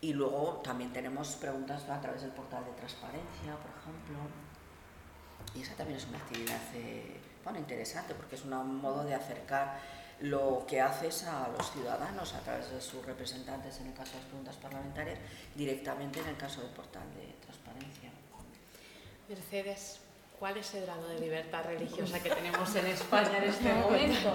y, 0.00 0.12
luego 0.12 0.60
también 0.64 0.92
tenemos 0.92 1.36
preguntas 1.36 1.88
a 1.88 2.00
través 2.00 2.22
del 2.22 2.30
portal 2.30 2.64
de 2.64 2.72
transparencia, 2.72 3.56
por 3.56 3.70
ejemplo. 3.80 4.18
Y 5.54 5.62
esa 5.62 5.74
también 5.74 5.98
es 5.98 6.06
una 6.06 6.18
actividad 6.18 6.60
eh, 6.74 7.20
bueno, 7.44 7.58
interesante 7.58 8.14
porque 8.14 8.36
es 8.36 8.44
un 8.44 8.76
modo 8.76 9.04
de 9.04 9.14
acercar 9.14 9.80
lo 10.20 10.64
que 10.68 10.80
haces 10.80 11.24
a 11.24 11.48
los 11.48 11.72
ciudadanos 11.72 12.34
a 12.34 12.40
través 12.40 12.70
de 12.70 12.80
sus 12.80 13.04
representantes 13.04 13.80
en 13.80 13.86
el 13.86 13.94
caso 13.94 14.12
de 14.12 14.18
las 14.18 14.26
preguntas 14.26 14.56
parlamentarias, 14.56 15.18
directamente 15.54 16.20
en 16.20 16.28
el 16.28 16.36
caso 16.36 16.60
del 16.60 16.70
portal 16.70 17.02
de 17.14 17.34
transparencia. 17.42 18.10
Mercedes, 19.28 20.00
¿cuál 20.38 20.56
es 20.58 20.74
el 20.74 20.82
grado 20.82 21.08
de 21.08 21.20
libertad 21.20 21.64
religiosa 21.64 22.22
que 22.22 22.30
tenemos 22.30 22.74
en 22.74 22.86
España 22.86 23.38
en 23.38 23.44
este 23.44 23.72
momento? 23.72 24.34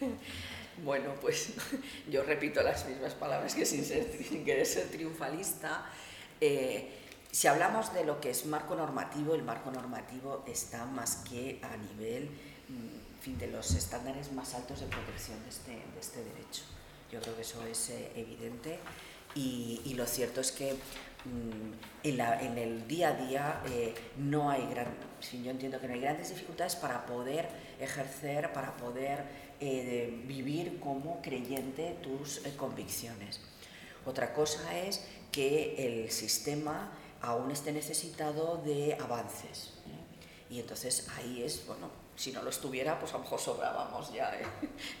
Bueno, 0.78 1.14
pues 1.20 1.52
yo 2.10 2.22
repito 2.22 2.62
las 2.62 2.86
mismas 2.88 3.14
palabras 3.14 3.54
que 3.54 3.66
sin, 3.66 4.44
querer 4.44 4.66
ser 4.66 4.88
triunfalista. 4.88 5.86
Eh, 6.40 6.98
si 7.30 7.46
hablamos 7.46 7.94
de 7.94 8.04
lo 8.04 8.20
que 8.20 8.30
es 8.30 8.46
marco 8.46 8.74
normativo, 8.74 9.34
el 9.34 9.42
marco 9.42 9.70
normativo 9.70 10.44
está 10.46 10.84
más 10.84 11.16
que 11.28 11.60
a 11.62 11.76
nivel 11.76 12.28
mm, 12.68 13.20
fin, 13.22 13.38
de 13.38 13.46
los 13.46 13.72
estándares 13.72 14.32
más 14.32 14.54
altos 14.54 14.80
de 14.80 14.86
protección 14.86 15.42
de 15.42 15.48
este, 15.48 15.70
de 15.70 16.00
este 16.00 16.24
derecho. 16.24 16.64
Yo 17.10 17.20
creo 17.20 17.36
que 17.36 17.42
eso 17.42 17.64
es 17.64 17.90
eh, 17.90 18.12
evidente 18.16 18.78
y, 19.34 19.80
y, 19.84 19.94
lo 19.94 20.06
cierto 20.06 20.42
es 20.42 20.52
que 20.52 20.72
mm, 20.74 22.06
en, 22.06 22.16
la, 22.18 22.40
en, 22.42 22.58
el 22.58 22.86
día 22.86 23.08
a 23.08 23.14
día 23.14 23.62
eh, 23.66 23.94
no 24.18 24.50
hay 24.50 24.66
gran, 24.66 24.88
yo 25.42 25.50
entiendo 25.50 25.80
que 25.80 25.88
no 25.88 25.94
hay 25.94 26.00
grandes 26.00 26.28
dificultades 26.28 26.76
para 26.76 27.06
poder 27.06 27.48
ejercer, 27.80 28.52
para 28.52 28.76
poder 28.76 29.24
eh, 29.64 30.22
vivir 30.26 30.80
como 30.80 31.22
creyente 31.22 31.96
tus 32.02 32.40
convicciones. 32.56 33.40
Otra 34.04 34.34
cosa 34.34 34.76
es 34.76 35.06
que 35.30 35.76
el 35.78 36.10
sistema 36.10 36.90
aún 37.20 37.52
esté 37.52 37.72
necesitado 37.72 38.56
de 38.64 38.98
avances. 39.00 39.74
Y 40.50 40.58
entonces 40.58 41.06
ahí 41.16 41.44
es, 41.44 41.64
bueno, 41.64 41.88
si 42.16 42.32
no 42.32 42.42
lo 42.42 42.50
estuviera, 42.50 42.98
pues 42.98 43.14
a 43.14 43.18
lo 43.18 43.22
mejor 43.22 43.38
sobrábamos 43.38 44.12
ya, 44.12 44.34
¿eh? 44.34 44.44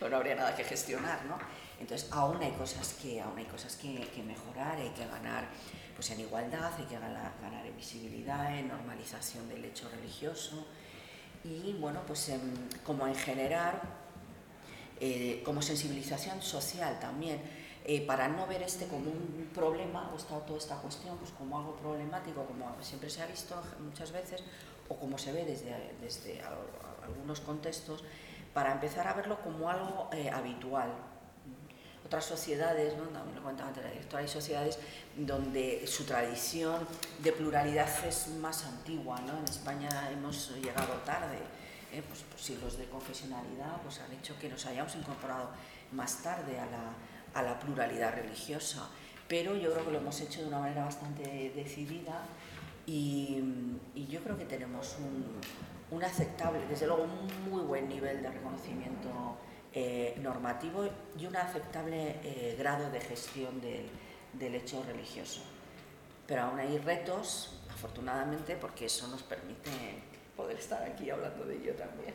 no 0.00 0.16
habría 0.16 0.36
nada 0.36 0.54
que 0.54 0.62
gestionar, 0.62 1.24
¿no? 1.24 1.36
Entonces, 1.80 2.08
aún 2.12 2.40
hay 2.40 2.52
cosas 2.52 2.94
que, 3.02 3.20
aún 3.20 3.36
hay 3.38 3.44
cosas 3.46 3.74
que, 3.74 4.08
que 4.14 4.22
mejorar, 4.22 4.78
hay 4.78 4.90
que 4.90 5.04
ganar 5.06 5.48
pues, 5.96 6.08
en 6.12 6.20
igualdad, 6.20 6.72
hay 6.78 6.84
que 6.84 6.94
ganar, 6.94 7.32
ganar 7.42 7.66
en 7.66 7.76
visibilidad, 7.76 8.56
en 8.56 8.68
normalización 8.68 9.48
del 9.48 9.64
hecho 9.64 9.88
religioso 9.88 10.64
y, 11.44 11.72
bueno, 11.80 12.00
pues 12.06 12.30
como 12.84 13.06
en 13.06 13.16
generar, 13.16 13.82
eh, 15.00 15.42
como 15.44 15.62
sensibilización 15.62 16.42
social 16.42 16.98
también, 17.00 17.40
eh, 17.84 18.06
para 18.06 18.28
no 18.28 18.46
ver 18.46 18.62
este 18.62 18.86
como 18.86 19.10
un 19.10 19.50
problema 19.52 20.10
o 20.12 20.16
esta, 20.16 20.38
toda 20.46 20.58
esta 20.58 20.76
cuestión 20.76 21.18
pues 21.18 21.32
como 21.32 21.58
algo 21.58 21.74
problemático, 21.74 22.44
como 22.44 22.76
siempre 22.80 23.10
se 23.10 23.22
ha 23.22 23.26
visto 23.26 23.60
muchas 23.80 24.12
veces, 24.12 24.42
o 24.88 24.96
como 24.96 25.18
se 25.18 25.32
ve 25.32 25.44
desde, 25.44 25.74
desde 26.00 26.40
algunos 27.02 27.40
contextos, 27.40 28.04
para 28.54 28.72
empezar 28.72 29.08
a 29.08 29.14
verlo 29.14 29.40
como 29.40 29.68
algo 29.68 30.08
eh, 30.12 30.30
habitual. 30.30 30.90
Otras 32.04 32.24
sociedades, 32.24 32.96
¿no? 32.96 33.04
también 33.04 33.36
lo 33.36 33.42
contaba 33.42 33.68
antes 33.68 33.82
la 33.82 33.90
directora, 33.90 34.22
hay 34.22 34.28
sociedades 34.28 34.78
donde 35.16 35.86
su 35.86 36.04
tradición 36.04 36.86
de 37.20 37.32
pluralidad 37.32 37.88
es 38.06 38.28
más 38.28 38.64
antigua. 38.64 39.20
¿no? 39.20 39.38
En 39.38 39.44
España 39.44 39.88
hemos 40.12 40.50
llegado 40.56 40.94
tarde, 41.04 41.38
¿eh? 41.92 42.02
pues, 42.06 42.24
pues, 42.28 42.42
siglos 42.42 42.78
de 42.78 42.86
confesionalidad 42.86 43.80
pues, 43.82 44.00
han 44.00 44.12
hecho 44.12 44.38
que 44.38 44.48
nos 44.48 44.64
hayamos 44.66 44.94
incorporado 44.96 45.50
más 45.92 46.22
tarde 46.22 46.58
a 46.58 46.66
la, 46.66 46.92
a 47.34 47.42
la 47.42 47.58
pluralidad 47.60 48.14
religiosa. 48.14 48.88
Pero 49.28 49.56
yo 49.56 49.72
creo 49.72 49.84
que 49.84 49.92
lo 49.92 49.98
hemos 49.98 50.20
hecho 50.20 50.42
de 50.42 50.48
una 50.48 50.58
manera 50.58 50.84
bastante 50.84 51.52
decidida 51.54 52.22
y, 52.86 53.40
y 53.94 54.06
yo 54.06 54.20
creo 54.22 54.36
que 54.36 54.44
tenemos 54.44 54.96
un, 54.98 55.24
un 55.96 56.04
aceptable, 56.04 56.66
desde 56.68 56.86
luego 56.86 57.04
un 57.04 57.50
muy 57.50 57.62
buen 57.62 57.88
nivel 57.88 58.22
de 58.22 58.30
reconocimiento 58.30 59.36
eh, 59.74 60.14
normativo 60.20 60.88
y 61.18 61.26
un 61.26 61.36
aceptable 61.36 62.20
eh, 62.22 62.56
grado 62.58 62.90
de 62.90 63.00
gestión 63.00 63.60
del, 63.60 63.88
del, 64.32 64.54
hecho 64.54 64.82
religioso. 64.82 65.40
Pero 66.26 66.42
aún 66.42 66.58
hay 66.58 66.78
retos, 66.78 67.60
afortunadamente, 67.70 68.56
porque 68.56 68.86
eso 68.86 69.06
nos 69.08 69.22
permite 69.22 69.70
poder 70.36 70.58
estar 70.58 70.82
aquí 70.82 71.10
hablando 71.10 71.44
de 71.44 71.56
ello 71.56 71.74
también. 71.74 72.14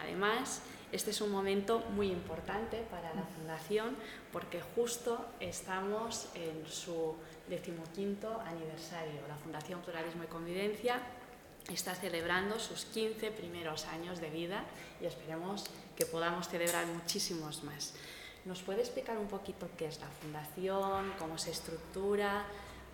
Además, 0.00 0.62
este 0.92 1.10
es 1.10 1.20
un 1.20 1.30
momento 1.30 1.80
muy 1.90 2.10
importante 2.10 2.82
para 2.90 3.12
la 3.14 3.22
Fundación 3.22 3.96
porque 4.32 4.60
justo 4.74 5.26
estamos 5.40 6.28
en 6.34 6.66
su 6.66 7.16
decimoquinto 7.48 8.40
aniversario. 8.40 9.20
La 9.28 9.36
Fundación 9.36 9.80
Pluralismo 9.80 10.24
y 10.24 10.26
Convivencia 10.28 11.00
está 11.72 11.94
celebrando 11.94 12.58
sus 12.60 12.84
15 12.86 13.30
primeros 13.32 13.86
años 13.86 14.20
de 14.20 14.30
vida 14.30 14.64
y 15.00 15.06
esperemos 15.06 15.64
que 15.96 16.06
podamos 16.06 16.48
celebrar 16.48 16.86
muchísimos 16.86 17.64
más. 17.64 17.94
¿Nos 18.44 18.62
puede 18.62 18.80
explicar 18.80 19.18
un 19.18 19.26
poquito 19.26 19.68
qué 19.76 19.86
es 19.86 19.98
la 19.98 20.06
fundación, 20.06 21.12
cómo 21.18 21.36
se 21.36 21.50
estructura, 21.50 22.46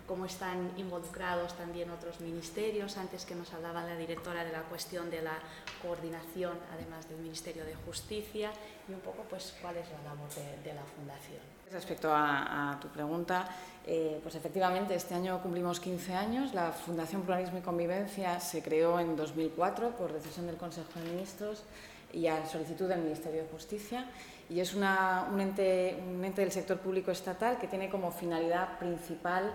cómo 0.07 0.25
están 0.25 0.71
involucrados 0.77 1.53
también 1.55 1.89
otros 1.91 2.19
ministerios? 2.19 2.97
Antes 2.97 3.25
que 3.25 3.35
nos 3.35 3.53
hablaba 3.53 3.83
la 3.83 3.95
directora 3.95 4.43
de 4.43 4.51
la 4.51 4.61
cuestión 4.63 5.09
de 5.09 5.21
la 5.21 5.37
coordinación, 5.81 6.57
además 6.73 7.07
del 7.09 7.19
Ministerio 7.19 7.65
de 7.65 7.75
Justicia, 7.75 8.51
y 8.87 8.93
un 8.93 8.99
poco 8.99 9.23
pues 9.29 9.55
cuál 9.61 9.77
es 9.77 9.87
la 9.89 10.11
labor 10.11 10.29
de, 10.29 10.73
la 10.73 10.83
fundación. 10.83 11.41
Respecto 11.71 12.13
a, 12.13 12.73
a 12.73 12.79
tu 12.79 12.87
pregunta, 12.89 13.47
eh, 13.85 14.19
pues 14.23 14.35
efectivamente, 14.35 14.95
este 14.95 15.13
año 15.13 15.41
cumplimos 15.41 15.79
15 15.79 16.13
años. 16.13 16.53
La 16.53 16.71
Fundación 16.71 17.23
Pluralismo 17.23 17.59
y 17.59 17.61
Convivencia 17.61 18.39
se 18.39 18.61
creó 18.61 18.99
en 18.99 19.15
2004 19.15 19.91
por 19.91 20.13
decisión 20.13 20.47
del 20.47 20.55
Consejo 20.55 20.87
de 20.95 21.11
Ministros 21.11 21.63
y 22.13 22.27
a 22.27 22.45
solicitud 22.45 22.87
del 22.87 23.01
Ministerio 23.01 23.43
de 23.43 23.49
Justicia. 23.49 24.05
Y 24.49 24.59
es 24.59 24.73
un, 24.73 24.83
ente, 25.39 26.01
un, 26.07 26.23
ente, 26.23 26.41
del 26.41 26.51
sector 26.51 26.77
público 26.77 27.11
estatal 27.11 27.57
que 27.57 27.67
tiene 27.67 27.89
como 27.89 28.11
finalidad 28.11 28.77
principal 28.77 29.51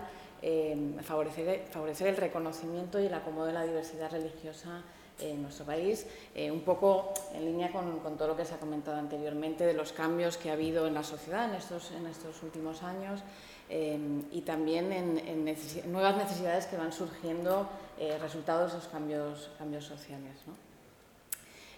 favorecer, 1.03 1.65
favorecer, 1.71 2.07
el 2.07 2.17
reconocimiento 2.17 2.99
y 2.99 3.07
el 3.07 3.13
acomodo 3.13 3.47
de 3.47 3.53
la 3.53 3.63
diversidad 3.63 4.11
religiosa 4.11 4.83
en 5.19 5.41
nuestro 5.41 5.65
país, 5.65 6.05
eh, 6.33 6.49
un 6.49 6.61
poco 6.61 7.13
en 7.33 7.43
línea 7.43 7.71
con, 7.71 7.99
con, 7.99 8.17
todo 8.17 8.29
lo 8.29 8.37
que 8.37 8.45
se 8.45 8.53
ha 8.53 8.57
comentado 8.57 8.97
anteriormente 8.97 9.65
de 9.65 9.73
los 9.73 9.91
cambios 9.91 10.37
que 10.37 10.49
ha 10.49 10.53
habido 10.53 10.87
en 10.87 10.93
la 10.93 11.03
sociedad 11.03 11.49
en 11.49 11.55
estos, 11.55 11.91
en 11.91 12.07
estos 12.07 12.41
últimos 12.41 12.83
años 12.83 13.21
y 13.69 14.41
también 14.41 14.91
en, 14.91 15.45
nuevas 15.91 16.17
necesidades 16.17 16.65
que 16.65 16.75
van 16.75 16.91
surgiendo 16.91 17.69
eh, 17.99 18.17
resultados 18.19 18.71
de 18.71 18.79
esos 18.79 18.89
cambios, 18.89 19.51
cambios 19.59 19.85
sociales. 19.85 20.33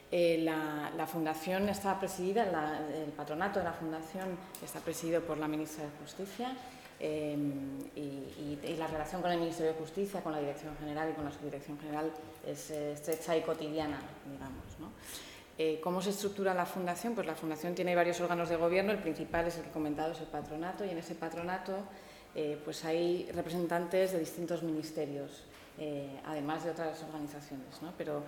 Eh, 0.09 0.39
la, 0.41 1.07
fundación 1.07 1.67
está 1.67 1.99
presidida, 1.99 2.43
el 2.93 3.11
patronato 3.11 3.59
de 3.59 3.65
la 3.65 3.73
fundación 3.73 4.37
está 4.63 4.79
presidido 4.79 5.21
por 5.21 5.37
la 5.37 5.47
ministra 5.47 5.83
de 5.83 5.89
Justicia 6.01 6.55
em, 7.03 7.79
y, 7.95 8.75
la 8.77 8.87
relación 8.87 9.21
con 9.21 9.31
el 9.31 9.39
Ministerio 9.39 9.73
de 9.73 9.79
Justicia, 9.79 10.21
con 10.21 10.31
la 10.31 10.39
Dirección 10.39 10.75
General 10.77 11.09
y 11.09 11.13
con 11.13 11.25
la 11.25 11.31
Subdirección 11.31 11.77
General 11.79 12.11
es 12.45 12.71
eh, 12.71 12.93
estrecha 12.93 13.35
y 13.35 13.41
cotidiana, 13.41 13.99
digamos. 14.31 14.93
Eh, 15.57 15.79
¿Cómo 15.83 16.01
se 16.01 16.11
estructura 16.11 16.53
la 16.53 16.65
fundación? 16.65 17.13
Pues 17.13 17.27
la 17.27 17.35
fundación 17.35 17.75
tiene 17.75 17.95
varios 17.95 18.19
órganos 18.21 18.49
de 18.49 18.55
gobierno, 18.55 18.91
el 18.91 18.99
principal 18.99 19.47
es 19.47 19.57
el 19.57 19.63
que 19.63 19.69
he 19.69 19.71
comentado, 19.71 20.13
es 20.13 20.19
el 20.19 20.27
patronato, 20.27 20.85
y 20.85 20.89
en 20.89 20.97
ese 20.97 21.13
patronato 21.15 21.77
eh, 22.33 22.59
pues 22.63 22.85
hay 22.85 23.29
representantes 23.33 24.13
de 24.13 24.19
distintos 24.19 24.63
ministerios, 24.63 25.43
además 26.25 26.63
de 26.63 26.69
otras 26.69 27.01
organizaciones, 27.01 27.81
¿no? 27.81 27.91
pero 27.97 28.21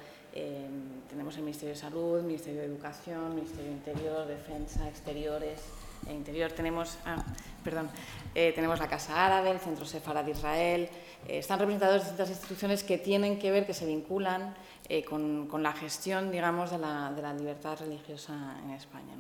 tenemos 1.08 1.36
el 1.36 1.44
Ministerio 1.44 1.76
de 1.76 1.80
Salud, 1.80 2.24
Ministerio 2.24 2.62
de 2.62 2.66
Educación, 2.68 3.36
Ministerio 3.36 3.66
de 3.66 3.72
Interior, 3.74 4.26
Defensa, 4.26 4.90
Exteriores, 4.90 5.62
Interior 6.12 6.52
tenemos, 6.52 6.98
ah, 7.06 7.24
perdón, 7.64 7.90
tenemos 8.34 8.80
la 8.80 8.88
Casa 8.88 9.26
Árabe, 9.26 9.52
el 9.52 9.60
Centro 9.60 9.86
Sefara 9.86 10.24
de 10.24 10.32
Israel, 10.32 10.90
están 11.28 11.60
representados 11.60 12.02
distintas 12.02 12.30
instituciones 12.30 12.84
que 12.84 12.98
tienen 12.98 13.40
que 13.40 13.52
ver, 13.52 13.66
que 13.66 13.74
se 13.74 13.86
vinculan 13.86 14.54
eh, 14.90 15.04
con, 15.04 15.64
la 15.64 15.72
gestión, 15.74 16.32
digamos, 16.32 16.72
de 16.72 16.78
la, 16.78 17.34
libertad 17.38 17.80
religiosa 17.80 18.58
en 18.64 18.72
España. 18.72 19.14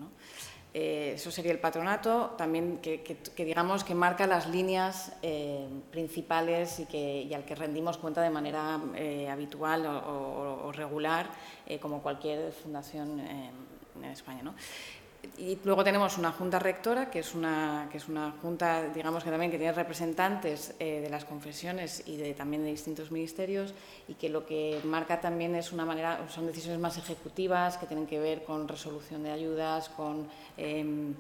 Eh, 0.74 1.14
eso 1.16 1.32
sería 1.32 1.52
el 1.52 1.60
patronato, 1.60 2.34
también 2.36 2.80
que, 2.80 3.18
digamos 3.38 3.84
que 3.84 3.94
marca 3.94 4.26
las 4.26 4.50
líneas 4.50 5.14
eh, 5.22 5.68
principales 5.92 6.80
y, 6.80 6.86
que, 6.86 7.32
al 7.34 7.46
que 7.46 7.56
rendimos 7.56 7.98
cuenta 7.98 8.22
de 8.22 8.32
manera 8.32 8.82
eh, 8.96 9.30
habitual 9.30 9.86
o, 9.86 10.72
regular, 10.74 11.30
como 11.80 12.02
cualquier 12.02 12.52
fundación 12.52 13.20
en 13.20 14.04
España. 14.06 14.42
¿no? 14.42 14.56
Y 15.38 15.58
luego 15.64 15.84
tenemos 15.84 16.18
una 16.18 16.32
junta 16.32 16.60
rectora, 16.60 17.10
que 17.10 17.20
es 17.20 17.34
una, 17.34 17.88
que 17.92 17.98
es 17.98 18.08
una 18.08 18.34
junta, 18.42 18.90
digamos 18.90 19.24
que 19.24 19.32
también 19.32 19.52
que 19.52 19.58
tiene 19.58 19.74
representantes 19.74 20.76
eh, 20.80 21.00
de 21.02 21.10
las 21.10 21.26
confesiones 21.26 22.04
y 22.06 22.18
de, 22.18 22.34
también 22.34 22.64
de 22.64 22.70
distintos 22.70 23.10
ministerios 23.10 23.74
y 24.08 24.16
que 24.16 24.30
lo 24.30 24.46
que 24.46 24.82
marca 24.84 25.22
también 25.22 25.56
es 25.56 25.72
una 25.72 25.86
manera, 25.86 26.20
son 26.30 26.46
decisiones 26.46 26.80
más 26.80 26.98
ejecutivas 26.98 27.78
que 27.78 27.86
tienen 27.88 28.06
que 28.06 28.20
ver 28.20 28.44
con 28.44 28.68
resolución 28.68 29.24
de 29.24 29.32
ayudas, 29.32 29.90
con, 29.90 30.28
em, 30.58 31.14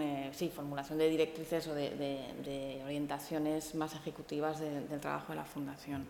eh, 0.00 0.30
sí, 0.32 0.48
formulación 0.48 0.98
de 0.98 1.10
directrices 1.10 1.68
o 1.68 1.74
de, 1.74 2.80
orientaciones 2.84 3.74
más 3.74 3.94
ejecutivas 3.94 4.60
del 4.60 4.98
trabajo 4.98 5.32
de 5.32 5.36
la 5.36 5.44
Fundación. 5.44 6.06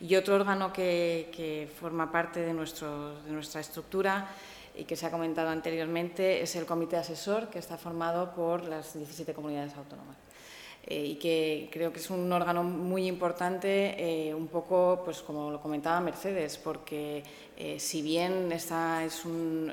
Y 0.00 0.14
otro 0.14 0.36
órgano 0.36 0.72
que, 0.72 1.30
que 1.34 1.68
forma 1.80 2.10
parte 2.10 2.40
de, 2.40 2.52
nuestro, 2.52 3.20
de 3.22 3.32
nuestra 3.32 3.60
estructura 3.60 4.28
y 4.74 4.84
que 4.84 4.96
se 4.96 5.06
ha 5.06 5.10
comentado 5.10 5.50
anteriormente 5.50 6.42
es 6.42 6.56
el 6.56 6.66
comité 6.66 6.96
asesor 6.96 7.48
que 7.48 7.58
está 7.58 7.76
formado 7.76 8.34
por 8.34 8.64
las 8.64 8.94
17 8.94 9.34
comunidades 9.34 9.74
autónomas. 9.76 10.16
Eh, 10.84 11.04
y 11.04 11.14
que 11.14 11.68
creo 11.70 11.92
que 11.92 12.00
es 12.00 12.10
un 12.10 12.30
órgano 12.32 12.64
muy 12.64 13.06
importante, 13.06 13.94
eh, 13.98 14.34
un 14.34 14.48
poco, 14.48 15.02
pues 15.04 15.22
como 15.22 15.50
lo 15.50 15.60
comentaba 15.60 16.00
Mercedes, 16.00 16.58
porque 16.58 17.22
eh, 17.56 17.78
si 17.78 18.02
bien 18.02 18.50
esta 18.50 19.04
es 19.04 19.24
un, 19.24 19.72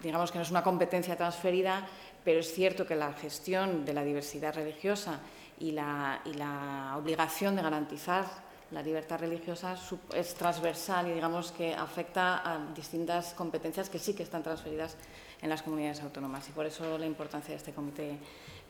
digamos 0.00 0.30
que 0.30 0.38
no 0.38 0.42
es 0.42 0.50
una 0.50 0.62
competencia 0.62 1.16
transferida, 1.16 1.88
pero 2.24 2.38
es 2.38 2.52
cierto 2.52 2.86
que 2.86 2.94
la 2.94 3.12
gestión 3.14 3.84
de 3.84 3.94
la 3.94 4.04
diversidad 4.04 4.54
religiosa 4.54 5.20
y 5.58 5.72
la, 5.72 6.20
y 6.24 6.34
la 6.34 6.94
obligación 6.96 7.56
de 7.56 7.62
garantizar 7.62 8.26
la 8.72 8.82
libertad 8.82 9.20
religiosa 9.20 9.76
es 10.14 10.34
transversal 10.34 11.08
y 11.08 11.12
digamos 11.12 11.52
que 11.52 11.74
afecta 11.74 12.42
a 12.42 12.72
distintas 12.72 13.34
competencias 13.34 13.90
que 13.90 13.98
sí 13.98 14.14
que 14.14 14.22
están 14.22 14.42
transferidas 14.42 14.96
en 15.42 15.50
las 15.50 15.62
comunidades 15.62 16.00
autónomas 16.00 16.48
y 16.48 16.52
por 16.52 16.64
eso 16.64 16.96
la 16.96 17.06
importancia 17.06 17.50
de 17.50 17.58
este 17.58 17.72
comité, 17.72 18.18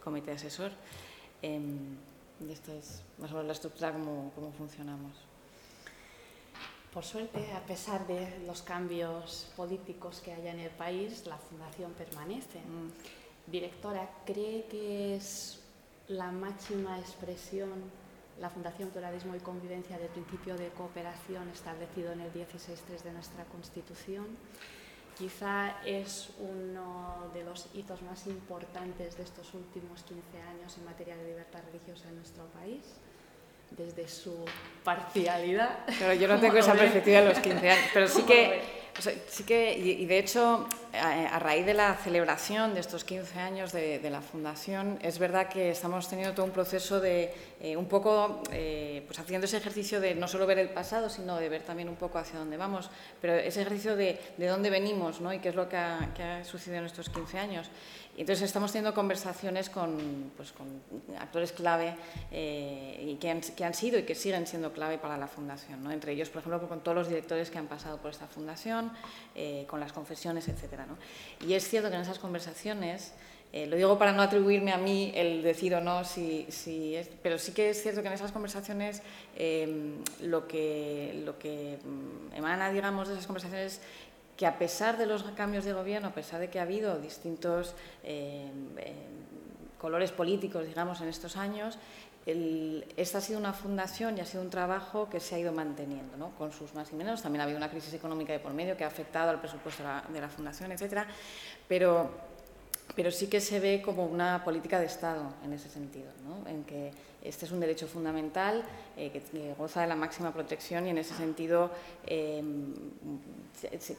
comité 0.03 0.33
asesor. 0.33 0.73
Eh, 1.41 1.61
y 2.41 2.51
esto 2.51 2.73
es 2.73 3.03
más 3.19 3.31
o 3.31 3.35
menos 3.35 3.47
la 3.47 3.53
estructura, 3.53 3.93
cómo, 3.93 4.33
cómo 4.35 4.53
funcionamos. 4.53 5.13
Por 6.93 7.05
suerte, 7.05 7.53
a 7.53 7.61
pesar 7.61 8.07
de 8.07 8.45
los 8.47 8.61
cambios 8.63 9.51
políticos 9.57 10.21
que 10.21 10.33
haya 10.33 10.51
en 10.51 10.61
el 10.61 10.71
país, 10.71 11.25
la 11.27 11.39
Fundación 11.39 11.93
permanece. 11.93 12.59
Mm. 12.59 13.51
Directora, 13.51 14.11
¿cree 14.27 14.67
que 14.67 15.17
es 15.17 15.61
la 16.09 16.31
máxima 16.31 16.99
expresión 16.99 17.71
la 18.41 18.51
Fundación 18.51 18.91
Pluralismo 18.91 19.35
y 19.37 19.41
Convivencia 19.41 19.99
del 19.99 20.09
principio 20.09 20.57
de 20.57 20.69
cooperación 20.71 21.49
establecido 21.49 22.13
en 22.13 22.21
el 22.21 22.33
16.3 22.33 23.03
de 23.03 23.13
nuestra 23.13 23.45
Constitución. 23.45 24.27
Quizá 25.17 25.83
es 25.85 26.31
uno 26.39 27.31
de 27.35 27.45
los 27.45 27.69
hitos 27.75 28.03
más 28.03 28.27
importantes 28.27 29.17
de 29.17 29.23
estos 29.23 29.53
últimos 29.55 30.03
15 30.05 30.41
años 30.43 30.77
en 30.79 30.85
materia 30.85 31.17
de 31.17 31.25
libertad 31.25 31.61
religiosa 31.71 32.09
en 32.09 32.17
nuestro 32.17 32.47
país 32.47 32.83
desde 33.77 34.09
su 34.09 34.45
parcialidad. 34.85 35.79
Pero 35.99 36.13
yo 36.15 36.29
no 36.29 36.41
tengo 36.41 36.57
esa 36.57 36.75
perspectiva 36.75 37.21
de 37.21 37.29
los 37.29 37.39
15 37.39 37.71
años, 37.71 37.91
pero 37.93 38.09
sí 38.09 38.23
que 38.27 38.83
sí 39.29 39.45
que, 39.45 39.77
y, 39.77 40.05
de 40.07 40.19
hecho, 40.19 40.67
a, 40.93 41.39
raíz 41.39 41.65
de 41.65 41.75
la 41.75 41.95
celebración 41.95 42.75
de 42.75 42.81
estos 42.81 43.05
15 43.05 43.39
años 43.39 43.73
de, 43.73 44.11
la 44.11 44.21
Fundación, 44.21 44.99
es 45.03 45.19
verdad 45.19 45.49
que 45.49 45.71
estamos 45.71 46.09
teniendo 46.09 46.35
todo 46.35 46.47
un 46.47 46.53
proceso 46.53 47.01
de 47.01 47.33
eh, 47.61 47.77
un 47.77 47.87
poco, 47.87 48.43
eh, 48.51 49.03
pues 49.07 49.19
haciendo 49.19 49.47
ese 49.47 49.57
ejercicio 49.57 50.01
de 50.01 50.15
no 50.15 50.29
solo 50.29 50.47
ver 50.47 50.59
el 50.59 50.69
pasado, 50.69 51.09
sino 51.09 51.37
de 51.37 51.49
ver 51.49 51.63
también 51.63 51.89
un 51.89 51.97
poco 51.97 52.19
hacia 52.19 52.39
dónde 52.39 52.57
vamos, 52.57 52.91
pero 53.21 53.35
ese 53.35 53.63
ejercicio 53.63 53.97
de, 53.97 54.19
de 54.37 54.47
dónde 54.47 54.71
venimos 54.71 55.21
¿no? 55.21 55.33
y 55.33 55.39
qué 55.39 55.49
es 55.49 55.55
lo 55.55 55.69
que 55.69 55.77
ha, 55.77 56.11
que 56.15 56.23
ha 56.23 56.45
sucedido 56.45 56.81
en 56.81 56.87
estos 56.87 57.09
15 57.09 57.39
años. 57.39 57.71
Y 58.15 58.21
entonces 58.21 58.45
estamos 58.45 58.71
teniendo 58.73 58.95
conversaciones 58.95 59.71
con, 59.71 60.31
pues, 60.37 60.53
con 60.53 60.67
actores 61.19 61.51
clave 61.53 61.95
eh, 62.31 63.07
y 63.09 63.15
que 63.17 63.31
han, 63.31 63.75
sido 63.75 63.99
y 63.99 64.03
que 64.03 64.15
siguen 64.15 64.47
siendo 64.47 64.73
clave 64.73 64.99
para 64.99 65.17
la 65.17 65.27
Fundación. 65.27 65.83
¿no? 65.83 65.91
Entre 65.91 66.13
ellos, 66.13 66.29
por 66.29 66.41
ejemplo, 66.41 66.69
con 66.69 66.81
todos 66.81 66.95
los 66.95 67.09
directores 67.09 67.51
que 67.51 67.57
han 67.57 67.69
pasado 67.69 67.99
por 67.99 68.11
esta 68.11 68.27
Fundación, 68.27 68.93
eh, 69.35 69.65
con 69.67 69.81
las 69.81 69.95
confesiones, 69.95 70.47
etc. 70.49 70.81
¿no? 70.87 70.99
Y 71.47 71.55
es 71.55 71.67
cierto 71.67 71.89
que 71.89 71.97
en 71.97 72.03
esas 72.03 72.19
conversaciones, 72.19 73.15
eh, 73.51 73.67
lo 73.67 73.77
digo 73.77 73.99
para 73.99 74.13
no 74.13 74.21
atribuirme 74.21 74.73
a 74.73 74.79
mí 74.79 75.11
el 75.15 75.43
decir 75.43 75.75
o 75.75 75.81
no, 75.81 76.05
si, 76.05 76.47
si 76.51 76.95
es, 76.95 77.09
pero 77.23 77.39
sí 77.39 77.53
que 77.53 77.71
es 77.71 77.83
cierto 77.83 78.03
que 78.03 78.09
en 78.09 78.15
esas 78.15 78.33
conversaciones 78.33 79.01
lo, 80.21 80.47
que, 80.47 81.23
lo 81.25 81.39
que 81.39 81.79
mm, 81.83 82.35
emana, 82.35 82.71
digamos, 82.71 83.09
de 83.09 83.15
esas 83.15 83.27
conversaciones 83.27 83.81
que 84.43 84.47
a 84.49 84.59
pesar 84.59 84.99
de 84.99 85.07
los 85.07 85.23
cambios 85.37 85.65
de 85.65 85.73
gobierno, 85.73 86.09
a 86.09 86.15
pesar 86.15 86.41
de 86.41 86.51
que 86.51 86.59
ha 86.59 86.63
habido 86.63 86.99
distintos 86.99 87.77
eh, 88.03 88.51
eh, 88.77 88.93
colores 89.79 90.11
políticos, 90.11 90.67
digamos, 90.67 91.01
en 91.01 91.07
estos 91.07 91.37
años, 91.37 91.79
esta 92.27 93.19
ha 93.19 93.21
sido 93.21 93.39
una 93.39 93.53
fundación 93.53 94.19
y 94.19 94.21
ha 94.21 94.27
sido 94.27 94.43
un 94.43 94.51
trabajo 94.51 95.09
que 95.09 95.21
se 95.21 95.37
ha 95.37 95.39
ido 95.39 95.53
manteniendo, 95.53 96.17
¿no? 96.17 96.31
con 96.31 96.51
sus 96.51 96.75
más 96.75 96.91
y 96.91 96.97
menos. 96.97 97.23
También 97.23 97.43
ha 97.43 97.45
habido 97.45 97.57
una 97.57 97.71
crisis 97.71 97.95
económica 97.95 98.33
de 98.33 98.41
por 98.41 98.53
medio 98.53 98.77
que 98.77 98.83
ha 98.83 98.89
afectado 98.89 99.31
al 99.31 99.39
presupuesto 99.39 99.85
de 99.85 99.89
la, 99.89 100.05
de 100.13 100.21
la 100.21 100.29
fundación, 100.29 100.73
etcétera. 100.73 101.07
Pero 101.69 102.11
pero 102.97 103.13
sí 103.13 103.29
que 103.29 103.41
se 103.41 103.61
ve 103.61 103.81
como 103.81 104.05
una 104.05 104.43
política 104.43 104.81
de 104.81 104.87
Estado 104.87 105.33
en 105.45 105.53
ese 105.53 105.71
sentido, 105.71 106.11
¿no? 106.27 106.49
en 106.51 106.65
que 106.65 106.91
este 107.23 107.47
es 107.47 107.53
un 107.53 107.61
derecho 107.61 107.87
fundamental 107.87 108.65
eh, 108.97 109.11
que, 109.11 109.55
goza 109.57 109.83
de 109.83 109.87
la 109.87 109.97
máxima 109.97 110.33
protección 110.33 110.87
y 110.87 110.91
en 110.91 110.99
ese 110.99 111.15
sentido 111.15 111.71
em, 112.07 112.75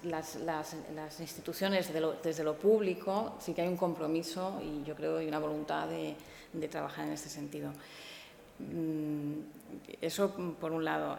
las, 0.04 1.20
instituciones 1.20 1.90
desde 2.24 2.44
lo 2.44 2.56
público 2.58 3.36
sí 3.40 3.54
que 3.54 3.62
hay 3.62 3.68
un 3.68 3.78
compromiso 3.78 4.62
y 4.62 4.84
yo 4.84 4.96
creo 4.96 5.18
hay 5.18 5.28
una 5.28 5.40
voluntad 5.40 5.88
de, 5.88 6.16
trabajar 6.68 7.06
en 7.08 7.14
ese 7.14 7.30
sentido. 7.30 7.72
Mm, 8.60 9.40
eso 10.02 10.32
por 10.60 10.72
un 10.72 10.86
lado. 10.86 11.18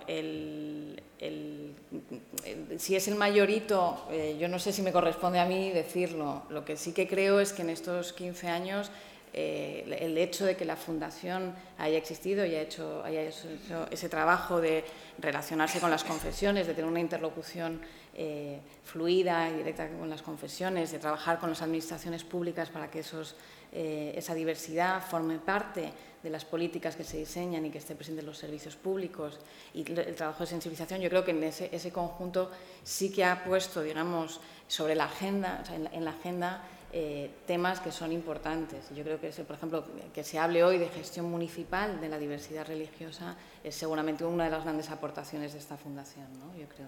Si 2.79 2.95
es 2.95 3.09
el 3.09 3.17
mayorito, 3.17 4.07
eh, 4.11 4.37
yo 4.39 4.49
no 4.49 4.59
sé 4.59 4.73
si 4.73 4.83
me 4.83 4.93
corresponde 4.93 5.41
a 5.41 5.47
mí 5.47 5.71
decirlo. 5.71 6.43
Lo 6.51 6.65
que 6.65 6.77
sí 6.77 6.93
que 6.93 7.09
creo 7.09 7.41
es 7.41 7.53
que 7.53 7.63
en 7.63 7.71
estos 7.71 8.13
15 8.13 8.49
años 8.49 8.91
eh, 9.35 9.99
el 10.01 10.17
hecho 10.17 10.45
de 10.45 10.57
que 10.57 10.65
la 10.65 10.77
Fundación 10.77 11.55
haya 11.79 11.99
existido 11.99 12.47
y 12.47 12.51
haya 12.51 12.63
hecho, 12.63 13.03
haya 13.05 13.23
hecho 13.23 13.49
ese 13.91 14.09
trabajo 14.09 14.61
de 14.61 14.85
relacionarse 15.19 15.81
con 15.81 15.91
las 15.91 16.05
confesiones, 16.05 16.67
de 16.67 16.75
tener 16.75 16.89
una 16.89 17.01
interlocución 17.01 17.81
eh, 18.15 18.61
fluida 18.85 19.51
y 19.51 19.55
directa 19.55 19.89
con 19.89 20.09
las 20.09 20.23
confesiones, 20.23 20.93
de 20.93 20.99
trabajar 20.99 21.39
con 21.39 21.51
las 21.51 21.63
administraciones 21.63 22.23
públicas 22.23 22.71
para 22.71 22.91
que 22.91 23.01
esos, 23.01 23.35
esa 23.73 24.35
diversidad 24.35 25.03
forme 25.03 25.39
parte 25.39 25.93
de 26.25 26.31
las 26.31 26.45
políticas 26.47 26.97
que 26.97 27.05
se 27.05 27.19
diseñan 27.19 27.67
y 27.67 27.71
que 27.71 27.79
esté 27.79 27.95
presente 27.95 28.21
en 28.21 28.27
los 28.27 28.39
servicios 28.39 28.77
públicos 28.77 29.39
y 29.75 29.81
el 29.93 30.15
trabajo 30.15 30.45
de 30.45 30.47
sensibilización, 30.47 31.03
yo 31.03 31.11
creo 31.11 31.23
que 31.23 31.33
en 31.33 31.45
ese, 31.45 31.69
ese 31.71 31.93
conjunto 31.93 32.51
sí 32.83 33.13
que 33.13 33.25
ha 33.25 33.45
puesto, 33.45 33.83
digamos, 33.83 34.41
sobre 34.67 34.95
la 34.95 35.05
agenda, 35.05 35.63
en, 35.71 36.05
la, 36.05 36.11
agenda 36.13 36.63
eh, 36.97 37.29
temas 37.45 37.81
que 37.81 37.91
son 37.91 38.13
importantes. 38.13 38.85
Yo 38.95 39.03
creo 39.03 39.21
que, 39.21 39.31
por 39.31 39.57
ejemplo, 39.57 39.85
que 40.15 40.23
se 40.23 40.39
hable 40.39 40.63
hoy 40.63 40.79
de 40.79 40.89
gestión 40.89 41.29
municipal 41.29 42.01
de 42.01 42.09
la 42.09 42.21
diversidad 42.21 42.65
religiosa 42.69 43.37
es 43.65 43.75
seguramente 43.75 44.25
una 44.25 44.45
de 44.45 44.51
las 44.51 44.63
grandes 44.63 44.91
aportaciones 44.91 45.55
de 45.55 45.59
esta 45.59 45.77
fundación, 45.77 46.27
¿no? 46.39 46.57
Yo 46.57 46.69
creo. 46.69 46.87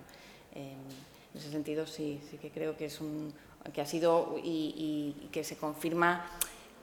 Eh, 0.55 0.77
en 1.35 1.41
ese 1.41 1.51
sentido, 1.51 1.87
sí, 1.89 2.21
sí 2.31 2.39
que 2.39 2.51
creo 2.51 2.77
que 2.77 2.87
es 2.87 3.01
un 3.01 3.35
que 3.75 3.81
ha 3.81 3.87
sido 3.87 4.37
y, 4.43 5.17
y 5.21 5.29
que 5.33 5.43
se 5.43 5.57
confirma 5.57 6.25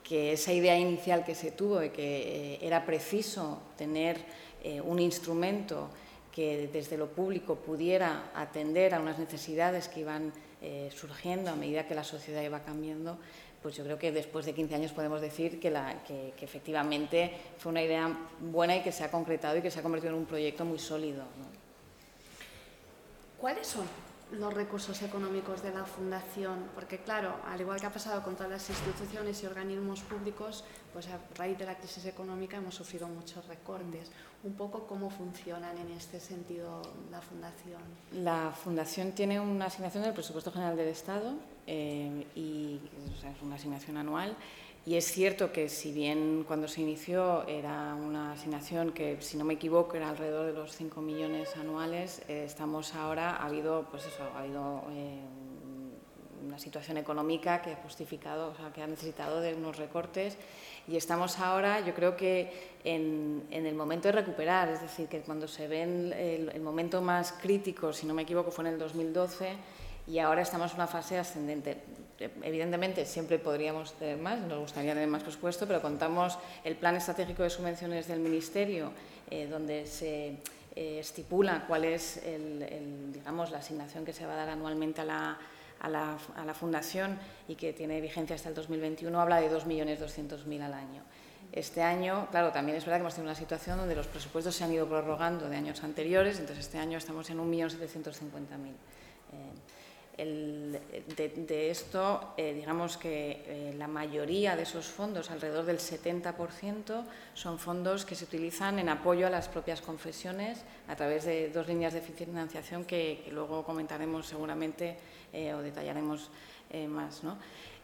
que 0.04 0.34
esa 0.34 0.52
idea 0.52 0.78
inicial 0.78 1.24
que 1.24 1.34
se 1.34 1.52
tuvo 1.52 1.80
de 1.80 1.92
que 1.92 2.56
eh, 2.56 2.60
era 2.62 2.86
preciso 2.86 3.62
tener 3.78 4.18
eh, 4.64 4.82
un 4.82 5.00
instrumento 5.00 5.90
que 6.32 6.70
desde 6.74 6.98
lo 6.98 7.08
público 7.08 7.56
pudiera 7.56 8.32
atender 8.36 8.94
a 8.94 9.00
unas 9.00 9.18
necesidades 9.18 9.88
que 9.88 10.02
iban 10.02 10.34
eh, 10.66 10.90
surgiendo 10.96 11.52
a 11.52 11.56
medida 11.56 11.86
que 11.86 11.94
la 11.94 12.06
sociedad 12.06 12.42
iba 12.42 12.62
cambiando, 12.62 13.18
pues 13.62 13.76
yo 13.76 13.84
creo 13.84 14.00
que 14.00 14.14
después 14.14 14.46
de 14.46 14.54
15 14.54 14.76
años 14.76 14.94
podemos 14.94 15.20
decir 15.20 15.60
que, 15.60 15.68
efectivamente 16.40 17.34
fue 17.58 17.74
una 17.74 17.82
idea 17.82 18.10
buena 18.40 18.78
y 18.78 18.82
que 18.82 18.94
se 18.94 19.04
ha 19.04 19.12
concretado 19.12 19.58
y 19.58 19.62
que 19.62 19.70
se 19.70 19.80
ha 19.80 19.84
convertido 19.84 20.14
en 20.14 20.20
un 20.20 20.26
proyecto 20.26 20.64
muy 20.64 20.80
sólido. 20.80 21.26
¿Cuáles 23.38 23.68
son 23.68 23.86
los 24.32 24.54
recursos 24.54 25.02
económicos 25.02 25.62
de 25.62 25.72
la 25.72 25.84
Fundación, 25.84 26.70
porque 26.74 27.00
claro, 27.00 27.36
al 27.46 27.60
igual 27.60 27.80
que 27.82 27.88
ha 27.88 27.94
pasado 27.94 28.24
con 28.24 28.36
todas 28.36 28.52
las 28.52 28.70
instituciones 28.70 29.44
y 29.44 29.46
organismos 29.46 30.00
públicos, 30.00 30.64
pues 30.94 31.08
a 31.08 31.20
raíz 31.36 31.58
de 31.58 31.66
la 31.66 31.78
crisis 31.78 32.06
económica 32.06 32.58
hemos 32.58 32.76
sufrido 32.76 33.08
muchos 33.10 33.46
recortes. 33.48 34.12
Un 34.44 34.54
poco 34.56 34.86
cómo 34.86 35.10
funcionan 35.10 35.78
en 35.78 35.90
este 35.92 36.20
sentido 36.20 36.82
la 37.10 37.22
Fundación. 37.22 37.82
La 38.12 38.52
Fundación 38.52 39.14
tiene 39.14 39.40
una 39.40 39.68
asignación 39.68 40.04
del 40.04 40.14
Presupuesto 40.14 40.52
General 40.52 40.76
del 40.76 40.90
Estado 40.90 41.34
y 41.66 42.80
es 43.16 43.42
una 43.42 43.56
asignación 43.56 43.96
anual. 43.96 44.36
Y 44.86 44.96
es 44.96 45.06
cierto 45.06 45.54
que 45.54 45.70
si 45.70 45.94
bien 45.94 46.44
cuando 46.46 46.68
se 46.68 46.82
inició 46.82 47.48
era 47.48 47.96
una 47.96 48.34
asignación 48.34 48.92
que, 48.92 49.22
si 49.22 49.38
no 49.38 49.46
me 49.46 49.54
equivoco, 49.54 49.96
era 49.96 50.10
alrededor 50.10 50.46
de 50.48 50.52
los 50.52 50.76
5 50.76 51.02
millones 51.02 51.56
anuales, 51.56 52.22
eh, 52.28 52.44
estamos 52.46 52.94
ahora, 52.96 53.38
ha 53.38 53.46
habido, 53.46 53.88
pues 53.90 54.06
eso, 54.08 54.24
ha 54.36 54.40
habido 54.42 54.84
eh, 54.92 55.22
una 56.46 56.60
situación 56.60 56.98
económica 56.98 57.62
que 57.62 57.72
ha 57.72 57.76
justificado, 57.78 58.52
o 58.52 58.56
sea, 58.56 58.74
que 58.74 58.84
ha 58.84 58.88
necesitado 58.88 59.40
de 59.40 59.54
unos 59.56 59.78
recortes 59.78 60.38
y 60.88 60.98
estamos 60.98 61.40
ahora, 61.40 61.80
yo 61.80 61.94
creo 61.94 62.18
que 62.18 62.74
en, 62.84 63.44
el 63.52 63.76
momento 63.76 64.10
de 64.10 64.14
recuperar, 64.14 64.70
es 64.70 64.82
decir, 64.82 65.08
que 65.08 65.22
cuando 65.22 65.48
se 65.48 65.68
ve 65.68 65.84
el, 65.84 66.50
el 66.54 66.62
momento 66.62 67.02
más 67.02 67.34
crítico, 67.34 67.94
si 67.94 68.06
no 68.06 68.14
me 68.14 68.24
equivoco, 68.24 68.52
fue 68.52 68.68
en 68.68 68.74
el 68.74 68.80
2012 68.80 69.54
y 70.08 70.20
ahora 70.20 70.42
estamos 70.42 70.72
en 70.72 70.78
una 70.78 70.88
fase 70.88 71.18
ascendente. 71.18 71.78
Evidentemente 72.42 73.06
siempre 73.06 73.40
podríamos 73.40 73.94
tener 73.94 74.18
más, 74.18 74.40
nos 74.40 74.60
gustaría 74.60 74.94
tener 74.94 75.08
más 75.08 75.24
presupuesto, 75.24 75.66
pero 75.68 75.82
contamos 75.82 76.38
el 76.64 76.76
plan 76.76 76.96
estratégico 76.96 77.44
de 77.44 77.50
subvenciones 77.50 78.08
del 78.08 78.20
Ministerio, 78.20 78.92
eh, 79.32 79.48
donde 79.48 79.86
se 79.86 80.38
eh, 80.76 81.00
estipula 81.00 81.66
cuál 81.68 81.86
es 81.86 82.22
digamos, 83.14 83.52
la 83.52 83.60
asignación 83.60 84.04
que 84.04 84.14
se 84.14 84.26
va 84.26 84.34
a 84.34 84.38
dar 84.38 84.50
anualmente 84.50 85.02
a 85.02 85.06
la, 85.06 85.40
a 85.84 85.90
la, 85.90 86.54
Fundación 86.54 87.20
y 87.48 87.56
que 87.56 87.74
tiene 87.74 88.02
vigencia 88.02 88.36
hasta 88.36 88.50
el 88.50 88.56
2021, 88.56 89.20
habla 89.20 89.40
de 89.40 89.52
2.200.000 89.52 90.62
al 90.62 90.74
año. 90.74 91.04
Este 91.52 91.84
año, 91.84 92.28
claro, 92.32 92.52
también 92.52 92.78
es 92.78 92.86
verdad 92.86 92.98
que 92.98 93.02
hemos 93.02 93.14
tenido 93.14 93.32
una 93.32 93.40
situación 93.40 93.78
donde 93.78 93.96
los 93.96 94.08
presupuestos 94.08 94.56
se 94.56 94.64
han 94.64 94.74
ido 94.74 94.88
prorrogando 94.88 95.50
de 95.50 95.56
años 95.56 95.84
anteriores, 95.84 96.40
entonces 96.40 96.66
este 96.66 96.80
año 96.80 96.98
estamos 96.98 97.30
en 97.30 97.38
1.750.000 97.38 98.74
de, 100.18 101.70
esto, 101.72 102.34
eh, 102.38 102.54
digamos 102.54 102.98
que 102.98 103.44
eh, 103.48 103.76
la 103.78 103.88
mayoría 103.88 104.56
de 104.56 104.64
esos 104.64 104.86
fondos, 104.86 105.32
alrededor 105.32 105.66
del 105.66 105.80
70%, 105.80 107.04
son 107.34 107.58
fondos 107.58 108.06
que 108.06 108.16
se 108.16 108.26
utilizan 108.26 108.78
en 108.78 108.90
apoyo 108.90 109.26
a 109.26 109.30
las 109.30 109.48
propias 109.48 109.82
confesiones 109.82 110.64
a 110.88 110.96
través 110.96 111.26
de 111.26 111.50
dos 111.50 111.68
líneas 111.68 111.94
de 111.94 112.02
financiación 112.02 112.86
que, 112.86 113.28
luego 113.32 113.64
comentaremos 113.64 114.28
seguramente 114.28 114.98
eh, 115.34 115.54
o 115.54 115.62
detallaremos 115.62 116.30
más. 116.88 117.22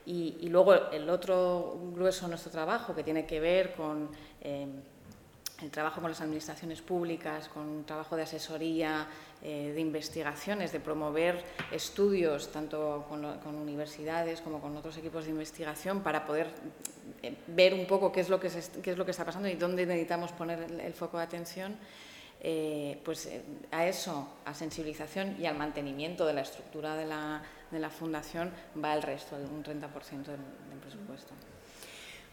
Y, 0.06 0.38
y, 0.42 0.50
luego 0.50 0.74
el 0.92 1.10
otro 1.10 1.78
grueso 1.94 2.26
de 2.26 2.30
nuestro 2.30 2.52
trabajo, 2.52 2.96
que 2.96 3.04
tiene 3.04 3.26
que 3.28 3.40
ver 3.40 3.76
con 3.76 4.10
el 5.62 5.72
trabajo 5.72 6.02
con 6.02 6.10
las 6.10 6.22
administraciones 6.22 6.82
públicas, 6.82 7.50
con 7.50 7.68
un 7.68 7.84
trabajo 7.84 8.16
de 8.16 8.24
asesoría, 8.24 9.08
eh, 9.42 9.72
de 9.74 9.82
investigaciones, 9.82 10.72
de 10.72 10.80
promover 10.80 11.44
estudios 11.72 12.52
tanto 12.52 13.06
con, 13.10 13.56
universidades 13.56 14.42
como 14.42 14.62
con 14.62 14.76
otros 14.78 14.98
equipos 14.98 15.26
de 15.26 15.32
investigación 15.32 16.02
para 16.02 16.26
poder 16.26 16.48
eh, 17.22 17.36
ver 17.48 17.74
un 17.74 17.86
poco 17.86 18.12
qué 18.12 18.22
es, 18.22 18.30
lo 18.30 18.40
que 18.40 18.50
qué 18.82 18.92
es 18.92 18.98
lo 18.98 19.06
que 19.06 19.12
está 19.12 19.26
pasando 19.26 19.48
y 19.48 19.56
dónde 19.56 19.86
necesitamos 19.86 20.32
poner 20.32 20.60
el, 20.82 20.94
foco 20.94 21.18
de 21.18 21.24
atención. 21.24 21.78
Eh, 22.42 23.02
pues 23.04 23.30
a 23.72 23.86
eso, 23.86 24.28
a 24.46 24.54
sensibilización 24.54 25.36
y 25.40 25.46
al 25.46 25.58
mantenimiento 25.58 26.26
de 26.26 26.34
la 26.34 26.42
estructura 26.42 26.96
de 26.96 27.06
la, 27.06 27.44
de 27.70 27.80
la 27.80 27.90
fundación 27.90 28.52
va 28.82 28.94
el 28.94 29.02
resto, 29.02 29.36
un 29.36 29.64
30% 29.64 30.24
del 30.24 30.80
presupuesto. 30.80 31.34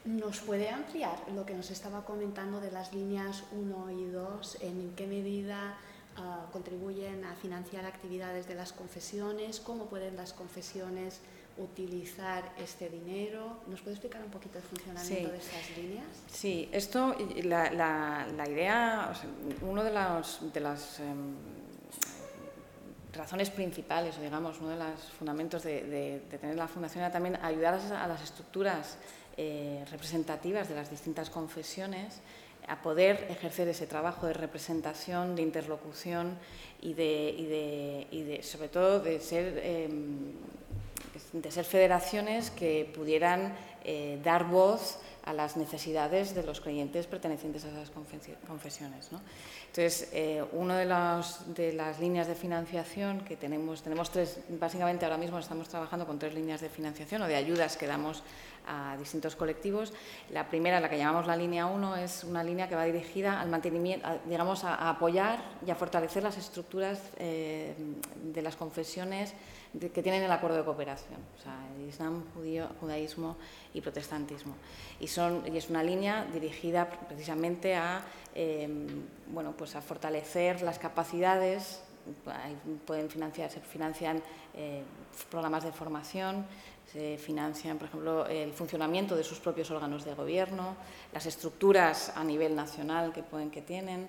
¿Nos 0.04 0.38
puede 0.38 0.68
ampliar 0.68 1.18
lo 1.34 1.44
que 1.44 1.54
nos 1.54 1.72
estaba 1.72 2.04
comentando 2.04 2.60
de 2.60 2.70
las 2.70 2.94
líneas 2.94 3.42
1 3.50 3.90
y 3.90 4.04
2? 4.04 4.58
¿En 4.60 4.92
qué 4.94 5.08
medida 5.08 5.76
ah, 6.16 6.46
contribuyen 6.52 7.24
a 7.24 7.34
financiar 7.34 7.84
actividades 7.86 8.46
de 8.46 8.54
las 8.54 8.72
confesiones? 8.72 9.58
¿Cómo 9.58 9.86
pueden 9.86 10.16
las 10.16 10.32
confesiones 10.32 11.20
utilizar 11.58 12.52
este 12.58 12.88
dinero? 12.88 13.58
¿Nos 13.66 13.80
puede 13.80 13.94
explicar 13.94 14.22
un 14.22 14.30
poquito 14.30 14.58
el 14.58 14.64
funcionamiento 14.64 15.32
de 15.32 15.38
esas 15.38 15.76
líneas? 15.76 16.06
Sí, 16.30 16.68
esto, 16.72 17.16
la, 17.44 17.70
la, 17.70 18.48
idea, 18.48 19.12
uno 19.62 19.82
de, 19.82 19.92
los, 19.92 20.52
de 20.52 20.60
las 20.60 21.00
em, 21.00 21.34
razones 23.12 23.50
principales, 23.50 24.20
digamos, 24.20 24.58
uno 24.60 24.70
de 24.70 24.76
los 24.76 25.00
fundamentos 25.18 25.62
de, 25.62 26.20
de 26.30 26.38
tener 26.38 26.56
la 26.56 26.68
fundación 26.68 27.04
era 27.04 27.12
también 27.12 27.36
ayudar 27.42 27.74
a 27.74 28.06
las 28.06 28.22
estructuras 28.22 28.98
eh, 29.38 29.84
representativas 29.90 30.66
de 30.66 30.74
las 30.74 30.90
distintas 30.90 31.28
confesiones 31.28 32.20
a 32.68 32.80
poder 32.80 33.26
ejercer 33.28 33.68
ese 33.68 33.86
trabajo 33.86 34.26
de 34.26 34.32
representación, 34.32 35.36
de 35.36 35.42
interlocución 35.42 36.38
y 36.80 36.94
de, 36.94 38.06
y 38.10 38.22
de, 38.22 38.42
sobre 38.42 38.68
todo 38.68 39.00
de 39.00 39.20
ser, 39.20 39.60
em, 39.62 40.32
de 41.42 41.50
ser 41.50 41.64
federaciones 41.64 42.50
que 42.50 42.90
pudieran 42.94 43.54
eh, 43.84 44.18
dar 44.24 44.44
voz 44.44 44.98
a 45.26 45.32
las 45.32 45.56
necesidades 45.56 46.34
de 46.34 46.44
los 46.44 46.60
creyentes 46.60 47.06
pertenecientes 47.06 47.64
a 47.64 47.68
esas 47.68 47.90
confesiones. 47.90 49.10
Entonces, 49.66 50.08
eh, 50.12 50.44
una 50.52 50.78
de, 50.78 50.86
de, 51.54 51.72
las 51.72 51.98
líneas 51.98 52.28
de 52.28 52.36
financiación 52.36 53.20
que 53.22 53.36
tenemos, 53.36 53.82
tenemos 53.82 54.10
tres, 54.10 54.38
básicamente 54.48 55.04
ahora 55.04 55.18
mismo 55.18 55.38
estamos 55.38 55.68
trabajando 55.68 56.06
con 56.06 56.18
tres 56.18 56.32
líneas 56.32 56.60
de 56.60 56.68
financiación 56.68 57.22
o 57.22 57.26
de 57.26 57.34
ayudas 57.34 57.76
que 57.76 57.88
damos 57.88 58.22
a 58.68 58.96
distintos 58.98 59.34
colectivos. 59.34 59.92
La 60.30 60.48
primera, 60.48 60.80
la 60.80 60.88
que 60.88 60.98
llamamos 60.98 61.26
la 61.26 61.36
línea 61.36 61.66
1, 61.66 61.96
es 61.96 62.24
una 62.24 62.44
línea 62.44 62.68
que 62.68 62.74
va 62.74 62.84
dirigida 62.84 63.40
al 63.40 63.48
mantenimiento, 63.48 64.08
digamos, 64.26 64.64
a, 64.64 64.88
apoyar 64.88 65.42
y 65.66 65.70
a 65.70 65.74
fortalecer 65.74 66.22
las 66.22 66.36
estructuras 66.38 67.00
eh, 67.18 67.74
de 68.22 68.42
las 68.42 68.56
confesiones 68.56 69.34
que 69.78 70.02
tienen 70.02 70.22
el 70.22 70.30
acuerdo 70.30 70.56
de 70.56 70.64
cooperación, 70.64 71.20
o 71.38 71.42
sea, 71.42 71.58
el 71.76 71.88
Islam, 71.88 72.24
judaísmo 72.80 73.36
y 73.74 73.80
protestantismo. 73.80 74.54
Y, 75.00 75.08
son, 75.08 75.42
y 75.52 75.56
es 75.56 75.68
una 75.68 75.82
línea 75.82 76.24
dirigida 76.32 76.88
precisamente 76.88 77.74
a, 77.74 78.02
eh, 78.34 78.68
bueno, 79.28 79.54
pues 79.56 79.76
a 79.76 79.82
fortalecer 79.82 80.62
las 80.62 80.78
capacidades 80.78 81.82
pueden 82.86 83.10
financiar, 83.10 83.50
se 83.50 83.60
financian 83.60 84.22
eh, 84.54 84.82
programas 85.30 85.64
de 85.64 85.72
formación, 85.72 86.46
se 86.92 87.18
financian, 87.18 87.78
por 87.78 87.88
ejemplo, 87.88 88.26
el 88.26 88.52
funcionamiento 88.52 89.16
de 89.16 89.24
sus 89.24 89.40
propios 89.40 89.70
órganos 89.70 90.04
de 90.04 90.14
gobierno, 90.14 90.76
las 91.12 91.26
estructuras 91.26 92.12
a 92.14 92.22
nivel 92.22 92.54
nacional 92.54 93.12
que 93.12 93.22
pueden 93.22 93.50
que 93.50 93.62
tienen, 93.62 94.08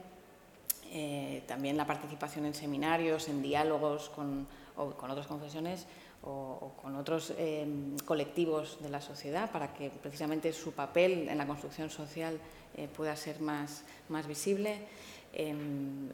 eh, 0.92 1.44
también 1.48 1.76
la 1.76 1.86
participación 1.86 2.46
en 2.46 2.54
seminarios, 2.54 3.28
en 3.28 3.42
diálogos 3.42 4.10
con, 4.10 4.48
con 4.98 5.10
otras 5.10 5.28
confesiones 5.28 5.86
o, 6.24 6.74
con 6.82 6.96
otros 6.96 7.34
eh, 7.38 7.68
colectivos 8.06 8.78
de 8.82 8.90
la 8.90 9.02
sociedad 9.02 9.52
para 9.52 9.74
que 9.74 9.90
precisamente 9.90 10.54
su 10.54 10.72
papel 10.72 11.28
en 11.30 11.38
la 11.38 11.48
construcción 11.48 11.90
social 11.90 12.40
eh, 12.76 12.88
pueda 12.88 13.16
ser 13.16 13.42
más, 13.42 13.84
más 14.10 14.28
visible. 14.28 14.88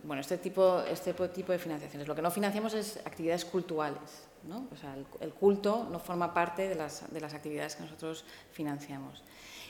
bueno, 0.04 0.22
este 0.22 0.38
tipo, 0.38 0.80
este 0.82 1.14
tipo 1.14 1.52
de 1.52 1.60
financiaciones. 1.60 2.08
Lo 2.08 2.16
que 2.16 2.22
no 2.22 2.32
financiamos 2.32 2.74
es 2.74 2.98
actividades 3.06 3.46
culturales, 3.46 4.28
el, 5.22 5.34
culto 5.34 5.88
no 5.90 6.00
forma 6.00 6.34
parte 6.34 6.68
de 6.68 6.76
las, 6.76 7.12
de 7.12 7.22
las, 7.22 7.34
actividades 7.34 7.76
que 7.76 7.84
nosotros 7.84 8.26
financiamos. 8.52 9.24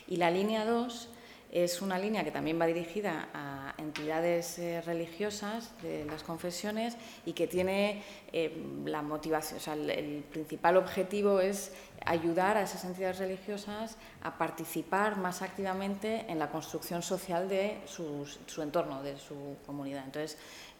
Y 0.08 0.16
la 0.16 0.30
línea 0.30 0.64
2 0.64 1.08
es 1.54 1.80
una 1.80 2.00
línea 2.00 2.24
que 2.24 2.32
también 2.32 2.60
va 2.60 2.66
dirigida 2.66 3.28
a 3.32 3.74
entidades 3.78 4.58
eh, 4.58 4.80
religiosas 4.80 5.70
de 5.82 6.04
las 6.04 6.24
confesiones 6.24 6.96
y 7.24 7.32
que 7.32 7.46
tiene 7.46 8.02
eh, 8.32 8.60
la 8.84 9.02
motivación, 9.02 9.58
o 9.58 9.62
sea, 9.62 9.74
el, 9.74 10.24
principal 10.32 10.76
objetivo 10.76 11.38
es 11.38 11.70
ayudar 12.04 12.56
a 12.56 12.62
esas 12.62 12.84
entidades 12.84 13.18
religiosas 13.20 13.96
a 14.24 14.36
participar 14.36 15.16
más 15.16 15.42
activamente 15.42 16.24
en 16.28 16.40
la 16.40 16.50
construcción 16.50 17.02
social 17.02 17.48
de 17.48 17.78
su, 17.86 18.26
entorno, 18.60 19.04
de 19.04 19.16
su 19.16 19.56
comunidad. 19.64 20.02
Entonces, 20.06 20.36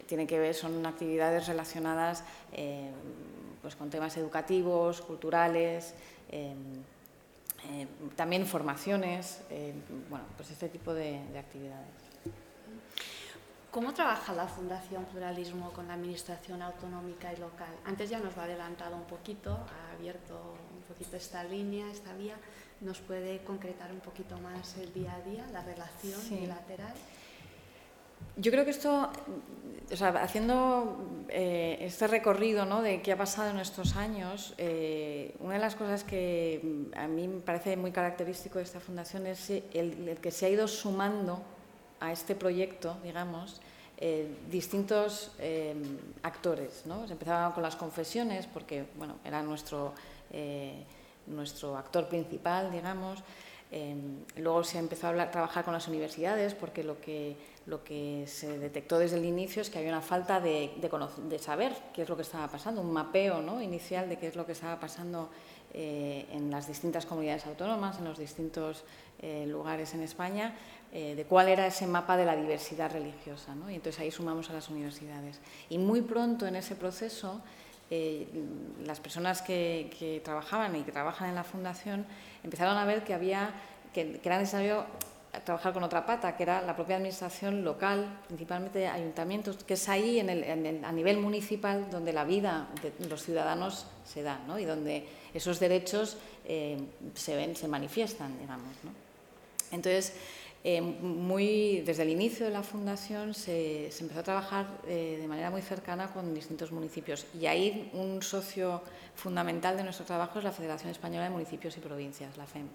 tiene 0.09 0.26
que 0.26 0.40
ver, 0.40 0.55
son 0.55 0.84
actividades 0.84 1.46
relacionadas 1.46 2.24
eh, 2.52 2.90
pues 3.62 3.76
con 3.76 3.90
temas 3.90 4.16
educativos, 4.16 5.01
culturales, 5.02 5.94
em, 7.70 7.88
también 8.16 8.46
formaciones, 8.46 9.40
em, 9.50 9.80
bueno, 10.08 10.24
pues 10.36 10.50
este 10.50 10.68
tipo 10.68 10.92
de, 10.94 11.20
actividades. 11.38 11.88
¿Cómo 13.70 13.92
trabaja 13.92 14.32
la 14.32 14.46
Fundación 14.46 15.04
Pluralismo 15.06 15.72
con 15.72 15.88
la 15.88 15.94
Administración 15.94 16.62
Autonómica 16.62 17.32
y 17.32 17.36
Local? 17.38 17.74
Antes 17.84 18.08
ya 18.08 18.20
nos 18.20 18.36
lo 18.36 18.42
ha 18.42 18.44
adelantado 18.44 18.96
un 18.96 19.04
poquito, 19.04 19.50
ha 19.50 19.94
abierto 19.96 20.56
un 20.76 20.82
poquito 20.82 21.16
esta 21.16 21.42
línea, 21.42 21.90
esta 21.90 22.14
vía. 22.14 22.36
¿Nos 22.80 23.00
puede 23.00 23.42
concretar 23.42 23.90
un 23.90 24.00
poquito 24.00 24.38
más 24.38 24.76
el 24.76 24.92
día 24.92 25.14
a 25.14 25.20
día, 25.28 25.46
la 25.52 25.62
relación 25.62 26.20
bilateral? 26.30 26.94
Yo 28.36 28.50
creo 28.50 28.64
que 28.64 28.70
esto, 28.70 29.10
o 29.92 29.96
sea, 29.96 30.08
haciendo 30.22 30.98
eh, 31.36 31.78
este 31.81 32.06
recorrido 32.06 32.65
¿no? 32.65 32.81
de 32.81 33.02
qué 33.02 33.11
ha 33.11 33.16
pasado 33.16 33.51
en 33.51 33.59
estos 33.59 33.97
años, 33.97 34.55
eh, 34.56 35.35
una 35.40 35.55
de 35.55 35.59
las 35.59 35.74
cosas 35.74 36.05
que 36.05 36.86
a 36.94 37.09
mí 37.09 37.27
me 37.27 37.40
parece 37.40 37.77
muy 37.77 37.90
característico 37.90 38.59
de 38.59 38.65
esta 38.65 38.78
fundación 38.78 39.27
es 39.27 39.51
el, 39.51 40.16
que 40.23 40.31
se 40.31 40.47
ha 40.47 40.48
ido 40.48 40.69
sumando 40.69 41.43
a 41.98 42.12
este 42.12 42.36
proyecto, 42.36 42.98
digamos, 43.02 43.61
eh, 43.98 44.28
distintos 44.48 45.32
actores. 46.23 46.85
¿no? 46.86 47.05
Se 47.09 47.15
empezaba 47.15 47.52
con 47.52 47.65
las 47.65 47.74
confesiones, 47.74 48.47
porque 48.47 48.85
bueno, 48.97 49.16
era 49.24 49.43
nuestro, 49.43 49.93
nuestro 51.27 51.77
actor 51.77 52.06
principal, 52.06 52.70
digamos. 52.70 53.24
Luego 54.36 54.62
se 54.62 54.78
empezó 54.78 55.09
a 55.09 55.30
trabajar 55.30 55.64
con 55.64 55.74
las 55.74 55.88
universidades 55.88 56.55
porque 56.55 56.84
lo 56.84 57.01
que, 57.01 58.24
se 58.26 58.59
detectó 58.59 58.98
desde 58.98 59.16
el 59.16 59.24
inicio 59.24 59.62
es 59.62 59.70
que 59.70 59.78
había 59.78 59.90
una 59.90 60.01
falta 60.01 60.40
de, 60.40 60.70
saber 61.40 61.72
qué 61.92 62.02
es 62.02 62.09
lo 62.09 62.16
que 62.16 62.22
estaba 62.22 62.48
pasando, 62.48 62.80
un 62.80 62.92
mapeo 62.92 63.60
inicial 63.60 64.09
de 64.09 64.18
qué 64.18 64.28
es 64.28 64.36
lo 64.36 64.46
que 64.46 64.52
estaba 64.52 64.78
pasando 64.78 65.30
eh, 65.72 66.26
en 66.30 66.51
las 66.51 66.68
distintas 66.68 67.05
comunidades 67.05 67.46
autónomas, 67.46 67.98
en 67.98 68.05
los 68.05 68.18
distintos 68.18 68.84
eh, 69.20 69.44
lugares 69.46 69.92
en 69.94 70.02
España, 70.02 70.55
eh, 70.92 71.16
de 71.16 71.24
cuál 71.24 71.48
era 71.48 71.66
ese 71.66 71.88
mapa 71.88 72.16
de 72.16 72.24
la 72.24 72.36
diversidad 72.36 72.92
religiosa. 72.92 73.56
Y 73.68 73.74
entonces 73.74 73.98
ahí 74.01 74.12
sumamos 74.12 74.51
a 74.51 74.52
las 74.52 74.68
universidades. 74.68 75.40
Y 75.68 75.78
muy 75.78 76.02
pronto 76.02 76.46
en 76.46 76.55
ese 76.55 76.76
proceso, 76.76 77.40
las 77.90 79.01
personas 79.01 79.43
que, 79.43 80.20
trabajaban 80.24 80.77
y 80.77 80.82
que 80.82 80.93
trabajan 80.93 81.28
en 81.28 81.35
la 81.35 81.44
fundación 81.44 82.06
empezaron 82.43 82.77
a 82.77 82.85
ver 82.85 83.05
que 83.05 83.15
había 83.15 83.55
que, 83.93 84.20
era 84.23 84.39
necesario 84.39 84.85
trabajar 85.44 85.73
con 85.73 85.82
otra 85.82 86.06
pata, 86.06 86.36
que 86.36 86.44
era 86.44 86.62
la 86.62 86.77
propia 86.77 86.97
administración 86.97 87.65
local, 87.65 88.20
principalmente 88.28 88.86
ayuntamientos, 88.86 89.65
que 89.65 89.74
es 89.74 89.89
ahí 89.89 90.20
a 90.20 90.93
nivel 90.93 91.19
municipal 91.19 91.90
donde 91.90 92.12
la 92.12 92.24
vida 92.24 92.69
de 92.82 93.09
los 93.09 93.23
ciudadanos 93.23 93.86
se 94.05 94.23
da 94.23 94.40
¿no? 94.47 94.59
y 94.59 94.65
donde 94.65 95.06
esos 95.32 95.59
derechos 95.59 96.16
eh, 96.44 96.78
se 97.15 97.35
ven, 97.35 97.56
se 97.56 97.66
manifiestan, 97.66 98.39
digamos. 98.39 98.69
Entonces, 99.73 100.15
eh, 100.64 101.82
desde 101.84 102.02
el 102.02 102.08
inicio 102.08 102.46
de 102.46 102.52
la 102.52 102.62
fundación 102.62 103.34
se, 103.34 103.90
empezó 104.00 104.20
a 104.20 104.22
trabajar 104.22 104.66
eh, 104.88 105.18
de 105.20 105.28
manera 105.28 105.50
muy 105.50 105.60
cercana 105.60 106.10
con 106.10 106.34
distintos 106.34 106.72
municipios 106.72 107.26
y 107.38 107.46
ahí 107.46 107.90
un 107.92 108.22
socio 108.22 108.82
fundamental 109.14 109.76
de 109.76 109.84
nuestro 109.84 110.06
trabajo 110.06 110.38
es 110.38 110.44
la 110.44 110.52
Federación 110.52 110.90
Española 110.90 111.24
de 111.24 111.30
Municipios 111.30 111.76
y 111.76 111.80
Provincias, 111.80 112.36
la 112.38 112.46
FEM 112.46 112.66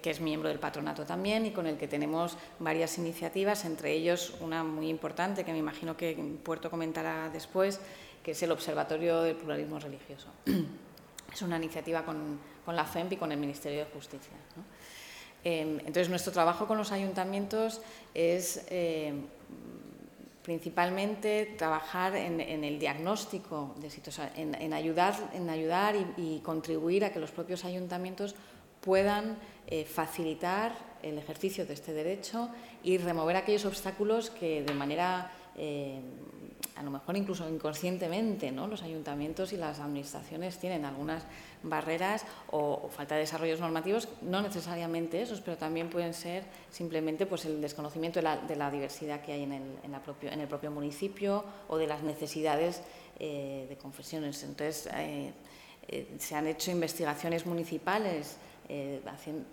que 0.00 0.10
es 0.10 0.20
miembro 0.20 0.48
del 0.48 0.58
patronato 0.58 1.04
también 1.04 1.44
y 1.46 1.50
con 1.50 1.66
el 1.66 1.76
que 1.76 1.86
tenemos 1.86 2.38
varias 2.58 2.96
iniciativas, 2.96 3.64
entre 3.64 3.92
ellos 3.92 4.34
una 4.40 4.64
muy 4.64 4.88
importante 4.88 5.44
que 5.44 5.52
me 5.52 5.58
imagino 5.58 5.96
que 5.96 6.16
Puerto 6.42 6.70
comentará 6.70 7.28
después, 7.28 7.80
que 8.22 8.30
es 8.30 8.42
el 8.42 8.52
Observatorio 8.52 9.20
del 9.22 9.36
Pluralismo 9.36 9.78
Religioso. 9.78 10.28
Es 11.32 11.42
una 11.42 11.56
iniciativa 11.56 12.04
con, 12.04 12.38
la 12.68 12.84
FEMP 12.84 13.14
y 13.14 13.16
con 13.16 13.32
el 13.32 13.38
Ministerio 13.38 13.80
de 13.80 13.86
Justicia. 13.86 14.34
Entonces, 15.44 16.08
nuestro 16.08 16.32
trabajo 16.32 16.66
con 16.66 16.78
los 16.78 16.90
ayuntamientos 16.90 17.82
es 18.14 18.64
em, 18.70 19.26
principalmente 20.42 21.54
trabajar 21.58 22.16
en, 22.16 22.40
el 22.40 22.78
diagnóstico 22.78 23.74
de 23.78 23.90
situaciones, 23.90 24.32
en, 24.36 24.72
ayudar, 24.72 25.14
en 25.34 25.48
ayudar 25.50 25.96
y, 26.16 26.40
contribuir 26.40 27.04
a 27.04 27.12
que 27.12 27.18
los 27.18 27.30
propios 27.30 27.64
ayuntamientos 27.64 28.34
puedan 28.80 29.38
eh, 29.66 29.84
facilitar 29.84 30.76
el 31.02 31.18
ejercicio 31.18 31.64
de 31.66 31.74
este 31.74 31.92
derecho 31.92 32.50
y 32.82 32.98
remover 32.98 33.36
aquellos 33.36 33.64
obstáculos 33.64 34.30
que 34.30 34.62
de 34.62 34.74
manera 34.74 35.30
eh, 35.56 36.00
a 36.76 36.82
lo 36.82 36.90
mejor 36.90 37.16
incluso 37.16 37.48
inconscientemente, 37.48 38.50
¿no? 38.50 38.66
los 38.66 38.82
ayuntamientos 38.82 39.52
y 39.52 39.56
las 39.56 39.78
administraciones 39.78 40.58
tienen 40.58 40.84
algunas 40.84 41.22
barreras 41.62 42.24
o, 42.50 42.88
falta 42.88 43.14
de 43.14 43.22
desarrollos 43.22 43.60
normativos, 43.60 44.08
no 44.22 44.42
necesariamente 44.42 45.22
esos, 45.22 45.40
pero 45.40 45.56
también 45.56 45.88
pueden 45.88 46.14
ser 46.14 46.44
simplemente 46.70 47.26
pues, 47.26 47.44
el 47.44 47.60
desconocimiento 47.60 48.20
de 48.20 48.56
la, 48.56 48.70
diversidad 48.70 49.20
que 49.22 49.32
hay 49.32 49.44
en 49.44 49.52
el, 49.52 49.62
en, 49.84 50.40
el, 50.40 50.48
propio 50.48 50.70
municipio 50.70 51.44
o 51.68 51.76
de 51.76 51.86
las 51.86 52.02
necesidades 52.02 52.82
eh, 53.20 53.66
de 53.68 53.76
confesiones. 53.76 54.42
Entonces, 54.42 54.88
eh, 54.94 55.32
eh, 55.86 56.16
se 56.18 56.34
han 56.34 56.46
hecho 56.48 56.70
investigaciones 56.70 57.46
municipales 57.46 58.38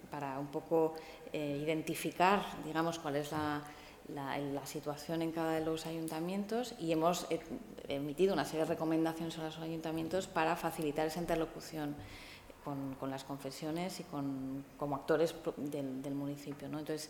para 0.09 0.39
un 0.39 0.47
poco 0.47 0.95
identificar, 1.33 2.45
digamos, 2.63 2.97
cuál 2.97 3.17
es 3.17 3.29
la 3.33 3.61
la, 4.09 4.65
situación 4.65 5.21
en 5.21 5.31
cada 5.31 5.53
de 5.53 5.65
los 5.65 5.85
ayuntamientos 5.85 6.75
y 6.79 6.91
hemos 6.91 7.27
eh, 7.29 7.39
emitido 7.87 8.33
una 8.33 8.45
serie 8.45 8.61
de 8.61 8.65
recomendaciones 8.65 9.37
a 9.37 9.43
los 9.43 9.59
ayuntamientos 9.59 10.27
para 10.27 10.55
facilitar 10.55 11.07
esa 11.07 11.19
interlocución 11.19 11.95
con, 12.63 13.09
las 13.09 13.23
confesiones 13.23 13.99
y 13.99 14.03
con, 14.03 14.63
como 14.77 14.95
actores 14.95 15.33
del, 15.57 16.13
municipio. 16.13 16.69
¿no? 16.69 16.79
Entonces, 16.79 17.09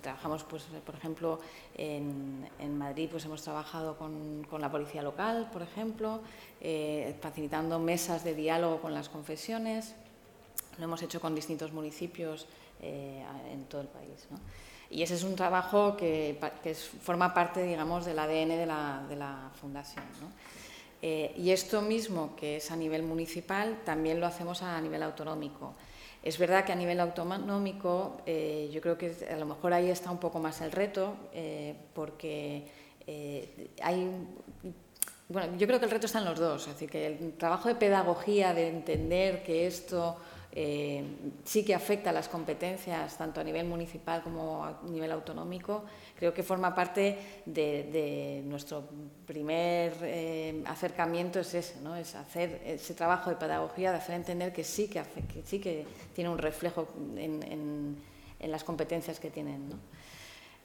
trabajamos, 0.00 0.44
pues, 0.44 0.64
por 0.84 0.94
ejemplo, 0.94 1.38
en, 1.76 2.78
Madrid 2.78 3.08
pues, 3.10 3.24
hemos 3.26 3.42
trabajado 3.42 3.96
con, 3.98 4.46
la 4.58 4.70
policía 4.70 5.02
local, 5.02 5.50
por 5.52 5.62
ejemplo, 5.62 6.20
eh, 6.60 7.14
facilitando 7.20 7.78
mesas 7.78 8.24
de 8.24 8.34
diálogo 8.34 8.80
con 8.80 8.94
las 8.94 9.08
confesiones. 9.08 9.94
Lo 10.78 10.84
hemos 10.84 11.02
hecho 11.02 11.20
con 11.20 11.34
distintos 11.34 11.72
municipios 11.72 12.46
eh, 12.80 13.22
en 13.52 13.64
todo 13.64 13.82
el 13.82 13.88
país. 13.88 14.26
¿no? 14.30 14.38
Y 14.90 15.02
ese 15.02 15.14
es 15.14 15.24
un 15.24 15.34
trabajo 15.34 15.96
que, 15.96 16.38
forma 17.02 17.34
parte, 17.34 17.62
digamos, 17.62 18.04
del 18.04 18.18
ADN 18.18 18.48
de 18.48 18.66
la, 18.66 19.50
Fundación. 19.60 20.04
Eh, 21.02 21.34
y 21.36 21.50
esto 21.50 21.82
mismo, 21.82 22.34
que 22.36 22.56
es 22.56 22.70
a 22.70 22.76
nivel 22.76 23.02
municipal, 23.02 23.80
también 23.84 24.20
lo 24.20 24.26
hacemos 24.26 24.62
a 24.62 24.80
nivel 24.80 25.02
autonómico. 25.02 25.74
Es 26.22 26.38
verdad 26.38 26.64
que 26.64 26.72
a 26.72 26.76
nivel 26.76 26.98
autonómico 27.00 28.22
eh, 28.24 28.70
yo 28.72 28.80
creo 28.80 28.96
que 28.96 29.14
a 29.30 29.36
lo 29.36 29.44
mejor 29.44 29.74
ahí 29.74 29.90
está 29.90 30.10
un 30.10 30.18
poco 30.18 30.38
más 30.38 30.60
el 30.62 30.72
reto, 30.72 31.16
eh, 31.32 31.74
porque 31.92 32.66
hay... 33.82 34.10
Bueno, 35.28 35.56
yo 35.56 35.66
creo 35.66 35.78
que 35.78 35.86
el 35.86 35.90
reto 35.90 36.06
está 36.06 36.18
en 36.18 36.26
los 36.26 36.38
dos, 36.38 36.62
es 36.62 36.74
decir, 36.74 36.90
que 36.90 37.06
el 37.06 37.32
trabajo 37.36 37.68
de 37.68 37.74
pedagogía, 37.74 38.54
de 38.54 38.68
entender 38.68 39.42
que 39.42 39.66
esto 39.66 40.18
eh, 40.56 41.02
sí 41.42 41.64
que 41.64 41.74
afecta 41.74 42.10
a 42.10 42.12
las 42.12 42.28
competencias 42.28 43.18
tanto 43.18 43.40
a 43.40 43.44
nivel 43.44 43.66
municipal 43.66 44.22
como 44.22 44.64
a 44.64 44.78
nivel 44.84 45.10
autonómico. 45.10 45.84
Creo 46.16 46.32
que 46.32 46.44
forma 46.44 46.72
parte 46.72 47.42
de, 47.44 48.40
nuestro 48.46 48.84
primer 49.26 49.94
eh, 50.02 50.62
acercamiento 50.66 51.40
es 51.40 51.54
ese, 51.54 51.80
¿no? 51.80 51.96
es 51.96 52.14
hacer 52.14 52.62
ese 52.64 52.94
trabajo 52.94 53.30
de 53.30 53.36
pedagogía, 53.36 53.90
de 53.90 53.98
hacer 53.98 54.14
entender 54.14 54.52
que 54.52 54.62
sí 54.62 54.88
que, 54.88 55.86
tiene 56.14 56.30
un 56.30 56.38
reflejo 56.38 56.86
en, 57.16 57.96
las 58.38 58.62
competencias 58.62 59.18
que 59.18 59.30
tienen. 59.30 59.72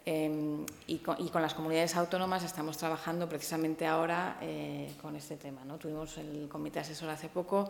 Em, 0.06 0.66
y, 0.88 0.99
con, 0.99 1.41
las 1.41 1.53
comunidades 1.53 1.95
autónomas 1.95 2.44
estamos 2.44 2.78
trabajando 2.78 3.28
precisamente 3.28 3.86
ahora 3.86 4.38
eh, 4.41 4.91
con 5.02 5.16
este 5.16 5.36
tema. 5.38 5.66
¿no? 5.66 5.78
Tuvimos 5.78 6.18
el 6.18 6.48
comité 6.48 6.80
asesor 6.80 7.10
hace 7.10 7.28
poco 7.28 7.70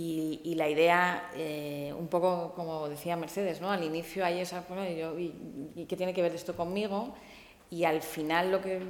y, 0.00 0.54
la 0.54 0.68
idea, 0.68 1.30
eh, 1.34 1.92
un 1.96 2.06
poco 2.06 2.52
como 2.54 2.88
decía 2.88 3.16
Mercedes, 3.16 3.60
¿no? 3.60 3.70
al 3.70 3.82
inicio 3.82 4.24
hay 4.24 4.38
esa, 4.38 4.64
bueno, 4.68 4.84
y, 4.86 5.86
qué 5.86 5.96
tiene 5.96 6.14
que 6.14 6.22
ver 6.22 6.32
esto 6.34 6.54
conmigo? 6.54 7.14
Y 7.70 7.84
al 7.84 8.00
final, 8.00 8.52
lo 8.52 8.62
que, 8.62 8.80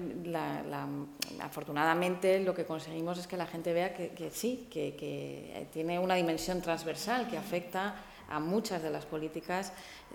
afortunadamente, 1.40 2.40
lo 2.40 2.54
que 2.54 2.64
conseguimos 2.64 3.18
es 3.18 3.26
que 3.26 3.36
la 3.36 3.46
gente 3.46 3.72
vea 3.72 3.94
que, 3.94 4.30
sí, 4.30 4.68
que, 4.70 5.66
tiene 5.72 5.98
una 5.98 6.14
dimensión 6.14 6.60
transversal 6.60 7.28
que 7.28 7.38
afecta 7.38 7.96
a 8.28 8.38
muchas 8.38 8.82
de 8.82 8.90
las 8.90 9.06
políticas 9.06 9.72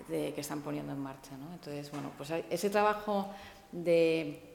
que 0.08 0.32
están 0.40 0.62
poniendo 0.62 0.92
en 0.92 1.00
marcha. 1.00 1.36
¿no? 1.36 1.52
Entonces, 1.52 1.90
bueno, 1.90 2.12
pues 2.16 2.30
ese 2.48 2.70
trabajo 2.70 3.28
de 3.72 4.53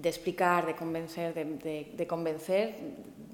de 0.00 0.08
explicar, 0.08 0.64
de 0.64 0.76
convencer, 0.76 1.34
de, 1.34 2.06
convencer, 2.06 2.76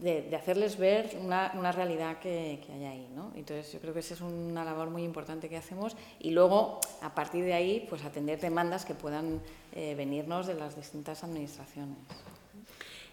de, 0.00 0.34
hacerles 0.34 0.78
ver 0.78 1.14
una, 1.20 1.72
realidad 1.72 2.18
que, 2.18 2.58
hay 2.72 2.84
ahí. 2.84 3.08
¿no? 3.14 3.32
Entonces 3.34 3.70
yo 3.70 3.80
creo 3.80 3.92
que 3.92 4.00
esa 4.00 4.14
es 4.14 4.22
una 4.22 4.64
labor 4.64 4.88
muy 4.88 5.04
importante 5.04 5.48
que 5.48 5.58
hacemos 5.58 5.94
y 6.18 6.30
luego 6.30 6.80
a 7.02 7.14
partir 7.14 7.44
de 7.44 7.52
ahí 7.52 7.86
pues 7.88 8.02
atender 8.02 8.40
demandas 8.40 8.86
que 8.86 8.94
puedan 8.94 9.42
eh, 9.72 9.94
venirnos 9.94 10.46
de 10.46 10.54
las 10.54 10.74
distintas 10.74 11.22
administraciones. 11.22 11.98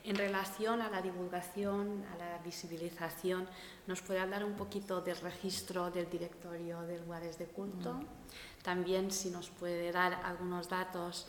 En 0.03 0.15
relación 0.15 0.81
a 0.81 0.89
la 0.89 1.01
divulgación, 1.01 2.03
a 2.13 2.17
la 2.17 2.37
visibilización, 2.43 3.47
¿nos 3.85 4.01
puede 4.01 4.19
hablar 4.19 4.43
un 4.43 4.53
poquito 4.53 5.01
del 5.01 5.17
registro 5.17 5.91
del 5.91 6.09
directorio 6.09 6.81
de 6.83 6.99
lugares 6.99 7.37
de 7.37 7.45
culto? 7.45 7.99
También 8.63 9.11
si 9.11 9.29
nos 9.29 9.49
puede 9.49 9.91
dar 9.91 10.13
algunos 10.23 10.69
datos 10.69 11.27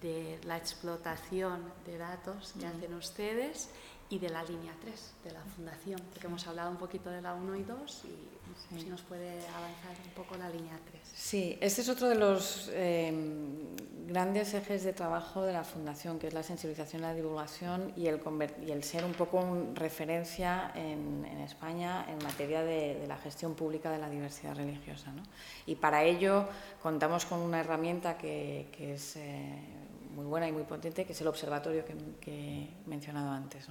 de 0.00 0.38
la 0.44 0.56
explotación 0.56 1.60
de 1.84 1.98
datos 1.98 2.54
que 2.58 2.66
hacen 2.66 2.94
ustedes 2.94 3.68
y 4.12 4.18
de 4.18 4.28
la 4.28 4.44
línea 4.44 4.74
3 4.82 5.14
de 5.24 5.30
la 5.32 5.40
Fundación, 5.56 5.98
porque 6.10 6.26
hemos 6.26 6.46
hablado 6.46 6.70
un 6.70 6.76
poquito 6.76 7.08
de 7.08 7.22
la 7.22 7.32
1 7.34 7.56
y 7.56 7.62
2 7.62 8.04
y 8.04 8.78
si 8.78 8.84
nos 8.84 9.00
puede 9.00 9.30
avanzar 9.30 9.96
un 10.04 10.10
poco 10.14 10.36
la 10.36 10.50
línea 10.50 10.78
3. 10.90 11.02
Sí, 11.14 11.56
este 11.62 11.80
es 11.80 11.88
otro 11.88 12.10
de 12.10 12.16
los 12.16 12.70
em, 12.74 13.74
grandes 14.06 14.52
ejes 14.52 14.84
de 14.84 14.92
trabajo 14.92 15.42
de 15.42 15.54
la 15.54 15.64
Fundación, 15.64 16.18
que 16.18 16.26
es 16.26 16.34
la 16.34 16.42
sensibilización 16.42 17.00
la 17.00 17.14
divulgación 17.14 17.92
y 17.96 18.08
el, 18.08 18.20
y 18.66 18.70
el 18.70 18.84
ser 18.84 19.06
un 19.06 19.12
poco 19.12 19.42
referencia 19.74 20.72
en, 20.74 21.24
España 21.42 22.04
en 22.08 22.22
materia 22.22 22.62
de, 22.62 23.06
la 23.08 23.16
gestión 23.16 23.54
pública 23.54 23.90
de 23.90 23.98
la 23.98 24.10
diversidad 24.10 24.54
religiosa. 24.54 25.10
¿no? 25.12 25.22
Y 25.64 25.76
para 25.76 26.04
ello 26.04 26.46
contamos 26.82 27.24
con 27.24 27.40
una 27.40 27.60
herramienta 27.60 28.18
que, 28.18 28.68
que 28.72 28.94
es... 28.94 29.16
Eh, 29.16 29.81
muy 30.14 30.24
buena 30.26 30.48
y 30.48 30.52
muy 30.52 30.64
potente, 30.64 31.04
que 31.04 31.12
es 31.12 31.20
el 31.20 31.26
observatorio 31.26 31.84
que, 31.84 32.30
he 32.30 32.88
mencionado 32.88 33.30
antes. 33.30 33.68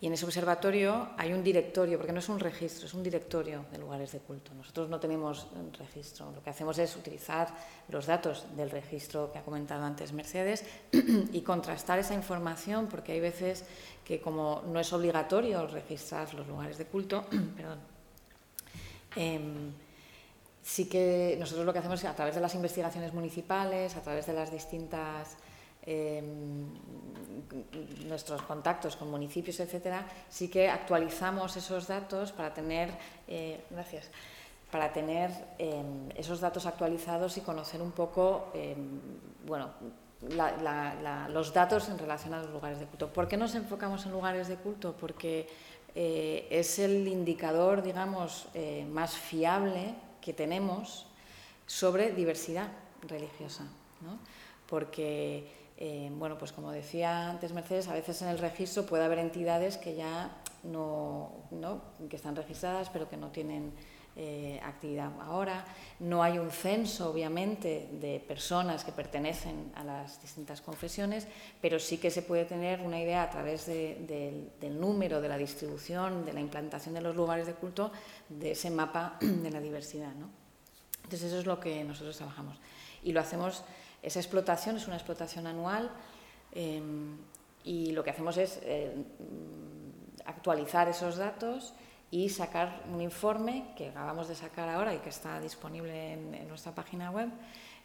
Y 0.00 0.06
en 0.06 0.12
ese 0.12 0.26
observatorio 0.26 1.10
hay 1.16 1.32
un 1.32 1.42
directorio, 1.42 1.96
porque 1.96 2.12
no 2.12 2.18
es 2.18 2.28
un 2.28 2.38
registro, 2.38 2.86
es 2.86 2.94
un 2.94 3.02
directorio 3.02 3.64
de 3.72 3.78
lugares 3.78 4.12
de 4.12 4.18
culto. 4.18 4.52
Nosotros 4.52 4.90
no 4.90 5.00
tenemos 5.00 5.46
registro, 5.78 6.30
lo 6.32 6.42
que 6.42 6.50
hacemos 6.50 6.78
es 6.78 6.94
utilizar 6.94 7.48
los 7.88 8.06
datos 8.06 8.44
del 8.56 8.70
registro 8.70 9.32
que 9.32 9.38
ha 9.38 9.42
comentado 9.42 9.84
antes 9.84 10.12
Mercedes 10.12 10.64
y 11.32 11.40
contrastar 11.40 11.98
esa 11.98 12.12
información, 12.12 12.88
porque 12.88 13.12
hay 13.12 13.20
veces 13.20 13.64
que 14.04 14.20
como 14.20 14.62
no 14.66 14.78
es 14.78 14.92
obligatorio 14.92 15.66
registrar 15.66 16.34
los 16.34 16.46
lugares 16.46 16.76
de 16.76 16.84
culto, 16.84 17.24
perdón, 17.56 17.78
em, 19.16 19.72
sí 20.62 20.88
que 20.88 21.36
nosotros 21.38 21.64
lo 21.64 21.72
que 21.72 21.78
hacemos 21.78 22.00
es 22.00 22.10
a 22.10 22.14
través 22.14 22.34
de 22.34 22.40
las 22.40 22.54
investigaciones 22.54 23.14
municipales, 23.14 23.96
a 23.96 24.02
través 24.02 24.26
de 24.26 24.32
las 24.32 24.50
distintas 24.50 25.36
Em, 25.86 26.64
nuestros 28.08 28.40
contactos 28.42 28.96
con 28.96 29.10
municipios, 29.10 29.60
etcétera, 29.60 30.06
sí 30.30 30.48
que 30.48 30.70
actualizamos 30.70 31.56
esos 31.56 31.86
datos 31.86 32.32
para 32.32 32.54
tener, 32.54 32.88
eh, 33.28 33.64
gracias, 33.68 34.10
para 34.70 34.92
tener 34.92 35.30
em, 35.58 36.08
esos 36.16 36.40
datos 36.40 36.64
actualizados 36.64 37.36
y 37.36 37.42
conocer 37.42 37.82
un 37.82 37.92
poco, 37.92 38.48
em, 38.54 38.98
bueno, 39.46 39.72
los 41.28 41.52
datos 41.52 41.90
en 41.90 41.98
relación 41.98 42.32
a 42.32 42.40
los 42.40 42.50
lugares 42.50 42.80
de 42.80 42.86
culto. 42.86 43.12
¿Por 43.12 43.28
qué 43.28 43.36
nos 43.36 43.54
enfocamos 43.54 44.06
en 44.06 44.12
lugares 44.12 44.48
de 44.48 44.56
culto? 44.56 44.96
Porque 44.96 45.46
eh, 45.94 46.48
es 46.50 46.78
el 46.78 47.06
indicador, 47.06 47.82
digamos, 47.82 48.48
eh, 48.54 48.86
más 48.90 49.18
fiable 49.18 49.94
que 50.22 50.32
tenemos 50.32 51.06
sobre 51.66 52.12
diversidad 52.12 52.68
religiosa, 53.06 53.64
¿no? 54.00 54.18
porque 54.66 55.63
eh, 55.76 56.08
bueno, 56.12 56.38
pues 56.38 56.52
como 56.52 56.70
decía 56.70 57.30
antes 57.30 57.52
Mercedes, 57.52 57.88
a 57.88 57.94
veces 57.94 58.22
en 58.22 58.28
el 58.28 58.38
registro 58.38 58.86
puede 58.86 59.04
haber 59.04 59.18
entidades 59.18 59.76
que 59.76 59.96
ya 59.96 60.30
no, 60.62 61.32
que 62.08 62.16
están 62.16 62.36
registradas 62.36 62.90
pero 62.90 63.08
que 63.08 63.16
no 63.16 63.28
tienen 63.28 63.72
eh, 64.16 64.60
actividad 64.62 65.10
ahora. 65.22 65.64
No 65.98 66.22
hay 66.22 66.38
un 66.38 66.52
censo, 66.52 67.10
obviamente, 67.10 67.88
de 68.00 68.20
personas 68.20 68.84
que 68.84 68.92
pertenecen 68.92 69.72
a 69.74 69.82
las 69.82 70.22
distintas 70.22 70.60
confesiones, 70.60 71.26
pero 71.60 71.80
sí 71.80 71.98
que 71.98 72.12
se 72.12 72.22
puede 72.22 72.44
tener 72.44 72.80
una 72.80 73.00
idea 73.00 73.24
a 73.24 73.30
través 73.30 73.66
del 73.66 74.80
número, 74.80 75.20
de 75.20 75.28
la 75.28 75.36
distribución, 75.36 76.24
de 76.24 76.32
la 76.32 76.40
implantación 76.40 76.94
de 76.94 77.00
los 77.00 77.16
lugares 77.16 77.48
de 77.48 77.54
culto, 77.54 77.90
de 78.28 78.52
ese 78.52 78.70
mapa 78.70 79.18
de 79.20 79.50
la 79.50 79.60
diversidad. 79.60 80.12
Entonces 81.02 81.24
eso 81.24 81.40
es 81.40 81.46
lo 81.46 81.58
que 81.58 81.82
nosotros 81.82 82.16
trabajamos. 82.16 82.56
Y 83.02 83.10
lo 83.10 83.20
hacemos 83.20 83.64
esa 84.04 84.20
explotación 84.20 84.76
es 84.76 84.86
una 84.86 84.96
explotación 84.96 85.46
anual 85.46 85.90
em, 86.52 87.16
y 87.64 87.92
lo 87.92 88.04
que 88.04 88.10
hacemos 88.10 88.36
es 88.36 88.60
eh, 88.62 88.94
actualizar 90.26 90.88
esos 90.88 91.16
datos 91.16 91.74
y 92.10 92.28
sacar 92.28 92.84
un 92.92 93.00
informe 93.00 93.72
que 93.76 93.88
acabamos 93.88 94.28
de 94.28 94.34
sacar 94.34 94.68
ahora 94.68 94.94
y 94.94 94.98
que 94.98 95.08
está 95.08 95.40
disponible 95.40 96.12
en, 96.12 96.48
nuestra 96.48 96.74
página 96.74 97.10
web 97.10 97.30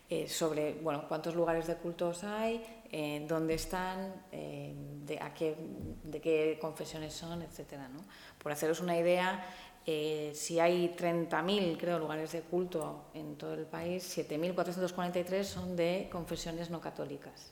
eh, 0.09 0.27
sobre 0.27 0.73
bueno, 0.73 1.07
cuántos 1.07 1.35
lugares 1.35 1.67
de 1.67 1.75
cultos 1.75 2.23
hay, 2.23 2.63
eh, 2.91 3.25
dónde 3.27 3.53
están, 3.53 4.13
de, 4.31 5.19
a 5.21 5.33
qué, 5.33 5.55
de 6.03 6.19
qué 6.19 6.57
confesiones 6.59 7.13
son, 7.13 7.41
etc. 7.43 7.73
¿no? 7.93 8.03
Por 8.37 8.51
haceros 8.51 8.81
una 8.81 8.97
idea, 8.97 9.45
eh, 9.91 10.33
si 10.35 10.59
hay 10.59 10.93
30.000, 10.95 11.75
creo, 11.79 11.97
lugares 11.97 12.33
de 12.33 12.41
culto 12.41 13.05
en 13.15 13.37
todo 13.37 13.55
el 13.55 13.65
país, 13.65 14.15
7.443 14.15 15.43
son 15.43 15.75
de 15.75 16.07
confesiones 16.11 16.69
no 16.69 16.79
católicas. 16.79 17.49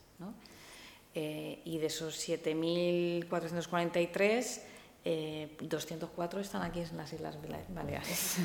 Eh, 1.16 1.60
y 1.64 1.78
de 1.78 1.86
esos 1.86 2.16
7.443, 2.28 4.60
204 5.58 6.38
eh, 6.38 6.42
están 6.42 6.62
aquí 6.62 6.78
en 6.78 6.96
las 6.96 7.12
Islas 7.12 7.36
Baleares. 7.70 8.36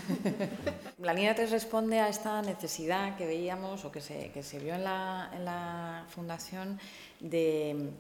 la 0.97 1.13
línea 1.13 1.35
3 1.35 1.51
responde 1.51 1.99
a 1.99 2.09
esta 2.09 2.41
necesidad 2.41 3.15
que 3.15 3.27
veíamos 3.27 3.85
o 3.85 3.91
que 3.91 4.01
se, 4.01 4.31
que 4.31 4.41
se 4.41 4.57
vio 4.57 4.73
en 4.73 4.85
la, 4.85 6.07
Fundación 6.09 6.79
de, 7.19 7.91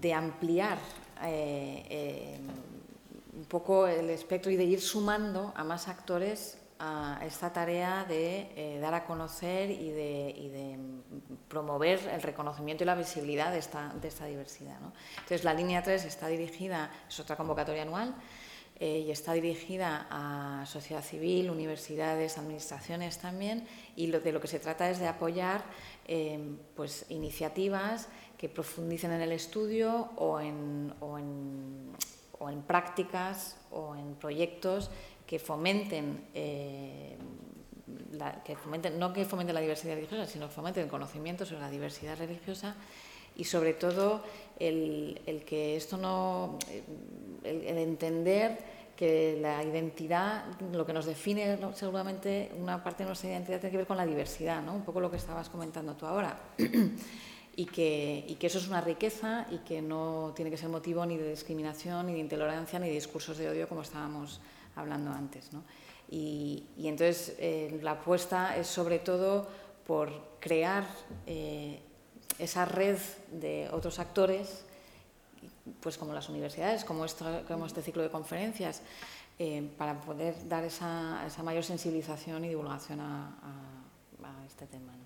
de 0.00 0.14
ampliar 0.14 0.78
un 3.36 3.44
poco 3.44 3.86
el 3.86 4.10
espectro 4.10 4.50
y 4.50 4.56
de 4.56 4.64
ir 4.64 4.80
sumando 4.80 5.52
a 5.56 5.64
más 5.64 5.88
actores 5.88 6.58
a 6.78 7.20
esta 7.24 7.52
tarea 7.52 8.04
de 8.04 8.50
eh, 8.56 8.78
dar 8.80 8.94
a 8.94 9.04
conocer 9.04 9.70
y 9.70 9.90
de, 9.90 10.78
promover 11.48 12.00
el 12.12 12.20
reconocimiento 12.20 12.82
y 12.82 12.86
la 12.86 12.94
visibilidad 12.94 13.52
de 13.52 13.58
esta, 13.58 14.26
diversidad. 14.26 14.76
Entonces, 15.12 15.44
la 15.44 15.54
línea 15.54 15.82
3 15.82 16.04
está 16.04 16.26
dirigida, 16.26 16.90
es 17.08 17.20
otra 17.20 17.36
convocatoria 17.36 17.82
anual, 17.82 18.14
eh, 18.80 19.04
y 19.06 19.10
está 19.12 19.34
dirigida 19.34 20.08
a 20.10 20.66
sociedad 20.66 21.02
civil, 21.02 21.48
universidades, 21.48 22.38
administraciones 22.38 23.18
también, 23.18 23.66
y 23.94 24.08
lo, 24.08 24.18
de 24.18 24.32
lo 24.32 24.40
que 24.40 24.48
se 24.48 24.58
trata 24.58 24.90
es 24.90 24.98
de 24.98 25.06
apoyar 25.06 25.64
eh, 26.06 26.40
pues, 26.74 27.06
iniciativas 27.08 28.08
que 28.36 28.48
profundicen 28.48 29.12
en 29.12 29.20
el 29.20 29.30
estudio 29.30 30.10
o 30.16 30.40
en 30.40 30.92
o 32.38 32.50
en 32.50 32.62
prácticas 32.62 33.56
o 33.70 33.94
en 33.94 34.14
proyectos 34.14 34.90
que 35.26 35.38
fomenten, 35.38 36.26
eh, 36.34 37.16
que 38.44 38.56
fomenten, 38.56 38.98
no 38.98 39.12
que 39.12 39.24
fomenten 39.24 39.54
la 39.54 39.60
diversidad 39.60 39.94
religiosa, 39.94 40.26
sino 40.26 40.48
que 40.48 40.54
fomenten 40.54 40.84
el 40.84 40.90
conocimiento 40.90 41.46
sobre 41.46 41.62
la 41.62 41.70
diversidad 41.70 42.18
religiosa 42.18 42.76
y 43.36 43.44
sobre 43.44 43.74
todo 43.74 44.22
el, 44.58 45.42
que 45.46 45.76
esto 45.76 45.96
no, 45.96 46.58
el, 47.42 47.78
entender 47.78 48.58
que 48.96 49.38
la 49.40 49.64
identidad, 49.64 50.44
lo 50.72 50.86
que 50.86 50.92
nos 50.92 51.04
define 51.04 51.58
seguramente 51.74 52.52
una 52.56 52.82
parte 52.84 53.02
de 53.02 53.08
nuestra 53.08 53.30
identidad 53.30 53.58
tiene 53.58 53.72
que 53.72 53.78
ver 53.78 53.86
con 53.86 53.96
la 53.96 54.06
diversidad, 54.06 54.62
¿no? 54.62 54.72
un 54.74 54.82
poco 54.82 55.00
lo 55.00 55.10
que 55.10 55.16
estabas 55.16 55.48
comentando 55.48 55.94
tú 55.94 56.06
ahora. 56.06 56.38
y 57.56 57.66
que, 57.66 58.36
eso 58.40 58.58
es 58.58 58.68
una 58.68 58.80
riqueza 58.80 59.46
y 59.50 59.58
que 59.58 59.80
no 59.80 60.32
tiene 60.34 60.50
que 60.50 60.56
ser 60.56 60.68
motivo 60.68 61.04
ni 61.06 61.16
de 61.16 61.30
discriminación, 61.30 62.06
ni 62.06 62.14
de 62.14 62.18
intolerancia, 62.18 62.78
ni 62.78 62.88
de 62.88 62.94
discursos 62.94 63.38
de 63.38 63.48
odio, 63.48 63.68
como 63.68 63.82
estábamos 63.82 64.40
hablando 64.76 65.10
antes. 65.10 65.50
Y, 66.10 66.64
entonces 66.78 67.36
eh, 67.38 67.78
la 67.82 67.92
apuesta 67.92 68.56
es 68.56 68.66
sobre 68.66 68.98
todo 68.98 69.48
por 69.86 70.10
crear 70.40 70.86
eh, 71.26 71.80
esa 72.38 72.64
red 72.64 72.98
de 73.30 73.68
otros 73.72 73.98
actores, 73.98 74.64
pues 75.80 75.96
como 75.96 76.12
las 76.12 76.28
universidades, 76.28 76.84
como, 76.84 77.04
este 77.04 77.82
ciclo 77.82 78.02
de 78.02 78.10
conferencias, 78.10 78.82
eh, 79.38 79.68
para 79.78 80.00
poder 80.00 80.48
dar 80.48 80.64
esa, 80.64 81.26
mayor 81.42 81.64
sensibilización 81.64 82.44
y 82.44 82.48
divulgación 82.48 83.00
a 83.00 83.30
este 84.46 84.66
tema. 84.66 85.03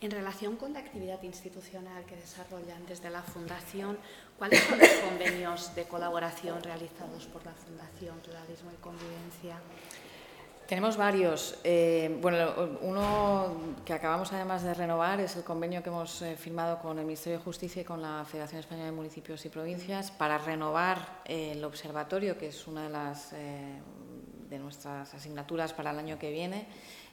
En 0.00 0.12
relación 0.12 0.54
con 0.54 0.72
la 0.72 0.78
actividad 0.78 1.20
institucional 1.24 2.04
que 2.04 2.14
desarrollan 2.14 2.86
desde 2.86 3.10
la 3.10 3.20
Fundación, 3.20 3.98
¿cuáles 4.38 4.60
son 4.60 4.78
los 4.78 4.88
convenios 4.88 5.74
de 5.74 5.84
colaboración 5.88 6.62
realizados 6.62 7.26
por 7.26 7.44
la 7.44 7.52
Fundación 7.52 8.16
Pluralismo 8.20 8.70
y 8.72 8.80
Convivencia? 8.80 9.56
Tenemos 10.68 10.96
varios. 10.96 11.58
Eh, 11.64 12.16
bueno, 12.20 12.78
uno 12.82 13.74
que 13.84 13.92
acabamos 13.92 14.32
además 14.32 14.62
de 14.62 14.72
renovar 14.72 15.18
es 15.18 15.34
el 15.34 15.42
convenio 15.42 15.82
que 15.82 15.88
hemos 15.88 16.22
eh, 16.22 16.36
firmado 16.36 16.78
con 16.78 16.96
el 17.00 17.04
Ministerio 17.04 17.38
de 17.38 17.44
Justicia 17.44 17.82
y 17.82 17.84
con 17.84 18.00
la 18.00 18.24
Federación 18.24 18.60
Española 18.60 18.86
de 18.86 18.92
Municipios 18.92 19.44
y 19.46 19.48
Provincias 19.48 20.12
para 20.12 20.38
renovar 20.38 21.22
eh, 21.24 21.54
el 21.56 21.64
observatorio, 21.64 22.38
que 22.38 22.48
es 22.48 22.66
una 22.68 22.84
de 22.84 22.90
las 22.90 23.32
de 23.32 24.58
nuestras 24.58 25.12
asignaturas 25.12 25.72
para 25.72 25.90
el 25.90 25.98
año 25.98 26.18
que 26.18 26.30
viene 26.30 26.68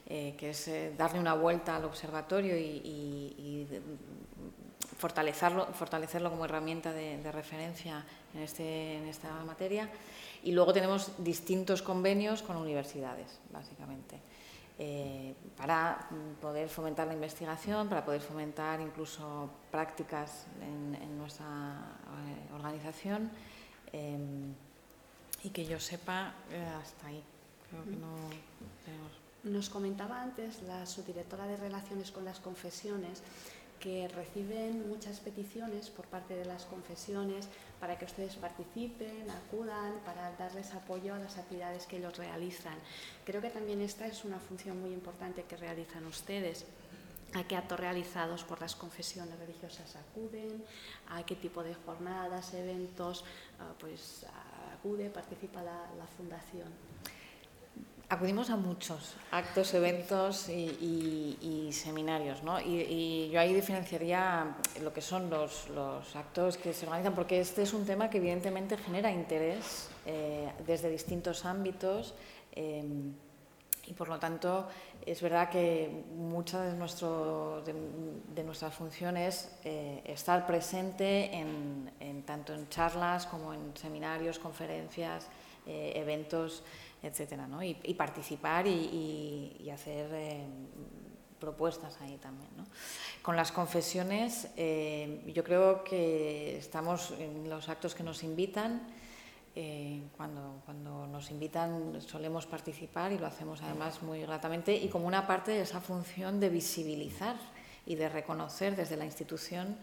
eh, 0.08 0.36
que 0.38 0.52
es 0.52 0.68
eh, 0.68 0.94
darle 0.96 1.20
una 1.20 1.34
vuelta 1.34 1.76
al 1.76 1.86
observatorio 1.86 2.56
y, 2.56 3.68
fortalecerlo, 4.98 5.66
fortalecerlo 5.74 6.30
como 6.30 6.46
herramienta 6.46 6.94
de, 6.94 7.32
referencia 7.32 8.06
en, 8.36 8.42
este, 8.42 8.98
en 8.98 9.06
esta 9.06 9.32
materia. 9.44 9.90
Y 10.44 10.52
luego 10.52 10.74
tenemos 10.74 11.12
distintos 11.18 11.82
convenios 11.82 12.44
con 12.44 12.56
universidades, 12.56 13.40
básicamente. 13.52 14.20
Eh, 14.78 15.34
para 15.58 16.08
poder 16.40 16.70
fomentar 16.70 17.08
la 17.08 17.14
investigación, 17.14 17.90
para 17.90 18.06
poder 18.06 18.22
fomentar 18.22 18.80
incluso 18.82 19.50
prácticas 19.72 20.46
en, 20.62 21.18
nuestra 21.18 21.98
organización 22.54 23.32
y 25.44 25.50
que 25.50 25.66
yo 25.66 25.80
sepa 25.80 26.34
hasta 26.80 27.08
ahí. 27.08 27.24
Creo 27.70 27.84
que 27.86 27.96
no 27.96 28.16
tenemos 28.86 29.25
nos 29.46 29.70
comentaba 29.70 30.22
antes 30.22 30.64
la 30.64 30.86
subdirectora 30.86 31.46
de 31.46 31.58
Relaciones 31.58 32.12
con 32.12 32.26
las 32.26 32.40
Confesiones 32.40 33.22
que 33.80 34.08
reciben 34.08 34.90
muchas 34.90 35.20
peticiones 35.20 35.90
por 35.90 36.08
parte 36.08 36.36
de 36.36 36.46
las 36.46 36.66
confesiones 36.66 37.48
para 37.80 38.00
que 38.00 38.06
ustedes 38.06 38.36
participen, 38.36 39.30
acudan, 39.30 40.00
para 40.06 40.32
darles 40.38 40.74
apoyo 40.74 41.14
a 41.14 41.20
las 41.20 41.38
actividades 41.38 41.86
que 41.86 41.98
ellos 41.98 42.18
realizan. 42.18 42.74
Creo 43.26 43.42
que 43.42 43.52
también 43.52 43.82
esta 43.82 44.08
es 44.08 44.26
una 44.26 44.40
función 44.40 44.82
muy 44.82 44.92
importante 44.92 45.44
que 45.44 45.58
realizan 45.58 46.06
ustedes. 46.06 46.66
a 47.34 47.44
qué 47.44 47.58
actos 47.58 47.78
realizados 47.78 48.46
por 48.46 48.62
las 48.62 48.78
confesiones 48.78 49.38
religiosas 49.38 49.98
acuden, 49.98 50.64
a 51.10 51.26
qué 51.26 51.36
tipo 51.36 51.64
de 51.64 51.76
jornadas, 51.76 52.54
eventos, 52.54 53.26
ah, 53.60 53.74
pues 53.78 54.26
acude, 54.74 55.10
participa 55.10 55.62
la 55.62 56.08
Fundación. 56.16 56.95
Acudimos 58.08 58.52
a 58.52 58.56
muchos 58.56 59.16
actos, 59.32 59.74
eventos 59.74 60.48
y, 60.50 61.70
seminarios, 61.72 62.44
¿no? 62.44 62.62
Y, 62.62 63.30
yo 63.32 63.40
ahí 63.40 63.52
diferenciaría 63.52 64.56
lo 64.84 64.94
que 64.94 65.02
son 65.02 65.28
los, 65.32 65.68
actos 66.16 66.58
que 66.58 66.72
se 66.72 66.86
organizan, 66.86 67.16
porque 67.16 67.40
este 67.40 67.64
es 67.64 67.74
un 67.74 67.84
tema 67.84 68.12
que 68.12 68.18
evidentemente 68.18 68.78
genera 68.78 69.12
interés 69.12 69.90
eh, 70.06 70.52
desde 70.68 70.92
distintos 70.92 71.46
ámbitos 71.46 72.14
eh, 72.52 72.84
y 73.88 73.94
por 73.94 74.08
lo 74.08 74.20
tanto 74.20 74.68
es 75.04 75.22
verdad 75.22 75.50
que 75.50 76.04
mucha 76.16 76.62
de, 76.62 76.74
nuestro, 76.74 77.64
de, 77.64 78.44
nuestras 78.44 78.74
funciones 78.74 79.50
eh, 79.64 80.02
estar 80.06 80.46
presente 80.46 81.34
en, 81.34 82.24
tanto 82.24 82.54
en 82.54 82.70
charlas 82.70 83.26
como 83.26 83.52
en 83.52 83.76
seminarios, 83.76 84.38
conferencias, 84.38 85.28
eventos 85.68 86.62
etcétera, 87.06 87.48
¿no? 87.48 87.62
y, 87.64 87.74
participar 87.94 88.68
y, 88.68 89.70
hacer 89.72 90.10
eh, 90.14 90.46
propuestas 91.40 92.00
ahí 92.02 92.18
también. 92.18 92.50
¿no? 92.58 92.66
Con 93.22 93.36
las 93.36 93.52
confesiones, 93.52 94.50
eh, 94.58 95.22
yo 95.34 95.44
creo 95.44 95.84
que 95.84 96.58
estamos 96.58 97.14
en 97.20 97.50
los 97.50 97.70
actos 97.70 97.96
que 97.96 98.04
nos 98.04 98.24
invitan. 98.24 98.88
Eh, 99.58 100.02
cuando, 100.18 100.62
cuando 100.66 101.08
nos 101.08 101.32
invitan 101.32 102.02
solemos 102.02 102.46
participar 102.46 103.14
y 103.14 103.18
lo 103.18 103.26
hacemos 103.26 103.62
además 103.62 104.04
muy 104.04 104.20
gratamente 104.20 104.76
y 104.76 104.90
como 104.90 105.08
una 105.08 105.26
parte 105.26 105.52
de 105.52 105.62
esa 105.62 105.80
función 105.80 106.42
de 106.42 106.50
visibilizar 106.50 107.38
y 107.86 107.96
de 107.96 108.10
reconocer 108.10 108.76
desde 108.76 108.98
la 108.98 109.06
institución 109.06 109.78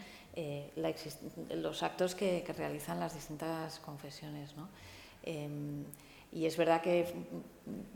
los 1.55 1.83
actos 1.83 2.15
que, 2.15 2.45
realizan 2.55 3.01
las 3.01 3.15
distintas 3.15 3.81
confesiones. 3.81 4.55
¿no? 4.57 4.69
Em, 5.23 5.85
y 6.33 6.47
es 6.47 6.57
verdad 6.57 6.81
que 6.81 7.07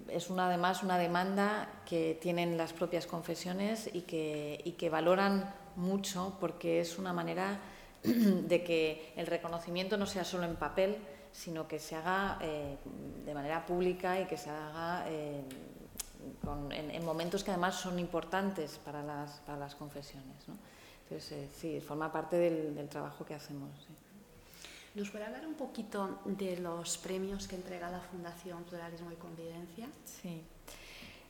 es 0.08 0.30
una, 0.30 0.46
además 0.46 0.82
una 0.82 0.98
demanda 0.98 1.68
que 1.86 2.18
tienen 2.20 2.56
las 2.56 2.72
propias 2.72 3.06
confesiones 3.06 3.90
y 3.92 4.02
que, 4.02 4.60
y 4.64 4.72
que 4.72 4.90
valoran 4.90 5.54
mucho 5.74 6.36
porque 6.38 6.80
es 6.80 6.98
una 6.98 7.12
manera 7.12 7.58
de 8.02 8.62
que 8.62 9.12
el 9.16 9.26
reconocimiento 9.26 9.96
no 9.96 10.06
sea 10.06 10.24
solo 10.24 10.44
en 10.44 10.56
papel, 10.56 10.98
sino 11.32 11.66
que 11.66 11.78
se 11.78 11.96
haga 11.96 12.38
eh, 12.42 12.76
de 13.24 13.34
manera 13.34 13.64
pública 13.64 14.20
y 14.20 14.26
que 14.26 14.36
se 14.36 14.50
haga 14.50 15.04
eh, 15.08 15.42
en, 16.70 17.04
momentos 17.04 17.42
que 17.42 17.50
además 17.50 17.74
son 17.76 17.98
importantes 17.98 18.78
para 18.84 19.02
las, 19.02 19.40
para 19.40 19.58
las 19.58 19.74
confesiones. 19.74 20.48
¿no? 20.48 20.56
Entonces, 21.04 21.32
eh, 21.32 21.48
sí, 21.54 21.80
forma 21.80 22.12
parte 22.12 22.36
del 22.36 22.88
trabajo 22.88 23.24
que 23.24 23.34
hacemos. 23.34 23.70
¿Nos 24.96 25.10
puede 25.10 25.26
hablar 25.26 25.46
un 25.46 25.52
poquito 25.52 26.20
de 26.24 26.56
los 26.56 26.96
premios 26.96 27.46
que 27.46 27.54
entrega 27.54 27.90
la 27.90 28.00
Fundación 28.00 28.64
Pluralismo 28.64 29.12
y 29.12 29.16
Convivencia? 29.16 29.88
Sí. 30.06 30.42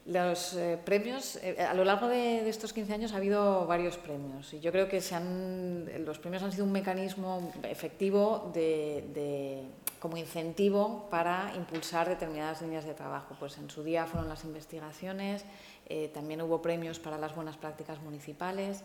Los 0.06 0.54
eh, 0.54 0.78
premios, 0.84 1.34
eh, 1.42 1.60
a 1.60 1.74
lo 1.74 1.84
largo 1.84 2.06
de, 2.06 2.48
estos 2.48 2.72
15 2.72 2.94
años 2.94 3.12
ha 3.12 3.16
habido 3.16 3.66
varios 3.66 3.96
premios 3.98 4.54
y 4.54 4.60
yo 4.60 4.70
creo 4.70 4.88
que 4.88 5.00
se 5.00 5.16
han, 5.16 5.84
los 6.04 6.20
premios 6.20 6.44
han 6.44 6.52
sido 6.52 6.64
un 6.64 6.70
mecanismo 6.70 7.52
efectivo 7.64 8.52
de, 8.54 9.64
como 9.98 10.16
incentivo 10.16 11.08
para 11.10 11.52
impulsar 11.56 12.08
determinadas 12.08 12.62
líneas 12.62 12.84
de 12.84 12.94
trabajo. 12.94 13.34
Pues 13.36 13.58
en 13.58 13.68
su 13.68 13.82
día 13.82 14.06
fueron 14.06 14.28
las 14.28 14.44
investigaciones, 14.44 15.44
eh, 15.88 16.08
también 16.14 16.40
hubo 16.40 16.62
premios 16.62 17.00
para 17.00 17.18
las 17.18 17.34
buenas 17.34 17.56
prácticas 17.56 18.00
municipales. 18.00 18.84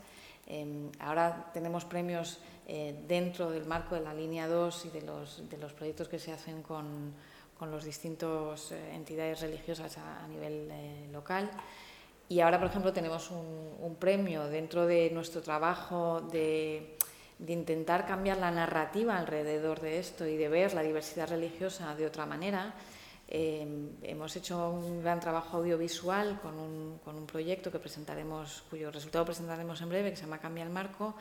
Em, 0.52 0.92
ahora 1.00 1.48
tenemos 1.54 1.86
premios 1.88 2.44
eh, 2.68 2.92
dentro 3.08 3.50
del 3.50 3.64
marco 3.64 3.96
de 3.96 4.02
la 4.02 4.14
línea 4.14 4.50
2 4.52 4.86
y 4.86 4.90
de 4.90 5.02
los, 5.02 5.50
de 5.50 5.58
los 5.58 5.72
proyectos 5.72 6.10
que 6.10 6.20
se 6.20 6.34
hacen 6.34 6.62
con, 6.62 7.16
con 7.58 7.72
las 7.72 7.86
distintas 7.86 8.74
eh, 8.74 8.92
entidades 8.94 9.40
religiosas 9.40 9.98
a, 9.98 10.28
nivel 10.28 10.68
eh, 10.70 11.08
local. 11.10 11.50
Y 12.28 12.42
ahora, 12.42 12.60
por 12.60 12.68
ejemplo, 12.68 12.92
tenemos 12.92 13.32
un, 13.32 13.78
un 13.80 13.96
premio 13.96 14.48
dentro 14.48 14.86
de 14.86 15.10
nuestro 15.12 15.42
trabajo 15.42 16.20
de, 16.20 16.98
de, 17.40 17.54
intentar 17.54 18.06
cambiar 18.06 18.38
la 18.38 18.52
narrativa 18.52 19.18
alrededor 19.18 19.80
de 19.80 20.00
esto 20.00 20.28
y 20.28 20.36
de 20.36 20.50
ver 20.50 20.74
la 20.74 20.82
diversidad 20.84 21.30
religiosa 21.30 21.96
de 21.96 22.06
otra 22.06 22.26
manera. 22.26 22.74
Hemos 23.32 24.36
hecho 24.36 24.70
un 24.70 25.02
gran 25.02 25.20
trabajo 25.20 25.58
audiovisual 25.58 26.40
con 26.42 26.60
un, 26.60 27.26
proyecto 27.26 27.72
que 27.72 27.80
presentaremos, 27.80 28.64
cuyo 28.70 28.92
resultado 28.92 29.26
presentaremos 29.26 29.82
en 29.82 29.90
breve, 29.90 30.10
que 30.10 30.18
se 30.18 30.24
llama 30.24 30.40
Cambia 30.40 30.64
el 30.64 30.70
Marco, 30.70 31.16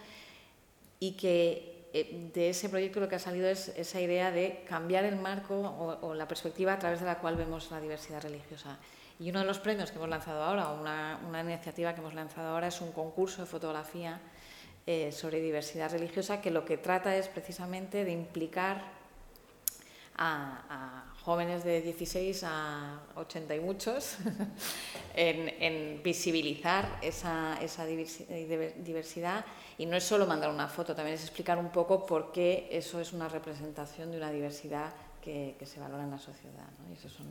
y 0.98 1.12
que 1.12 1.88
eh, 1.92 2.30
de 2.34 2.50
ese 2.50 2.68
proyecto 2.68 3.00
lo 3.00 3.08
que 3.08 3.16
ha 3.16 3.20
salido 3.20 3.48
es 3.48 3.68
esa 3.68 4.00
idea 4.00 4.30
de 4.30 4.64
cambiar 4.68 5.04
el 5.04 5.16
marco 5.16 5.54
o, 6.02 6.14
la 6.14 6.26
perspectiva 6.26 6.72
a 6.72 6.78
través 6.78 7.00
de 7.00 7.06
la 7.06 7.18
cual 7.18 7.36
vemos 7.36 7.70
la 7.70 7.80
diversidad 7.80 8.22
religiosa. 8.22 8.78
Y 9.18 9.30
uno 9.30 9.40
de 9.40 9.46
los 9.46 9.58
premios 9.58 9.90
que 9.90 9.98
hemos 9.98 10.08
lanzado 10.08 10.42
ahora, 10.42 10.68
una, 10.70 11.20
una 11.28 11.42
iniciativa 11.42 11.94
que 11.94 12.00
hemos 12.00 12.14
lanzado 12.14 12.48
ahora, 12.48 12.68
es 12.68 12.80
un 12.80 12.90
concurso 12.92 13.42
de 13.42 13.46
fotografía 13.46 14.20
eh, 14.86 15.12
sobre 15.12 15.40
diversidad 15.40 15.92
religiosa 15.92 16.40
que 16.40 16.50
lo 16.50 16.64
que 16.64 16.78
trata 16.78 17.14
es 17.14 17.28
precisamente 17.28 18.04
de 18.04 18.12
implicar 18.12 18.82
a, 20.16 21.04
jóvenes 21.24 21.64
de 21.64 21.82
16 21.82 22.44
a 22.44 23.00
80 23.16 23.54
y 23.54 23.60
muchos 23.60 24.16
en, 25.14 26.02
visibilizar 26.02 26.98
esa, 27.02 27.58
diversidad 27.86 29.44
y 29.76 29.86
no 29.86 29.96
es 29.96 30.04
solo 30.04 30.26
mandar 30.26 30.50
una 30.50 30.68
foto, 30.68 30.94
también 30.94 31.14
es 31.14 31.22
explicar 31.22 31.58
un 31.58 31.70
poco 31.70 32.06
por 32.06 32.32
qué 32.32 32.68
eso 32.70 33.00
es 33.00 33.12
una 33.12 33.28
representación 33.28 34.10
de 34.10 34.16
una 34.16 34.30
diversidad 34.30 34.92
que, 35.22 35.56
se 35.64 35.80
valora 35.80 36.04
en 36.04 36.10
la 36.10 36.18
sociedad. 36.18 36.68
Y 36.90 36.94
eso 36.94 37.08
son 37.08 37.26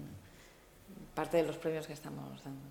parte 1.15 1.37
de 1.37 1.43
los 1.43 1.57
premios 1.57 1.87
que 1.87 1.93
estamos 1.93 2.43
dando. 2.43 2.61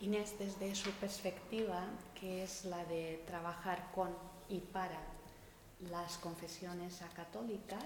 Inés, 0.00 0.34
desde 0.38 0.74
su 0.74 0.90
perspectiva, 0.92 1.84
que 2.18 2.42
es 2.42 2.64
la 2.64 2.84
de 2.86 3.22
trabajar 3.26 3.90
con 3.94 4.10
y 4.48 4.58
para 4.58 4.98
las 5.90 6.18
confesiones 6.18 7.00
católicas, 7.14 7.84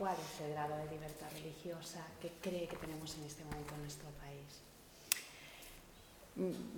¿cuál 0.00 0.16
es 0.16 0.40
el 0.40 0.54
grado 0.54 0.78
de 0.78 0.90
libertad 0.92 1.26
religiosa 1.34 2.00
que 2.22 2.30
cree 2.40 2.66
que 2.66 2.76
tenemos 2.78 3.14
en 3.18 3.24
este 3.24 3.44
momento 3.44 3.74
en 3.74 3.82
nuestro 3.82 4.08
país? 4.18 4.62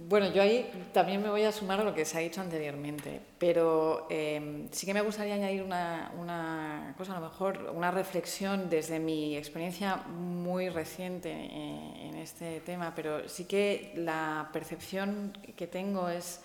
Bueno, 0.08 0.32
yo 0.32 0.42
ahí 0.42 0.68
también 0.92 1.22
me 1.22 1.30
voy 1.30 1.44
a 1.44 1.52
sumar 1.52 1.78
a 1.78 1.84
lo 1.84 1.94
que 1.94 2.04
se 2.04 2.18
ha 2.18 2.20
dicho 2.20 2.40
anteriormente, 2.40 3.20
pero 3.38 4.08
em, 4.10 4.68
sí 4.72 4.86
que 4.86 4.92
me 4.92 5.02
gustaría 5.02 5.34
añadir 5.34 5.62
una, 5.62 6.92
cosa, 6.98 7.12
a 7.16 7.20
lo 7.20 7.28
mejor 7.28 7.70
una 7.72 7.92
reflexión 7.92 8.68
desde 8.68 8.98
mi 8.98 9.36
experiencia 9.36 9.98
muy 9.98 10.68
reciente 10.68 11.30
eh, 11.30 12.08
en 12.08 12.16
este 12.16 12.60
tema, 12.62 12.92
pero 12.92 13.28
sí 13.28 13.44
que 13.44 13.92
la 13.94 14.50
percepción 14.52 15.32
que 15.54 15.68
tengo 15.68 16.08
es 16.08 16.40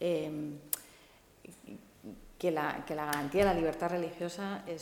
em, 0.00 0.56
que 2.42 2.50
la, 2.50 2.84
que 2.84 2.96
la, 2.96 3.06
garantía 3.06 3.42
de 3.44 3.54
la 3.54 3.54
libertad 3.54 3.90
religiosa 3.90 4.64
eh, 4.66 4.76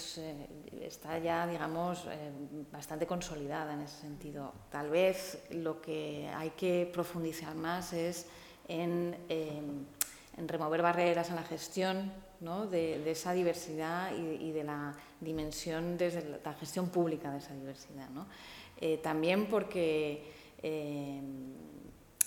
está 0.81 1.19
ya, 1.19 1.47
digamos, 1.47 2.07
eh, 2.07 2.31
bastante 2.73 3.07
consolidada 3.07 3.75
en 3.75 3.83
ese 3.83 4.01
sentido. 4.01 4.55
Tal 4.71 4.89
vez 4.89 5.45
lo 5.51 5.83
que 5.83 6.31
hay 6.35 6.53
que 6.57 6.89
profundizar 6.91 7.55
más 7.55 7.93
es 7.93 8.27
en, 8.67 9.15
en 9.29 10.49
remover 10.49 10.81
barreras 10.81 11.29
en 11.29 11.37
la 11.37 11.43
gestión 11.43 12.11
¿no? 12.41 12.67
de, 12.67 13.11
esa 13.11 13.33
diversidad 13.35 14.11
y, 14.17 14.53
de 14.53 14.65
la 14.65 14.95
dimensión 15.21 15.99
desde 15.99 16.41
la 16.43 16.55
gestión 16.55 16.89
pública 16.89 17.31
de 17.31 17.39
esa 17.41 17.53
diversidad. 17.53 18.09
¿no? 18.09 18.27
Eh, 18.81 18.97
también 19.03 19.51
porque 19.51 20.33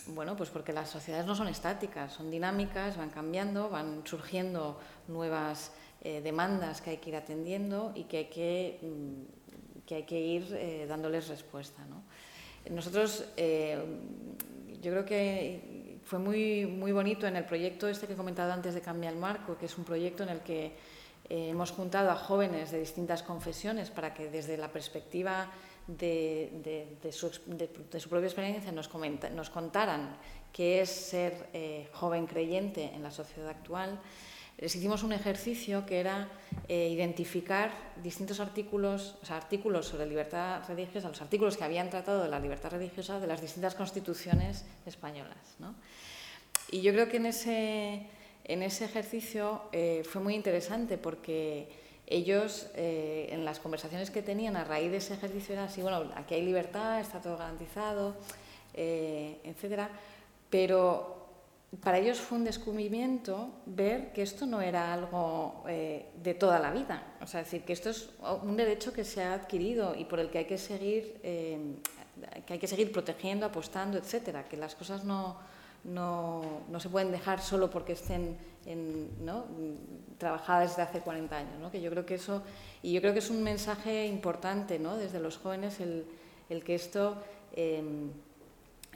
bueno, 0.08 0.36
pues 0.36 0.50
porque 0.50 0.74
las 0.74 0.90
sociedades 0.90 1.26
no 1.26 1.36
son 1.36 1.48
estáticas, 1.48 2.14
son 2.14 2.30
dinámicas, 2.30 2.98
van 2.98 3.10
cambiando, 3.10 3.70
van 3.70 4.02
surgiendo 4.06 4.80
nuevas 5.08 5.72
eh, 6.02 6.22
demandas 6.22 6.82
que 6.82 6.92
hay 6.92 6.98
que 6.98 7.10
ir 7.10 7.16
atendiendo 7.16 7.94
y 7.96 8.04
que 8.04 8.18
hay 8.18 8.26
que, 8.26 8.80
mm, 8.82 9.86
que, 9.86 9.96
hay 9.96 10.04
que 10.04 10.20
ir 10.20 10.54
eh, 10.54 10.86
dándoles 10.88 11.30
respuesta. 11.30 11.86
¿no? 11.86 12.04
Nosotros, 12.74 13.26
eh, 13.38 13.82
yo 14.82 14.92
creo 14.92 15.06
que 15.06 16.00
fue 16.04 16.20
muy, 16.20 16.66
muy 16.66 16.92
bonito 16.92 17.26
en 17.26 17.38
el 17.38 17.46
proyecto 17.46 17.88
este 17.88 18.06
que 18.06 18.14
he 18.14 18.18
comentado 18.18 18.52
antes 18.52 18.74
de 18.74 18.82
Cambia 18.82 19.10
el 19.10 19.16
Marco, 19.16 19.58
que 19.58 19.68
es 19.68 19.78
un 19.78 19.86
proyecto 19.86 20.24
en 20.24 20.30
el 20.30 20.40
que 20.42 20.76
hemos 21.30 21.72
juntado 21.72 22.12
a 22.12 22.16
jóvenes 22.16 22.72
de 22.72 22.80
distintas 22.80 23.24
confesiones 23.24 23.90
para 23.90 24.14
que 24.14 24.30
desde 24.30 24.58
la 24.58 24.68
perspectiva 24.68 25.50
de, 25.88 26.98
de, 27.02 27.12
su, 27.12 27.30
su, 27.30 28.10
propia 28.10 28.28
experiencia 28.28 28.72
nos, 28.72 28.88
comenta, 28.88 29.30
nos 29.30 29.50
contaran 29.50 30.16
qué 30.52 30.82
es 30.82 30.90
ser 30.90 31.50
eh, 31.54 31.90
joven 31.92 32.28
creyente 32.28 32.92
en 32.94 33.04
la 33.04 33.12
sociedad 33.12 33.50
actual, 33.50 34.00
les 34.58 34.76
hicimos 34.76 35.04
un 35.04 35.14
ejercicio 35.14 35.86
que 35.86 36.00
era 36.00 36.30
eh, 36.68 36.88
identificar 36.90 37.72
distintos 38.04 38.40
artículos, 38.40 39.18
o 39.22 39.26
sea, 39.26 39.38
artículos 39.38 39.88
sobre 39.88 40.06
libertad 40.06 40.62
religiosa, 40.68 41.10
los 41.10 41.22
artículos 41.22 41.58
que 41.58 41.64
habían 41.64 41.90
tratado 41.90 42.24
de 42.24 42.30
la 42.30 42.40
libertad 42.40 42.72
religiosa 42.72 43.20
de 43.20 43.28
las 43.28 43.42
distintas 43.42 43.76
constituciones 43.76 44.64
españolas. 44.86 45.56
¿no? 45.60 45.76
Y 46.72 46.82
yo 46.82 46.94
creo 46.94 47.10
que 47.10 47.18
en 47.18 47.26
ese, 47.26 48.08
en 48.44 48.62
ese 48.62 48.86
ejercicio 48.86 49.64
eh, 49.72 50.04
fue 50.08 50.22
muy 50.22 50.36
interesante 50.36 50.98
porque 50.98 51.68
ellos, 52.14 52.68
eh, 52.76 53.28
en 53.32 53.44
las 53.44 53.60
conversaciones 53.60 54.12
que 54.12 54.22
tenían 54.22 54.56
a 54.56 54.64
raíz 54.64 54.92
de 54.92 54.98
ese 54.98 55.16
ejercicio, 55.16 55.54
era 55.54 55.66
así, 55.66 55.82
bueno, 55.82 56.12
aquí 56.16 56.36
hay 56.36 56.44
libertad, 56.44 57.00
está 57.00 57.20
todo 57.20 57.38
garantizado, 57.38 58.16
eh, 58.74 59.40
etcétera, 59.44 59.90
pero 60.50 61.28
para 61.82 61.98
ellos 61.98 62.20
fue 62.20 62.38
un 62.38 62.44
descubrimiento 62.44 63.50
ver 63.66 64.14
que 64.14 64.22
esto 64.22 64.46
no 64.46 64.62
era 64.62 64.94
algo 64.94 65.64
eh, 65.68 66.06
de 66.22 66.34
toda 66.36 66.60
la 66.60 66.72
vida, 66.72 67.16
o 67.22 67.26
sea, 67.26 67.42
decir 67.42 67.64
que 67.64 67.74
esto 67.74 67.90
es 67.90 68.10
un 68.44 68.56
derecho 68.56 68.94
que 68.94 69.04
se 69.04 69.24
ha 69.24 69.34
adquirido 69.34 69.96
y 69.96 70.06
por 70.06 70.20
el 70.20 70.30
que 70.30 70.38
hay 70.40 70.46
que 70.46 70.60
seguir, 70.60 71.20
que 71.20 72.54
hay 72.54 72.60
que 72.60 72.68
seguir 72.68 72.92
protegiendo, 72.92 73.48
apostando, 73.48 73.98
etcétera, 73.98 74.48
que 74.48 74.56
las 74.56 74.76
cosas 74.76 75.04
no, 75.04 75.38
no, 75.84 76.62
no 76.70 76.80
se 76.80 76.90
pueden 76.90 77.12
dejar 77.12 77.42
solo 77.42 77.72
porque 77.72 77.94
estén 77.94 78.38
en, 78.66 79.26
¿no? 79.26 79.46
trabajada 80.18 80.62
desde 80.62 80.82
hace 80.82 81.00
40 81.00 81.36
años. 81.36 81.60
¿no? 81.60 81.72
Que 81.72 81.82
yo 81.82 81.90
creo 81.90 82.06
que 82.06 82.16
eso, 82.16 82.44
y 82.82 82.94
yo 82.94 83.02
creo 83.02 83.14
que 83.14 83.20
es 83.20 83.30
un 83.30 83.44
mensaje 83.44 84.06
importante 84.08 84.80
¿no? 84.80 84.98
desde 84.98 85.20
los 85.20 85.38
jóvenes 85.38 85.80
el, 85.80 86.06
que 86.64 86.76
esto 86.76 87.18
em, 87.56 88.12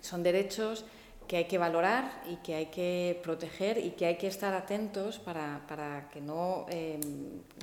son 0.02 0.22
derechos 0.22 0.86
que 1.28 1.38
hay 1.38 1.46
que 1.46 1.58
valorar 1.58 2.24
y 2.30 2.38
que 2.38 2.56
hay 2.56 2.68
que 2.68 3.20
proteger 3.24 3.78
y 3.80 3.92
que 3.92 4.06
hay 4.06 4.18
que 4.18 4.28
estar 4.28 4.54
atentos 4.54 5.20
para, 5.20 6.08
que, 6.14 6.22
no, 6.22 6.66
em, 6.70 7.02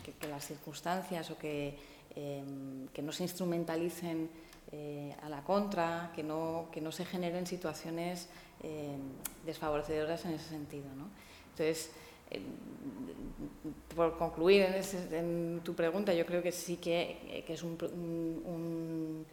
que, 0.03 0.29
las 0.29 0.45
circunstancias 0.47 1.31
o 1.31 1.39
que, 1.39 1.79
em, 2.17 2.89
que 2.89 3.01
no 3.03 3.13
se 3.13 3.23
instrumentalicen 3.23 4.29
eh, 4.73 5.15
a 5.23 5.29
la 5.29 5.43
contra, 5.43 6.11
que 6.15 6.23
no, 6.23 6.69
que 6.73 6.81
no 6.81 6.91
se 6.91 7.05
generen 7.05 7.47
situaciones 7.47 8.29
desfavorecedoras 9.45 10.25
en 10.25 10.33
ese 10.33 10.49
sentido. 10.49 10.87
Entonces, 11.55 11.91
eh, 12.31 12.41
por 13.95 14.19
concluir 14.19 14.67
en, 15.13 15.61
tu 15.63 15.75
pregunta, 15.75 16.13
yo 16.13 16.27
creo 16.27 16.43
que 16.43 16.51
sí 16.51 16.79
que, 16.79 17.45
es 17.47 17.63
un, 17.63 19.25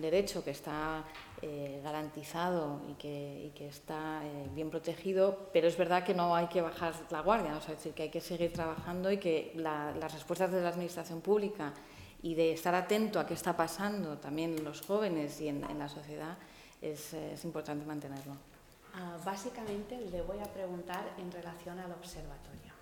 derecho 0.00 0.44
que 0.44 0.52
está 0.52 1.04
eh, 1.42 1.80
garantizado 1.82 2.80
y 2.88 2.94
que, 2.94 3.66
está 3.68 4.22
eh, 4.24 4.48
bien 4.54 4.70
protegido, 4.70 5.50
pero 5.52 5.66
es 5.66 5.76
verdad 5.76 6.04
que 6.04 6.14
no 6.14 6.34
hay 6.34 6.46
que 6.46 6.60
bajar 6.60 6.94
la 7.10 7.22
guardia, 7.22 7.58
es 7.58 7.66
decir, 7.66 7.92
que 7.92 8.04
hay 8.04 8.10
que 8.10 8.20
seguir 8.20 8.52
trabajando 8.52 9.10
y 9.10 9.18
que 9.18 9.52
las 9.56 10.12
respuestas 10.12 10.52
de 10.52 10.62
la 10.62 10.68
Administración 10.68 11.20
Pública 11.20 11.74
y 12.22 12.34
de 12.34 12.52
estar 12.52 12.74
atento 12.74 13.18
a 13.18 13.26
qué 13.26 13.34
está 13.34 13.56
pasando 13.56 14.18
también 14.18 14.56
en 14.56 14.64
los 14.64 14.80
jóvenes 14.82 15.40
y 15.40 15.48
en, 15.48 15.62
la 15.76 15.88
sociedad 15.88 16.38
es 16.80 17.44
importante 17.44 17.84
mantenerlo. 17.84 18.57
Ah, 18.94 19.16
básicamente 19.24 20.00
le 20.10 20.22
voy 20.22 20.38
a 20.38 20.52
preguntar 20.52 21.14
en 21.18 21.30
relación 21.30 21.78
al 21.78 21.92
observatorio. 21.92 22.72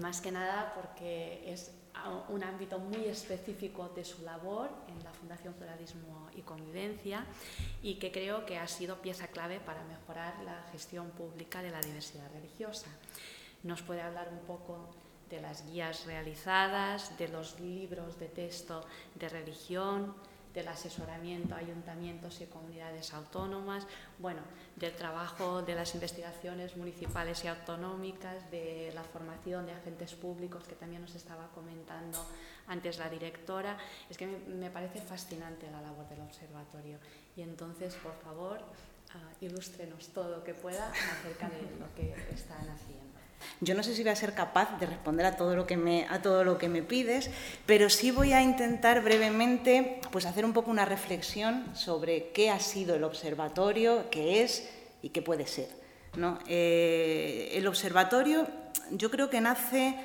Más 0.00 0.20
que 0.20 0.30
nada 0.30 0.72
porque 0.74 1.52
es 1.52 1.70
un 2.28 2.42
ámbito 2.42 2.78
muy 2.78 3.04
específico 3.06 3.88
de 3.90 4.04
su 4.04 4.22
labor 4.22 4.70
en 4.88 5.02
la 5.04 5.12
Fundación 5.12 5.54
Pluralismo 5.54 6.28
y 6.36 6.42
Convivencia 6.42 7.24
y 7.82 7.94
que 7.94 8.10
creo 8.10 8.44
que 8.44 8.58
ha 8.58 8.66
sido 8.66 9.00
pieza 9.00 9.28
clave 9.28 9.60
para 9.60 9.84
mejorar 9.84 10.34
la 10.44 10.62
gestión 10.72 11.10
pública 11.10 11.62
de 11.62 11.70
la 11.70 11.80
diversidad 11.80 12.30
religiosa. 12.32 12.88
¿Nos 13.62 13.82
puede 13.82 14.02
hablar 14.02 14.28
un 14.30 14.40
poco 14.40 14.90
de 15.30 15.40
las 15.40 15.66
guías 15.66 16.04
realizadas, 16.06 17.16
de 17.16 17.28
los 17.28 17.58
libros 17.60 18.18
de 18.18 18.28
texto 18.28 18.84
de 19.14 19.28
religión, 19.28 20.14
del 20.54 20.68
asesoramiento 20.68 21.54
a 21.54 21.58
ayuntamientos 21.58 22.40
y 22.40 22.46
comunidades 22.46 23.12
autónomas, 23.12 23.86
bueno, 24.18 24.40
del 24.76 24.94
trabajo 24.94 25.62
de 25.62 25.74
las 25.74 25.94
investigaciones 25.94 26.76
municipales 26.76 27.44
y 27.44 27.48
autonómicas, 27.48 28.50
de 28.50 28.92
la 28.94 29.02
formación 29.02 29.66
de 29.66 29.72
agentes 29.72 30.14
públicos 30.14 30.64
que 30.64 30.76
también 30.76 31.02
nos 31.02 31.14
estaba 31.14 31.48
comentando 31.48 32.24
antes 32.68 32.98
la 32.98 33.10
directora. 33.10 33.76
Es 34.08 34.16
que 34.16 34.26
me, 34.26 34.70
parece 34.70 35.00
fascinante 35.00 35.70
la 35.70 35.80
labor 35.80 36.08
del 36.08 36.20
observatorio 36.20 36.98
y 37.36 37.42
entonces, 37.42 37.94
por 37.96 38.14
favor, 38.22 38.58
uh, 38.58 39.44
ilústrenos 39.44 40.08
todo 40.08 40.36
lo 40.36 40.44
que 40.44 40.54
pueda 40.54 40.88
acerca 40.90 41.48
de 41.48 41.62
lo 41.78 41.92
que 41.94 42.14
están 42.32 42.68
haciendo. 42.68 43.13
Yo 43.60 43.74
no 43.74 43.82
sé 43.82 43.94
si 43.94 44.02
voy 44.02 44.12
a 44.12 44.16
ser 44.16 44.34
capaz 44.34 44.78
de 44.78 44.86
responder 44.86 45.26
a 45.26 45.36
todo 45.36 45.56
lo 45.56 45.66
que 45.66 45.76
me, 45.76 46.06
a 46.08 46.22
todo 46.22 46.44
lo 46.44 46.58
que 46.58 46.68
me 46.68 46.82
pides, 46.82 47.30
pero 47.66 47.90
sí 47.90 48.10
voy 48.10 48.32
a 48.32 48.42
intentar 48.42 49.02
brevemente 49.02 50.00
pues, 50.10 50.26
hacer 50.26 50.44
un 50.44 50.52
poco 50.52 50.70
una 50.70 50.84
reflexión 50.84 51.64
sobre 51.74 52.30
qué 52.30 52.50
ha 52.50 52.60
sido 52.60 52.94
el 52.94 53.04
observatorio, 53.04 54.10
qué 54.10 54.42
es 54.42 54.68
y 55.02 55.10
qué 55.10 55.22
puede 55.22 55.46
ser. 55.46 55.68
¿no? 56.16 56.38
Eh, 56.46 57.50
el 57.54 57.66
observatorio 57.66 58.46
yo 58.90 59.10
creo 59.10 59.30
que 59.30 59.40
nace 59.40 59.96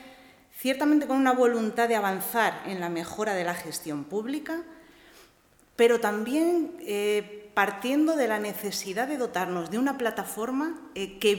ciertamente 0.58 1.08
con 1.08 1.18
una 1.18 1.34
voluntad 1.34 1.88
de 1.88 1.96
avanzar 1.96 2.64
en 2.66 2.80
la 2.80 2.90
mejora 2.90 3.34
de 3.34 3.44
la 3.44 3.54
gestión 3.54 4.04
pública, 4.04 4.64
pero 5.76 6.00
también 6.00 6.76
eh, 6.82 7.39
partiendo 7.60 8.16
de 8.16 8.30
la 8.30 8.40
necesidad 8.40 9.06
de 9.10 9.18
dotarnos 9.18 9.70
de 9.70 9.78
una 9.78 9.98
plataforma 9.98 10.80
eh, 10.96 11.20
que, 11.20 11.36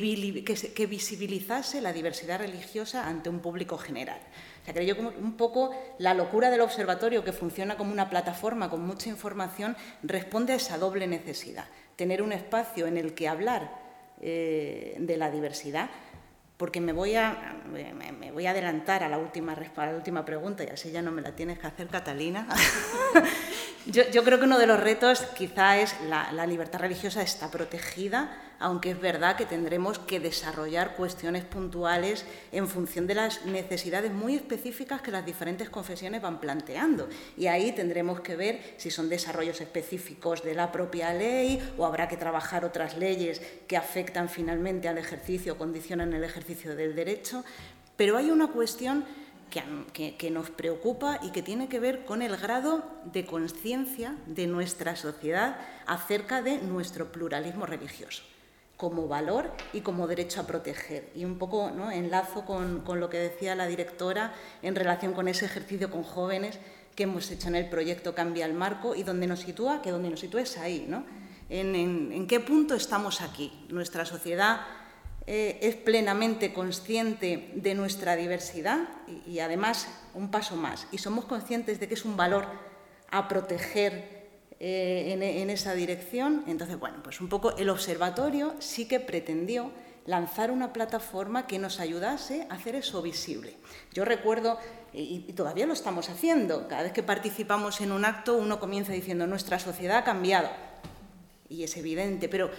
visibilizase 0.87 1.81
la 1.81 1.95
diversidad 1.95 2.41
religiosa 2.41 3.07
ante 3.07 3.31
un 3.31 3.41
público 3.41 3.79
general. 3.79 4.19
Creo 4.67 4.95
yo 4.95 5.01
un 5.01 5.39
poco 5.39 5.71
la 5.97 6.13
locura 6.13 6.51
del 6.51 6.61
observatorio, 6.61 7.25
que 7.25 7.33
funciona 7.33 7.79
como 7.79 7.91
una 7.91 8.11
plataforma 8.11 8.69
con 8.69 8.87
mucha 8.87 9.09
información, 9.09 9.79
responde 10.03 10.53
a 10.53 10.57
esa 10.57 10.77
doble 10.77 11.07
necesidad. 11.07 11.65
Tener 11.97 12.21
un 12.21 12.35
espacio 12.35 12.87
en 12.87 12.99
el 12.99 13.15
que 13.15 13.27
hablar 13.27 13.71
eh, 14.21 14.97
de 14.99 15.17
la 15.17 15.31
diversidad, 15.31 15.89
porque 16.61 16.79
me 16.79 16.93
voy 16.93 17.15
a, 17.15 17.57
me, 17.73 18.33
voy 18.33 18.45
a 18.45 18.51
adelantar 18.51 19.03
a 19.03 19.09
la, 19.09 19.17
última, 19.17 19.55
a 19.55 19.87
la 19.87 19.95
última 19.95 20.27
pregunta 20.27 20.63
y 20.63 20.67
así 20.67 20.91
ya 20.91 21.01
no 21.01 21.11
me 21.11 21.23
la 21.23 21.33
tienes 21.33 21.59
que 21.59 21.67
hacer, 21.67 21.89
Catalina. 21.89 22.47
yo, 23.87 24.23
creo 24.23 24.39
que 24.39 24.45
uno 24.45 24.59
de 24.59 24.67
los 24.67 24.79
retos 24.79 25.23
quizá 25.35 25.79
es 25.79 25.99
la, 26.03 26.31
la 26.33 26.47
libertad 26.47 26.81
religiosa 26.81 27.23
está 27.23 27.51
protegida 27.51 28.37
aunque 28.61 28.91
es 28.91 29.01
verdad 29.01 29.37
que 29.37 29.47
tendremos 29.47 29.99
que 29.99 30.21
desarrollar 30.21 30.95
cuestiones 30.95 31.45
puntuales 31.45 32.27
en 32.53 32.69
función 32.69 33.07
de 33.07 33.15
las 33.15 33.47
necesidades 33.47 34.13
muy 34.13 34.35
específicas 34.35 35.01
que 35.01 35.11
las 35.11 35.25
diferentes 35.25 35.71
confesiones 35.71 36.21
van 36.21 36.41
planteando. 36.41 37.09
Y 37.39 37.47
ahí 37.47 37.73
tendremos 37.73 38.21
que 38.21 38.37
ver 38.37 38.75
si 38.77 38.91
son 38.91 39.09
desarrollos 39.09 39.61
específicos 39.63 40.45
de 40.45 40.55
la 40.55 40.71
propia 40.71 41.13
ley 41.15 41.59
o 41.79 41.87
habrá 41.87 42.07
que 42.07 42.19
trabajar 42.19 42.65
otras 42.65 42.99
leyes 42.99 43.41
que 43.67 43.79
afectan 43.79 44.29
finalmente 44.29 44.89
al 44.89 44.99
ejercicio, 44.99 45.57
condicionan 45.57 46.13
el 46.13 46.23
ejercicio 46.23 46.77
del 46.77 46.95
derecho. 46.95 47.43
Pero 47.97 48.19
hay 48.19 48.31
una 48.31 48.49
cuestión 48.49 49.05
que, 49.93 50.15
que, 50.17 50.31
nos 50.31 50.51
preocupa 50.51 51.19
y 51.23 51.31
que 51.31 51.43
tiene 51.43 51.69
que 51.69 51.81
ver 51.81 52.05
con 52.05 52.23
el 52.23 52.37
grado 52.37 52.85
de 53.05 53.25
conciencia 53.25 54.17
de 54.27 54.47
nuestra 54.47 54.97
sociedad 54.97 55.57
acerca 55.87 56.41
de 56.43 56.59
nuestro 56.59 57.11
pluralismo 57.11 57.67
religioso 57.67 58.23
como 58.81 59.09
valor 59.09 59.53
y 59.75 59.83
como 59.83 60.07
derecho 60.07 60.41
a 60.41 60.47
proteger. 60.47 61.11
Y 61.15 61.27
un 61.27 61.37
poco 61.37 61.71
¿no? 61.71 61.91
enlazo 61.91 62.47
con, 62.47 62.83
lo 62.99 63.11
que 63.11 63.19
decía 63.19 63.55
la 63.55 63.67
directora 63.67 64.33
en 64.63 64.75
relación 64.75 65.13
con 65.13 65.29
ese 65.29 65.45
ejercicio 65.45 65.91
con 65.91 66.03
jóvenes 66.03 66.59
que 66.97 67.03
hemos 67.03 67.31
hecho 67.31 67.49
en 67.49 67.57
el 67.57 67.69
proyecto 67.69 68.15
Cambia 68.15 68.47
el 68.47 68.55
Marco 68.55 68.95
y 68.95 69.03
donde 69.03 69.27
nos 69.27 69.41
sitúa, 69.41 69.83
que 69.83 69.91
donde 69.91 70.09
nos 70.09 70.21
sitúa 70.21 70.41
es 70.41 70.57
ahí, 70.57 70.87
¿no? 70.89 71.05
En, 71.51 72.27
qué 72.27 72.41
punto 72.41 72.75
estamos 72.75 73.21
aquí. 73.21 73.53
Nuestra 73.69 74.07
sociedad 74.07 74.63
eh, 75.27 75.59
es 75.61 75.75
plenamente 75.77 76.55
consciente 76.55 77.51
de 77.57 77.75
nuestra 77.75 78.17
diversidad 78.17 78.89
y 79.27 79.41
además 79.41 79.89
un 80.15 80.31
paso 80.31 80.57
más. 80.57 80.87
Y 80.91 80.99
somos 80.99 81.27
conscientes 81.27 81.81
de 81.81 81.87
que 81.89 81.95
es 81.95 82.07
un 82.07 82.17
valor 82.17 82.47
a 83.11 83.29
proteger 83.29 84.20
eh, 84.63 85.17
en, 85.41 85.49
esa 85.49 85.73
dirección. 85.73 86.45
Entonces, 86.47 86.79
bueno, 86.79 86.99
pues 87.03 87.23
un 87.23 87.31
poco 87.31 87.57
el 87.57 87.71
observatorio 87.71 88.55
sí 88.59 88.87
que 88.87 89.01
pretendió 89.01 89.71
lanzar 90.05 90.51
una 90.51 90.75
plataforma 90.75 91.47
que 91.47 91.59
nos 91.59 91.81
ayudase 91.81 92.47
a 92.51 92.57
hacer 92.57 92.75
eso 92.75 93.01
visible. 93.01 93.57
Yo 93.95 94.05
recuerdo, 94.05 94.59
y, 94.93 95.21
todavía 95.33 95.65
lo 95.65 95.73
estamos 95.73 96.11
haciendo, 96.11 96.69
cada 96.69 96.83
vez 96.83 96.93
que 96.93 97.03
participamos 97.03 97.81
en 97.81 97.91
un 97.91 98.05
acto 98.05 98.37
uno 98.37 98.61
comienza 98.61 98.93
diciendo 98.93 99.27
nuestra 99.27 99.59
sociedad 99.59 99.97
ha 99.97 100.05
cambiado. 100.05 100.51
Y 101.49 101.65
es 101.65 101.75
evidente, 101.79 102.29
pero 102.29 102.51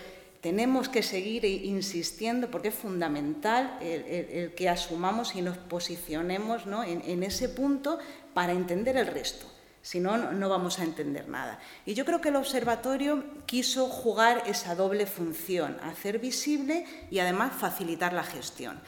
tenemos 0.41 0.89
que 0.89 1.03
seguir 1.03 1.45
insistiendo 1.45 2.49
porque 2.49 2.69
es 2.69 2.75
fundamental 2.75 3.77
el, 3.79 4.55
que 4.55 4.69
asumamos 4.69 5.35
y 5.35 5.43
nos 5.43 5.59
posicionemos 5.59 6.63
en 6.65 7.21
ese 7.21 7.47
punto 7.47 7.99
para 8.33 8.53
entender 8.53 8.97
el 8.97 9.05
resto. 9.05 9.45
Si 9.81 9.99
no, 9.99 10.31
no 10.31 10.49
vamos 10.49 10.79
a 10.79 10.83
entender 10.83 11.27
nada. 11.27 11.59
Y 11.85 11.93
yo 11.95 12.05
creo 12.05 12.21
que 12.21 12.29
el 12.29 12.35
observatorio 12.35 13.23
quiso 13.45 13.87
jugar 13.87 14.43
esa 14.45 14.75
doble 14.75 15.07
función, 15.07 15.77
hacer 15.83 16.19
visible 16.19 16.85
y 17.09 17.19
además 17.19 17.53
facilitar 17.57 18.13
la 18.13 18.23
gestión. 18.23 18.79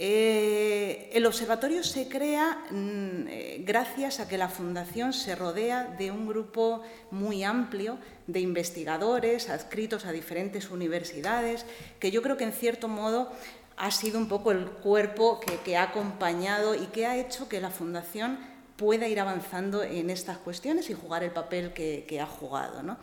Eh, 0.00 1.10
el 1.12 1.26
observatorio 1.26 1.82
se 1.82 2.08
crea 2.08 2.66
mm, 2.70 3.26
eh, 3.26 3.62
gracias 3.66 4.20
a 4.20 4.28
que 4.28 4.38
la 4.38 4.48
Fundación 4.48 5.12
se 5.12 5.34
rodea 5.34 5.96
de 5.98 6.12
un 6.12 6.28
grupo 6.28 6.82
muy 7.10 7.42
amplio 7.42 7.98
de 8.28 8.38
investigadores 8.38 9.50
adscritos 9.50 10.06
a 10.06 10.12
diferentes 10.12 10.70
universidades, 10.70 11.66
que 11.98 12.12
yo 12.12 12.22
creo 12.22 12.36
que 12.36 12.44
en 12.44 12.52
cierto 12.52 12.86
modo 12.86 13.32
ha 13.76 13.90
sido 13.90 14.20
un 14.20 14.28
poco 14.28 14.52
el 14.52 14.66
cuerpo 14.66 15.40
que, 15.64 15.76
ha 15.76 15.82
acompañado 15.82 16.76
y 16.76 16.86
que 16.86 17.06
ha 17.06 17.16
hecho 17.16 17.48
que 17.48 17.60
la 17.60 17.70
Fundación 17.70 18.38
pueda 18.78 19.06
ir 19.08 19.20
avanzando 19.20 19.82
en 19.82 20.08
estas 20.08 20.38
cuestiones 20.38 20.88
y 20.88 20.94
jugar 20.94 21.22
el 21.22 21.32
papel 21.32 21.74
que, 21.74 22.20
ha 22.22 22.26
jugado. 22.26 22.96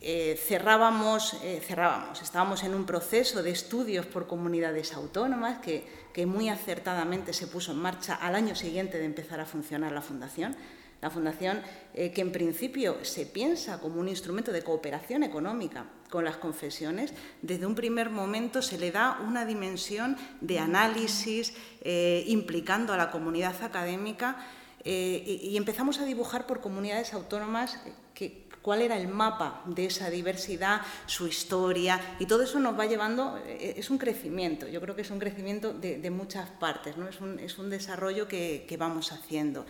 Eh, 0.00 0.40
cerrábamos, 0.46 1.36
cerrábamos, 1.66 2.22
estábamos 2.22 2.62
en 2.62 2.72
un 2.72 2.86
proceso 2.86 3.42
de 3.42 3.50
estudios 3.50 4.06
por 4.06 4.26
comunidades 4.26 4.94
autónomas 4.94 5.58
que 5.58 6.26
muy 6.26 6.48
acertadamente 6.48 7.34
se 7.34 7.46
puso 7.46 7.72
en 7.72 7.78
marcha 7.78 8.14
al 8.14 8.34
año 8.34 8.54
siguiente 8.54 8.98
de 8.98 9.04
empezar 9.04 9.40
a 9.40 9.44
funcionar 9.44 9.92
la 9.92 10.00
Fundación. 10.00 10.56
La 11.00 11.10
Fundación, 11.10 11.62
eh, 11.94 12.10
que 12.10 12.22
en 12.22 12.32
principio 12.32 13.04
se 13.04 13.24
piensa 13.24 13.78
como 13.78 14.00
un 14.00 14.08
instrumento 14.08 14.50
de 14.50 14.62
cooperación 14.62 15.22
económica 15.22 15.86
con 16.10 16.24
las 16.24 16.38
confesiones, 16.38 17.14
desde 17.40 17.66
un 17.66 17.76
primer 17.76 18.10
momento 18.10 18.62
se 18.62 18.78
le 18.78 18.90
da 18.90 19.20
una 19.24 19.44
dimensión 19.44 20.16
de 20.40 20.58
análisis 20.58 21.54
eh, 21.82 22.24
implicando 22.26 22.92
a 22.92 22.96
la 22.96 23.12
comunidad 23.12 23.62
académica 23.62 24.44
eh, 24.84 25.40
y, 25.42 25.56
empezamos 25.56 25.98
a 25.98 26.04
dibujar 26.04 26.46
por 26.46 26.60
comunidades 26.60 27.12
autónomas 27.12 27.78
que, 28.14 28.46
cuál 28.62 28.82
era 28.82 28.96
el 28.96 29.08
mapa 29.08 29.62
de 29.66 29.86
esa 29.86 30.10
diversidad, 30.10 30.82
su 31.06 31.26
historia, 31.26 32.00
y 32.18 32.26
todo 32.26 32.42
eso 32.42 32.58
nos 32.60 32.78
va 32.78 32.86
llevando, 32.86 33.38
eh, 33.46 33.74
es 33.76 33.90
un 33.90 33.98
crecimiento, 33.98 34.68
yo 34.68 34.80
creo 34.80 34.94
que 34.94 35.02
es 35.02 35.10
un 35.10 35.18
crecimiento 35.18 35.72
de, 35.72 36.10
muchas 36.10 36.48
partes, 36.50 36.96
¿no? 36.96 37.08
es, 37.08 37.58
un, 37.58 37.70
desarrollo 37.70 38.28
que, 38.28 38.66
que 38.68 38.76
vamos 38.76 39.12
haciendo 39.12 39.64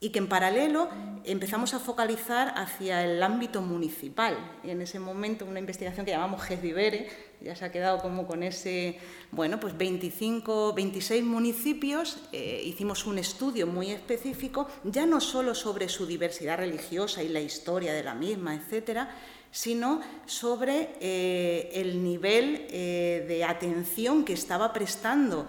y 0.00 0.10
que 0.10 0.18
en 0.18 0.28
paralelo 0.28 0.88
empezamos 1.24 1.72
a 1.72 1.78
focalizar 1.78 2.52
hacia 2.56 3.04
el 3.04 3.22
ámbito 3.22 3.62
municipal. 3.62 4.36
Y 4.62 4.70
en 4.70 4.82
ese 4.82 4.98
momento 4.98 5.46
una 5.46 5.60
investigación 5.60 6.04
que 6.04 6.12
llamamos 6.12 6.42
GESDIVERE, 6.42 7.08
ya 7.40 7.56
se 7.56 7.64
ha 7.64 7.72
quedado 7.72 7.98
como 7.98 8.26
con 8.26 8.42
ese, 8.42 8.98
bueno, 9.30 9.58
pues 9.60 9.76
25, 9.76 10.74
26 10.74 11.24
municipios, 11.24 12.18
eh, 12.32 12.62
hicimos 12.64 13.06
un 13.06 13.18
estudio 13.18 13.66
muy 13.66 13.90
específico, 13.90 14.68
ya 14.84 15.06
no 15.06 15.20
solo 15.20 15.54
sobre 15.54 15.88
su 15.88 16.06
diversidad 16.06 16.58
religiosa 16.58 17.22
y 17.22 17.28
la 17.28 17.40
historia 17.40 17.92
de 17.92 18.02
la 18.02 18.14
misma, 18.14 18.54
etcétera, 18.54 19.10
sino 19.50 20.00
sobre 20.26 20.96
eh, 21.00 21.70
el 21.74 22.02
nivel 22.02 22.66
eh, 22.70 23.24
de 23.28 23.44
atención 23.44 24.24
que 24.24 24.32
estaba 24.32 24.72
prestando 24.72 25.46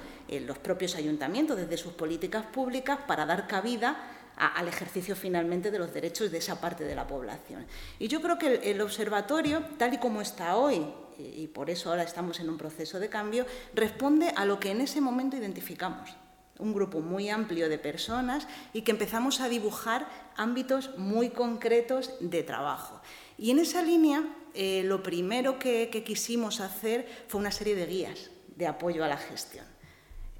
los 0.47 0.57
propios 0.57 0.95
ayuntamientos 0.95 1.55
desde 1.55 1.77
sus 1.77 1.93
políticas 1.93 2.45
públicas 2.47 2.97
para 3.05 3.27
dar 3.27 3.47
cabida 3.47 4.14
al 4.37 4.67
ejercicio 4.67 5.15
finalmente 5.15 5.71
de 5.71 5.79
los 5.79 5.93
derechos 5.93 6.31
de 6.31 6.37
esa 6.37 6.59
parte 6.59 6.83
de 6.83 6.95
la 6.95 7.07
población. 7.07 7.65
Y 7.99 8.07
yo 8.07 8.21
creo 8.21 8.37
que 8.37 8.71
el, 8.71 8.81
observatorio, 8.81 9.63
tal 9.77 9.93
y 9.93 9.97
como 9.97 10.21
está 10.21 10.55
hoy, 10.57 10.85
y 11.17 11.47
por 11.47 11.69
eso 11.69 11.89
ahora 11.89 12.03
estamos 12.03 12.39
en 12.39 12.49
un 12.49 12.57
proceso 12.57 12.99
de 12.99 13.09
cambio, 13.09 13.45
responde 13.73 14.33
a 14.35 14.45
lo 14.45 14.59
que 14.59 14.71
en 14.71 14.81
ese 14.81 15.01
momento 15.01 15.37
identificamos 15.37 16.15
un 16.59 16.73
grupo 16.73 17.01
muy 17.01 17.29
amplio 17.29 17.69
de 17.69 17.77
personas 17.77 18.47
y 18.73 18.81
que 18.83 18.91
empezamos 18.91 19.41
a 19.41 19.49
dibujar 19.49 20.07
ámbitos 20.37 20.97
muy 20.97 21.29
concretos 21.29 22.11
de 22.19 22.43
trabajo. 22.43 23.01
Y 23.37 23.51
en 23.51 23.59
esa 23.59 23.81
línea, 23.81 24.23
eh, 24.53 24.83
lo 24.85 25.03
primero 25.03 25.59
que, 25.59 25.89
quisimos 26.05 26.61
hacer 26.61 27.07
fue 27.27 27.41
una 27.41 27.51
serie 27.51 27.75
de 27.75 27.85
guías 27.85 28.29
de 28.55 28.67
apoyo 28.67 29.03
a 29.03 29.07
la 29.07 29.17
gestión. 29.17 29.65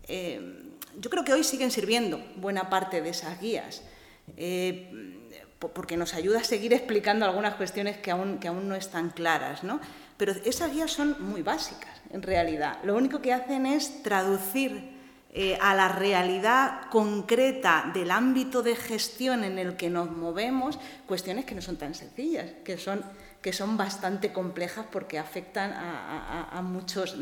Eh, 0.07 0.64
yo 0.99 1.09
creo 1.09 1.23
que 1.23 1.33
hoy 1.33 1.43
siguen 1.43 1.71
sirviendo 1.71 2.23
buena 2.37 2.69
parte 2.69 3.01
de 3.01 3.09
esas 3.09 3.39
guías, 3.39 3.81
eh, 4.37 4.89
porque 5.59 5.97
nos 5.97 6.13
ayuda 6.13 6.39
a 6.39 6.43
seguir 6.43 6.73
explicando 6.73 7.25
algunas 7.25 7.55
cuestiones 7.55 7.97
que 7.97 8.11
aún, 8.11 8.39
no 8.67 8.75
están 8.75 9.09
claras. 9.09 9.63
¿no? 9.63 9.79
Pero 10.17 10.33
esas 10.45 10.71
guías 10.71 10.91
son 10.91 11.15
muy 11.19 11.41
básicas, 11.41 12.01
en 12.11 12.21
realidad. 12.21 12.79
Lo 12.83 12.95
único 12.95 13.21
que 13.21 13.33
hacen 13.33 13.65
es 13.65 14.03
traducir 14.03 14.93
eh, 15.33 15.57
a 15.59 15.73
la 15.75 15.89
realidad 15.89 16.89
concreta 16.89 17.91
del 17.93 18.11
ámbito 18.11 18.61
de 18.61 18.75
gestión 18.75 19.43
en 19.43 19.59
el 19.59 19.75
que 19.75 19.89
nos 19.89 20.11
movemos 20.11 20.79
cuestiones 21.07 21.45
que 21.45 21.55
no 21.55 21.61
son 21.61 21.77
tan 21.77 21.93
sencillas, 21.95 22.51
que 22.63 22.77
son, 22.77 23.77
bastante 23.77 24.31
complejas 24.31 24.85
porque 24.91 25.19
afectan 25.19 25.71
a 25.73 26.61
muchos 26.63 27.17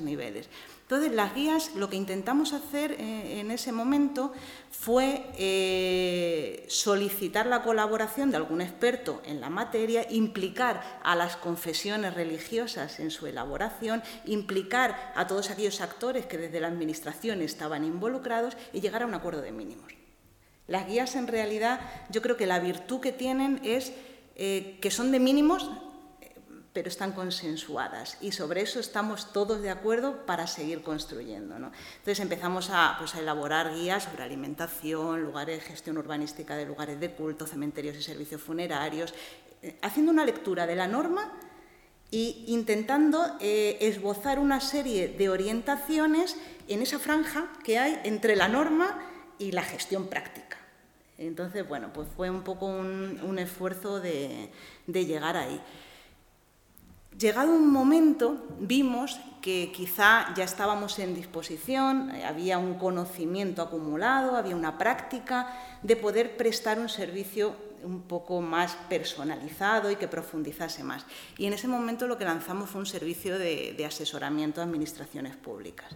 niveles. 0.00 0.48
Entonces, 0.92 1.16
las 1.16 1.34
guías, 1.34 1.74
lo 1.74 1.88
que 1.88 1.96
intentamos 1.96 2.52
hacer 2.52 2.92
eh, 2.92 3.40
en 3.40 3.50
ese 3.50 3.72
momento 3.72 4.30
fue 4.70 5.24
eh, 5.38 6.66
solicitar 6.68 7.46
la 7.46 7.62
colaboración 7.62 8.30
de 8.30 8.36
algún 8.36 8.60
experto 8.60 9.22
en 9.24 9.40
la 9.40 9.48
materia, 9.48 10.06
implicar 10.10 11.00
a 11.02 11.16
las 11.16 11.38
confesiones 11.38 12.12
religiosas 12.12 13.00
en 13.00 13.10
su 13.10 13.26
elaboración, 13.26 14.02
implicar 14.26 15.14
a 15.16 15.26
todos 15.26 15.48
aquellos 15.48 15.80
actores 15.80 16.26
que 16.26 16.36
desde 16.36 16.60
la 16.60 16.68
Administración 16.68 17.40
estaban 17.40 17.86
involucrados 17.86 18.58
y 18.74 18.82
llegar 18.82 19.02
a 19.02 19.06
un 19.06 19.14
acuerdo 19.14 19.40
de 19.40 19.52
mínimos. 19.52 19.94
Las 20.66 20.86
guías, 20.86 21.16
en 21.16 21.26
realidad, 21.26 21.80
yo 22.10 22.20
creo 22.20 22.36
que 22.36 22.46
la 22.46 22.60
virtud 22.60 23.00
que 23.00 23.12
tienen 23.12 23.62
es 23.64 23.94
eh, 24.36 24.76
que 24.82 24.90
son 24.90 25.10
de 25.10 25.20
mínimos 25.20 25.70
pero 26.72 26.88
están 26.88 27.12
consensuadas 27.12 28.16
y 28.20 28.32
sobre 28.32 28.62
eso 28.62 28.80
estamos 28.80 29.32
todos 29.32 29.60
de 29.60 29.70
acuerdo 29.70 30.24
para 30.24 30.46
seguir 30.46 30.82
construyendo. 30.82 31.54
Entonces 31.56 32.20
empezamos 32.20 32.70
pues, 32.98 33.14
a, 33.14 33.18
elaborar 33.18 33.74
guías 33.74 34.04
sobre 34.04 34.22
alimentación, 34.22 35.22
lugares 35.22 35.60
de 35.60 35.66
gestión 35.66 35.98
urbanística 35.98 36.56
de 36.56 36.64
lugares 36.64 36.98
de 36.98 37.12
culto, 37.12 37.46
cementerios 37.46 37.96
y 37.96 38.02
servicios 38.02 38.40
funerarios, 38.40 39.12
eh, 39.62 39.76
haciendo 39.82 40.12
una 40.12 40.24
lectura 40.24 40.66
de 40.66 40.76
la 40.76 40.88
norma 40.88 41.30
e 42.10 42.44
intentando 42.46 43.36
eh, 43.40 43.76
esbozar 43.80 44.38
una 44.38 44.60
serie 44.60 45.08
de 45.08 45.28
orientaciones 45.28 46.36
en 46.68 46.80
esa 46.80 46.98
franja 46.98 47.48
que 47.64 47.78
hay 47.78 48.00
entre 48.04 48.34
la 48.34 48.48
norma 48.48 48.98
y 49.38 49.52
la 49.52 49.62
gestión 49.62 50.08
práctica. 50.08 50.56
Entonces, 51.18 51.68
bueno, 51.68 51.92
pues 51.92 52.08
fue 52.16 52.30
un 52.30 52.42
poco 52.42 52.66
un, 52.66 53.38
esfuerzo 53.38 54.00
de 54.00 54.50
llegar 54.86 55.36
ahí. 55.36 55.60
Llegado 57.18 57.52
un 57.52 57.70
momento, 57.70 58.46
vimos 58.58 59.20
que 59.42 59.70
quizá 59.74 60.32
ya 60.34 60.44
estábamos 60.44 60.98
en 60.98 61.14
disposición, 61.14 62.14
eh, 62.14 62.24
había 62.24 62.58
un 62.58 62.74
conocimiento 62.74 63.60
acumulado, 63.60 64.36
había 64.36 64.56
una 64.56 64.78
práctica 64.78 65.52
de 65.82 65.96
poder 65.96 66.36
prestar 66.36 66.78
un 66.78 66.88
servicio 66.88 67.54
un 67.82 68.02
poco 68.02 68.40
más 68.40 68.76
personalizado 68.88 69.90
y 69.90 69.96
que 69.96 70.06
profundizase 70.06 70.84
más. 70.84 71.04
Y 71.36 71.46
en 71.46 71.52
ese 71.52 71.66
momento 71.66 72.06
lo 72.06 72.16
que 72.16 72.24
lanzamos 72.24 72.70
fue 72.70 72.80
un 72.80 72.86
servicio 72.86 73.36
de, 73.38 73.84
asesoramiento 73.84 74.60
a 74.60 74.64
administraciones 74.64 75.36
públicas 75.36 75.92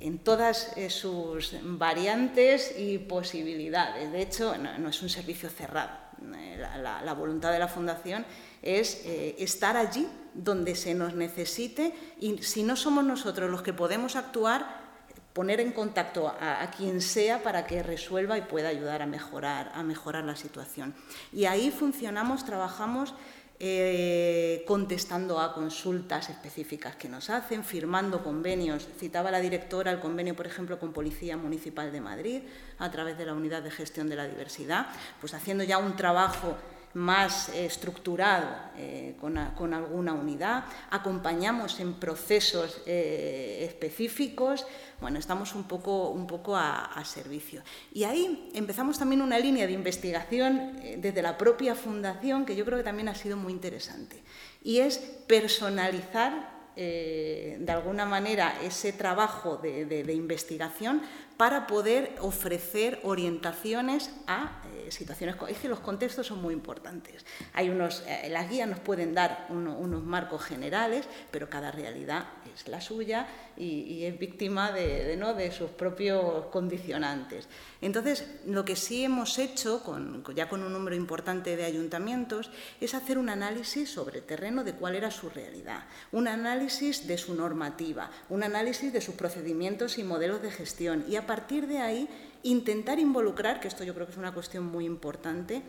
en 0.00 0.20
todas 0.20 0.76
eh, 0.76 0.90
sus 0.90 1.56
variantes 1.60 2.72
y 2.78 2.98
posibilidades. 2.98 4.12
De 4.12 4.22
hecho, 4.22 4.56
no, 4.56 4.88
es 4.88 5.02
un 5.02 5.08
servicio 5.08 5.50
cerrado. 5.50 5.90
Eh, 6.36 6.64
la 6.82 7.14
voluntad 7.14 7.50
de 7.50 7.58
la 7.58 7.66
Fundación 7.66 8.24
es 8.62 9.02
eh, 9.04 9.36
estar 9.38 9.76
allí 9.76 10.06
donde 10.34 10.74
se 10.74 10.94
nos 10.94 11.14
necesite 11.14 11.92
y 12.20 12.38
si 12.42 12.62
no 12.62 12.76
somos 12.76 13.04
nosotros 13.04 13.50
los 13.50 13.62
que 13.62 13.72
podemos 13.72 14.16
actuar, 14.16 14.88
poner 15.32 15.60
en 15.60 15.72
contacto 15.72 16.26
a, 16.28 16.68
quien 16.76 17.00
sea 17.00 17.42
para 17.42 17.64
que 17.64 17.82
resuelva 17.82 18.38
y 18.38 18.42
pueda 18.42 18.70
ayudar 18.70 19.02
a 19.02 19.06
mejorar, 19.06 19.70
a 19.72 19.82
mejorar 19.84 20.24
la 20.24 20.34
situación. 20.34 20.94
Y 21.32 21.44
ahí 21.44 21.70
funcionamos, 21.70 22.44
trabajamos 22.44 23.14
eh, 23.60 24.64
contestando 24.66 25.40
a 25.40 25.54
consultas 25.54 26.28
específicas 26.28 26.96
que 26.96 27.08
nos 27.08 27.30
hacen, 27.30 27.62
firmando 27.62 28.22
convenios. 28.24 28.88
Citaba 28.98 29.30
la 29.30 29.40
directora 29.40 29.92
el 29.92 30.00
convenio, 30.00 30.34
por 30.34 30.46
ejemplo, 30.46 30.78
con 30.80 30.92
Policía 30.92 31.36
Municipal 31.36 31.92
de 31.92 32.00
Madrid, 32.00 32.42
a 32.78 32.90
través 32.90 33.16
de 33.16 33.26
la 33.26 33.34
Unidad 33.34 33.62
de 33.62 33.70
Gestión 33.70 34.08
de 34.08 34.16
la 34.16 34.26
Diversidad, 34.26 34.88
pues 35.20 35.34
haciendo 35.34 35.62
ya 35.62 35.78
un 35.78 35.94
trabajo 35.94 36.56
más 36.94 37.48
estructurado 37.50 38.48
eh, 38.76 39.14
con, 39.20 39.36
alguna 39.38 40.12
unidad, 40.12 40.64
acompañamos 40.90 41.80
en 41.80 41.94
procesos 41.94 42.82
eh, 42.86 43.64
específicos, 43.68 44.66
bueno, 45.00 45.18
estamos 45.18 45.54
un 45.54 45.64
poco, 45.64 46.10
un 46.10 46.26
poco 46.26 46.56
a, 46.56 47.02
servicio. 47.04 47.62
Y 47.92 48.04
ahí 48.04 48.50
empezamos 48.54 48.98
también 48.98 49.22
una 49.22 49.38
línea 49.38 49.66
de 49.66 49.72
investigación 49.72 50.76
eh, 50.82 50.96
desde 51.00 51.22
la 51.22 51.38
propia 51.38 51.74
fundación 51.74 52.44
que 52.44 52.56
yo 52.56 52.64
creo 52.64 52.78
que 52.78 52.84
también 52.84 53.08
ha 53.08 53.14
sido 53.14 53.36
muy 53.36 53.52
interesante, 53.52 54.22
y 54.62 54.78
es 54.78 54.98
personalizar 54.98 56.58
de 56.78 57.72
alguna 57.72 58.06
manera 58.06 58.56
ese 58.62 58.92
trabajo 58.92 59.56
de 59.56 60.14
investigación 60.14 61.02
para 61.38 61.68
poder 61.68 62.16
ofrecer 62.20 62.98
orientaciones 63.04 64.10
a 64.26 64.60
eh, 64.74 64.90
situaciones. 64.90 65.36
Es 65.48 65.58
que 65.58 65.68
los 65.68 65.78
contextos 65.78 66.26
son 66.26 66.42
muy 66.42 66.52
importantes. 66.52 67.24
Hay 67.54 67.70
unos, 67.70 68.02
eh, 68.08 68.28
las 68.28 68.50
guías 68.50 68.68
nos 68.68 68.80
pueden 68.80 69.14
dar 69.14 69.46
unos 69.48 70.02
marcos 70.02 70.42
generales, 70.42 71.06
pero 71.30 71.48
cada 71.48 71.70
realidad 71.70 72.26
es 72.52 72.66
la 72.66 72.80
suya 72.80 73.28
y, 73.56 74.04
es 74.04 74.18
víctima 74.18 74.72
de, 74.72 75.16
¿no? 75.16 75.34
de 75.34 75.52
sus 75.52 75.70
propios 75.70 76.46
condicionantes. 76.46 77.48
Entonces, 77.80 78.24
lo 78.46 78.64
que 78.64 78.74
sí 78.74 79.04
hemos 79.04 79.38
hecho, 79.38 79.82
con, 79.84 80.24
ya 80.34 80.48
con 80.48 80.62
un 80.62 80.72
número 80.72 80.96
importante 80.96 81.56
de 81.56 81.64
ayuntamientos, 81.64 82.50
es 82.80 82.94
hacer 82.94 83.18
un 83.18 83.28
análisis 83.28 83.90
sobre 83.90 84.18
el 84.18 84.24
terreno 84.24 84.64
de 84.64 84.74
cuál 84.74 84.96
era 84.96 85.10
su 85.10 85.30
realidad, 85.30 85.84
un 86.10 86.26
análisis 86.26 87.06
de 87.06 87.18
su 87.18 87.34
normativa, 87.34 88.10
un 88.28 88.42
análisis 88.42 88.92
de 88.92 89.00
sus 89.00 89.14
procedimientos 89.14 89.98
y 89.98 90.04
modelos 90.04 90.42
de 90.42 90.50
gestión 90.50 91.04
y 91.08 91.16
partir 91.28 91.68
de 91.68 91.78
ahí 91.78 92.08
intentar 92.42 92.98
involucrar, 92.98 93.60
que 93.60 93.68
esto 93.68 93.84
yo 93.84 93.94
creo 93.94 94.06
que 94.06 94.12
es 94.12 94.18
una 94.18 94.34
cuestión 94.34 94.66
muy 94.66 94.84
importante, 94.84 95.62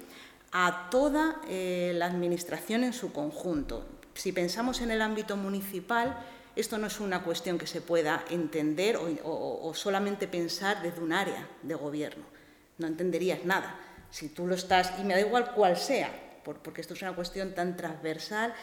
a 0.52 0.90
toda 0.90 1.42
eh, 1.48 1.92
la 1.96 2.08
Administración 2.08 2.84
en 2.84 2.94
su 2.94 3.14
conjunto. 3.14 3.86
Si 4.16 4.32
pensamos 4.32 4.82
en 4.82 4.90
el 4.90 5.04
ámbito 5.04 5.38
municipal, 5.38 6.18
esto 6.56 6.78
no 6.78 6.88
es 6.88 7.00
una 7.00 7.24
cuestión 7.24 7.58
que 7.58 7.68
se 7.68 7.82
pueda 7.82 8.26
entender 8.30 8.98
o, 8.98 9.72
solamente 9.76 10.28
pensar 10.28 10.82
desde 10.82 11.00
un 11.00 11.14
área 11.14 11.48
de 11.62 11.76
gobierno. 11.76 12.26
No 12.80 12.88
entenderías 12.88 13.46
nada. 13.46 13.80
Si 14.10 14.30
tú 14.30 14.48
lo 14.48 14.56
estás, 14.56 14.94
y 15.00 15.04
me 15.04 15.14
da 15.14 15.22
igual 15.22 15.52
cuál 15.54 15.78
sea, 15.78 16.10
porque 16.44 16.82
esto 16.82 16.96
es 16.96 17.02
una 17.02 17.14
cuestión 17.14 17.54
tan 17.54 17.78
transversal 17.78 18.54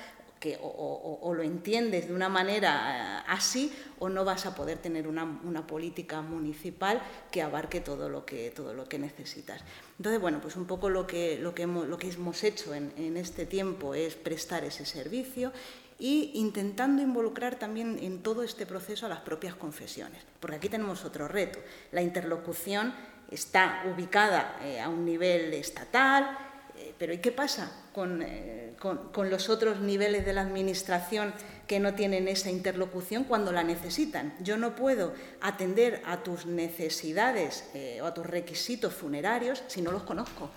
que 0.41 0.59
o, 0.61 1.33
lo 1.35 1.43
entiendes 1.43 2.09
de 2.09 2.15
una 2.15 2.29
manera 2.29 3.21
eh, 3.21 3.25
así 3.29 3.73
o 3.99 4.09
no 4.09 4.25
vas 4.25 4.47
a 4.47 4.55
poder 4.55 4.79
tener 4.79 5.09
una, 5.09 5.67
política 5.67 6.21
municipal 6.23 7.01
que 7.31 7.43
abarque 7.43 7.81
todo 7.81 8.09
lo 8.09 8.25
que, 8.25 8.51
todo 8.51 8.75
lo 8.75 8.89
que 8.89 8.99
necesitas. 8.99 9.63
Entonces, 9.99 10.21
bueno, 10.21 10.41
pues 10.41 10.57
un 10.57 10.67
poco 10.67 10.91
lo 10.91 11.07
que, 11.07 11.39
lo 11.39 11.55
que, 11.55 11.63
hemos, 11.63 11.89
lo 11.89 11.99
que 11.99 12.11
hemos 12.11 12.45
hecho 12.45 12.75
en, 12.75 12.93
en 12.97 13.17
este 13.17 13.47
tiempo 13.47 13.95
es 13.95 14.15
prestar 14.15 14.65
ese 14.65 14.85
servicio 14.85 15.53
y 15.99 16.33
intentando 16.35 17.03
involucrar 17.03 17.59
también 17.59 17.99
en 18.01 18.23
todo 18.23 18.43
este 18.43 18.67
proceso 18.67 19.07
a 19.07 19.09
las 19.09 19.21
propias 19.21 19.55
confesiones, 19.55 20.23
porque 20.41 20.57
aquí 20.57 20.69
tenemos 20.69 21.05
otro 21.05 21.27
reto. 21.27 21.59
La 21.93 22.03
interlocución 22.03 22.95
está 23.31 23.85
ubicada 23.93 24.59
eh, 24.63 24.81
a 24.81 24.89
un 24.89 25.05
nivel 25.05 25.53
estatal, 25.55 26.46
pero 26.99 27.13
¿y 27.13 27.19
qué 27.19 27.33
pasa 27.33 27.73
eh, 27.97 28.75
con, 28.79 29.11
con, 29.13 29.31
los 29.31 29.49
otros 29.49 29.81
niveles 29.81 30.25
de 30.25 30.33
la 30.33 30.43
Administración 30.43 31.35
que 31.67 31.81
no 31.81 31.95
tienen 31.95 32.29
esa 32.29 32.51
interlocución 32.51 33.25
cuando 33.25 33.53
la 33.53 33.65
necesitan? 33.65 34.35
Yo 34.41 34.57
no 34.57 34.75
puedo 34.75 35.13
atender 35.41 36.03
a 36.05 36.23
tus 36.23 36.47
necesidades 36.47 37.65
o 38.03 38.07
a 38.07 38.15
tus 38.15 38.27
requisitos 38.27 38.95
funerarios 38.95 39.63
si 39.67 39.83
no 39.83 39.93
los 39.93 40.03
conozco. 40.03 40.51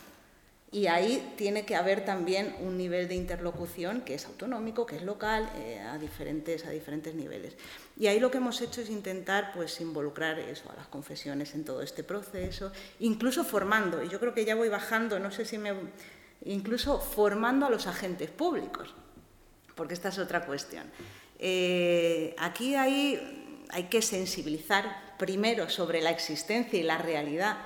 Y 0.71 0.85
ahí 0.85 1.33
tiene 1.35 1.65
que 1.65 1.75
haber 1.75 2.05
también 2.05 2.55
un 2.59 2.77
nivel 2.77 3.07
de 3.07 3.15
interlocución 3.15 4.01
que 4.01 4.13
es 4.13 4.25
autonómico, 4.25 4.85
que 4.85 4.97
es 4.97 5.03
local, 5.03 5.49
eh, 5.57 5.79
a, 5.79 5.97
diferentes, 5.97 6.63
a 6.65 6.69
diferentes 6.69 7.15
niveles. 7.15 7.55
Y 7.97 8.05
ahí 8.05 8.19
lo 8.19 8.29
que 8.29 8.37
hemos 8.37 8.61
hecho 8.61 8.81
es 8.81 8.89
intentar 8.91 9.51
pues, 9.55 9.81
involucrar 9.81 10.37
eso, 10.37 10.69
a 10.71 10.75
las 10.75 10.87
confesiones 10.87 11.55
en 11.55 11.65
todo 11.65 11.81
este 11.81 12.03
proceso, 12.03 12.71
incluso 12.99 13.43
formando, 13.43 14.03
y 14.03 14.09
yo 14.09 14.19
creo 14.19 14.35
que 14.35 14.45
ya 14.45 14.53
voy 14.53 14.69
bajando, 14.69 15.19
no 15.19 15.31
sé 15.31 15.45
si 15.45 15.57
me... 15.57 15.73
incluso 16.45 16.99
formando 16.99 17.65
a 17.65 17.69
los 17.69 17.87
agentes 17.87 18.29
públicos, 18.29 18.93
porque 19.75 19.93
esta 19.93 20.09
es 20.09 20.19
otra 20.19 20.45
cuestión. 20.45 20.85
Eh, 21.37 22.35
aquí 22.37 22.75
hay, 22.75 23.47
que 23.89 24.01
sensibilizar 24.01 25.15
primero 25.17 25.69
sobre 25.69 26.01
la 26.01 26.09
existencia 26.09 26.79
y 26.79 26.83
la 26.83 26.97
realidad 26.97 27.57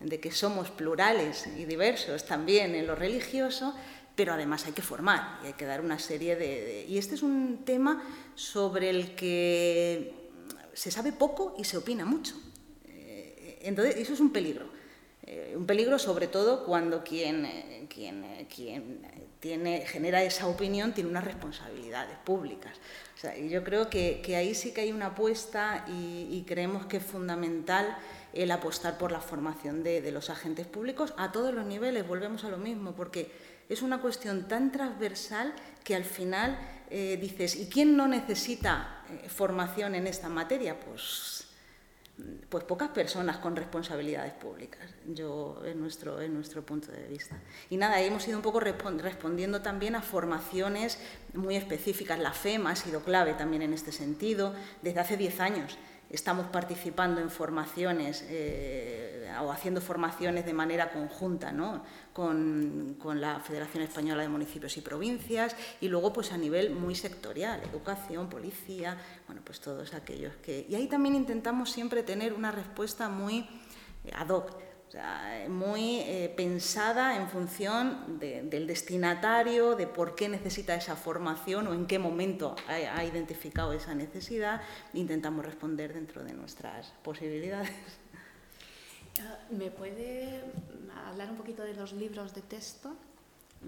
de 0.00 0.20
que 0.20 0.30
somos 0.30 0.70
plurales 0.70 1.46
y 1.46 1.64
diversos 1.64 2.26
también 2.26 2.74
en 2.74 2.86
lo 2.86 2.94
religioso, 2.94 3.74
pero 4.14 4.34
además 4.34 4.66
hay 4.66 4.72
que 4.72 4.82
formar 4.82 5.40
y 5.42 5.46
hay 5.46 5.52
que 5.54 5.64
dar 5.64 5.80
una 5.80 5.98
serie 5.98 6.36
de, 6.36 6.84
Y 6.88 6.98
este 6.98 7.14
es 7.14 7.22
un 7.22 7.64
tema 7.64 8.02
sobre 8.34 8.90
el 8.90 9.14
que 9.14 10.30
se 10.74 10.90
sabe 10.90 11.12
poco 11.12 11.54
y 11.58 11.64
se 11.64 11.78
opina 11.78 12.04
mucho. 12.04 12.34
Eh, 12.86 13.60
entonces, 13.62 13.96
eso 13.96 14.12
es 14.12 14.20
un 14.20 14.32
peligro. 14.32 14.73
Eh, 15.26 15.54
un 15.56 15.66
peligro 15.66 15.98
sobre 15.98 16.26
todo 16.26 16.64
cuando 16.64 17.02
quien, 17.02 17.46
eh, 17.46 17.86
quien 17.88 18.24
tiene, 19.44 19.84
genera 19.86 20.22
esa 20.22 20.46
opinión 20.46 20.94
tiene 20.94 21.10
unas 21.10 21.24
responsabilidades 21.24 22.16
públicas. 22.24 22.72
O 23.22 23.46
yo 23.46 23.62
creo 23.62 23.90
que, 23.90 24.22
ahí 24.36 24.54
sí 24.54 24.72
que 24.72 24.80
hay 24.80 24.90
una 24.90 25.08
apuesta 25.08 25.84
y, 25.86 26.44
creemos 26.46 26.86
que 26.86 26.96
es 26.96 27.04
fundamental 27.04 27.96
el 28.32 28.50
apostar 28.50 28.96
por 28.96 29.12
la 29.12 29.20
formación 29.20 29.82
de, 29.82 30.10
los 30.12 30.30
agentes 30.30 30.66
públicos 30.66 31.12
a 31.18 31.30
todos 31.30 31.52
los 31.52 31.66
niveles, 31.66 32.08
volvemos 32.08 32.44
a 32.44 32.48
lo 32.48 32.56
mismo, 32.56 32.92
porque 32.92 33.30
es 33.68 33.82
una 33.82 34.00
cuestión 34.00 34.48
tan 34.48 34.72
transversal 34.72 35.52
que 35.84 35.94
al 35.94 36.04
final 36.04 36.58
eh, 36.88 37.18
dices, 37.20 37.54
¿y 37.56 37.68
quién 37.68 37.98
no 37.98 38.08
necesita 38.08 39.04
eh, 39.10 39.28
formación 39.28 39.94
en 39.94 40.06
esta 40.06 40.30
materia? 40.30 40.80
Pues, 40.80 41.48
pues 42.48 42.64
pocas 42.64 42.88
personas 42.88 43.36
con 43.38 43.56
responsabilidades 43.56 44.32
públicas, 44.32 44.88
yo 45.06 45.60
en 45.64 45.80
nuestro, 45.80 46.20
en 46.20 46.34
nuestro 46.34 46.64
punto 46.64 46.90
de 46.92 47.06
vista. 47.08 47.36
Y 47.70 47.76
nada, 47.76 48.00
hemos 48.00 48.26
ido 48.26 48.36
un 48.36 48.42
poco 48.42 48.60
respondiendo 48.60 49.62
también 49.62 49.96
a 49.96 50.02
formaciones 50.02 50.98
muy 51.34 51.56
específicas. 51.56 52.18
La 52.18 52.32
FEMA 52.32 52.70
ha 52.70 52.76
sido 52.76 53.00
clave 53.00 53.34
también 53.34 53.62
en 53.62 53.72
este 53.72 53.92
sentido 53.92 54.54
desde 54.82 55.00
hace 55.00 55.16
10 55.16 55.40
años 55.40 55.78
estamos 56.14 56.46
participando 56.46 57.20
en 57.20 57.28
formaciones 57.28 58.24
eh, 58.28 59.32
o 59.42 59.50
haciendo 59.50 59.80
formaciones 59.80 60.46
de 60.46 60.52
manera 60.52 60.92
conjunta 60.92 61.52
con, 62.12 62.96
la 63.14 63.40
Federación 63.40 63.82
Española 63.82 64.22
de 64.22 64.28
Municipios 64.28 64.76
y 64.76 64.80
Provincias 64.80 65.56
y 65.80 65.88
luego 65.88 66.12
pues 66.12 66.32
a 66.32 66.38
nivel 66.38 66.70
muy 66.70 66.94
sectorial, 66.94 67.60
educación, 67.64 68.28
policía, 68.28 68.96
bueno, 69.26 69.42
pues 69.44 69.60
todos 69.60 69.94
aquellos 69.94 70.34
que... 70.36 70.66
Y 70.68 70.74
ahí 70.76 70.86
también 70.86 71.16
intentamos 71.16 71.70
siempre 71.70 72.02
tener 72.02 72.32
una 72.32 72.52
respuesta 72.52 73.08
muy 73.08 73.48
ad 74.12 74.28
hoc 74.28 74.56
muy 75.48 76.00
eh, 76.00 76.32
pensada 76.36 77.16
en 77.16 77.28
función 77.28 78.18
del 78.18 78.66
destinatario, 78.66 79.74
de 79.74 79.86
por 79.86 80.14
qué 80.14 80.28
necesita 80.28 80.74
esa 80.74 80.96
formación 80.96 81.66
o 81.66 81.74
en 81.74 81.86
qué 81.86 81.98
momento 81.98 82.54
ha, 82.68 83.04
identificado 83.04 83.72
esa 83.72 83.94
necesidad. 83.94 84.62
Intentamos 84.92 85.44
responder 85.44 85.92
dentro 85.92 86.22
de 86.22 86.32
nuestras 86.32 86.92
posibilidades. 87.02 87.70
Ah, 89.20 89.38
¿Me 89.50 89.70
puede 89.70 90.42
hablar 91.06 91.30
un 91.30 91.36
poquito 91.36 91.62
de 91.62 91.74
los 91.74 91.92
libros 91.92 92.34
de 92.34 92.42
texto? 92.42 92.96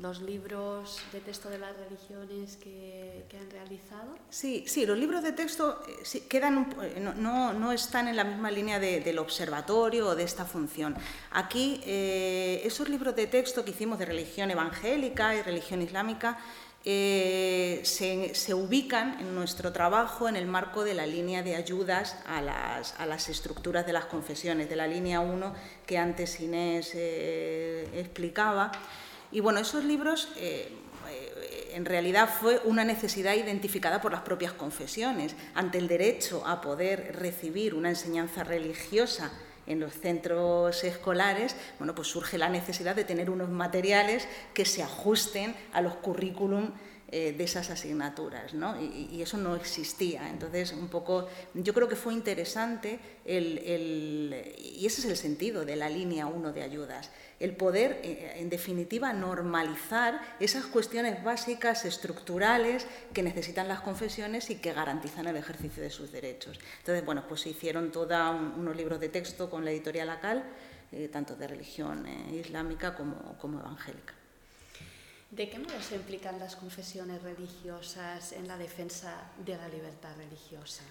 Los 0.01 0.21
libros 0.21 1.01
de 1.13 1.21
texto 1.21 1.49
de 1.49 1.59
las 1.59 1.77
religiones 1.77 2.57
que, 2.57 3.25
han 3.39 3.51
realizado? 3.51 4.17
Sí, 4.31 4.65
sí, 4.67 4.87
los 4.87 4.99
libros 4.99 5.23
de 5.23 5.33
texto 5.33 5.83
eh, 5.89 6.23
quedan, 6.29 6.75
eh, 6.83 7.01
no, 7.17 7.53
no, 7.53 7.73
están 7.73 8.09
en 8.09 8.17
la 8.17 8.25
misma 8.25 8.51
línea 8.51 8.79
del 8.79 9.19
observatorio 9.19 10.09
o 10.09 10.15
de 10.15 10.25
esta 10.25 10.45
función. 10.45 10.97
Aquí, 11.33 11.81
eh, 11.85 12.63
esos 12.65 12.89
libros 12.89 13.15
de 13.17 13.27
texto 13.27 13.65
que 13.65 13.71
hicimos 13.71 13.99
de 13.99 14.07
religión 14.07 14.51
evangélica 14.51 15.35
y 15.35 15.43
religión 15.43 15.83
islámica 15.83 16.39
se, 16.85 18.31
se, 18.33 18.55
ubican 18.55 19.19
en 19.19 19.35
nuestro 19.35 19.73
trabajo 19.73 20.29
en 20.29 20.37
el 20.37 20.47
marco 20.47 20.85
de 20.85 20.95
la 20.95 21.05
línea 21.05 21.43
de 21.43 21.57
ayudas 21.57 22.17
a 22.27 22.41
las, 22.41 22.95
a 23.01 23.07
las 23.07 23.29
estructuras 23.29 23.85
de 23.87 23.93
las 23.93 24.05
confesiones, 24.05 24.69
de 24.69 24.77
la 24.77 24.87
línea 24.87 25.19
1 25.19 25.53
que 25.85 25.99
antes 25.99 26.39
Inés 26.39 26.93
explicaba. 26.95 28.71
Y 29.37 29.41
bueno, 29.41 29.61
esos 29.61 29.85
libros 29.85 30.31
eh, 30.37 30.67
eh, 31.11 31.73
en 31.75 31.85
realidad 31.85 32.27
fue 32.41 32.59
una 32.65 32.85
necesidad 32.85 33.35
identificada 33.35 34.01
por 34.01 34.11
las 34.11 34.23
propias 34.23 34.55
confesiones. 34.55 35.37
Ante 35.55 35.77
el 35.77 35.89
derecho 35.89 36.43
a 36.47 36.63
poder 36.63 37.15
recibir 37.21 37.75
una 37.75 37.91
enseñanza 37.91 38.45
religiosa 38.45 39.31
en 39.67 39.79
los 39.79 39.93
centros 39.93 40.83
escolares, 40.85 41.55
bueno, 41.79 41.95
pues 41.95 42.09
surge 42.09 42.39
la 42.39 42.49
necesidad 42.49 42.97
de 42.97 43.05
tener 43.05 43.29
unos 43.29 43.51
materiales 43.51 44.27
que 44.55 44.65
se 44.65 44.83
ajusten 44.83 45.55
a 45.75 45.83
los 45.83 45.97
currículum 45.97 46.71
eh, 47.09 47.37
de 47.39 47.45
esas 47.45 47.71
asignaturas, 47.71 48.53
¿no? 48.53 48.83
Y, 48.83 49.23
eso 49.23 49.37
no 49.39 49.55
existía. 49.55 50.29
Entonces, 50.29 50.73
un 50.73 50.89
poco, 50.89 51.29
yo 51.55 51.73
creo 51.73 51.87
que 51.87 51.95
fue 51.95 52.13
interesante 52.13 52.99
el, 53.25 54.35
y 54.59 54.85
ese 54.85 55.03
es 55.03 55.05
el 55.05 55.17
sentido 55.17 55.65
de 55.65 55.77
la 55.77 55.89
línea 55.89 56.27
1 56.27 56.53
de 56.53 56.63
ayudas, 56.63 57.13
el 57.39 57.55
poder, 57.55 58.01
eh, 58.03 58.33
en 58.39 58.51
definitiva, 58.51 59.13
normalizar 59.13 60.21
esas 60.41 60.67
cuestiones 60.67 61.23
básicas, 61.23 61.85
estructurales, 61.85 62.89
que 63.13 63.23
necesitan 63.23 63.69
las 63.69 63.83
confesiones 63.83 64.51
y 64.51 64.57
que 64.57 64.73
garantizan 64.73 65.29
el 65.29 65.37
ejercicio 65.37 65.85
de 65.85 65.91
sus 65.91 66.11
derechos. 66.11 66.59
Entonces, 66.81 67.05
bueno, 67.05 67.23
pues 67.29 67.43
se 67.43 67.51
hicieron 67.51 67.93
todos 67.93 68.35
unos 68.57 68.75
libros 68.75 68.99
de 68.99 69.11
texto 69.11 69.49
con 69.49 69.65
la 69.65 69.71
editorial 69.71 70.11
ACAL, 70.11 70.43
eh, 70.91 71.07
tanto 71.07 71.37
de 71.37 71.47
religión 71.47 72.05
islámica 72.33 72.97
como, 72.97 73.39
como 73.39 73.61
evangélica. 73.61 74.26
¿De 75.31 75.49
qué 75.51 75.59
modo 75.59 75.81
se 75.83 75.97
implican 75.97 76.39
las 76.39 76.57
confesiones 76.57 77.23
religiosas 77.23 78.33
en 78.33 78.47
la 78.49 78.57
defensa 78.57 79.31
de 79.45 79.57
la 79.57 79.69
libertad 79.69 80.11
religiosa? 80.17 80.83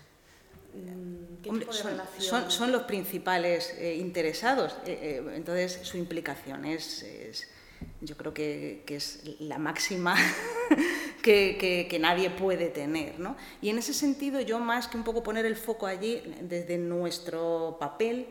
Mm, 0.74 1.42
¿Qué 1.42 1.50
Hombre, 1.50 1.66
tipo 1.66 1.74
de 1.76 1.82
son, 1.82 1.92
relación? 1.92 2.22
son, 2.22 2.52
son 2.52 2.72
los 2.72 2.84
principales 2.84 3.74
eh, 3.78 3.96
interesados, 3.96 4.74
eh, 4.86 5.22
eh, 5.26 5.32
entonces 5.36 5.80
su 5.84 5.98
implicación 5.98 6.66
es, 6.66 7.02
es- 7.04 7.48
yo 8.02 8.16
creo 8.18 8.34
que, 8.34 8.84
que 8.86 8.96
es 8.98 9.22
la 9.40 9.58
máxima 9.58 10.16
que, 11.24 11.58
que- 11.60 11.88
que 11.90 12.00
nadie 12.00 12.30
puede 12.30 12.68
tener. 12.70 13.20
¿no? 13.20 13.38
Y 13.62 13.70
en 13.70 13.78
ese 13.78 13.94
sentido, 13.94 14.42
yo 14.42 14.60
más 14.60 14.88
que 14.88 14.98
un 14.98 15.04
poco 15.04 15.24
poner 15.24 15.46
el 15.46 15.56
foco 15.56 15.86
allí, 15.88 16.22
desde 16.42 16.78
nuestro 16.78 17.78
papel, 17.80 18.28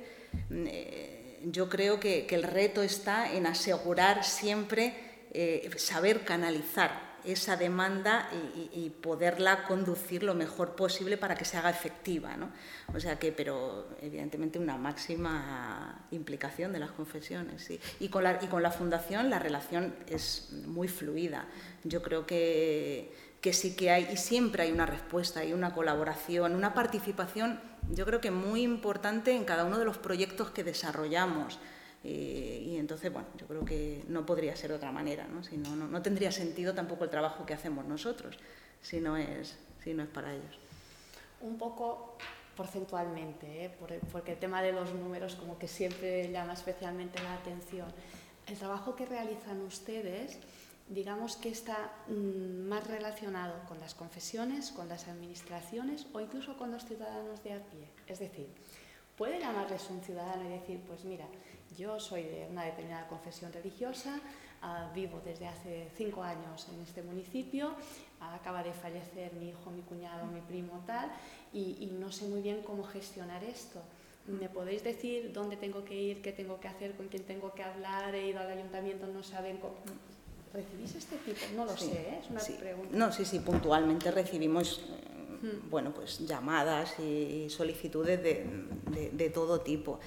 mm, 0.51 1.51
yo 1.51 1.68
creo 1.68 1.98
que 1.98 2.26
el 2.31 2.43
reto 2.43 2.82
está 2.82 3.32
en 3.32 3.47
asegurar 3.47 4.24
siempre 4.24 5.03
eh, 5.35 5.70
saber 5.77 6.24
canalizar 6.24 7.12
esa 7.24 7.56
demanda 7.56 8.28
y, 8.32 8.61
y- 8.81 8.85
y 8.85 8.90
poderla 8.90 9.65
conducir 9.65 10.23
lo 10.23 10.35
mejor 10.35 10.77
posible 10.77 11.16
para 11.16 11.35
que 11.35 11.47
se 11.47 11.56
haga 11.56 11.70
efectiva. 11.70 12.36
¿no? 12.36 12.51
O 12.94 13.01
sea 13.01 13.19
que, 13.19 13.32
pero 13.32 13.89
evidentemente 14.02 14.59
una 14.59 14.77
máxima 14.77 16.06
implicación 16.11 16.73
de 16.73 16.81
las 16.81 16.90
confesiones. 16.90 17.70
Y, 17.98 18.09
con 18.11 18.24
la, 18.24 18.39
y 18.43 18.47
fundación 18.70 19.31
la 19.31 19.39
relación 19.39 19.94
es 20.06 20.51
muy 20.66 20.86
fluida. 20.86 21.47
Yo 21.82 22.02
creo 22.02 22.27
que, 22.27 23.15
que 23.40 23.52
sí 23.55 23.74
que 23.74 23.90
hay, 23.90 24.06
y 24.12 24.16
siempre 24.19 24.65
hay 24.65 24.73
una 24.73 24.85
respuesta, 24.86 25.40
hay 25.40 25.55
una 25.55 25.73
colaboración, 25.73 26.55
una 26.55 26.74
participación, 26.74 27.59
yo 27.90 28.05
creo 28.05 28.20
que 28.20 28.31
muy 28.31 28.62
importante 28.62 29.35
en 29.35 29.44
cada 29.44 29.65
uno 29.65 29.78
de 29.78 29.85
los 29.86 29.97
proyectos 29.97 30.51
que 30.51 30.62
desarrollamos. 30.62 31.59
Eh, 32.05 32.62
y 32.66 32.76
entonces, 32.76 33.10
bueno, 33.10 33.28
yo 33.39 33.47
creo 33.47 33.64
que 33.64 34.05
no 34.09 34.26
podría 34.26 34.55
ser 34.55 34.70
de 34.70 34.76
otra 34.76 34.93
manera, 34.93 35.26
¿no? 35.26 35.43
Si 35.43 35.56
no, 35.56 35.74
no, 35.74 35.89
no 35.89 36.02
tendría 36.02 36.31
sentido 36.31 36.74
tampoco 36.74 37.05
el 37.05 37.10
trabajo 37.10 37.47
que 37.47 37.55
hacemos 37.55 37.86
nosotros, 37.86 38.39
si 38.82 39.01
no 39.01 39.16
es, 39.16 39.56
si 39.82 39.94
no 39.94 40.02
es 40.02 40.09
para 40.10 40.35
ellos. 40.35 40.59
Un 41.40 41.56
poco 41.56 42.18
porcentualmente, 42.56 43.64
¿eh? 43.64 43.76
Porque 44.12 44.32
el 44.32 44.39
tema 44.39 44.62
de 44.62 44.72
los 44.72 44.93
números 44.94 45.35
como 45.35 45.59
que 45.59 45.66
siempre 45.66 46.31
llama 46.31 46.52
especialmente 46.52 47.22
la 47.22 47.35
atención. 47.35 47.89
El 48.47 48.56
trabajo 48.59 48.94
que 48.94 49.06
realizan 49.06 49.62
ustedes, 49.62 50.39
digamos 50.89 51.36
que 51.36 51.48
está 51.48 51.93
mm, 52.09 52.68
más 52.68 52.86
relacionado 52.86 53.55
con 53.66 53.81
las 53.81 53.94
confesiones, 53.94 54.70
con 54.70 54.89
las 54.89 55.09
administraciones 55.09 56.06
o 56.12 56.20
incluso 56.20 56.56
con 56.56 56.70
los 56.70 56.85
ciudadanos 56.85 57.43
de 57.43 57.55
a 57.55 57.59
pie. 57.59 57.89
Es 58.06 58.18
decir, 58.18 58.48
puede 59.16 59.40
llamarles 59.40 59.89
un 59.90 60.02
ciudadano 60.02 60.44
y 60.48 60.52
decir, 60.52 60.81
pues 60.86 61.05
mira, 61.05 61.26
yo 61.76 61.98
soy 62.01 62.22
de 62.22 62.46
una 62.51 62.64
determinada 62.64 63.06
confesión 63.09 63.52
religiosa, 63.52 64.20
ah, 64.62 64.90
vivo 64.94 65.20
desde 65.24 65.46
hace 65.46 65.88
cinco 65.96 66.22
años 66.22 66.66
en 66.72 66.80
este 66.82 67.02
municipio, 67.02 67.70
ah, 68.20 68.34
acaba 68.34 68.62
de 68.62 68.72
fallecer 68.72 69.32
mi 69.34 69.51
hijo, 69.51 69.70
mi 69.70 69.82
cuñado, 69.82 70.26
mi 70.26 70.40
primo, 70.40 70.82
tal, 70.86 71.10
y, 71.52 71.76
y 71.80 71.86
no 71.98 72.10
sé 72.12 72.26
muy 72.26 72.40
bien 72.42 72.62
cómo 72.62 72.84
gestionar 72.84 73.42
esto. 73.44 73.80
¿Me 74.26 74.48
podéis 74.48 74.82
decir 74.82 75.34
dónde 75.34 75.59
tengo 75.59 75.84
que 75.84 75.94
ir, 76.01 76.22
qué 76.22 76.32
tengo 76.32 76.59
que 76.59 76.66
hacer, 76.66 76.94
con 76.94 77.09
quién 77.09 77.24
tengo 77.24 77.52
que 77.52 77.62
hablar? 77.62 78.14
He 78.14 78.28
ido 78.28 78.40
al 78.40 78.48
ayuntamiento, 78.51 79.06
no 79.06 79.22
saben 79.22 79.59
cómo... 79.59 79.74
¿Recibís 80.55 80.94
este 80.94 81.16
tipo? 81.18 81.40
No 81.55 81.66
lo 81.66 81.76
Sí, 81.76 81.90
sé, 81.90 82.01
¿eh? 82.09 82.18
es 82.22 82.30
una 82.30 82.40
sí. 82.40 82.55
pregunta. 82.59 82.96
No, 82.96 83.12
sí, 83.12 83.24
sí, 83.26 83.40
puntualmente 83.40 84.10
recibimos 84.12 84.78
eh, 84.88 85.59
bueno, 85.68 85.92
pues 85.92 86.20
llamadas 86.26 86.98
y 87.01 87.51
solicitudes 87.51 88.22
de, 88.22 88.46
de- 88.92 89.10
de 89.10 89.30
todo 89.30 89.60
tipo. 89.60 89.98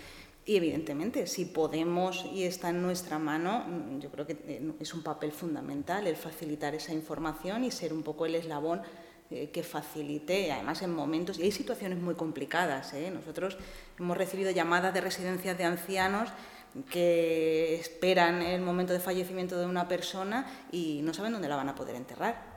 Y 0.48 0.56
evidentemente, 0.56 1.28
si 1.28 1.44
podemos 1.44 2.26
y 2.34 2.46
está 2.46 2.70
en 2.70 2.82
nuestra 2.82 3.20
mano, 3.20 3.66
mm, 3.68 4.00
yo 4.00 4.10
creo 4.10 4.26
que 4.26 4.38
eh, 4.48 4.72
es 4.80 4.94
un 4.94 5.04
papel 5.04 5.34
fundamental 5.34 6.08
el 6.08 6.16
facilitar 6.16 6.74
esa 6.74 6.94
información 6.94 7.66
y 7.66 7.72
ser 7.72 7.92
un 7.92 8.02
poco 8.02 8.26
el 8.26 8.34
eslabón 8.34 8.82
eh, 9.30 9.50
que 9.52 9.62
facilite, 9.62 10.50
además 10.54 10.82
en 10.84 10.96
momentos, 10.96 11.38
y 11.38 11.44
hay 11.44 11.52
situaciones 11.52 12.00
muy 12.00 12.16
complicadas. 12.16 12.94
¿eh? 12.94 13.12
Nosotros 13.14 13.58
hemos 14.00 14.16
recibido 14.16 14.50
llamadas 14.52 14.94
de 14.94 15.02
residencias 15.02 15.58
de 15.58 15.66
ancianos 15.66 16.30
que 16.90 17.76
esperan 17.76 18.42
el 18.42 18.62
momento 18.62 18.94
de 18.94 19.02
fallecimiento 19.02 19.60
de 19.60 19.66
una 19.66 19.90
persona 19.90 20.48
y 20.72 21.02
no 21.04 21.14
saben 21.14 21.34
dónde 21.34 21.50
la 21.50 21.58
van 21.58 21.68
a 21.68 21.76
poder 21.76 21.98
enterrar. 21.98 22.57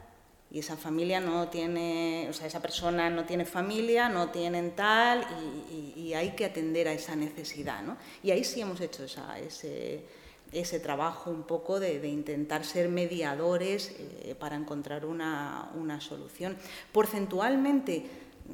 Y 0.52 0.58
esa 0.58 0.76
familia 0.76 1.20
no 1.20 1.48
tiene, 1.48 2.26
o 2.28 2.32
sea, 2.32 2.46
esa 2.48 2.60
persona 2.60 3.08
no 3.08 3.24
tiene 3.24 3.44
familia, 3.44 4.08
no 4.08 4.30
tienen 4.30 4.72
tal, 4.74 5.24
y, 5.70 5.74
y- 6.00 6.00
y 6.08 6.14
hay 6.14 6.30
que 6.32 6.44
atender 6.44 6.88
a 6.88 6.92
esa 6.92 7.14
necesidad, 7.14 7.82
¿no? 7.82 7.96
Y 8.22 8.32
ahí 8.32 8.42
sí 8.42 8.60
hemos 8.60 8.80
hecho 8.80 9.04
esa- 9.04 9.38
ese, 9.38 10.04
ese 10.50 10.80
trabajo 10.80 11.30
un 11.30 11.44
poco 11.44 11.78
de, 11.78 12.00
de 12.00 12.08
intentar 12.08 12.64
ser 12.64 12.88
mediadores 12.88 13.94
eh, 13.96 14.34
para 14.36 14.56
encontrar 14.56 15.04
una, 15.06 15.70
una 15.76 16.00
solución. 16.00 16.56
Porcentualmente, 16.92 18.04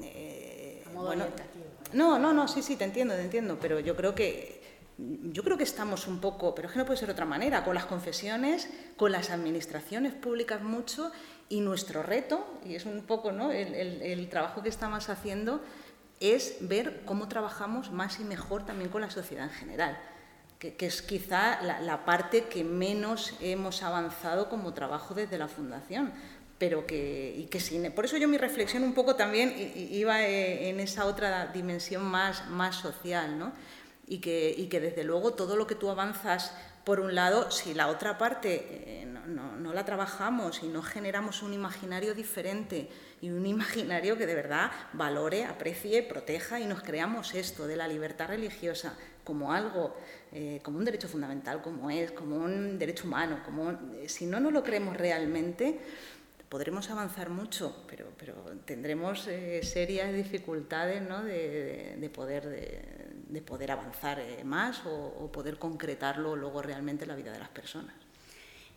eh, 0.02 0.82
A 0.86 0.90
modo 0.90 1.06
bueno, 1.06 1.24
orientativo, 1.24 1.64
no, 1.94 2.18
no, 2.18 2.32
no, 2.34 2.46
sí, 2.48 2.62
sí, 2.62 2.76
te 2.76 2.84
entiendo, 2.84 3.14
te 3.14 3.22
entiendo, 3.22 3.58
pero 3.60 3.80
yo 3.80 3.96
creo 3.96 4.14
que 4.14 4.56
yo 4.98 5.42
creo 5.44 5.58
que 5.58 5.64
estamos 5.64 6.06
un 6.06 6.20
poco, 6.22 6.54
pero 6.54 6.68
es 6.68 6.72
que 6.72 6.78
no 6.78 6.86
puede 6.86 6.98
ser 6.98 7.08
de 7.08 7.12
otra 7.12 7.26
manera, 7.26 7.64
con 7.64 7.74
las 7.74 7.84
confesiones, 7.84 8.66
con 8.96 9.12
las 9.12 9.28
administraciones 9.28 10.14
públicas 10.14 10.62
mucho 10.62 11.12
y 11.48 11.60
nuestro 11.60 12.02
reto, 12.02 12.46
y 12.64 12.74
es 12.74 12.86
un 12.86 13.02
poco 13.02 13.32
¿no? 13.32 13.52
el, 13.52 13.74
el- 13.74 14.28
trabajo 14.28 14.62
que 14.62 14.68
estamos 14.68 15.08
haciendo, 15.08 15.60
es 16.20 16.56
ver 16.60 17.02
cómo 17.04 17.28
trabajamos 17.28 17.90
más 17.92 18.18
y 18.20 18.24
mejor 18.24 18.64
también 18.66 18.90
con 18.90 19.00
la 19.02 19.10
sociedad 19.10 19.44
en 19.44 19.50
general, 19.50 19.98
que, 20.58 20.74
que 20.74 20.86
es 20.86 21.02
quizá 21.02 21.60
la, 21.62 22.04
parte 22.04 22.44
que 22.44 22.64
menos 22.64 23.34
hemos 23.40 23.82
avanzado 23.82 24.48
como 24.48 24.72
trabajo 24.74 25.14
desde 25.14 25.38
la 25.38 25.48
Fundación. 25.48 26.12
Pero 26.58 26.86
que, 26.86 27.34
y 27.36 27.44
que 27.48 27.60
sin, 27.60 27.92
por 27.92 28.06
eso 28.06 28.16
yo 28.16 28.28
mi 28.28 28.38
reflexión 28.38 28.82
un 28.82 28.94
poco 28.94 29.14
también 29.14 29.54
iba 29.76 30.22
eh, 30.24 30.70
en 30.70 30.80
esa 30.80 31.04
otra 31.04 31.48
dimensión 31.48 32.02
más, 32.02 32.48
más 32.48 32.76
social, 32.76 33.38
¿no? 33.38 33.52
y 34.08 34.18
que, 34.20 34.54
y 34.56 34.68
que 34.68 34.80
desde 34.80 35.04
luego 35.04 35.34
todo 35.34 35.56
lo 35.56 35.66
que 35.66 35.74
tú 35.74 35.90
avanzas 35.90 36.54
por 36.86 37.00
un 37.00 37.16
lado, 37.16 37.50
si 37.50 37.74
la 37.74 37.88
otra 37.88 38.16
parte 38.16 39.02
eh, 39.02 39.06
no, 39.06 39.74
la 39.74 39.84
trabajamos 39.84 40.62
y 40.62 40.68
no 40.68 40.82
generamos 40.82 41.42
un 41.42 41.52
imaginario 41.52 42.14
diferente 42.14 42.88
y 43.20 43.28
un 43.30 43.44
imaginario 43.56 44.16
que 44.16 44.24
de 44.24 44.36
verdad 44.36 44.70
valore, 44.92 45.44
aprecie, 45.46 46.04
proteja 46.04 46.60
y 46.60 46.66
nos 46.66 46.82
creamos 46.82 47.34
esto 47.34 47.66
de 47.66 47.74
la 47.74 47.88
libertad 47.88 48.28
religiosa 48.28 48.96
como 49.24 49.52
algo, 49.52 49.96
eh, 50.30 50.60
como 50.62 50.78
un 50.78 50.84
derecho 50.84 51.08
fundamental, 51.08 51.60
como 51.60 51.90
es, 51.90 52.12
como 52.12 52.36
un 52.36 52.78
derecho 52.78 53.08
humano, 53.08 53.40
como 53.44 53.72
eh, 53.72 54.08
si 54.08 54.24
no 54.24 54.38
nos 54.38 54.52
lo 54.52 54.62
creemos 54.62 54.96
realmente, 54.96 55.80
podremos 56.48 56.88
avanzar 56.90 57.30
mucho, 57.30 57.84
pero, 57.88 58.06
tendremos 58.64 59.28
serias 59.62 60.14
dificultades 60.14 61.02
¿no? 61.02 61.24
de, 61.24 61.32
de- 61.32 61.96
de 61.98 62.10
poder, 62.10 62.46
de, 62.46 62.80
de 63.26 63.42
poder 63.42 63.72
avanzar 63.72 64.18
eh, 64.20 64.42
más 64.44 64.84
o, 64.86 64.90
o 65.20 65.30
poder 65.32 65.58
concretarlo 65.58 66.36
luego 66.36 66.62
realmente 66.62 67.04
en 67.04 67.08
la 67.08 67.16
vida 67.16 67.32
de 67.32 67.38
las 67.38 67.48
personas. 67.48 67.94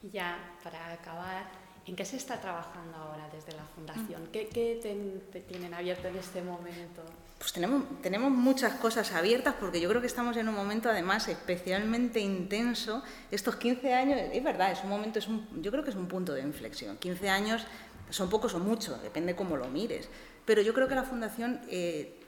Y 0.03 0.09
ya, 0.09 0.37
para 0.63 0.91
acabar, 0.93 1.45
¿en 1.85 1.95
qué 1.95 2.05
se 2.05 2.17
está 2.17 2.39
trabajando 2.39 2.97
ahora 2.97 3.29
desde 3.31 3.51
la 3.53 3.63
Fundación? 3.75 4.27
¿Qué, 4.31 4.47
qué 4.47 4.79
ten- 4.81 5.21
te 5.31 5.41
tienen 5.41 5.73
abierto 5.73 6.07
en 6.07 6.15
este 6.17 6.41
momento? 6.41 7.03
Pues 7.37 7.53
tenemos, 7.53 7.83
tenemos 8.01 8.31
muchas 8.31 8.73
cosas 8.79 9.13
abiertas 9.13 9.55
porque 9.59 9.79
yo 9.79 9.87
creo 9.89 10.01
que 10.01 10.07
estamos 10.07 10.35
en 10.35 10.49
un 10.49 10.55
momento 10.55 10.89
además 10.89 11.27
especialmente 11.29 12.19
intenso. 12.19 13.01
Estos 13.31 13.55
15 13.55 13.93
años, 13.93 14.19
es 14.33 14.43
verdad, 14.43 14.71
es 14.71 14.83
un 14.83 14.89
momento, 14.89 15.19
es 15.19 15.27
un, 15.27 15.47
yo 15.61 15.71
creo 15.71 15.83
que 15.83 15.89
es 15.91 15.95
un 15.95 16.07
punto 16.07 16.33
de 16.33 16.41
inflexión. 16.41 16.97
15 16.97 17.29
años 17.29 17.65
son 18.09 18.29
pocos 18.29 18.53
o 18.55 18.59
muchos, 18.59 19.01
depende 19.03 19.35
cómo 19.35 19.55
lo 19.55 19.67
mires. 19.67 20.09
Pero 20.49 20.63
yo 20.63 20.73
creo 20.73 20.87
que 20.87 20.95
la 20.95 21.03
Fundación 21.03 21.61
eh, 21.69 22.23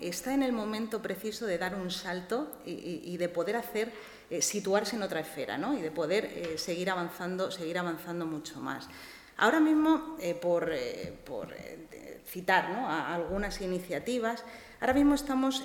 está 0.00 0.32
en 0.32 0.44
el 0.44 0.52
momento 0.52 1.02
preciso 1.02 1.46
de 1.46 1.58
dar 1.58 1.74
un 1.74 1.90
salto 1.90 2.60
y, 2.64 3.16
de 3.16 3.28
poder 3.28 3.56
hacer, 3.56 3.92
eh, 4.30 4.40
situarse 4.40 4.94
en 4.94 5.02
otra 5.02 5.18
esfera, 5.18 5.58
¿no? 5.58 5.76
Y 5.76 5.82
de 5.82 5.90
poder 5.90 6.26
eh, 6.26 6.58
seguir 6.58 6.90
avanzando, 6.90 7.50
seguir 7.50 7.76
avanzando 7.76 8.24
mucho 8.24 8.60
más. 8.60 8.88
Ahora 9.36 9.58
mismo, 9.58 10.16
por, 10.40 10.72
citar 12.24 12.66
algunas 12.66 13.60
iniciativas, 13.60 14.44
ahora 14.80 14.94
mismo 14.94 15.16
estamos 15.16 15.64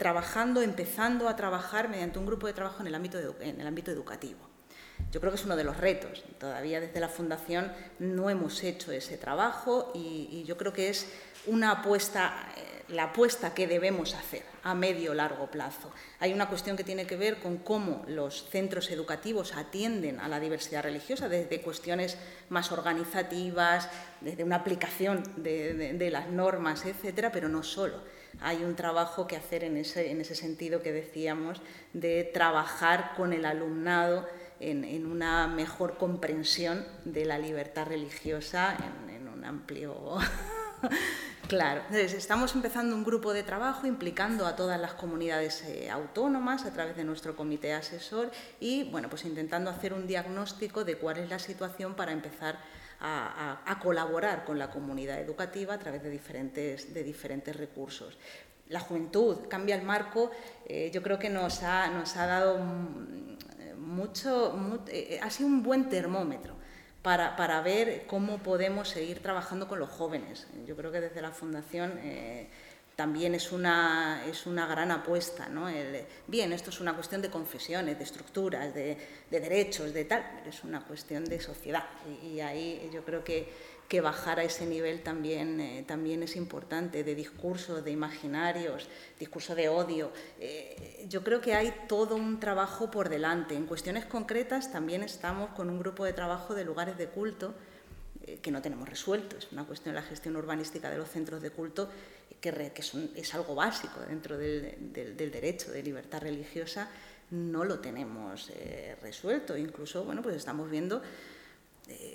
trabajando, 0.00 0.62
empezando 0.62 1.28
a 1.28 1.36
trabajar 1.36 1.88
mediante 1.88 2.18
un 2.18 2.26
grupo 2.26 2.48
de 2.48 2.54
trabajo 2.54 2.80
en 2.80 2.88
el 2.88 3.66
ámbito 3.66 3.92
educativo. 3.92 4.53
Yo 5.10 5.20
creo 5.20 5.32
que 5.32 5.38
es 5.38 5.44
uno 5.44 5.56
de 5.56 5.64
los 5.64 5.76
retos. 5.76 6.24
Todavía 6.38 6.80
desde 6.80 7.00
la 7.00 7.08
Fundación 7.08 7.72
no 7.98 8.30
hemos 8.30 8.62
hecho 8.64 8.92
ese 8.92 9.16
trabajo 9.18 9.92
y, 9.94 10.44
yo 10.46 10.56
creo 10.56 10.72
que 10.72 10.88
es 10.88 11.06
una 11.46 11.70
apuesta, 11.70 12.48
eh, 12.56 12.82
la 12.88 13.04
apuesta 13.04 13.54
que 13.54 13.66
debemos 13.66 14.14
hacer 14.14 14.42
a 14.62 14.74
medio 14.74 15.12
largo 15.14 15.50
plazo. 15.50 15.90
Hay 16.20 16.32
una 16.32 16.48
cuestión 16.48 16.76
que 16.76 16.84
tiene 16.84 17.06
que 17.06 17.16
ver 17.16 17.38
con 17.38 17.58
cómo 17.58 18.04
los 18.08 18.48
centros 18.50 18.90
educativos 18.90 19.54
atienden 19.54 20.20
a 20.20 20.28
la 20.28 20.40
diversidad 20.40 20.82
religiosa, 20.82 21.28
desde 21.28 21.60
cuestiones 21.60 22.16
más 22.48 22.72
organizativas, 22.72 23.88
desde 24.20 24.42
una 24.44 24.56
aplicación 24.56 25.22
de, 25.36 25.74
de- 25.74 25.92
de 25.92 26.10
las 26.10 26.28
normas, 26.28 26.84
etcétera, 26.86 27.30
pero 27.30 27.48
no 27.48 27.62
solo. 27.62 28.00
Hay 28.40 28.64
un 28.64 28.74
trabajo 28.74 29.26
que 29.26 29.36
hacer 29.36 29.62
en 29.64 29.76
ese, 29.76 30.10
en 30.10 30.20
ese 30.20 30.34
sentido 30.34 30.82
que 30.82 30.92
decíamos 30.92 31.60
de 31.92 32.24
trabajar 32.24 33.12
con 33.16 33.32
el 33.32 33.44
alumnado 33.44 34.26
en, 34.60 35.06
una 35.06 35.46
mejor 35.46 35.96
comprensión 35.96 36.84
de 37.04 37.24
la 37.24 37.38
libertad 37.38 37.86
religiosa 37.86 38.76
en, 39.08 39.28
un 39.28 39.44
amplio 39.44 39.94
Claro, 41.48 41.82
entonces 41.82 42.14
estamos 42.14 42.54
empezando 42.54 42.96
un 42.96 43.04
grupo 43.04 43.34
de 43.34 43.42
trabajo 43.42 43.86
implicando 43.86 44.46
a 44.46 44.56
todas 44.56 44.80
las 44.80 44.94
comunidades 44.94 45.62
eh, 45.64 45.90
autónomas 45.90 46.64
a 46.64 46.72
través 46.72 46.96
de 46.96 47.04
nuestro 47.04 47.36
comité 47.36 47.74
asesor 47.74 48.30
y 48.60 48.84
bueno, 48.84 49.10
pues 49.10 49.26
intentando 49.26 49.70
hacer 49.70 49.92
un 49.92 50.06
diagnóstico 50.06 50.84
de 50.84 50.96
cuál 50.96 51.18
es 51.18 51.28
la 51.28 51.38
situación 51.38 51.94
para 51.94 52.12
empezar 52.12 52.58
a, 53.00 53.78
colaborar 53.82 54.46
con 54.46 54.58
la 54.58 54.70
comunidad 54.70 55.20
educativa 55.20 55.74
a 55.74 55.78
través 55.78 56.02
de 56.02 56.08
diferentes, 56.08 56.94
de 56.94 57.04
diferentes 57.04 57.54
recursos. 57.54 58.16
La 58.68 58.80
juventud 58.80 59.46
cambia 59.48 59.76
el 59.76 59.82
marco, 59.82 60.30
eh, 60.66 60.90
yo 60.94 61.02
creo 61.02 61.18
que 61.18 61.28
nos 61.28 61.62
ha, 61.62 61.88
nos 61.88 62.16
ha 62.16 62.26
dado 62.26 62.58
mucho, 63.84 64.82
eh, 64.88 65.20
ha 65.22 65.30
sido 65.30 65.48
un 65.48 65.62
buen 65.62 65.88
termómetro 65.88 66.54
para, 67.02 67.60
ver 67.60 68.06
cómo 68.06 68.38
podemos 68.38 68.88
seguir 68.88 69.20
trabajando 69.20 69.68
con 69.68 69.78
los 69.78 69.90
jóvenes. 69.90 70.46
Yo 70.66 70.74
creo 70.74 70.90
que 70.90 71.00
desde 71.00 71.20
la 71.20 71.32
Fundación 71.32 71.98
eh, 72.02 72.48
también 72.96 73.34
es 73.34 73.52
una, 73.52 74.24
es 74.26 74.46
una 74.46 74.66
gran 74.66 74.90
apuesta. 74.90 75.48
¿no? 75.48 75.66
bien, 76.26 76.52
esto 76.52 76.70
es 76.70 76.80
una 76.80 76.94
cuestión 76.94 77.20
de 77.20 77.30
confesiones, 77.30 77.98
de 77.98 78.04
estructuras, 78.04 78.72
de, 78.74 78.96
derechos, 79.30 79.92
de 79.92 80.04
tal, 80.06 80.24
pero 80.38 80.50
es 80.50 80.64
una 80.64 80.82
cuestión 80.84 81.24
de 81.24 81.40
sociedad. 81.40 81.84
y 82.22 82.40
ahí 82.40 82.90
yo 82.92 83.04
creo 83.04 83.22
que 83.22 83.52
que 83.88 84.00
bajar 84.00 84.40
a 84.40 84.44
ese 84.44 84.66
nivel 84.66 85.02
también, 85.02 85.60
eh, 85.60 85.84
también 85.86 86.22
es 86.22 86.36
importante, 86.36 87.04
de 87.04 87.14
discurso, 87.14 87.82
de 87.82 87.90
imaginarios, 87.90 88.88
discurso 89.18 89.54
de 89.54 89.68
odio. 89.68 90.10
Eh, 90.40 91.06
yo 91.08 91.22
creo 91.22 91.40
que 91.40 91.54
hay 91.54 91.74
todo 91.88 92.16
un 92.16 92.40
trabajo 92.40 92.90
por 92.90 93.08
delante. 93.08 93.54
En 93.54 93.66
cuestiones 93.66 94.06
concretas 94.06 94.72
también 94.72 95.02
estamos 95.02 95.50
con 95.50 95.68
un 95.68 95.78
grupo 95.78 96.04
de 96.04 96.12
trabajo 96.12 96.54
de 96.54 96.64
lugares 96.64 96.96
de 96.96 97.08
culto 97.08 97.54
eh, 98.26 98.38
que 98.40 98.50
no 98.50 98.62
tenemos 98.62 98.88
resuelto. 98.88 99.36
Es 99.36 99.52
una 99.52 99.64
cuestión 99.64 99.94
de 99.94 100.00
la 100.00 100.06
gestión 100.06 100.36
urbanística 100.36 100.90
de 100.90 100.98
los 100.98 101.10
centros 101.10 101.42
de 101.42 101.50
culto 101.50 101.90
que, 102.40 102.72
es, 103.14 103.34
algo 103.34 103.54
básico 103.54 104.00
dentro 104.08 104.36
del, 104.36 104.94
derecho 105.16 105.70
de 105.72 105.82
libertad 105.82 106.22
religiosa. 106.22 106.90
No 107.30 107.64
lo 107.64 107.80
tenemos 107.80 108.50
resuelto. 109.00 109.56
Incluso, 109.56 110.04
bueno, 110.04 110.20
pues 110.20 110.36
estamos 110.36 110.70
viendo 110.70 111.00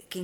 que, 0.08 0.20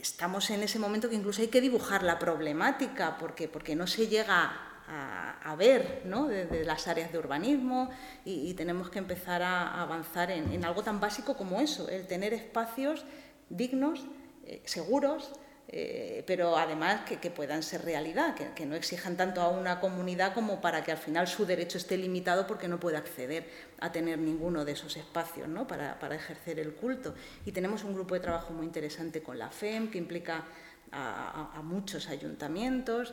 estamos 0.00 0.50
en 0.50 0.62
ese 0.62 0.78
momento 0.78 1.08
que 1.08 1.16
incluso 1.16 1.42
hay 1.42 1.48
que 1.48 1.60
dibujar 1.60 2.02
la 2.02 2.18
problemática, 2.18 3.16
porque, 3.18 3.48
porque 3.48 3.74
no 3.74 3.86
se 3.86 4.06
llega 4.06 4.66
a, 4.88 5.56
ver 5.56 6.02
¿no? 6.04 6.26
desde 6.26 6.64
las 6.64 6.86
áreas 6.86 7.10
de 7.10 7.18
urbanismo 7.18 7.90
y, 8.24 8.52
tenemos 8.54 8.90
que 8.90 8.98
empezar 8.98 9.42
a, 9.42 9.80
avanzar 9.82 10.30
en, 10.30 10.64
algo 10.64 10.82
tan 10.82 11.00
básico 11.00 11.36
como 11.36 11.60
eso, 11.60 11.88
el 11.88 12.06
tener 12.06 12.34
espacios 12.34 13.04
dignos, 13.48 14.04
eh, 14.44 14.62
seguros, 14.64 15.32
eh, 15.68 16.22
pero 16.26 16.56
además 16.56 17.00
que, 17.02 17.30
puedan 17.30 17.62
ser 17.62 17.84
realidad, 17.84 18.34
que, 18.34 18.66
no 18.66 18.76
exijan 18.76 19.16
tanto 19.16 19.40
a 19.40 19.48
una 19.48 19.80
comunidad 19.80 20.32
como 20.32 20.60
para 20.60 20.84
que 20.84 20.92
al 20.92 20.98
final 20.98 21.26
su 21.26 21.44
derecho 21.44 21.78
esté 21.78 21.96
limitado 21.96 22.46
porque 22.46 22.68
no 22.68 22.78
puede 22.78 22.96
acceder 22.96 23.48
a 23.80 23.90
tener 23.90 24.18
ninguno 24.18 24.64
de 24.64 24.72
esos 24.72 24.96
espacios 24.96 25.48
¿no? 25.48 25.66
para, 25.66 25.96
ejercer 26.14 26.60
el 26.60 26.74
culto. 26.74 27.14
Y 27.44 27.52
tenemos 27.52 27.82
un 27.82 27.94
grupo 27.94 28.14
de 28.14 28.20
trabajo 28.20 28.52
muy 28.52 28.64
interesante 28.64 29.22
con 29.22 29.38
la 29.38 29.50
FEM 29.50 29.90
que 29.90 29.98
implica 29.98 30.44
a 30.92 31.60
muchos 31.64 32.08
ayuntamientos. 32.08 33.12